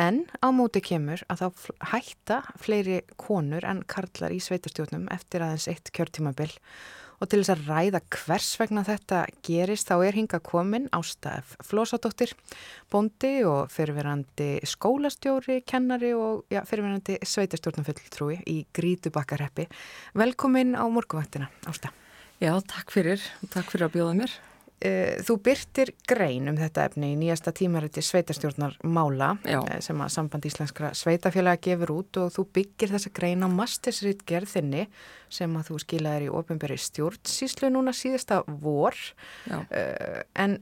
En 0.00 0.24
á 0.40 0.48
móti 0.48 0.80
kemur 0.80 1.20
að 1.28 1.44
þá 1.44 1.70
hætta 1.92 2.40
fleiri 2.56 3.02
konur 3.20 3.68
en 3.68 3.84
karlar 3.84 4.32
í 4.32 4.40
sveitastjórnum 4.40 5.10
eftir 5.12 5.44
aðeins 5.44 5.68
eitt 5.68 5.92
kjörtímabill 5.92 6.54
og 7.22 7.30
til 7.30 7.42
þess 7.42 7.54
að 7.54 7.66
ræða 7.70 8.00
hvers 8.16 8.48
vegna 8.58 8.82
þetta 8.86 9.22
gerist 9.46 9.90
þá 9.90 9.94
er 10.08 10.18
hinga 10.18 10.40
komin 10.42 10.88
ástaf 10.96 11.54
Flósadóttir, 11.62 12.34
bondi 12.90 13.34
og 13.46 13.70
fyrirverandi 13.72 14.50
skólastjóri, 14.66 15.60
kennari 15.68 16.12
og 16.18 16.44
ja, 16.52 16.64
fyrirverandi 16.66 17.20
sveitastjórnumfulltrúi 17.22 18.40
í 18.50 18.62
Grítubakkarheppi. 18.74 19.68
Velkomin 20.18 20.74
á 20.74 20.84
morguvaktina, 20.90 21.50
Ásta. 21.70 21.94
Já, 22.42 22.56
takk 22.66 22.90
fyrir. 22.90 23.22
Takk 23.52 23.70
fyrir 23.70 23.86
að 23.86 24.00
bjóða 24.00 24.16
mér. 24.18 24.40
Þú 24.82 25.36
byrtir 25.46 25.92
grein 26.08 26.50
um 26.50 26.56
þetta 26.58 26.86
efni 26.88 27.12
í 27.12 27.18
nýjasta 27.20 27.52
tímariti 27.54 28.02
sveitarstjórnar 28.02 28.78
Mála 28.82 29.36
Já. 29.46 29.60
sem 29.84 30.00
að 30.02 30.10
samband 30.16 30.46
íslenskra 30.48 30.90
sveitafélaga 30.98 31.60
gefur 31.62 31.92
út 32.00 32.18
og 32.18 32.32
þú 32.34 32.46
byggir 32.58 32.90
þessa 32.90 33.12
grein 33.14 33.46
á 33.46 33.48
mastersrýtt 33.52 34.24
gerðinni 34.26 34.88
sem 35.30 35.54
að 35.54 35.70
þú 35.70 35.78
skilaðir 35.84 36.26
í 36.26 36.32
ofinberi 36.34 36.78
stjórnsíslu 36.82 37.70
núna 37.70 37.94
síðasta 37.94 38.40
vor 38.48 38.98
uh, 39.52 39.62
en 40.34 40.58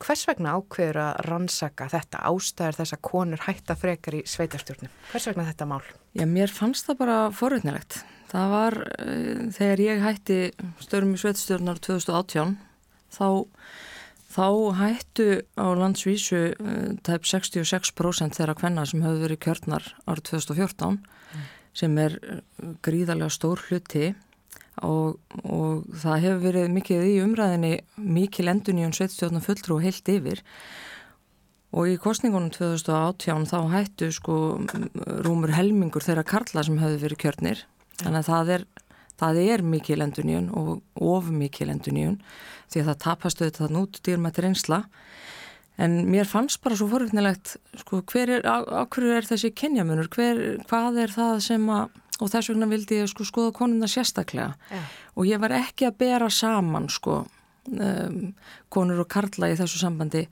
hvers 0.00 0.24
vegna 0.26 0.56
ákveður 0.56 0.98
að 1.04 1.20
rannsaka 1.28 1.90
þetta 1.92 2.22
ástæður 2.30 2.78
þess 2.80 2.96
að 2.96 3.02
konur 3.10 3.44
hætta 3.44 3.76
frekar 3.78 4.16
í 4.16 4.22
sveitarstjórnum? 4.28 4.90
Hvers 5.12 5.28
vegna 5.30 5.44
þetta 5.50 5.68
mál? 5.70 5.82
Já, 6.16 6.24
mér 6.26 6.50
fannst 6.54 6.88
það 6.88 6.98
bara 7.02 7.18
forutnilegt. 7.36 8.00
Það 8.30 8.54
var 8.54 8.76
þegar 9.54 9.82
ég 9.84 10.02
hætti 10.06 10.40
störum 10.80 11.14
í 11.14 11.20
sveitarstjórnar 11.20 11.82
2018 11.84 12.56
þá 13.14 13.46
þá 14.30 14.46
hættu 14.78 15.28
á 15.58 15.66
landsvísu 15.74 16.42
uh, 16.54 16.90
tæp 17.06 17.26
66% 17.26 18.38
þeirra 18.38 18.56
kvenna 18.58 18.86
sem 18.86 19.02
hefur 19.04 19.24
verið 19.24 19.42
kjörnar 19.46 19.88
árið 20.06 20.28
2014 20.30 21.00
sem 21.76 21.96
er 22.02 22.18
uh, 22.20 22.42
gríðarlega 22.84 23.32
stór 23.34 23.62
hluti. 23.68 24.12
Og, 24.86 25.18
og 25.44 25.82
það 26.00 26.22
hefur 26.22 26.38
verið 26.46 26.70
mikið 26.72 27.02
í 27.10 27.16
umræðinni 27.20 27.72
mikið 28.00 28.46
lendun 28.46 28.78
í 28.80 28.86
um 28.86 28.94
sveitstjórnum 28.96 29.42
fulltrú 29.44 29.76
og 29.76 29.84
heilt 29.84 30.08
yfir 30.08 30.40
og 31.76 31.90
í 31.90 31.98
kostningunum 32.02 32.50
2018 32.54 33.46
þá 33.50 33.58
hættu 33.74 34.08
sko 34.14 34.36
rúmur 35.26 35.52
helmingur 35.54 36.06
þeirra 36.06 36.24
karla 36.26 36.64
sem 36.66 36.80
hefur 36.80 37.02
verið 37.04 37.20
kjörnir. 37.24 37.64
Þannig 38.00 38.22
að 38.22 38.30
það 38.30 38.52
er, 38.56 38.64
það 39.20 39.42
er 39.44 39.64
mikið 39.66 40.02
lenduníun 40.02 40.50
og 40.56 40.80
of 40.96 41.30
mikið 41.32 41.72
lenduníun 41.72 42.20
því 42.70 42.82
að 42.82 42.90
það 42.90 43.00
tapastu 43.06 43.46
þetta 43.46 43.66
þann 43.66 43.80
út 43.82 44.00
dýrmættir 44.06 44.50
einsla 44.50 44.84
en 45.80 45.96
mér 46.12 46.28
fannst 46.28 46.60
bara 46.64 46.76
svo 46.76 46.90
forvittnilegt 46.90 47.56
sko 47.82 48.02
hver 48.10 48.36
er, 48.38 48.44
á, 48.44 48.84
hverju 48.84 49.16
er 49.16 49.28
þessi 49.28 49.52
kenjamunur, 49.56 50.10
hver, 50.12 50.60
hvað 50.68 51.04
er 51.06 51.14
það 51.14 51.42
sem 51.46 51.68
að 51.72 51.98
og 52.20 52.28
þess 52.28 52.50
vegna 52.52 52.68
vildi 52.68 53.00
ég 53.00 53.10
sko 53.10 53.24
skoða 53.24 53.54
konuna 53.56 53.88
sérstaklega. 53.88 54.52
Já. 54.68 54.80
og 55.16 55.28
ég 55.28 55.40
var 55.40 55.54
ekki 55.56 55.88
að 55.88 55.98
bera 56.02 56.28
saman 56.28 56.88
sko 56.92 57.22
um, 57.24 58.18
konur 58.68 59.04
og 59.04 59.08
karla 59.10 59.50
í 59.50 59.56
þessu 59.58 59.80
sambandi 59.80 60.26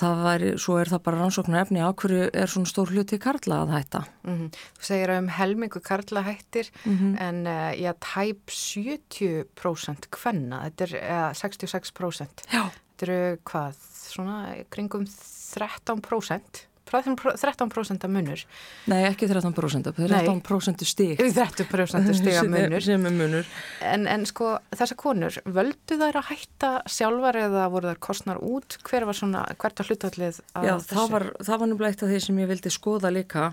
það 0.00 0.22
væri, 0.26 0.50
svo 0.62 0.76
er 0.80 0.90
það 0.92 1.02
bara 1.06 1.20
rannsóknar 1.22 1.60
efni 1.64 1.80
á 1.82 1.90
hverju 1.92 2.30
er 2.32 2.46
svona 2.52 2.70
stór 2.70 2.92
hluti 2.94 3.18
karla 3.22 3.62
að 3.64 3.72
hætta. 3.76 4.00
Mm 4.26 4.48
Þú 4.78 4.82
segir 4.88 5.12
að 5.14 5.18
um 5.24 5.28
helmingu 5.28 5.80
karla 5.82 6.22
hættir 6.26 6.70
Mhm. 6.84 7.16
en 7.18 7.46
uh, 7.46 7.72
já, 7.74 7.92
tæp 8.00 8.50
70% 8.50 10.08
kvenna, 10.10 10.62
þetta 10.70 10.86
er 10.86 10.94
uh, 11.02 11.32
66%. 11.34 12.46
Já. 12.52 12.64
Þetta 12.96 13.06
eru 13.06 13.38
hvað, 13.44 13.74
svona 14.06 14.36
kringum 14.72 15.04
13%, 15.06 16.66
13% 16.90 18.06
af 18.06 18.12
munur. 18.12 18.42
Nei, 18.90 19.00
ekki 19.08 19.28
13%, 19.30 19.90
13% 19.96 20.84
stík. 20.86 21.22
13% 21.22 22.12
stiga 22.20 22.44
munur. 22.46 22.84
Sem 22.84 23.08
er 23.08 23.16
munur. 23.16 23.48
En, 23.84 24.06
en 24.10 24.26
sko 24.28 24.52
þessar 24.74 24.98
konur, 25.00 25.40
völdu 25.44 25.98
þær 25.98 26.20
að 26.22 26.30
hætta 26.30 26.70
sjálfar 26.90 27.40
eða 27.46 27.66
voru 27.74 27.90
þær 27.90 28.02
kostnar 28.08 28.42
út? 28.42 28.78
Hver 28.86 29.08
var 29.08 29.18
svona, 29.18 29.42
hvert 29.58 29.82
var 29.82 29.90
hlutallið 29.90 30.40
að 30.54 30.68
Já, 30.68 30.74
þessu? 30.76 30.92
það 30.94 31.12
var, 31.16 31.28
það 31.48 31.62
var 31.62 31.72
nefnilega 31.72 31.94
eitt 31.96 32.06
af 32.06 32.12
því 32.12 32.22
sem 32.26 32.40
ég 32.42 32.50
vildi 32.52 32.74
skoða 32.74 33.12
líka 33.14 33.48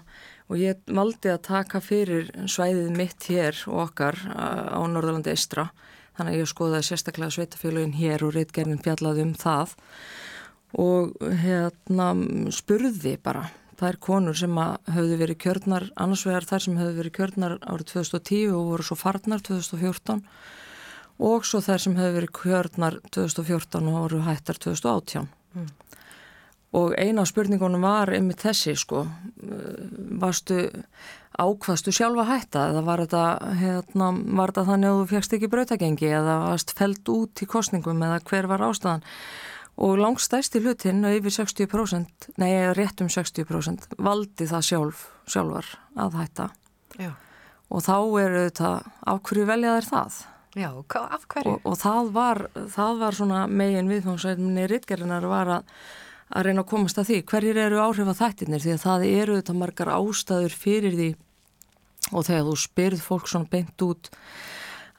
og 0.52 0.60
ég 0.60 0.94
valdi 0.94 1.32
að 1.32 1.42
taka 1.48 1.82
fyrir 1.82 2.30
svæðið 2.46 2.92
mitt 2.98 3.30
hér 3.32 3.64
og 3.72 3.88
okkar 3.88 4.20
á 4.30 4.82
Norðalandi 4.86 5.34
Eistra. 5.34 5.70
Þannig 6.14 6.36
að 6.36 6.44
ég 6.44 6.50
skoðaði 6.52 6.86
sérstaklega 6.86 7.34
sveitafélagin 7.34 7.96
hér 7.98 8.26
og 8.28 8.36
reitgernin 8.36 8.82
fjallaði 8.84 9.24
um 9.26 9.32
það 9.34 9.74
og 10.80 11.14
hérna 11.44 12.14
spurði 12.54 13.18
bara 13.22 13.48
þær 13.80 14.00
konur 14.02 14.38
sem 14.38 14.58
höfðu 14.94 15.20
verið 15.20 15.40
kjörnar, 15.44 15.88
annars 16.00 16.26
vegar 16.28 16.48
þær 16.48 16.66
sem 16.66 16.80
höfðu 16.80 17.00
verið 17.02 17.16
kjörnar 17.18 17.56
árið 17.62 17.90
2010 17.94 18.54
og 18.54 18.68
voru 18.72 18.88
svo 18.88 18.98
farnar 19.00 19.44
2014 19.46 20.22
og 21.24 21.48
svo 21.48 21.62
þær 21.64 21.84
sem 21.84 21.98
höfðu 21.98 22.18
verið 22.20 22.36
kjörnar 22.40 23.00
2014 23.14 23.90
og 23.90 23.98
voru 24.00 24.22
hættar 24.28 24.60
2018. 24.62 25.28
Mm. 25.54 25.72
Og 26.74 26.96
eina 26.98 27.22
af 27.22 27.30
spurningunum 27.30 27.84
var 27.86 28.10
einmitt 28.10 28.42
þessi 28.42 28.74
sko, 28.82 29.04
varstu 30.22 30.64
ákvaðstu 31.38 31.94
sjálfa 31.94 32.26
hætta 32.30 32.68
eða 32.72 32.82
var 32.86 33.04
þetta, 33.04 33.24
hérna, 33.60 34.10
var 34.38 34.54
þetta 34.54 34.66
þannig 34.72 34.90
að 34.90 35.00
þú 35.00 35.08
fegst 35.12 35.36
ekki 35.38 35.50
brautagengi 35.54 36.10
eða 36.10 36.40
varst 36.48 36.74
feld 36.78 37.14
út 37.14 37.42
í 37.46 37.50
kostningum 37.50 38.02
eða 38.06 38.22
hver 38.26 38.50
var 38.50 38.66
ástæðan 38.70 39.06
og 39.78 39.98
langstæsti 39.98 40.62
hlutin 40.62 41.02
yfir 41.10 41.34
60%, 41.34 42.30
nei 42.38 42.52
rétt 42.78 43.02
um 43.02 43.10
60% 43.10 43.90
valdi 43.98 44.48
það 44.50 44.68
sjálf, 44.70 45.08
sjálfar 45.26 45.72
að 45.98 46.20
hætta 46.20 46.50
Já. 47.00 47.12
og 47.70 47.82
þá 47.86 47.98
eru 48.22 48.46
þetta, 48.46 48.72
af 49.10 49.24
hverju 49.26 49.50
velja 49.50 49.76
þær 49.80 49.90
það? 49.90 50.22
Já, 50.54 50.70
af 50.70 51.28
hverju? 51.34 51.56
Og, 51.56 51.60
og 51.66 51.78
það 51.82 52.14
var, 52.14 52.46
það 52.70 53.02
var 53.02 53.18
svona 53.18 53.44
megin 53.50 53.90
viðfóngsveitinni 53.90 54.68
rittgerðinar 54.70 55.26
var 55.32 55.54
að, 55.58 55.76
að 56.30 56.48
reyna 56.48 56.62
að 56.62 56.70
komast 56.70 57.02
að 57.02 57.10
því 57.10 57.22
hverjir 57.32 57.62
eru 57.66 57.82
áhrif 57.82 58.12
að 58.14 58.20
þættirnir 58.22 58.66
því 58.66 58.76
að 58.76 58.84
það 58.86 59.08
eru 59.10 59.38
þetta 59.40 59.56
margar 59.58 59.94
ástæður 59.98 60.58
fyrir 60.66 61.00
því 61.00 61.10
og 62.12 62.28
þegar 62.28 62.46
þú 62.50 62.58
spyrð 62.62 63.02
fólk 63.02 63.32
svona 63.32 63.50
beint 63.50 63.86
út 63.88 64.12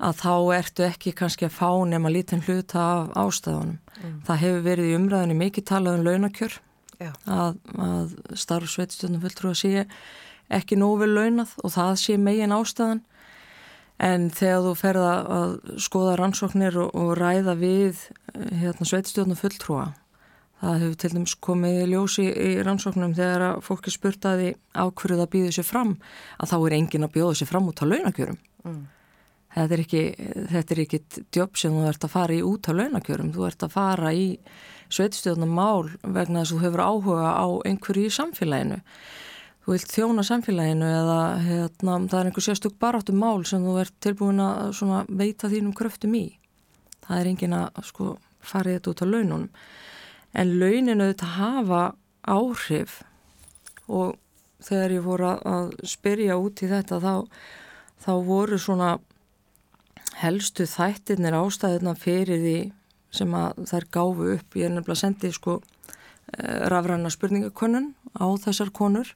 að 0.02 0.20
þá 0.20 0.34
ertu 0.58 0.86
ekki 0.88 1.14
kannski 1.16 1.46
að 1.48 1.56
fá 1.56 1.70
nema 1.86 2.10
lítinn 2.10 2.42
hluta 2.44 2.82
af 2.82 3.14
ástæðunum. 3.24 3.78
Mm. 3.94 4.20
Það 4.26 4.42
hefur 4.42 4.62
verið 4.66 4.90
í 4.90 4.96
umræðinu 4.98 5.38
mikið 5.38 5.66
talað 5.70 5.98
um 5.98 6.06
launakjör 6.08 6.58
Já. 6.98 7.10
að, 7.30 7.58
að 7.78 8.14
starfsveitstjórnum 8.38 9.22
fulltrú 9.22 9.52
að 9.52 9.60
sé 9.62 9.84
ekki 10.52 10.78
vel 10.78 11.10
launað 11.14 11.54
og 11.62 11.72
það 11.74 11.92
sé 12.02 12.16
megin 12.20 12.54
ástæðan 12.54 13.02
en 14.02 14.30
þegar 14.34 14.64
þú 14.66 14.72
ferða 14.78 15.12
að 15.36 15.52
skoða 15.82 16.16
rannsóknir 16.18 16.78
og, 16.82 16.94
og 16.94 17.12
ræða 17.18 17.54
við 17.58 18.00
eh, 18.34 18.50
hérna, 18.64 18.86
sveitstjórnum 18.86 19.38
fulltrúa 19.38 19.92
það 20.64 20.80
hefur 20.82 20.98
til 21.02 21.12
dæmis 21.14 21.36
komið 21.44 21.80
ljósi 21.92 22.26
í 22.30 22.50
rannsóknum 22.64 23.14
þegar 23.16 23.46
að 23.50 23.62
fólki 23.66 23.92
spurtaði 23.94 24.54
á 24.74 24.84
hverju 24.90 25.20
það 25.20 25.30
býður 25.34 25.56
sér 25.58 25.68
fram 25.68 25.94
að 26.38 26.50
þá 26.50 26.56
er 26.58 26.76
engin 26.78 27.06
að 27.06 27.14
bjóða 27.18 27.38
sér 27.40 27.50
fram 27.52 27.70
út 27.70 27.82
á 27.82 27.86
launakjörum 27.86 28.42
Mm. 28.64 28.86
Þetta 29.55 29.76
er 29.76 29.82
ekki 29.85 30.05
þetta 30.52 30.74
er 30.74 30.82
ekki 30.85 31.01
jobb 31.35 31.59
sem 31.59 31.74
þú 31.74 31.89
ert 31.89 32.06
að 32.06 32.14
fara 32.14 32.36
í 32.36 32.44
út 32.44 32.70
á 32.70 32.72
launakjörum, 32.74 33.35
þú 33.35 33.47
ert 33.48 33.66
að 33.66 33.76
fara 33.76 34.14
í 34.14 34.26
sveitstjórnum 34.94 35.52
mál 35.55 35.90
vegna 36.02 36.43
þess 36.43 36.55
að 36.55 36.59
þú 36.59 36.64
hefur 36.64 36.82
áhuga 36.85 37.31
á 37.35 37.47
einhverju 37.66 38.09
í 38.09 38.14
samfélaginu. 38.14 38.81
Þú 39.64 39.72
vilt 39.72 39.94
þjóna 39.94 40.24
samfélaginu 40.28 40.89
eða 40.93 41.20
hérna, 41.40 41.97
það 42.10 42.18
er 42.18 42.28
einhver 42.28 42.44
sérstök 42.44 42.76
baráttum 42.82 43.16
mál 43.22 43.47
sem 43.48 43.64
þú 43.64 43.78
ert 43.81 43.94
tilbúin 44.05 44.43
að 44.44 45.09
veita 45.09 45.48
þínum 45.48 45.72
kröftum 45.76 46.18
í. 46.18 46.26
Það 47.06 47.20
er 47.20 47.31
engin 47.31 47.56
að 47.56 47.81
sko 47.89 48.10
farið 48.44 48.78
þetta 48.78 48.93
út 48.93 49.02
á 49.02 49.06
laununum. 49.09 49.48
En 50.35 50.52
launinu 50.60 51.09
þetta 51.09 51.32
hafa 51.39 51.82
áhrif. 52.28 53.01
Og 53.89 54.18
þegar 54.64 54.94
ég 54.98 55.05
voru 55.05 55.32
að 55.32 55.74
spyrja 55.89 56.39
út 56.40 56.62
í 56.64 56.68
þetta 56.68 57.01
þá, 57.01 57.14
þá 58.05 58.12
voru 58.28 58.60
svona 58.60 58.94
helstu 60.24 60.64
þættirnir 60.68 61.36
ástæðuna 61.38 61.94
fyrir 62.01 62.40
því 62.42 62.56
sem 63.14 63.34
að 63.38 63.60
þær 63.70 63.84
gáfu 63.94 64.30
upp 64.34 64.56
ég 64.59 64.66
er 64.66 64.72
nefnilega 64.74 64.96
að 64.96 65.02
sendi 65.05 65.30
sko 65.36 65.59
rafræna 66.72 67.10
spurningakönnun 67.12 67.92
á 68.18 68.26
þessar 68.42 68.72
konur. 68.74 69.10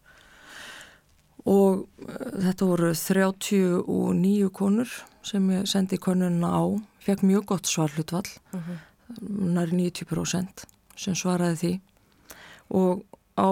Og 1.48 1.86
eh, 2.04 2.30
þetta 2.44 2.68
voru 2.68 2.90
39 2.94 4.50
konur 4.54 4.92
sem 5.26 5.48
ég 5.54 5.66
sendi 5.70 5.98
könnunna 6.00 6.50
á 6.52 6.62
fekk 7.04 7.24
mjög 7.26 7.46
gott 7.54 7.66
svarlutvall 7.70 8.28
Mhm. 8.52 8.78
næri 9.56 9.72
90% 9.90 10.66
sem 10.96 11.14
svaraði 11.14 11.56
því. 11.62 11.80
Og 12.70 13.04
á, 13.38 13.48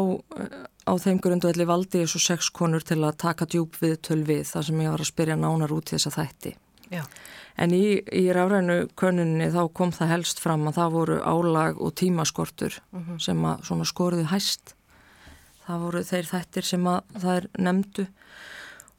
á 0.85 0.93
þeim 1.01 1.21
grundvelli 1.25 1.65
valdi 1.65 2.03
ég 2.05 2.11
svo 2.11 2.21
sex 2.21 2.51
konur 2.51 2.85
til 2.85 2.99
að 3.01 3.17
taka 3.17 3.47
djúb 3.47 3.73
við 3.81 3.97
töl 4.03 4.23
við 4.25 4.45
þar 4.45 4.65
sem 4.69 4.81
ég 4.81 4.91
var 4.91 5.01
að 5.01 5.11
spyrja 5.13 5.37
nánar 5.41 5.73
út 5.73 5.91
þessa 5.95 6.13
þætti 6.13 6.55
Já. 6.93 7.03
En 7.59 7.71
í, 7.73 8.03
í 8.13 8.27
rafrænu 8.37 8.89
könninni 9.01 9.47
þá 9.55 9.63
kom 9.73 9.93
það 9.97 10.11
helst 10.13 10.41
fram 10.45 10.67
að 10.69 10.77
það 10.77 10.91
voru 10.93 11.21
álag 11.25 11.79
og 11.81 11.95
tímaskortur 11.97 12.81
Mhm. 12.93 13.21
sem 13.21 13.39
að 13.49 13.63
svona 13.65 13.85
skorðið 13.89 14.27
hæst. 14.33 14.75
Það 15.67 15.81
voru 15.87 16.03
þeir 16.05 16.27
þættir 16.31 16.65
sem 16.65 16.85
að 16.85 17.01
það 17.19 17.37
er 17.37 17.49
nefndu 17.59 18.07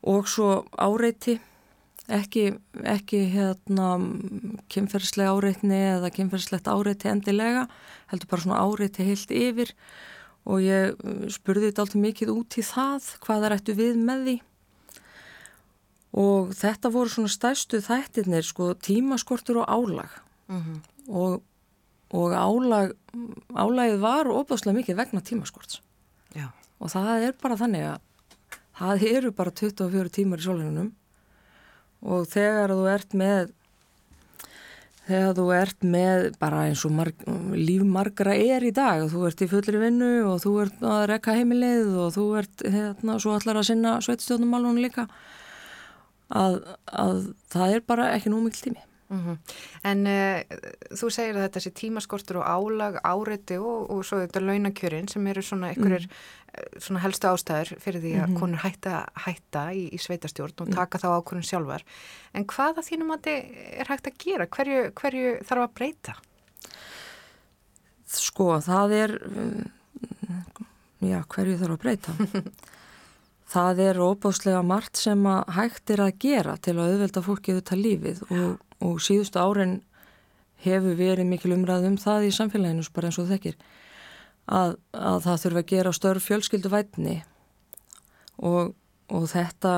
og 0.04 0.28
svo 0.28 0.66
áreiti, 0.78 1.40
ekki, 2.10 2.58
ekki 2.84 3.22
hérna 3.34 3.88
kynferðslega 4.72 5.32
áreitni 5.36 5.80
eða 5.94 6.12
kynferðslegt 6.16 6.68
áreiti 6.68 7.10
endilega, 7.12 7.68
heldur 8.12 8.28
bara 8.32 8.42
svona 8.42 8.62
áreiti 8.64 9.06
heilt 9.08 9.32
yfir 9.32 9.72
og 10.48 10.62
ég 10.64 10.96
uh, 11.04 11.28
spurði 11.30 11.70
þetta 11.72 11.84
alltaf 11.84 12.02
mikið 12.04 12.30
út 12.32 12.58
í 12.58 12.64
það, 12.64 13.10
hvað 13.26 13.44
er 13.50 13.56
ættu 13.58 13.76
við 13.76 13.98
með 14.00 14.24
því 14.28 14.36
og 16.18 16.54
þetta 16.58 16.90
voru 16.94 17.12
svona 17.14 17.30
stærstu 17.30 17.80
þættirnir 17.86 18.46
sko 18.48 18.72
tímaskortur 18.74 19.62
og 19.64 19.68
álag 19.70 20.10
Mhm. 20.48 20.78
og, 21.12 21.42
og 22.16 22.32
álag 22.32 22.94
álagið 23.54 24.00
var 24.00 24.26
óbáslega 24.32 24.78
mikið 24.80 24.96
vegna 24.96 25.20
tímaskorts 25.22 25.82
Já. 26.36 26.48
og 26.80 26.88
það 26.94 27.26
er 27.28 27.34
bara 27.42 27.58
þannig 27.60 27.84
að 27.90 28.00
það 28.80 29.04
eru 29.18 29.32
bara 29.36 29.52
24 29.52 30.10
tímar 30.16 30.40
í 30.40 30.46
sólinunum 30.48 30.92
og 32.08 32.28
þegar 32.32 32.72
þú 32.72 32.88
ert 32.94 33.12
með 33.18 33.52
þegar 35.08 35.34
þú 35.38 35.46
ert 35.56 35.86
með 35.88 36.26
bara 36.40 36.66
eins 36.68 36.84
og 36.88 36.92
marg, 36.96 37.22
líf 37.56 37.84
margra 37.88 38.34
er 38.36 38.66
í 38.68 38.72
dag 38.76 39.04
og 39.06 39.12
þú 39.14 39.22
ert 39.30 39.44
í 39.46 39.48
fullri 39.52 39.80
vinnu 39.82 40.10
og 40.28 40.42
þú 40.44 40.54
ert 40.66 40.82
að 40.84 41.06
rekka 41.14 41.36
heimilið 41.38 41.94
og 42.06 42.12
þú 42.18 42.26
ert 42.42 42.64
hérna 42.68 43.16
svo 43.24 43.36
allar 43.38 43.62
að 43.62 43.70
sinna 43.72 43.98
sveitstjóðnumálunum 44.04 44.82
líka 44.84 45.08
að, 46.30 46.62
að 46.86 47.24
það 47.54 47.74
er 47.78 47.88
bara 47.88 48.12
ekki 48.18 48.34
nú 48.34 48.44
mikil 48.44 48.70
tími 48.70 48.88
Mm 49.10 49.38
En 49.84 50.08
uh, 50.08 50.42
þú 50.92 51.10
segir 51.14 51.38
að 51.38 51.46
þetta 51.46 51.62
sé 51.64 51.72
tímaskortur 51.72 52.42
og 52.42 52.48
álag, 52.48 52.98
áreiti 53.04 53.56
og, 53.58 53.88
og 53.92 54.04
svo 54.06 54.20
þetta 54.20 54.42
launakjörin 54.44 55.08
sem 55.08 55.28
eru 55.28 55.42
svona 55.42 55.70
einhverjir 55.72 56.08
mm. 56.10 56.82
svona 56.84 57.00
helstu 57.00 57.28
ástæður 57.28 57.72
fyrir 57.80 58.02
því 58.02 58.14
að 58.18 58.28
mm 58.28 58.34
-hmm. 58.34 58.40
konur 58.40 58.58
hætta, 58.58 59.06
hætta 59.16 59.64
í, 59.72 59.88
í 59.96 59.98
sveitastjórn 59.98 60.60
og 60.60 60.74
taka 60.76 60.98
mm. 60.98 61.02
þá 61.02 61.08
ákvörðun 61.18 61.50
sjálfar. 61.50 61.84
En 62.34 62.46
hvað 62.46 62.78
að 62.78 62.88
þínum 62.90 63.12
að 63.12 63.22
þetta 63.24 63.80
er 63.80 63.88
hægt 63.88 64.08
að 64.08 64.18
gera? 64.26 64.48
Hverju, 64.48 64.92
hverju 64.92 65.38
þarf 65.48 65.62
að 65.64 65.74
breyta? 65.74 66.14
Sko, 68.08 68.60
það 68.60 68.92
er, 68.92 69.12
já, 71.00 71.24
hverju 71.28 71.58
þarf 71.58 71.72
að 71.72 71.80
breyta? 71.80 72.12
það 73.48 73.84
er 73.88 74.00
óbáslega 74.04 74.62
margt 74.66 75.00
sem 75.00 75.26
að 75.30 75.52
hægt 75.56 75.92
er 75.96 76.04
að 76.04 76.16
gera 76.20 76.58
til 76.60 76.78
að 76.78 76.94
auðvelda 76.94 77.24
fólkið 77.26 77.62
þetta 77.62 77.82
lífið 77.82 78.24
og 78.28 78.56
og 78.84 79.00
síðustu 79.02 79.42
árin 79.42 79.80
hefur 80.64 80.98
verið 80.98 81.30
mikil 81.30 81.56
umræð 81.56 81.88
um 81.92 81.98
það 82.02 82.30
í 82.30 82.36
samfélaginu 82.36 82.86
bara 82.94 83.10
eins 83.10 83.20
og 83.22 83.30
þekkir 83.32 83.58
að, 84.48 84.78
að 84.94 85.24
það 85.26 85.42
þurfa 85.44 85.64
að 85.64 85.72
gera 85.72 85.96
störf 85.96 86.30
fjölskyldu 86.30 86.72
vætni 86.74 87.18
og, 88.38 88.74
og 89.14 89.28
þetta 89.32 89.74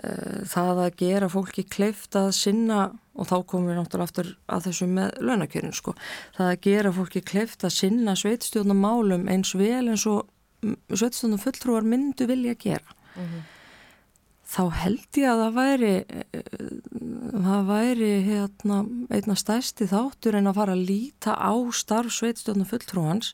e, 0.00 0.10
það 0.48 0.82
að 0.86 0.98
gera 1.04 1.30
fólki 1.32 1.64
kleift 1.68 2.16
að 2.18 2.32
sinna 2.36 2.82
og 3.12 3.28
þá 3.28 3.36
komum 3.44 3.68
við 3.68 3.80
náttúrulega 3.80 4.08
aftur 4.08 4.30
að 4.48 4.68
þessu 4.68 4.88
með 4.88 5.16
launakjörn 5.20 5.74
sko, 5.76 5.92
það 6.36 6.52
að 6.52 6.62
gera 6.68 6.94
fólki 6.96 7.24
kleift 7.32 7.64
að 7.64 7.76
sinna 7.76 8.16
sveitstjóðnumálum 8.16 9.28
eins 9.32 9.52
vel 9.56 9.84
eins 9.92 10.06
og 10.08 10.24
sveitstjóðnum 10.62 11.42
fulltrúar 11.42 11.86
myndu 11.86 12.28
vilja 12.30 12.54
gera. 12.54 12.96
Mm 13.16 13.26
-hmm 13.26 13.50
þá 14.52 14.62
held 14.82 15.18
ég 15.20 15.30
að 15.30 15.40
það 15.40 15.54
væri 15.56 15.92
það 17.46 17.68
væri 17.70 18.10
hérna 18.26 18.78
einna 19.14 19.36
stæsti 19.38 19.88
þáttur 19.88 20.36
en 20.38 20.50
að 20.50 20.58
fara 20.58 20.76
að 20.76 20.86
líta 20.90 21.36
á 21.40 21.52
starfsveitstjóðnum 21.78 22.68
fulltrúans 22.68 23.32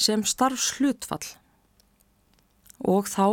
sem 0.00 0.24
starfslutfall 0.24 1.34
og 2.88 3.10
þá 3.12 3.26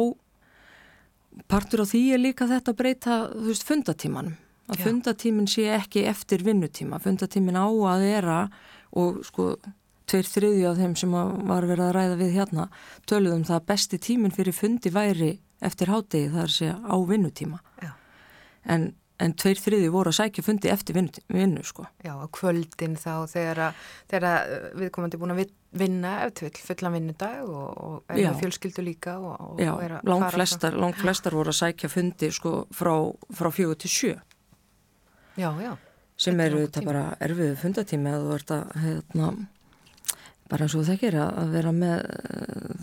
partur 1.47 1.85
á 1.85 1.85
því 1.87 2.03
er 2.17 2.23
líka 2.25 2.49
þetta 2.49 2.73
að 2.73 2.79
breyta 2.81 3.17
þú 3.31 3.47
veist 3.47 3.67
fundatímanum. 3.67 4.35
Að 4.67 4.81
Já. 4.81 4.83
fundatímin 4.89 5.47
sé 5.47 5.67
ekki 5.71 6.03
eftir 6.09 6.41
vinnutíma. 6.43 6.99
Fundatímin 6.99 7.55
á 7.55 7.71
að 7.71 8.01
vera 8.03 8.39
og 8.99 9.21
sko 9.23 9.53
tveir 10.07 10.29
þriðju 10.29 10.69
af 10.69 10.77
þeim 10.79 10.93
sem 10.99 11.15
var 11.15 11.67
verið 11.67 11.87
að 11.87 11.95
ræða 11.97 12.19
við 12.21 12.37
hérna 12.37 12.69
töluðum 13.09 13.43
það 13.47 13.65
besti 13.71 13.99
tímin 14.03 14.35
fyrir 14.35 14.55
fundi 14.55 14.91
væri 14.93 15.33
eftir 15.63 15.91
hátegi 15.91 16.31
það 16.31 16.43
er 16.43 16.47
að 16.47 16.55
segja 16.55 16.77
á 16.79 16.95
vinnutíma. 17.09 17.59
En, 18.67 18.89
en 19.23 19.33
tveir 19.39 19.59
þriði 19.63 19.91
voru 19.91 20.11
að 20.11 20.17
sækja 20.19 20.43
fundi 20.43 20.71
eftir 20.71 20.97
vinnu, 20.97 21.23
vinnu 21.31 21.63
sko. 21.65 21.87
Já, 22.03 22.13
á 22.19 22.27
kvöldin 22.35 22.97
þá 22.99 23.13
þegar, 23.31 23.61
þegar 24.11 24.51
viðkomandi 24.77 25.19
búin 25.21 25.35
að 25.35 25.43
vinna 25.77 26.13
eftir 26.25 26.55
fullan 26.63 26.97
vinnudag 26.97 27.47
og, 27.47 27.67
og 27.77 28.13
er 28.15 28.29
að 28.29 28.41
fjölskyldu 28.43 28.85
líka 28.85 29.17
og, 29.19 29.35
og 29.55 29.61
Já, 29.63 29.73
langt 30.07 30.31
flestar, 30.35 30.75
lang 30.75 30.95
flestar 30.99 31.35
voru 31.35 31.53
að 31.55 31.61
sækja 31.61 31.91
fundi 31.91 32.31
sko 32.35 32.61
frá, 32.75 32.93
frá 33.35 33.51
fjögur 33.55 33.79
til 33.83 33.93
sjö. 33.93 34.15
Já, 35.37 35.51
já. 35.61 35.75
Sem 36.17 36.39
eru 36.41 36.63
þetta 36.63 36.81
bara 36.81 37.03
erfiðu 37.21 37.59
fundatími 37.61 38.09
að 38.09 38.23
þú 38.25 38.35
ert 38.39 38.53
að 38.55 38.69
hérna 38.81 39.27
bara 40.47 40.67
eins 40.67 40.75
og 40.77 40.85
þekkir 40.87 41.17
að 41.21 41.53
vera 41.55 41.73
með 41.75 42.05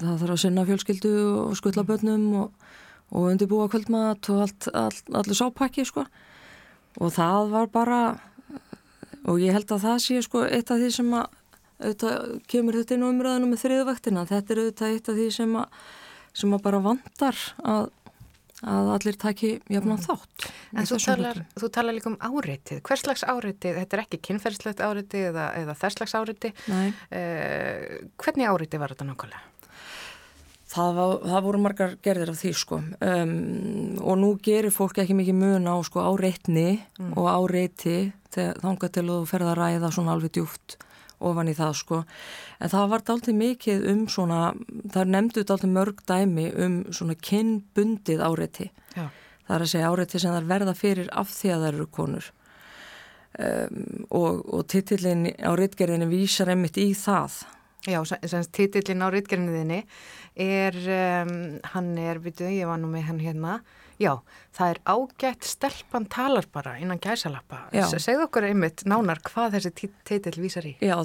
það 0.00 0.18
þarf 0.22 0.34
að 0.34 0.42
sinna 0.42 0.66
fjölskyldu 0.68 1.14
og 1.44 1.56
skutla 1.58 1.86
börnum 1.88 2.26
og, 2.42 2.68
og 3.14 3.30
undirbúa 3.30 3.70
kvöldmat 3.72 4.30
og 4.34 4.44
allt, 4.46 4.68
all, 4.72 5.00
allir 5.20 5.38
sápakki 5.38 5.86
sko. 5.88 6.04
Og 7.00 7.10
það 7.14 7.50
var 7.54 7.72
bara 7.72 8.00
og 9.24 9.40
ég 9.40 9.56
held 9.56 9.72
að 9.72 9.86
það 9.86 10.04
sé 10.04 10.20
sko 10.24 10.44
eitt 10.44 10.70
af 10.70 10.80
því 10.82 10.92
sem 10.94 11.10
að 11.16 11.40
auðvitað 11.84 12.40
kemur 12.50 12.78
þetta 12.78 12.96
inn 12.96 13.04
á 13.04 13.10
umröðinu 13.10 13.50
með 13.50 13.62
þriðvaktina 13.64 14.26
þetta 14.30 14.54
er 14.54 14.60
auðvitað 14.62 14.92
eitt 14.94 15.10
af 15.10 15.18
því 15.18 15.28
sem 15.34 15.56
að 15.58 15.78
sem 16.34 16.54
að 16.54 16.64
bara 16.64 16.82
vandar 16.82 17.40
að 17.62 17.88
að 18.64 18.90
allir 18.96 19.18
taki 19.20 19.50
jafnum 19.70 19.96
mm. 19.96 20.04
þátt. 20.04 20.46
En 20.74 20.88
þú 20.88 21.00
talar, 21.04 21.40
þú 21.60 21.70
talar 21.76 21.96
líka 21.96 22.10
um 22.10 22.18
áreitið. 22.20 22.82
Hvers 22.86 23.04
slags 23.04 23.24
áreitið? 23.26 23.80
Þetta 23.80 23.98
er 23.98 24.04
ekki 24.04 24.20
kynferðslegt 24.28 24.84
áreitið 24.84 25.26
eða, 25.30 25.48
eða 25.62 25.76
þess 25.80 25.98
slags 25.98 26.14
áreitið. 26.18 26.62
Uh, 26.70 28.06
hvernig 28.22 28.54
áreitið 28.54 28.82
var 28.82 28.94
þetta 28.94 29.08
nákvæmlega? 29.10 29.50
Það, 30.74 30.96
var, 30.96 31.12
það 31.30 31.44
voru 31.46 31.58
margar 31.62 31.92
gerðir 32.02 32.32
af 32.32 32.38
því 32.40 32.50
sko 32.58 32.80
um, 32.82 33.34
og 34.02 34.16
nú 34.18 34.30
gerir 34.42 34.74
fólk 34.74 34.96
ekki 34.98 35.14
mikið 35.14 35.36
mun 35.38 35.68
á 35.70 35.76
sko 35.86 36.02
áreitni 36.02 36.80
mm. 36.98 37.12
og 37.14 37.28
áreiti 37.30 37.98
þegar 38.34 38.58
þánga 38.64 38.90
til 38.96 39.04
að 39.04 39.12
þú 39.12 39.28
ferða 39.30 39.52
að 39.52 39.60
ræða 39.60 39.90
svona 39.94 40.16
alveg 40.16 40.34
djúft 40.34 40.76
ofan 41.24 41.50
í 41.50 41.56
það 41.56 41.74
sko. 41.80 42.00
En 42.60 42.72
það 42.72 42.88
var 42.92 43.04
dálítið 43.08 43.38
mikið 43.40 43.88
um 43.92 44.06
svona 44.12 44.40
það 44.94 45.12
nefnduð 45.16 45.48
dálítið 45.50 45.74
mörg 45.74 46.02
dæmi 46.08 46.46
um 46.66 46.78
svona 46.94 47.18
kinnbundið 47.18 48.24
áreiti. 48.24 48.70
Já. 48.94 49.08
það 49.44 49.56
er 49.56 49.64
að 49.64 49.72
segja 49.72 49.90
áreiti 49.92 50.20
sem 50.22 50.32
þar 50.32 50.48
verða 50.48 50.74
fyrir 50.78 51.08
af 51.12 51.32
því 51.34 51.52
að 51.52 51.64
það 51.64 51.72
eru 51.72 51.86
konur. 51.98 52.30
Um, 53.34 54.06
og, 54.14 54.44
og 54.54 54.66
titillin 54.70 55.26
á 55.42 55.50
rittgerðinu 55.58 56.06
vísar 56.06 56.52
einmitt 56.52 56.78
í 56.78 56.92
það. 56.94 57.40
Já, 57.84 57.98
titillin 58.54 59.02
á 59.02 59.08
rittgerðinu 59.10 59.80
er 60.40 60.78
um, 61.26 61.34
hann 61.74 61.90
er, 61.98 62.22
veitu, 62.22 62.46
ég 62.46 62.70
var 62.70 62.78
nú 62.80 62.92
með 62.92 63.08
hann 63.10 63.20
hérna 63.20 63.58
Já, 64.00 64.18
það 64.54 64.72
er 64.72 64.80
ágætt 64.90 65.46
stelpann 65.46 66.06
talar 66.10 66.46
bara 66.52 66.74
innan 66.82 67.00
gæsalappa. 67.02 67.64
Segð 67.92 68.26
okkur 68.26 68.48
einmitt 68.48 68.84
nánar 68.90 69.22
hvað 69.24 69.58
þessi 69.58 69.90
titill 70.06 70.36
vísar 70.42 70.66
í. 70.66 70.74
Já, 70.82 70.96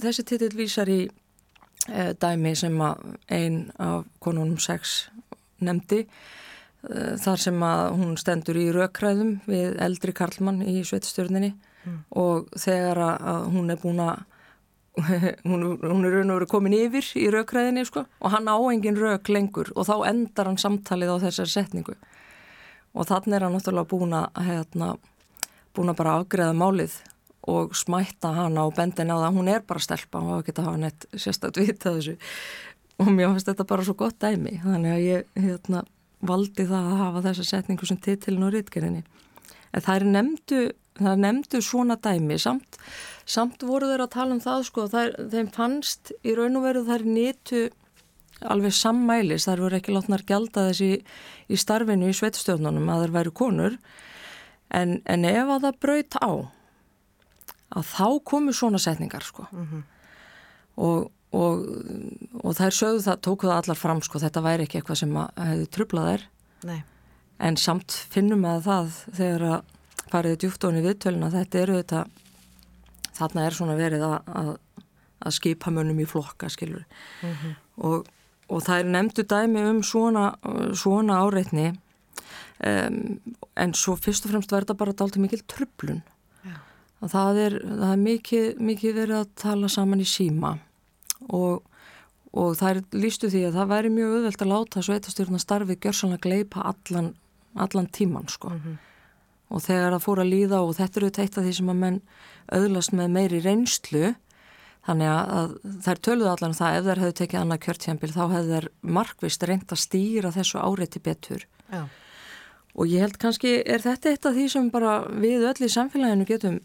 þessi 0.00 0.24
titill 0.28 0.54
vísar 0.56 0.88
í 0.92 1.02
e, 1.04 2.12
dæmi 2.20 2.54
sem 2.56 2.80
einn 2.80 3.60
af 3.76 4.08
konunum 4.24 4.58
sex 4.62 5.10
nefndi 5.60 6.04
e, 6.04 6.08
þar 7.20 7.44
sem 7.44 7.62
að 7.68 7.84
hún 7.98 8.16
stendur 8.20 8.60
í 8.60 8.68
raukræðum 8.74 9.38
við 9.48 9.76
eldri 9.84 10.16
Karlmann 10.16 10.62
í 10.64 10.80
sveitstjórninni 10.88 11.52
mm. 11.52 12.02
og 12.16 12.48
þegar 12.56 13.04
að 13.10 13.48
hún 13.52 13.74
er 13.74 13.82
búin 13.82 14.04
að 14.06 14.24
hún, 15.46 15.62
hún 15.78 16.06
er 16.06 16.16
raun 16.16 16.32
og 16.32 16.40
verið 16.40 16.50
komin 16.50 16.74
yfir 16.74 17.06
í 17.20 17.28
raukræðinni 17.30 17.84
sko, 17.86 18.02
og 18.18 18.32
hann 18.34 18.48
á 18.50 18.56
engin 18.72 18.98
rauk 18.98 19.28
lengur 19.30 19.70
og 19.76 19.86
þá 19.86 20.08
endar 20.10 20.48
hann 20.50 20.58
samtalið 20.58 21.12
á 21.14 21.16
þessari 21.28 21.52
setningu 21.52 21.94
og 22.94 23.08
þannig 23.08 23.36
er 23.36 23.46
hann 23.46 23.56
náttúrulega 23.56 23.90
búin 23.90 24.16
að 24.16 24.40
hérna, 24.48 24.94
búin 25.76 25.92
að 25.92 26.00
bara 26.00 26.16
afgreða 26.20 26.56
málið 26.56 26.96
og 27.48 27.76
smætta 27.76 28.32
hana 28.36 28.66
og 28.68 28.74
bendin 28.76 29.12
á 29.12 29.16
það. 29.16 29.36
Hún 29.38 29.52
er 29.52 29.62
bara 29.68 29.84
stelpa 29.84 30.20
og 30.20 30.42
ekki 30.42 30.56
að 30.58 30.66
hafa 30.68 30.82
neitt 30.82 31.06
sérstaklega 31.14 31.72
vita 31.72 31.94
þessu. 31.96 32.16
Og 32.98 33.12
mér 33.14 33.30
finnst 33.32 33.48
þetta 33.48 33.68
bara 33.68 33.86
svo 33.86 33.94
gott 33.96 34.18
dæmi. 34.20 34.58
Þannig 34.64 34.94
að 34.96 35.06
ég 35.06 35.38
hérna, 35.38 35.84
valdi 36.20 36.66
það 36.66 36.90
að 36.90 37.00
hafa 37.04 37.24
þessa 37.28 37.46
setningu 37.52 37.88
sem 37.88 38.00
titilin 38.02 38.44
og 38.48 38.52
rítgerinni 38.56 39.04
en 39.72 39.84
það 39.84 40.00
er 40.00 40.06
nefndu, 40.14 40.60
það 40.98 41.10
er 41.12 41.20
nefndu 41.24 41.60
svona 41.64 41.98
dæmi. 42.04 42.38
Samt, 42.42 42.78
samt 43.28 43.64
voru 43.66 43.90
þeir 43.90 44.04
að 44.06 44.14
tala 44.14 44.36
um 44.36 44.42
það 44.42 44.64
sko, 44.68 44.86
það 44.92 45.04
er, 45.04 45.28
þeim 45.34 45.50
fannst 45.56 46.12
í 46.22 46.36
raun 46.38 46.58
og 46.60 46.66
veru 46.68 46.84
þær 46.88 47.06
nýtu 47.08 47.64
alveg 48.46 48.74
sammælis, 48.74 49.48
þar 49.48 49.64
voru 49.64 49.78
ekki 49.78 49.94
látnar 49.94 50.22
gælda 50.26 50.68
þessi 50.68 50.90
í 51.50 51.58
starfinu 51.58 52.10
í 52.10 52.16
sveitstjóðnunum 52.16 52.90
að 52.92 53.04
þær 53.04 53.14
væri 53.16 53.34
konur 53.34 53.78
en, 54.70 54.98
en 55.04 55.24
ef 55.26 55.54
að 55.54 55.64
það 55.66 55.80
braut 55.82 56.18
á 56.22 56.30
að 57.78 57.88
þá 57.92 58.06
komu 58.30 58.54
svona 58.56 58.80
setningar 58.80 59.26
sko 59.26 59.46
mm 59.50 59.64
-hmm. 59.64 59.82
og, 60.86 61.10
og, 61.32 61.64
og 62.44 62.54
þær 62.56 62.76
sögðu 62.80 63.02
það, 63.06 63.20
tóku 63.26 63.48
það 63.48 63.58
allar 63.62 63.80
fram 63.80 64.02
sko, 64.02 64.18
þetta 64.22 64.44
væri 64.44 64.68
ekki 64.68 64.80
eitthvað 64.80 65.02
sem 65.02 65.16
hefði 65.16 65.66
trublað 65.74 66.08
þær 66.12 66.28
Nei. 66.68 66.82
en 67.38 67.56
samt 67.56 67.92
finnum 68.10 68.46
við 68.46 68.54
að 68.54 68.62
það 68.70 69.02
þegar 69.18 69.42
að 69.48 69.60
fariði 70.08 70.40
djúftóni 70.44 70.84
viðtöluna 70.84 71.30
þetta 71.30 71.58
eru 71.58 71.82
þetta 71.82 72.06
þarna 73.18 73.46
er 73.46 73.56
svona 73.56 73.74
verið 73.76 74.04
að, 74.06 74.18
að, 74.26 74.52
að 75.26 75.34
skipa 75.34 75.70
mönnum 75.74 76.00
í 76.00 76.06
flokka 76.06 76.48
skilur 76.48 76.84
mm 77.22 77.34
-hmm. 77.34 77.54
og 77.76 78.06
og 78.48 78.62
það 78.64 78.78
er 78.78 78.92
nefndu 78.94 79.24
dæmi 79.28 79.64
um 79.70 79.82
svona, 79.82 80.30
svona 80.74 81.20
áreitni 81.24 81.72
um, 82.64 83.18
en 83.56 83.74
svo 83.74 83.96
fyrst 83.96 84.26
og 84.26 84.32
fremst 84.32 84.52
verða 84.52 84.76
bara 84.78 84.96
dálta 84.96 85.20
mikil 85.20 85.42
tröflun 85.46 86.02
það 87.06 87.40
er, 87.44 87.56
það 87.62 87.92
er 87.92 88.02
mikið, 88.02 88.46
mikið 88.70 88.96
verið 88.96 89.20
að 89.20 89.30
tala 89.38 89.70
saman 89.70 90.02
í 90.02 90.08
síma. 90.08 90.56
Og, 91.28 91.62
og 92.32 92.58
það 92.58 92.70
er 92.70 92.98
lístu 93.04 93.30
því 93.30 93.44
að 93.48 93.58
það 93.58 93.72
væri 93.72 93.94
mjög 93.94 94.16
auðvelt 94.16 94.44
að 94.44 94.52
láta 94.52 94.82
svo 94.82 94.96
eitastjórna 94.96 95.42
starfið 95.42 95.80
gjörsanlega 95.84 96.24
gleipa 96.26 96.64
allan, 96.72 97.12
allan 97.54 97.90
tíman 97.92 98.28
sko. 98.28 98.50
Mm 98.50 98.60
-hmm. 98.64 98.76
og 99.48 99.62
þegar 99.62 99.92
það 99.92 100.04
fór 100.04 100.18
að 100.20 100.32
líða 100.32 100.58
og 100.60 100.74
þetta 100.76 101.00
eru 101.00 101.06
eitt 101.06 101.38
af 101.38 101.44
því 101.44 101.52
sem 101.52 101.68
að 101.68 101.76
menn 101.82 102.00
auðlast 102.52 102.92
með 102.92 103.08
meiri 103.08 103.40
reynslu 103.40 104.14
Þannig 104.88 105.10
að 105.12 105.54
þær 105.84 105.98
töluðu 106.06 106.30
allan 106.32 106.54
um 106.54 106.56
það 106.56 106.76
ef 106.78 106.84
þær 106.86 107.00
hefðu 107.02 107.16
tekið 107.18 107.40
annað 107.42 107.62
kjörtjambil 107.66 108.12
þá 108.14 108.22
hefðu 108.32 108.54
þær 108.54 108.68
markvist 108.98 109.42
reynd 109.44 109.74
að 109.74 109.82
stýra 109.82 110.30
þessu 110.32 110.62
áreiti 110.64 111.02
betur. 111.04 111.44
Já. 111.68 111.82
og 112.78 112.86
ég 112.88 113.02
held 113.04 113.18
kannski 113.20 113.58
er 113.60 113.82
þetta 113.84 114.08
eitt 114.14 114.26
af 114.28 114.32
því 114.32 114.44
sem 114.48 114.68
bara 114.72 114.92
við 115.10 115.44
öll 115.50 115.66
í 115.66 115.68
samfélaginu 115.68 116.24
getum 116.24 116.60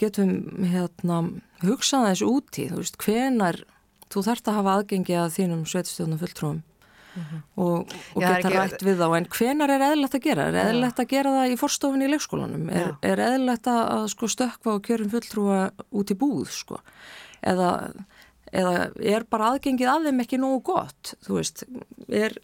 getum 0.00 0.32
hérna 0.68 1.20
hugsað 1.64 2.08
þessu 2.10 2.30
úti, 2.30 2.66
þú 2.70 2.82
veist, 2.82 2.98
hvenar 3.00 3.62
þú 4.10 4.24
þarfst 4.26 4.50
að 4.50 4.58
hafa 4.58 4.74
aðgengi 4.78 5.16
að 5.18 5.32
þínum 5.36 5.62
sveitstjóðnum 5.68 6.20
fulltrúum 6.20 6.58
mm 6.60 7.22
-hmm. 7.22 7.40
og, 7.56 7.94
og 8.14 8.22
Já, 8.22 8.28
geta 8.36 8.50
rætt 8.54 8.82
við 8.82 9.02
þá 9.02 9.16
en 9.16 9.28
hvenar 9.36 9.70
er 9.70 9.86
eðlilegt 9.88 10.14
að 10.14 10.26
gera? 10.26 10.48
Er 10.48 10.60
eðlilegt 10.64 11.00
að 11.00 11.10
gera 11.14 11.30
það 11.36 11.52
í 11.52 11.56
forstofunni 11.62 12.04
í 12.04 12.12
leikskólanum? 12.14 12.68
Er, 12.70 12.94
er 13.02 13.18
eðlilegt 13.18 13.66
að, 13.66 14.06
sko 14.08 14.28
stökkva 14.28 14.74
og 14.74 14.82
kjörum 14.86 15.10
fulltrúa 15.10 15.70
út 15.90 16.10
í 16.10 16.14
búð 16.14 16.48
sko? 16.50 16.80
Eða, 17.46 17.70
eða 18.52 18.74
er 19.14 19.26
bara 19.30 19.52
aðgengið 19.54 19.90
af 19.92 20.06
þeim 20.06 20.22
ekki 20.24 20.40
nógu 20.40 20.62
gott? 20.72 21.12
Þú 21.26 21.36
veist, 21.38 21.64
er, 22.08 22.36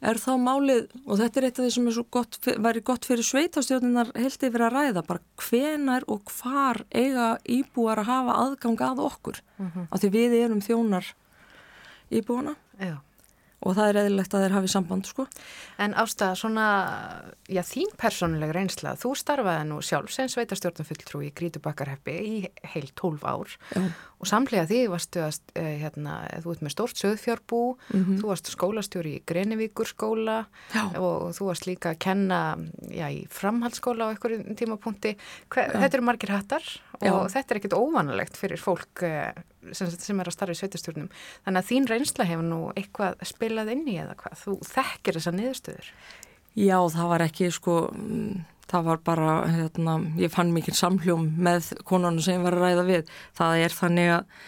er 0.00 0.20
þá 0.22 0.30
málið, 0.42 0.86
og 1.04 1.20
þetta 1.20 1.40
er 1.40 1.48
eitt 1.48 1.58
af 1.60 1.66
því 1.66 1.72
sem 1.76 2.06
gott, 2.18 2.38
væri 2.68 2.84
gott 2.86 3.08
fyrir 3.08 3.26
sveitastjórninar 3.26 4.12
heilt 4.16 4.46
yfir 4.48 4.66
að 4.68 4.76
ræða, 4.76 5.04
bara 5.08 5.24
hvenar 5.48 6.06
og 6.08 6.32
hvar 6.38 6.84
eiga 6.92 7.34
íbúar 7.48 8.04
að 8.04 8.12
hafa 8.12 8.38
aðgang 8.46 8.86
að 8.92 9.04
okkur? 9.08 9.42
Mhm. 9.58 9.90
Af 9.90 10.00
því 10.00 10.14
við 10.14 10.38
erum 10.44 10.64
þjónar 10.64 11.12
íbúana 12.10 12.56
Já. 12.78 12.96
Og 13.64 13.74
það 13.74 13.90
er 13.90 14.00
eðlilegt 14.02 14.34
að 14.36 14.44
þeir 14.44 14.54
hafi 14.54 14.70
samband, 14.72 15.08
sko. 15.08 15.26
En 15.82 15.96
ástæða 15.98 16.36
svona, 16.38 16.66
já 17.50 17.62
þín 17.66 17.90
persónuleg 17.98 18.52
reynsla, 18.54 18.94
þú 19.00 19.14
starfaði 19.18 19.64
nú 19.70 19.80
sjálf 19.84 20.12
sem 20.14 20.30
sveitarstjórnum 20.30 20.88
fulltrú 20.88 21.22
í 21.26 21.32
Grítubakkarheppi 21.34 22.16
í 22.18 22.36
heil 22.74 22.88
12 22.94 23.26
ár 23.26 23.56
Já. 23.74 23.82
Og 24.18 24.26
samlega 24.26 24.66
því 24.66 24.78
varstu 24.90 25.20
að, 25.22 25.36
uh, 25.54 25.68
hérna, 25.82 26.14
þú 26.42 26.50
ert 26.54 26.62
með 26.66 26.72
stórt 26.74 26.98
söðfjárbú, 26.98 27.60
Mhm. 27.94 28.18
þú 28.20 28.26
varst 28.32 28.50
skólastjóri 28.50 29.12
í 29.18 29.22
Grenivíkur 29.24 29.86
skóla 29.86 30.46
Já. 30.74 30.84
og 30.98 31.30
þú 31.36 31.46
varst 31.50 31.66
líka 31.66 31.92
að 31.94 31.98
kenna 31.98 32.40
já, 32.90 33.06
í 33.14 33.26
framhaldsskóla 33.28 34.08
á 34.08 34.12
einhverjum 34.14 34.56
tímapunkti. 34.58 35.16
Hver, 35.50 35.70
þetta 35.72 35.94
eru 35.94 36.02
margir 36.02 36.30
hattar 36.34 36.62
og 37.00 37.06
Já. 37.06 37.28
þetta 37.38 37.50
er 37.54 37.60
ekkit 37.60 37.78
óvanalegt 37.78 38.36
fyrir 38.36 38.58
fólk 38.58 39.02
uh, 39.06 39.32
sem, 39.72 39.90
sem 39.90 40.18
er 40.20 40.26
að 40.26 40.32
starfa 40.34 40.54
í 40.56 40.60
sveitarstjórnum. 40.62 41.08
Þannig 41.46 41.62
að 41.62 41.68
þín 41.70 41.88
reynsla 41.88 42.24
hefur 42.26 42.44
nú 42.48 42.60
eitthvað 42.74 43.16
spilað 43.22 43.70
inn 43.72 43.86
í 43.86 43.98
eða 44.02 44.16
hvað? 44.16 44.38
Þú 44.42 44.58
þekkir 44.66 45.18
þessa 45.20 45.34
niðurstöður. 45.38 45.90
Já, 46.58 46.78
það 46.90 47.08
var 47.08 47.20
ekki, 47.22 47.52
sko, 47.54 47.74
mm, 47.94 48.44
það 48.68 48.88
var 48.88 49.02
bara, 49.06 49.34
hérna, 49.48 49.98
ég 50.20 50.32
fann 50.32 50.52
mikið 50.54 50.76
samhljóm 50.78 51.28
með 51.40 51.72
konunum 51.88 52.22
sem 52.24 52.38
ég 52.38 52.46
var 52.46 52.56
að 52.56 52.64
ræða 52.64 52.86
við. 52.88 53.12
Það 53.38 53.64
er 53.64 53.76
þannig 53.76 54.10
að, 54.14 54.40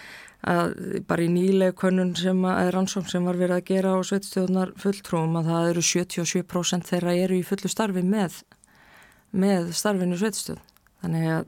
að 0.54 0.72
bara 1.08 1.24
í 1.24 1.28
nýlega 1.32 1.76
konun 1.80 2.14
sem 2.18 2.42
að, 2.48 2.72
rannsókn 2.76 3.12
sem 3.12 3.28
var 3.28 3.40
verið 3.40 3.56
að 3.58 3.68
gera 3.72 3.94
á 3.96 3.98
sveitstjóðnar 4.10 4.74
fulltrúum 4.80 5.38
að 5.40 5.52
það 5.52 5.70
eru 5.72 5.86
77% 5.90 6.90
þeirra 6.92 7.16
eru 7.24 7.38
í 7.40 7.46
fullu 7.46 7.72
starfi 7.72 8.04
með, 8.04 8.42
með 9.32 9.72
starfinu 9.76 10.20
sveitstjóð. 10.20 10.60
Þannig 11.00 11.30
að, 11.38 11.46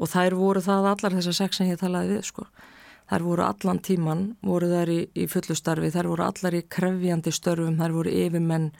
og 0.00 0.12
þær 0.14 0.38
voru 0.40 0.64
það 0.64 0.92
allar 0.94 1.18
þessar 1.18 1.40
sex 1.42 1.60
sem 1.60 1.72
ég 1.72 1.80
talaði 1.82 2.16
við, 2.16 2.28
sko. 2.30 2.48
Þær 3.10 3.24
voru 3.26 3.44
allan 3.44 3.82
tíman, 3.84 4.22
voru 4.40 4.70
þær 4.70 4.90
í, 4.94 5.00
í 5.12 5.26
fullu 5.28 5.56
starfi, 5.58 5.90
þær 5.92 6.08
voru 6.08 6.24
allar 6.24 6.54
í 6.56 6.62
krefjandi 6.72 7.34
störfum, 7.36 7.76
þær 7.76 7.96
voru 7.98 8.14
yfirmenn, 8.16 8.70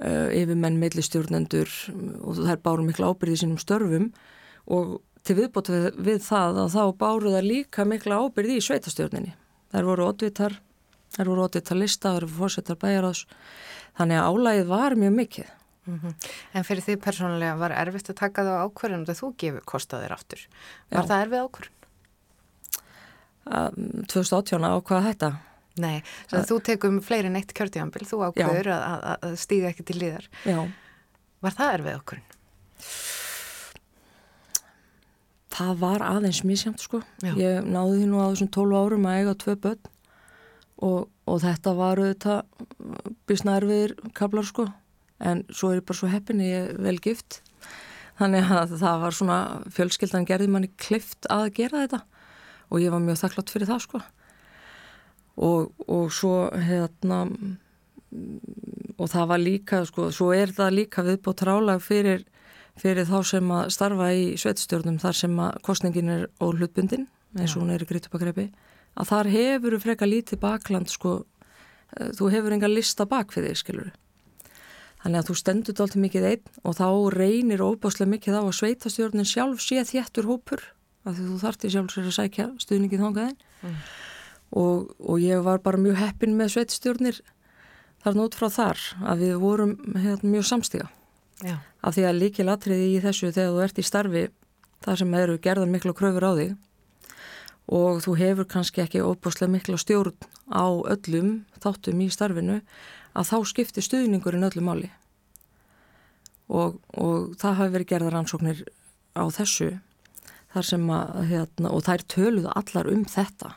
yfirmenn 0.00 0.80
meillistjórnendur 0.80 1.70
og 2.22 2.40
þær 2.40 2.60
báru 2.64 2.86
mikla 2.86 3.12
ábyrði 3.12 3.42
sínum 3.42 3.60
störfum 3.60 4.10
og 4.66 5.00
til 5.26 5.36
viðbót 5.38 5.70
við, 5.70 5.88
við 6.02 6.20
það 6.26 6.60
að 6.64 6.74
þá 6.74 6.84
báru 6.98 7.32
þær 7.34 7.46
líka 7.46 7.86
mikla 7.86 8.20
ábyrði 8.24 8.58
í 8.58 8.64
sveitastjórninni. 8.64 9.34
Þær 9.72 9.88
voru 9.88 10.06
oddvitar, 10.08 10.56
þær 11.14 11.30
voru 11.32 11.44
oddvitar 11.46 11.78
lista, 11.78 12.14
þær 12.16 12.26
voru 12.26 12.38
fórsetar 12.40 12.80
bæjarás, 12.82 13.24
þannig 13.98 14.20
að 14.20 14.30
álægið 14.30 14.72
var 14.72 14.96
mjög 14.98 15.14
mikið. 15.20 15.52
Mhm. 15.82 16.14
En 16.54 16.64
fyrir 16.64 16.84
því 16.86 16.96
persónulega 17.02 17.58
var 17.58 17.72
erfitt 17.74 18.10
að 18.10 18.20
taka 18.20 18.42
það 18.46 18.58
á 18.58 18.64
ákvörðum 18.66 19.06
þegar 19.06 19.18
þú 19.18 19.30
gefur 19.36 19.64
kostaðir 19.66 20.12
aftur. 20.14 20.44
Var 20.90 21.02
Já. 21.02 21.08
það 21.08 21.22
erfið 21.26 21.46
ákvörðum? 21.46 21.78
Um, 23.42 24.04
2018 24.06 24.62
á 24.62 24.72
hvað 24.78 25.06
þetta? 25.10 25.30
Nei, 25.80 26.02
að 26.28 26.48
þú 26.50 26.58
tekum 26.68 27.00
fleiri 27.04 27.30
en 27.30 27.38
eitt 27.40 27.54
kjörtíðanbíl, 27.56 28.04
þú 28.04 28.18
ákvörður 28.26 28.68
að, 28.74 28.82
að, 28.84 29.14
að 29.28 29.36
stíga 29.40 29.70
ekki 29.70 29.86
til 29.88 29.98
liðar. 30.02 30.26
Já. 30.44 30.58
Var 31.42 31.56
það 31.56 31.76
erfið 31.78 31.98
ákvörðun? 32.00 32.38
Það 35.52 35.72
var 35.82 36.04
aðeins 36.06 36.42
misjamt 36.48 36.82
sko. 36.82 37.02
Já. 37.24 37.32
Ég 37.36 37.66
náði 37.68 38.02
því 38.02 38.10
nú 38.10 38.20
á 38.20 38.26
þessum 38.32 38.52
12 38.56 38.78
árum 38.82 39.08
að 39.08 39.18
eiga 39.20 39.34
tvö 39.42 39.56
börn 39.66 39.90
og, 40.82 41.00
og 41.28 41.42
þetta 41.42 41.74
var 41.78 42.00
auðvitað 42.00 42.38
bísnærfiðir 43.28 43.96
kablar 44.16 44.48
sko. 44.48 44.68
En 45.22 45.44
svo 45.54 45.70
er 45.70 45.80
ég 45.80 45.86
bara 45.88 46.00
svo 46.00 46.08
heppin, 46.10 46.40
ég 46.42 46.72
er 46.72 46.80
vel 46.82 46.96
gift. 47.04 47.42
Þannig 48.18 48.48
að 48.54 48.74
það 48.80 49.04
var 49.04 49.16
svona, 49.16 49.36
fjölskyldan 49.72 50.26
gerði 50.28 50.48
manni 50.52 50.72
klift 50.80 51.28
að 51.32 51.52
gera 51.60 51.84
þetta 51.84 52.02
og 52.72 52.80
ég 52.80 52.92
var 52.92 53.04
mjög 53.04 53.20
þakklátt 53.20 53.52
fyrir 53.52 53.68
það 53.68 53.84
sko. 53.86 54.02
Og, 55.36 55.72
og 55.88 56.10
svo 56.12 56.50
hérna, 56.52 57.22
og 58.98 59.08
það 59.08 59.28
var 59.30 59.40
líka 59.40 59.78
sko, 59.88 60.10
svo 60.12 60.32
er 60.36 60.52
það 60.52 60.74
líka 60.76 61.04
viðbótt 61.06 61.44
rálag 61.48 61.80
fyrir 61.80 62.26
fyrir 62.80 63.08
þá 63.08 63.18
sem 63.28 63.50
að 63.52 63.70
starfa 63.74 64.10
í 64.16 64.28
sveitstjórnum 64.40 64.98
þar 65.02 65.16
sem 65.16 65.40
að 65.44 65.56
kostningin 65.66 66.12
er 66.12 66.28
óhlutbundin 66.40 67.08
eins 67.38 67.56
og 67.56 67.64
hún 67.64 67.72
er 67.74 67.84
í 67.84 67.88
Grytubakreipi 67.88 68.46
að 68.96 69.08
þar 69.08 69.30
hefur 69.32 69.76
freka 69.80 70.08
lítið 70.08 70.40
bakland 70.40 70.92
sko, 70.92 71.24
eh, 71.96 72.12
þú 72.16 72.30
hefur 72.32 72.56
enga 72.56 72.70
lista 72.70 73.06
bak 73.08 73.32
fyrir 73.32 73.52
þig 73.52 73.60
skilur 73.62 73.90
þannig 75.02 75.20
að 75.20 75.28
þú 75.28 75.36
stendur 75.40 75.76
dálta 75.76 76.00
mikið 76.00 76.28
einn 76.30 76.60
og 76.62 76.78
þá 76.78 76.88
reynir 77.16 77.64
óbáslega 77.64 78.12
mikið 78.12 78.38
á 78.40 78.42
að 78.44 78.56
sveitastjórnin 78.60 79.28
sjálf 79.28 79.60
sé 79.60 79.82
þjættur 79.84 80.28
hópur 80.30 80.64
af 81.04 81.16
því 81.16 81.28
þú 81.28 81.40
þartir 81.42 81.74
sjálf 81.74 81.92
sér 81.92 82.08
að 82.08 82.18
sækja 82.20 82.48
stuðningið 82.62 83.04
þángaðin 83.04 83.40
Mm. 83.62 83.76
Og, 84.52 84.92
og 85.00 85.22
ég 85.22 85.42
var 85.44 85.62
bara 85.64 85.80
mjög 85.80 86.00
heppin 86.00 86.36
með 86.36 86.56
sveitstjórnir 86.56 87.20
þarna 88.02 88.26
út 88.26 88.36
frá 88.36 88.48
þar 88.52 88.82
að 89.06 89.24
við 89.24 89.38
vorum 89.42 89.76
hérna, 89.94 90.34
mjög 90.36 90.48
samstíga. 90.50 90.90
Já. 91.42 91.56
af 91.82 91.96
því 91.96 92.02
að 92.06 92.18
líkil 92.20 92.44
atriði 92.52 92.90
í 92.92 92.98
þessu 93.02 93.32
þegar 93.34 93.48
þú 93.50 93.62
ert 93.64 93.78
í 93.80 93.82
starfi 93.82 94.20
þar 94.84 94.98
sem 95.00 95.14
eru 95.18 95.38
gerðar 95.42 95.70
miklu 95.72 95.94
kröfur 95.98 96.22
á 96.22 96.32
þig 96.38 96.52
og 97.72 98.02
þú 98.04 98.14
hefur 98.20 98.48
kannski 98.52 98.82
ekki 98.84 99.02
óbúslega 99.02 99.50
miklu 99.50 99.78
stjórn 99.80 100.14
á 100.50 100.66
öllum 100.70 101.32
þáttum 101.62 102.02
í 102.04 102.10
starfinu 102.14 102.60
að 103.18 103.30
þá 103.30 103.36
skiptir 103.50 103.86
stuðningurinn 103.86 104.46
öllu 104.46 104.62
máli. 104.64 104.90
Og, 106.52 106.78
og 106.94 107.34
það 107.40 107.58
hafi 107.58 107.74
verið 107.76 107.90
gerðar 107.92 108.18
ansóknir 108.20 108.62
á 109.16 109.24
þessu 109.32 109.70
þar 110.52 110.68
sem 110.68 110.88
að 110.92 111.20
hérna, 111.30 111.72
og 111.72 111.84
þær 111.86 112.06
töluðu 112.12 112.54
allar 112.54 112.90
um 112.92 113.04
þetta 113.08 113.54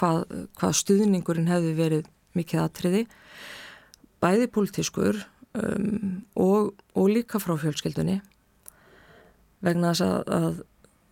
hvað, 0.00 0.24
hvað 0.58 0.74
stuðningurinn 0.80 1.50
hefði 1.52 1.74
verið 1.78 2.08
mikið 2.38 2.62
atriði 2.64 3.04
bæði 4.22 4.48
politískur 4.54 5.20
um, 5.56 6.20
og, 6.36 6.72
og 6.96 7.08
líka 7.12 7.40
frá 7.42 7.54
fjölskyldunni 7.60 8.18
vegna 9.64 9.92
þess 9.92 10.04
að, 10.06 10.30
að, 10.36 10.60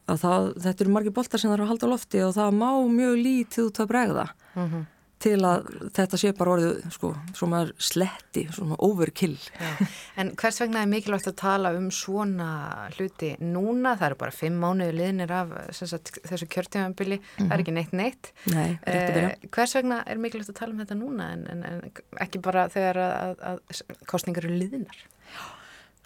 að 0.09 0.21
það, 0.25 0.47
þetta 0.67 0.85
eru 0.87 0.95
margir 0.95 1.15
boltar 1.17 1.41
sem 1.43 1.51
það 1.51 1.57
eru 1.59 1.67
að 1.67 1.73
halda 1.75 1.91
lofti 1.93 2.23
og 2.25 2.37
það 2.37 2.55
má 2.63 2.71
mjög 2.99 3.19
lítið 3.27 3.67
út 3.71 3.83
að 3.85 3.91
bregða 3.95 4.29
Mhm. 4.59 4.87
Til 5.23 5.37
að 5.47 5.67
þetta 5.97 6.19
sé 6.21 6.31
bara 6.39 6.55
orðið 6.55 6.93
sko, 6.95 7.11
svona 7.37 7.65
sletti, 7.83 8.45
svona 8.55 8.79
overkill 8.87 9.35
Já. 9.35 9.89
En 10.21 10.33
hvers 10.39 10.61
vegna 10.63 10.83
er 10.85 10.91
mikilvægt 10.91 11.31
að 11.31 11.37
tala 11.41 11.73
um 11.77 11.89
svona 11.95 12.49
hluti 12.97 13.33
núna? 13.43 13.97
Það 13.99 14.07
eru 14.09 14.19
bara 14.23 14.35
fimm 14.35 14.59
mánuði 14.63 14.97
liðnir 14.99 15.35
af 15.35 15.53
sagt, 15.79 16.15
þessu 16.27 16.49
kjörtíðanbili, 16.55 17.21
það 17.37 17.55
er 17.55 17.65
ekki 17.65 17.77
neitt 17.77 17.95
neitt. 17.99 18.33
Nei. 18.53 18.79
Eh, 18.89 19.31
hvers 19.55 19.77
vegna 19.79 20.01
er 20.07 20.23
mikilvægt 20.23 20.55
að 20.55 20.61
tala 20.63 20.75
um 20.75 20.83
þetta 20.83 20.99
núna 20.99 21.31
en, 21.35 21.47
en, 21.53 21.63
en 21.69 22.03
ekki 22.25 22.43
bara 22.45 22.67
þegar 22.73 23.03
að, 23.05 23.47
að, 23.53 23.63
að 23.77 24.03
kostningar 24.11 24.49
eru 24.49 24.59
liðnar? 24.59 25.07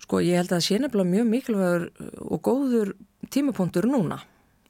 Sko 0.03 0.21
ég 0.25 0.41
held 0.41 0.51
að 0.51 0.59
það 0.59 0.67
sé 0.67 0.79
nefnilega 0.83 1.13
mjög 1.13 1.29
mikilvægur 1.31 1.89
og 2.27 2.45
góður 2.45 2.95
tímapunktur 3.33 3.87
núna. 3.91 4.23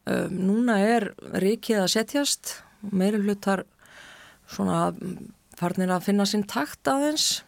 Um, 0.03 0.35
núna 0.35 0.81
er 0.83 1.13
ríkið 1.39 1.85
að 1.85 1.93
setjast, 1.95 2.57
meiri 2.91 3.21
hlutar 3.23 3.65
svona 4.51 4.93
farnir 5.59 5.93
að 5.93 6.07
finna 6.09 6.27
sinn 6.29 6.45
takt 6.49 6.89
aðeins. 6.91 7.43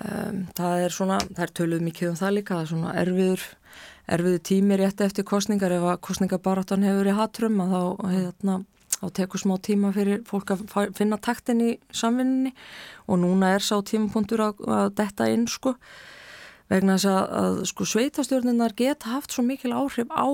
Um, 0.00 0.46
það 0.56 0.86
er 0.86 0.94
svona, 0.94 1.18
það 1.20 1.42
er 1.44 1.54
töluð 1.58 1.82
mikið 1.84 2.10
um 2.10 2.20
það 2.20 2.36
líka, 2.38 2.54
það 2.56 2.62
er 2.62 2.70
svona 2.70 2.92
erfiður, 3.02 3.42
erfiður 4.16 4.44
tími 4.48 4.78
rétt 4.80 5.02
eftir 5.04 5.26
kostningar 5.28 5.74
ef 5.76 5.84
að 5.84 6.00
kostningabaráttan 6.08 6.86
hefur 6.86 7.10
í 7.10 7.16
hatrum 7.18 7.60
að 7.60 7.74
þá, 7.74 7.82
hérna, 8.14 8.56
þá 8.94 9.04
tekur 9.18 9.42
smá 9.42 9.54
tíma 9.68 9.92
fyrir 9.92 10.24
fólk 10.28 10.54
að 10.54 10.64
finna 10.96 11.20
taktin 11.20 11.60
í 11.60 11.70
samvinninni 11.92 12.54
og 13.04 13.20
núna 13.20 13.52
er 13.58 13.66
sá 13.66 13.76
tímapunktur 13.84 14.46
að, 14.46 14.64
að 14.64 14.96
detta 15.02 15.28
inn 15.28 15.44
sko 15.50 15.76
vegna 16.72 16.96
þess 16.96 17.12
að, 17.12 17.22
að 17.42 17.62
sko, 17.68 17.88
sveitastjórninar 17.92 18.76
geta 18.78 19.12
haft 19.12 19.36
svo 19.36 19.44
mikil 19.44 19.74
áhrif 19.76 20.08
á 20.08 20.28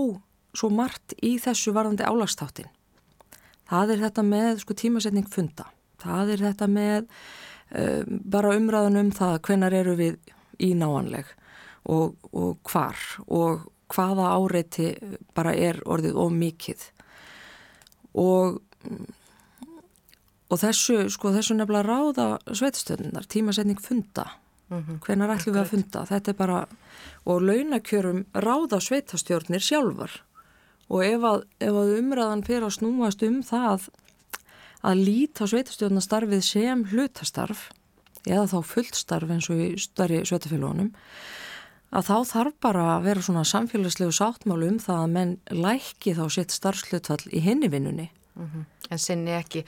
svo 0.55 0.71
margt 0.71 1.19
í 1.19 1.35
þessu 1.43 1.75
varðandi 1.75 2.07
álagstáttin. 2.07 2.71
Það 3.69 3.93
er 3.95 4.03
þetta 4.07 4.25
með 4.25 4.63
sko, 4.63 4.75
tímasetning 4.75 5.29
funda. 5.29 5.67
Það 6.01 6.33
er 6.35 6.45
þetta 6.49 6.69
með 6.73 7.09
um, 7.75 8.21
bara 8.25 8.55
umræðan 8.57 9.01
um 9.03 9.11
það 9.13 9.41
hvenar 9.49 9.77
eru 9.77 9.97
við 9.99 10.17
í 10.65 10.73
náanleg 10.79 11.29
og, 11.89 12.17
og 12.33 12.59
hvar 12.69 12.99
og 13.27 13.69
hvaða 13.93 14.33
áreiti 14.37 14.91
bara 15.37 15.55
er 15.57 15.79
orðið 15.89 16.19
of 16.21 16.33
mikið 16.35 16.83
og 18.19 18.59
og 20.49 20.61
þessu, 20.61 21.09
sko 21.13 21.33
þessu 21.35 21.57
nefnilega 21.59 21.85
ráða 21.85 22.27
sveitastöðunar, 22.57 23.27
tímasetning 23.29 23.81
funda 23.85 24.31
Mhm. 24.69 24.99
hvenar 25.01 25.31
ætlum 25.33 25.55
við 25.55 25.63
að 25.63 25.71
funda 25.71 26.01
þetta 26.05 26.29
er 26.29 26.37
bara, 26.37 26.67
og 27.25 27.41
launakjörum 27.41 28.27
ráða 28.35 28.81
sveitastjórnir 28.85 29.65
sjálfar 29.65 30.21
og 30.89 31.05
ef 31.05 31.25
að, 31.31 31.43
ef 31.61 31.81
að 31.83 31.97
umræðan 31.99 32.45
fyrir 32.47 32.69
að 32.69 32.77
snúast 32.79 33.25
um 33.27 33.41
það 33.47 33.89
að 34.89 35.03
líta 35.09 35.49
sveitastjórnastarfið 35.51 36.45
sem 36.47 36.85
hlutastarf 36.93 37.69
eða 38.29 38.47
þá 38.53 38.59
fullstarf 38.73 39.33
eins 39.35 39.49
og 39.53 39.61
í 39.63 39.69
stærri 39.81 40.23
sveitafélagunum 40.29 40.93
að 41.89 42.09
þá 42.11 42.17
þarf 42.33 42.57
bara 42.63 42.85
að 42.95 43.09
vera 43.09 43.25
svona 43.25 43.45
samfélagslegu 43.49 44.13
sáttmálu 44.15 44.69
um 44.75 44.79
það 44.83 45.03
að 45.03 45.13
menn 45.15 45.35
læki 45.51 46.15
þá 46.19 46.25
sitt 46.33 46.55
starfslutfall 46.55 47.25
í 47.33 47.43
hinni 47.45 47.71
vinnunni 48.39 48.49
Mhm. 48.59 48.67
En 48.91 48.99
sinni 48.99 49.31
ekki 49.37 49.65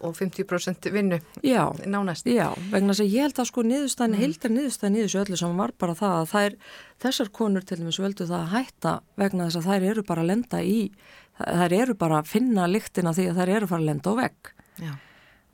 150% 0.00 0.90
vinnu 0.92 1.18
Já, 1.44 1.68
nánast. 1.86 2.26
Já, 2.26 2.50
vegna 2.72 2.92
þess 2.92 3.04
að 3.04 3.12
ég 3.12 3.20
held 3.26 3.34
að 3.38 3.46
sko 3.50 3.62
niðurstæðin, 3.62 4.14
Mm. 4.16 4.18
heildar 4.22 4.50
niðurstæðin 4.50 4.96
í 4.96 5.02
þessu 5.04 5.20
öllu 5.24 5.36
sem 5.38 5.56
var 5.56 5.70
bara 5.78 5.94
það 5.94 6.14
að 6.22 6.30
þær, 6.32 6.56
þessar 7.00 7.28
konur 7.30 7.64
til 7.64 7.76
dæmis 7.78 7.98
völdu 8.00 8.26
það 8.26 8.40
að 8.42 8.52
hætta 8.56 9.00
vegna 9.16 9.46
þess 9.46 9.56
að 9.56 9.68
þær 9.70 9.82
eru 9.90 10.02
bara 10.02 10.22
að 10.22 10.26
lenda 10.26 10.58
í, 10.62 10.90
þær 11.38 11.72
eru 11.72 11.94
bara 11.94 12.18
að 12.22 12.26
finna 12.26 12.66
lyktina 12.66 13.12
því 13.14 13.28
að 13.30 13.36
þær 13.36 13.48
eru 13.56 13.66
að 13.66 13.68
fara 13.68 13.80
að 13.82 13.86
lenda 13.86 14.10
á 14.10 14.14
vegg 14.16 14.52
Já. 14.82 14.92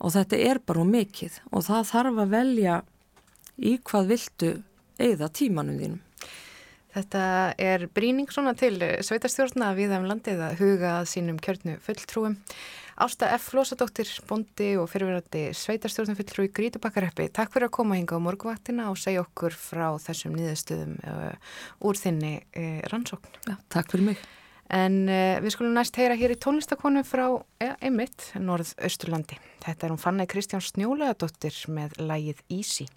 og 0.01 0.11
þetta 0.11 0.37
er 0.49 0.59
bara 0.65 0.83
mikið 0.83 1.39
og 1.51 1.63
það 1.63 1.89
þarf 1.91 2.15
að 2.23 2.29
velja 2.29 2.81
í 3.59 3.77
hvað 3.83 4.07
viltu 4.07 4.63
eigða 4.99 5.29
tímanum 5.29 5.79
þínum. 5.79 5.99
Þetta 6.89 7.23
er 7.61 7.85
bríning 7.93 8.31
svona 8.33 8.55
til 8.57 8.75
sveitastjórna 9.05 9.71
við 9.77 9.93
um 9.99 10.07
landið 10.09 10.45
að 10.47 10.61
huga 10.63 10.93
að 10.99 11.09
sínum 11.11 11.37
kjörnu 11.41 11.77
fulltrúum. 11.85 12.39
Ásta 12.99 13.29
F. 13.31 13.53
Flósadóttir, 13.53 14.09
bondi 14.27 14.73
og 14.75 14.89
fyrirverandi 14.91 15.53
sveitastjórnum 15.55 16.17
fulltrúi 16.19 16.49
Grítubakkareppi. 16.51 17.29
Takk 17.31 17.53
fyrir 17.53 17.69
að 17.69 17.75
koma 17.77 17.95
hinga 17.95 18.19
á 18.19 18.25
morguvaktina 18.25 18.89
og 18.91 18.99
segja 18.99 19.21
okkur 19.23 19.55
frá 19.55 19.85
þessum 20.03 20.35
nýðustuðum 20.35 20.97
uh, 21.07 21.53
úr 21.87 22.01
þinni 22.01 22.33
uh, 22.41 22.81
rannsókn. 22.91 23.39
Já, 23.47 23.55
takk 23.71 23.93
fyrir 23.93 24.09
mig. 24.09 24.25
En 24.67 24.99
uh, 25.07 25.39
við 25.39 25.55
skulum 25.55 25.77
næst 25.77 25.95
heyra 25.95 26.19
hér 26.19 26.35
í 26.35 26.39
tónlistakonu 26.43 27.05
frá 27.07 27.29
ja, 27.63 27.77
einmitt 27.79 28.33
Norð-Östurlandi. 28.35 29.39
Þetta 29.63 29.87
er 29.87 29.95
hún 29.95 30.03
Fanna 30.03 30.27
Kristján 30.27 30.65
Snjólaðadóttir 30.65 31.55
með 31.71 32.01
lægið 32.03 32.43
Easy. 32.51 32.89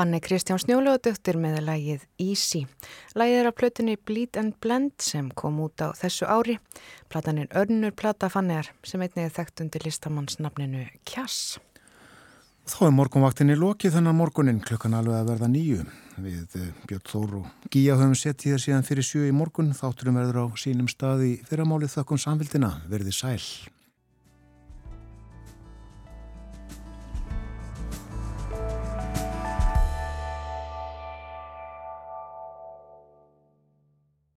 Fanni 0.00 0.16
Kristján 0.24 0.56
Snjólögudöktir 0.56 1.36
með 1.36 1.58
lægið 1.66 2.04
Easy. 2.24 2.62
Lægið 3.20 3.36
er 3.36 3.48
af 3.50 3.54
plötunni 3.58 3.96
Bleed 4.00 4.38
and 4.40 4.54
Blend 4.64 4.94
sem 5.04 5.26
kom 5.36 5.58
út 5.60 5.82
á 5.84 5.92
þessu 5.92 6.24
ári. 6.24 6.54
Platan 7.12 7.42
er 7.42 7.50
önnur 7.52 7.92
plata 7.92 8.30
Fanniar 8.32 8.70
sem 8.80 9.02
einnig 9.04 9.26
er 9.26 9.34
þekkt 9.36 9.60
undir 9.60 9.84
listamannsnafninu 9.84 10.86
Kjass. 11.04 11.58
Þá 12.64 12.78
er 12.86 12.94
morgunvaktinni 12.96 13.58
lokið 13.60 13.98
þennan 13.98 14.16
morgunin 14.16 14.62
klukkan 14.64 14.96
alveg 14.96 15.18
að 15.18 15.34
verða 15.34 15.50
nýju. 15.52 15.84
Við 16.16 16.56
eh, 16.62 16.70
Björn 16.88 17.04
Þór 17.10 17.34
og 17.42 17.68
Gíja 17.68 17.98
höfum 18.00 18.16
sett 18.16 18.46
í 18.46 18.54
þér 18.54 18.64
síðan 18.64 18.88
fyrir 18.88 19.04
sjö 19.04 19.26
í 19.28 19.36
morgun. 19.36 19.74
Þátturum 19.76 20.16
verður 20.16 20.48
á 20.48 20.56
sínum 20.64 20.88
staði 20.88 21.42
fyrramáli 21.50 21.92
þökkum 21.92 22.24
samfélgina. 22.24 22.72
Verði 22.88 23.12
sæl. 23.12 23.44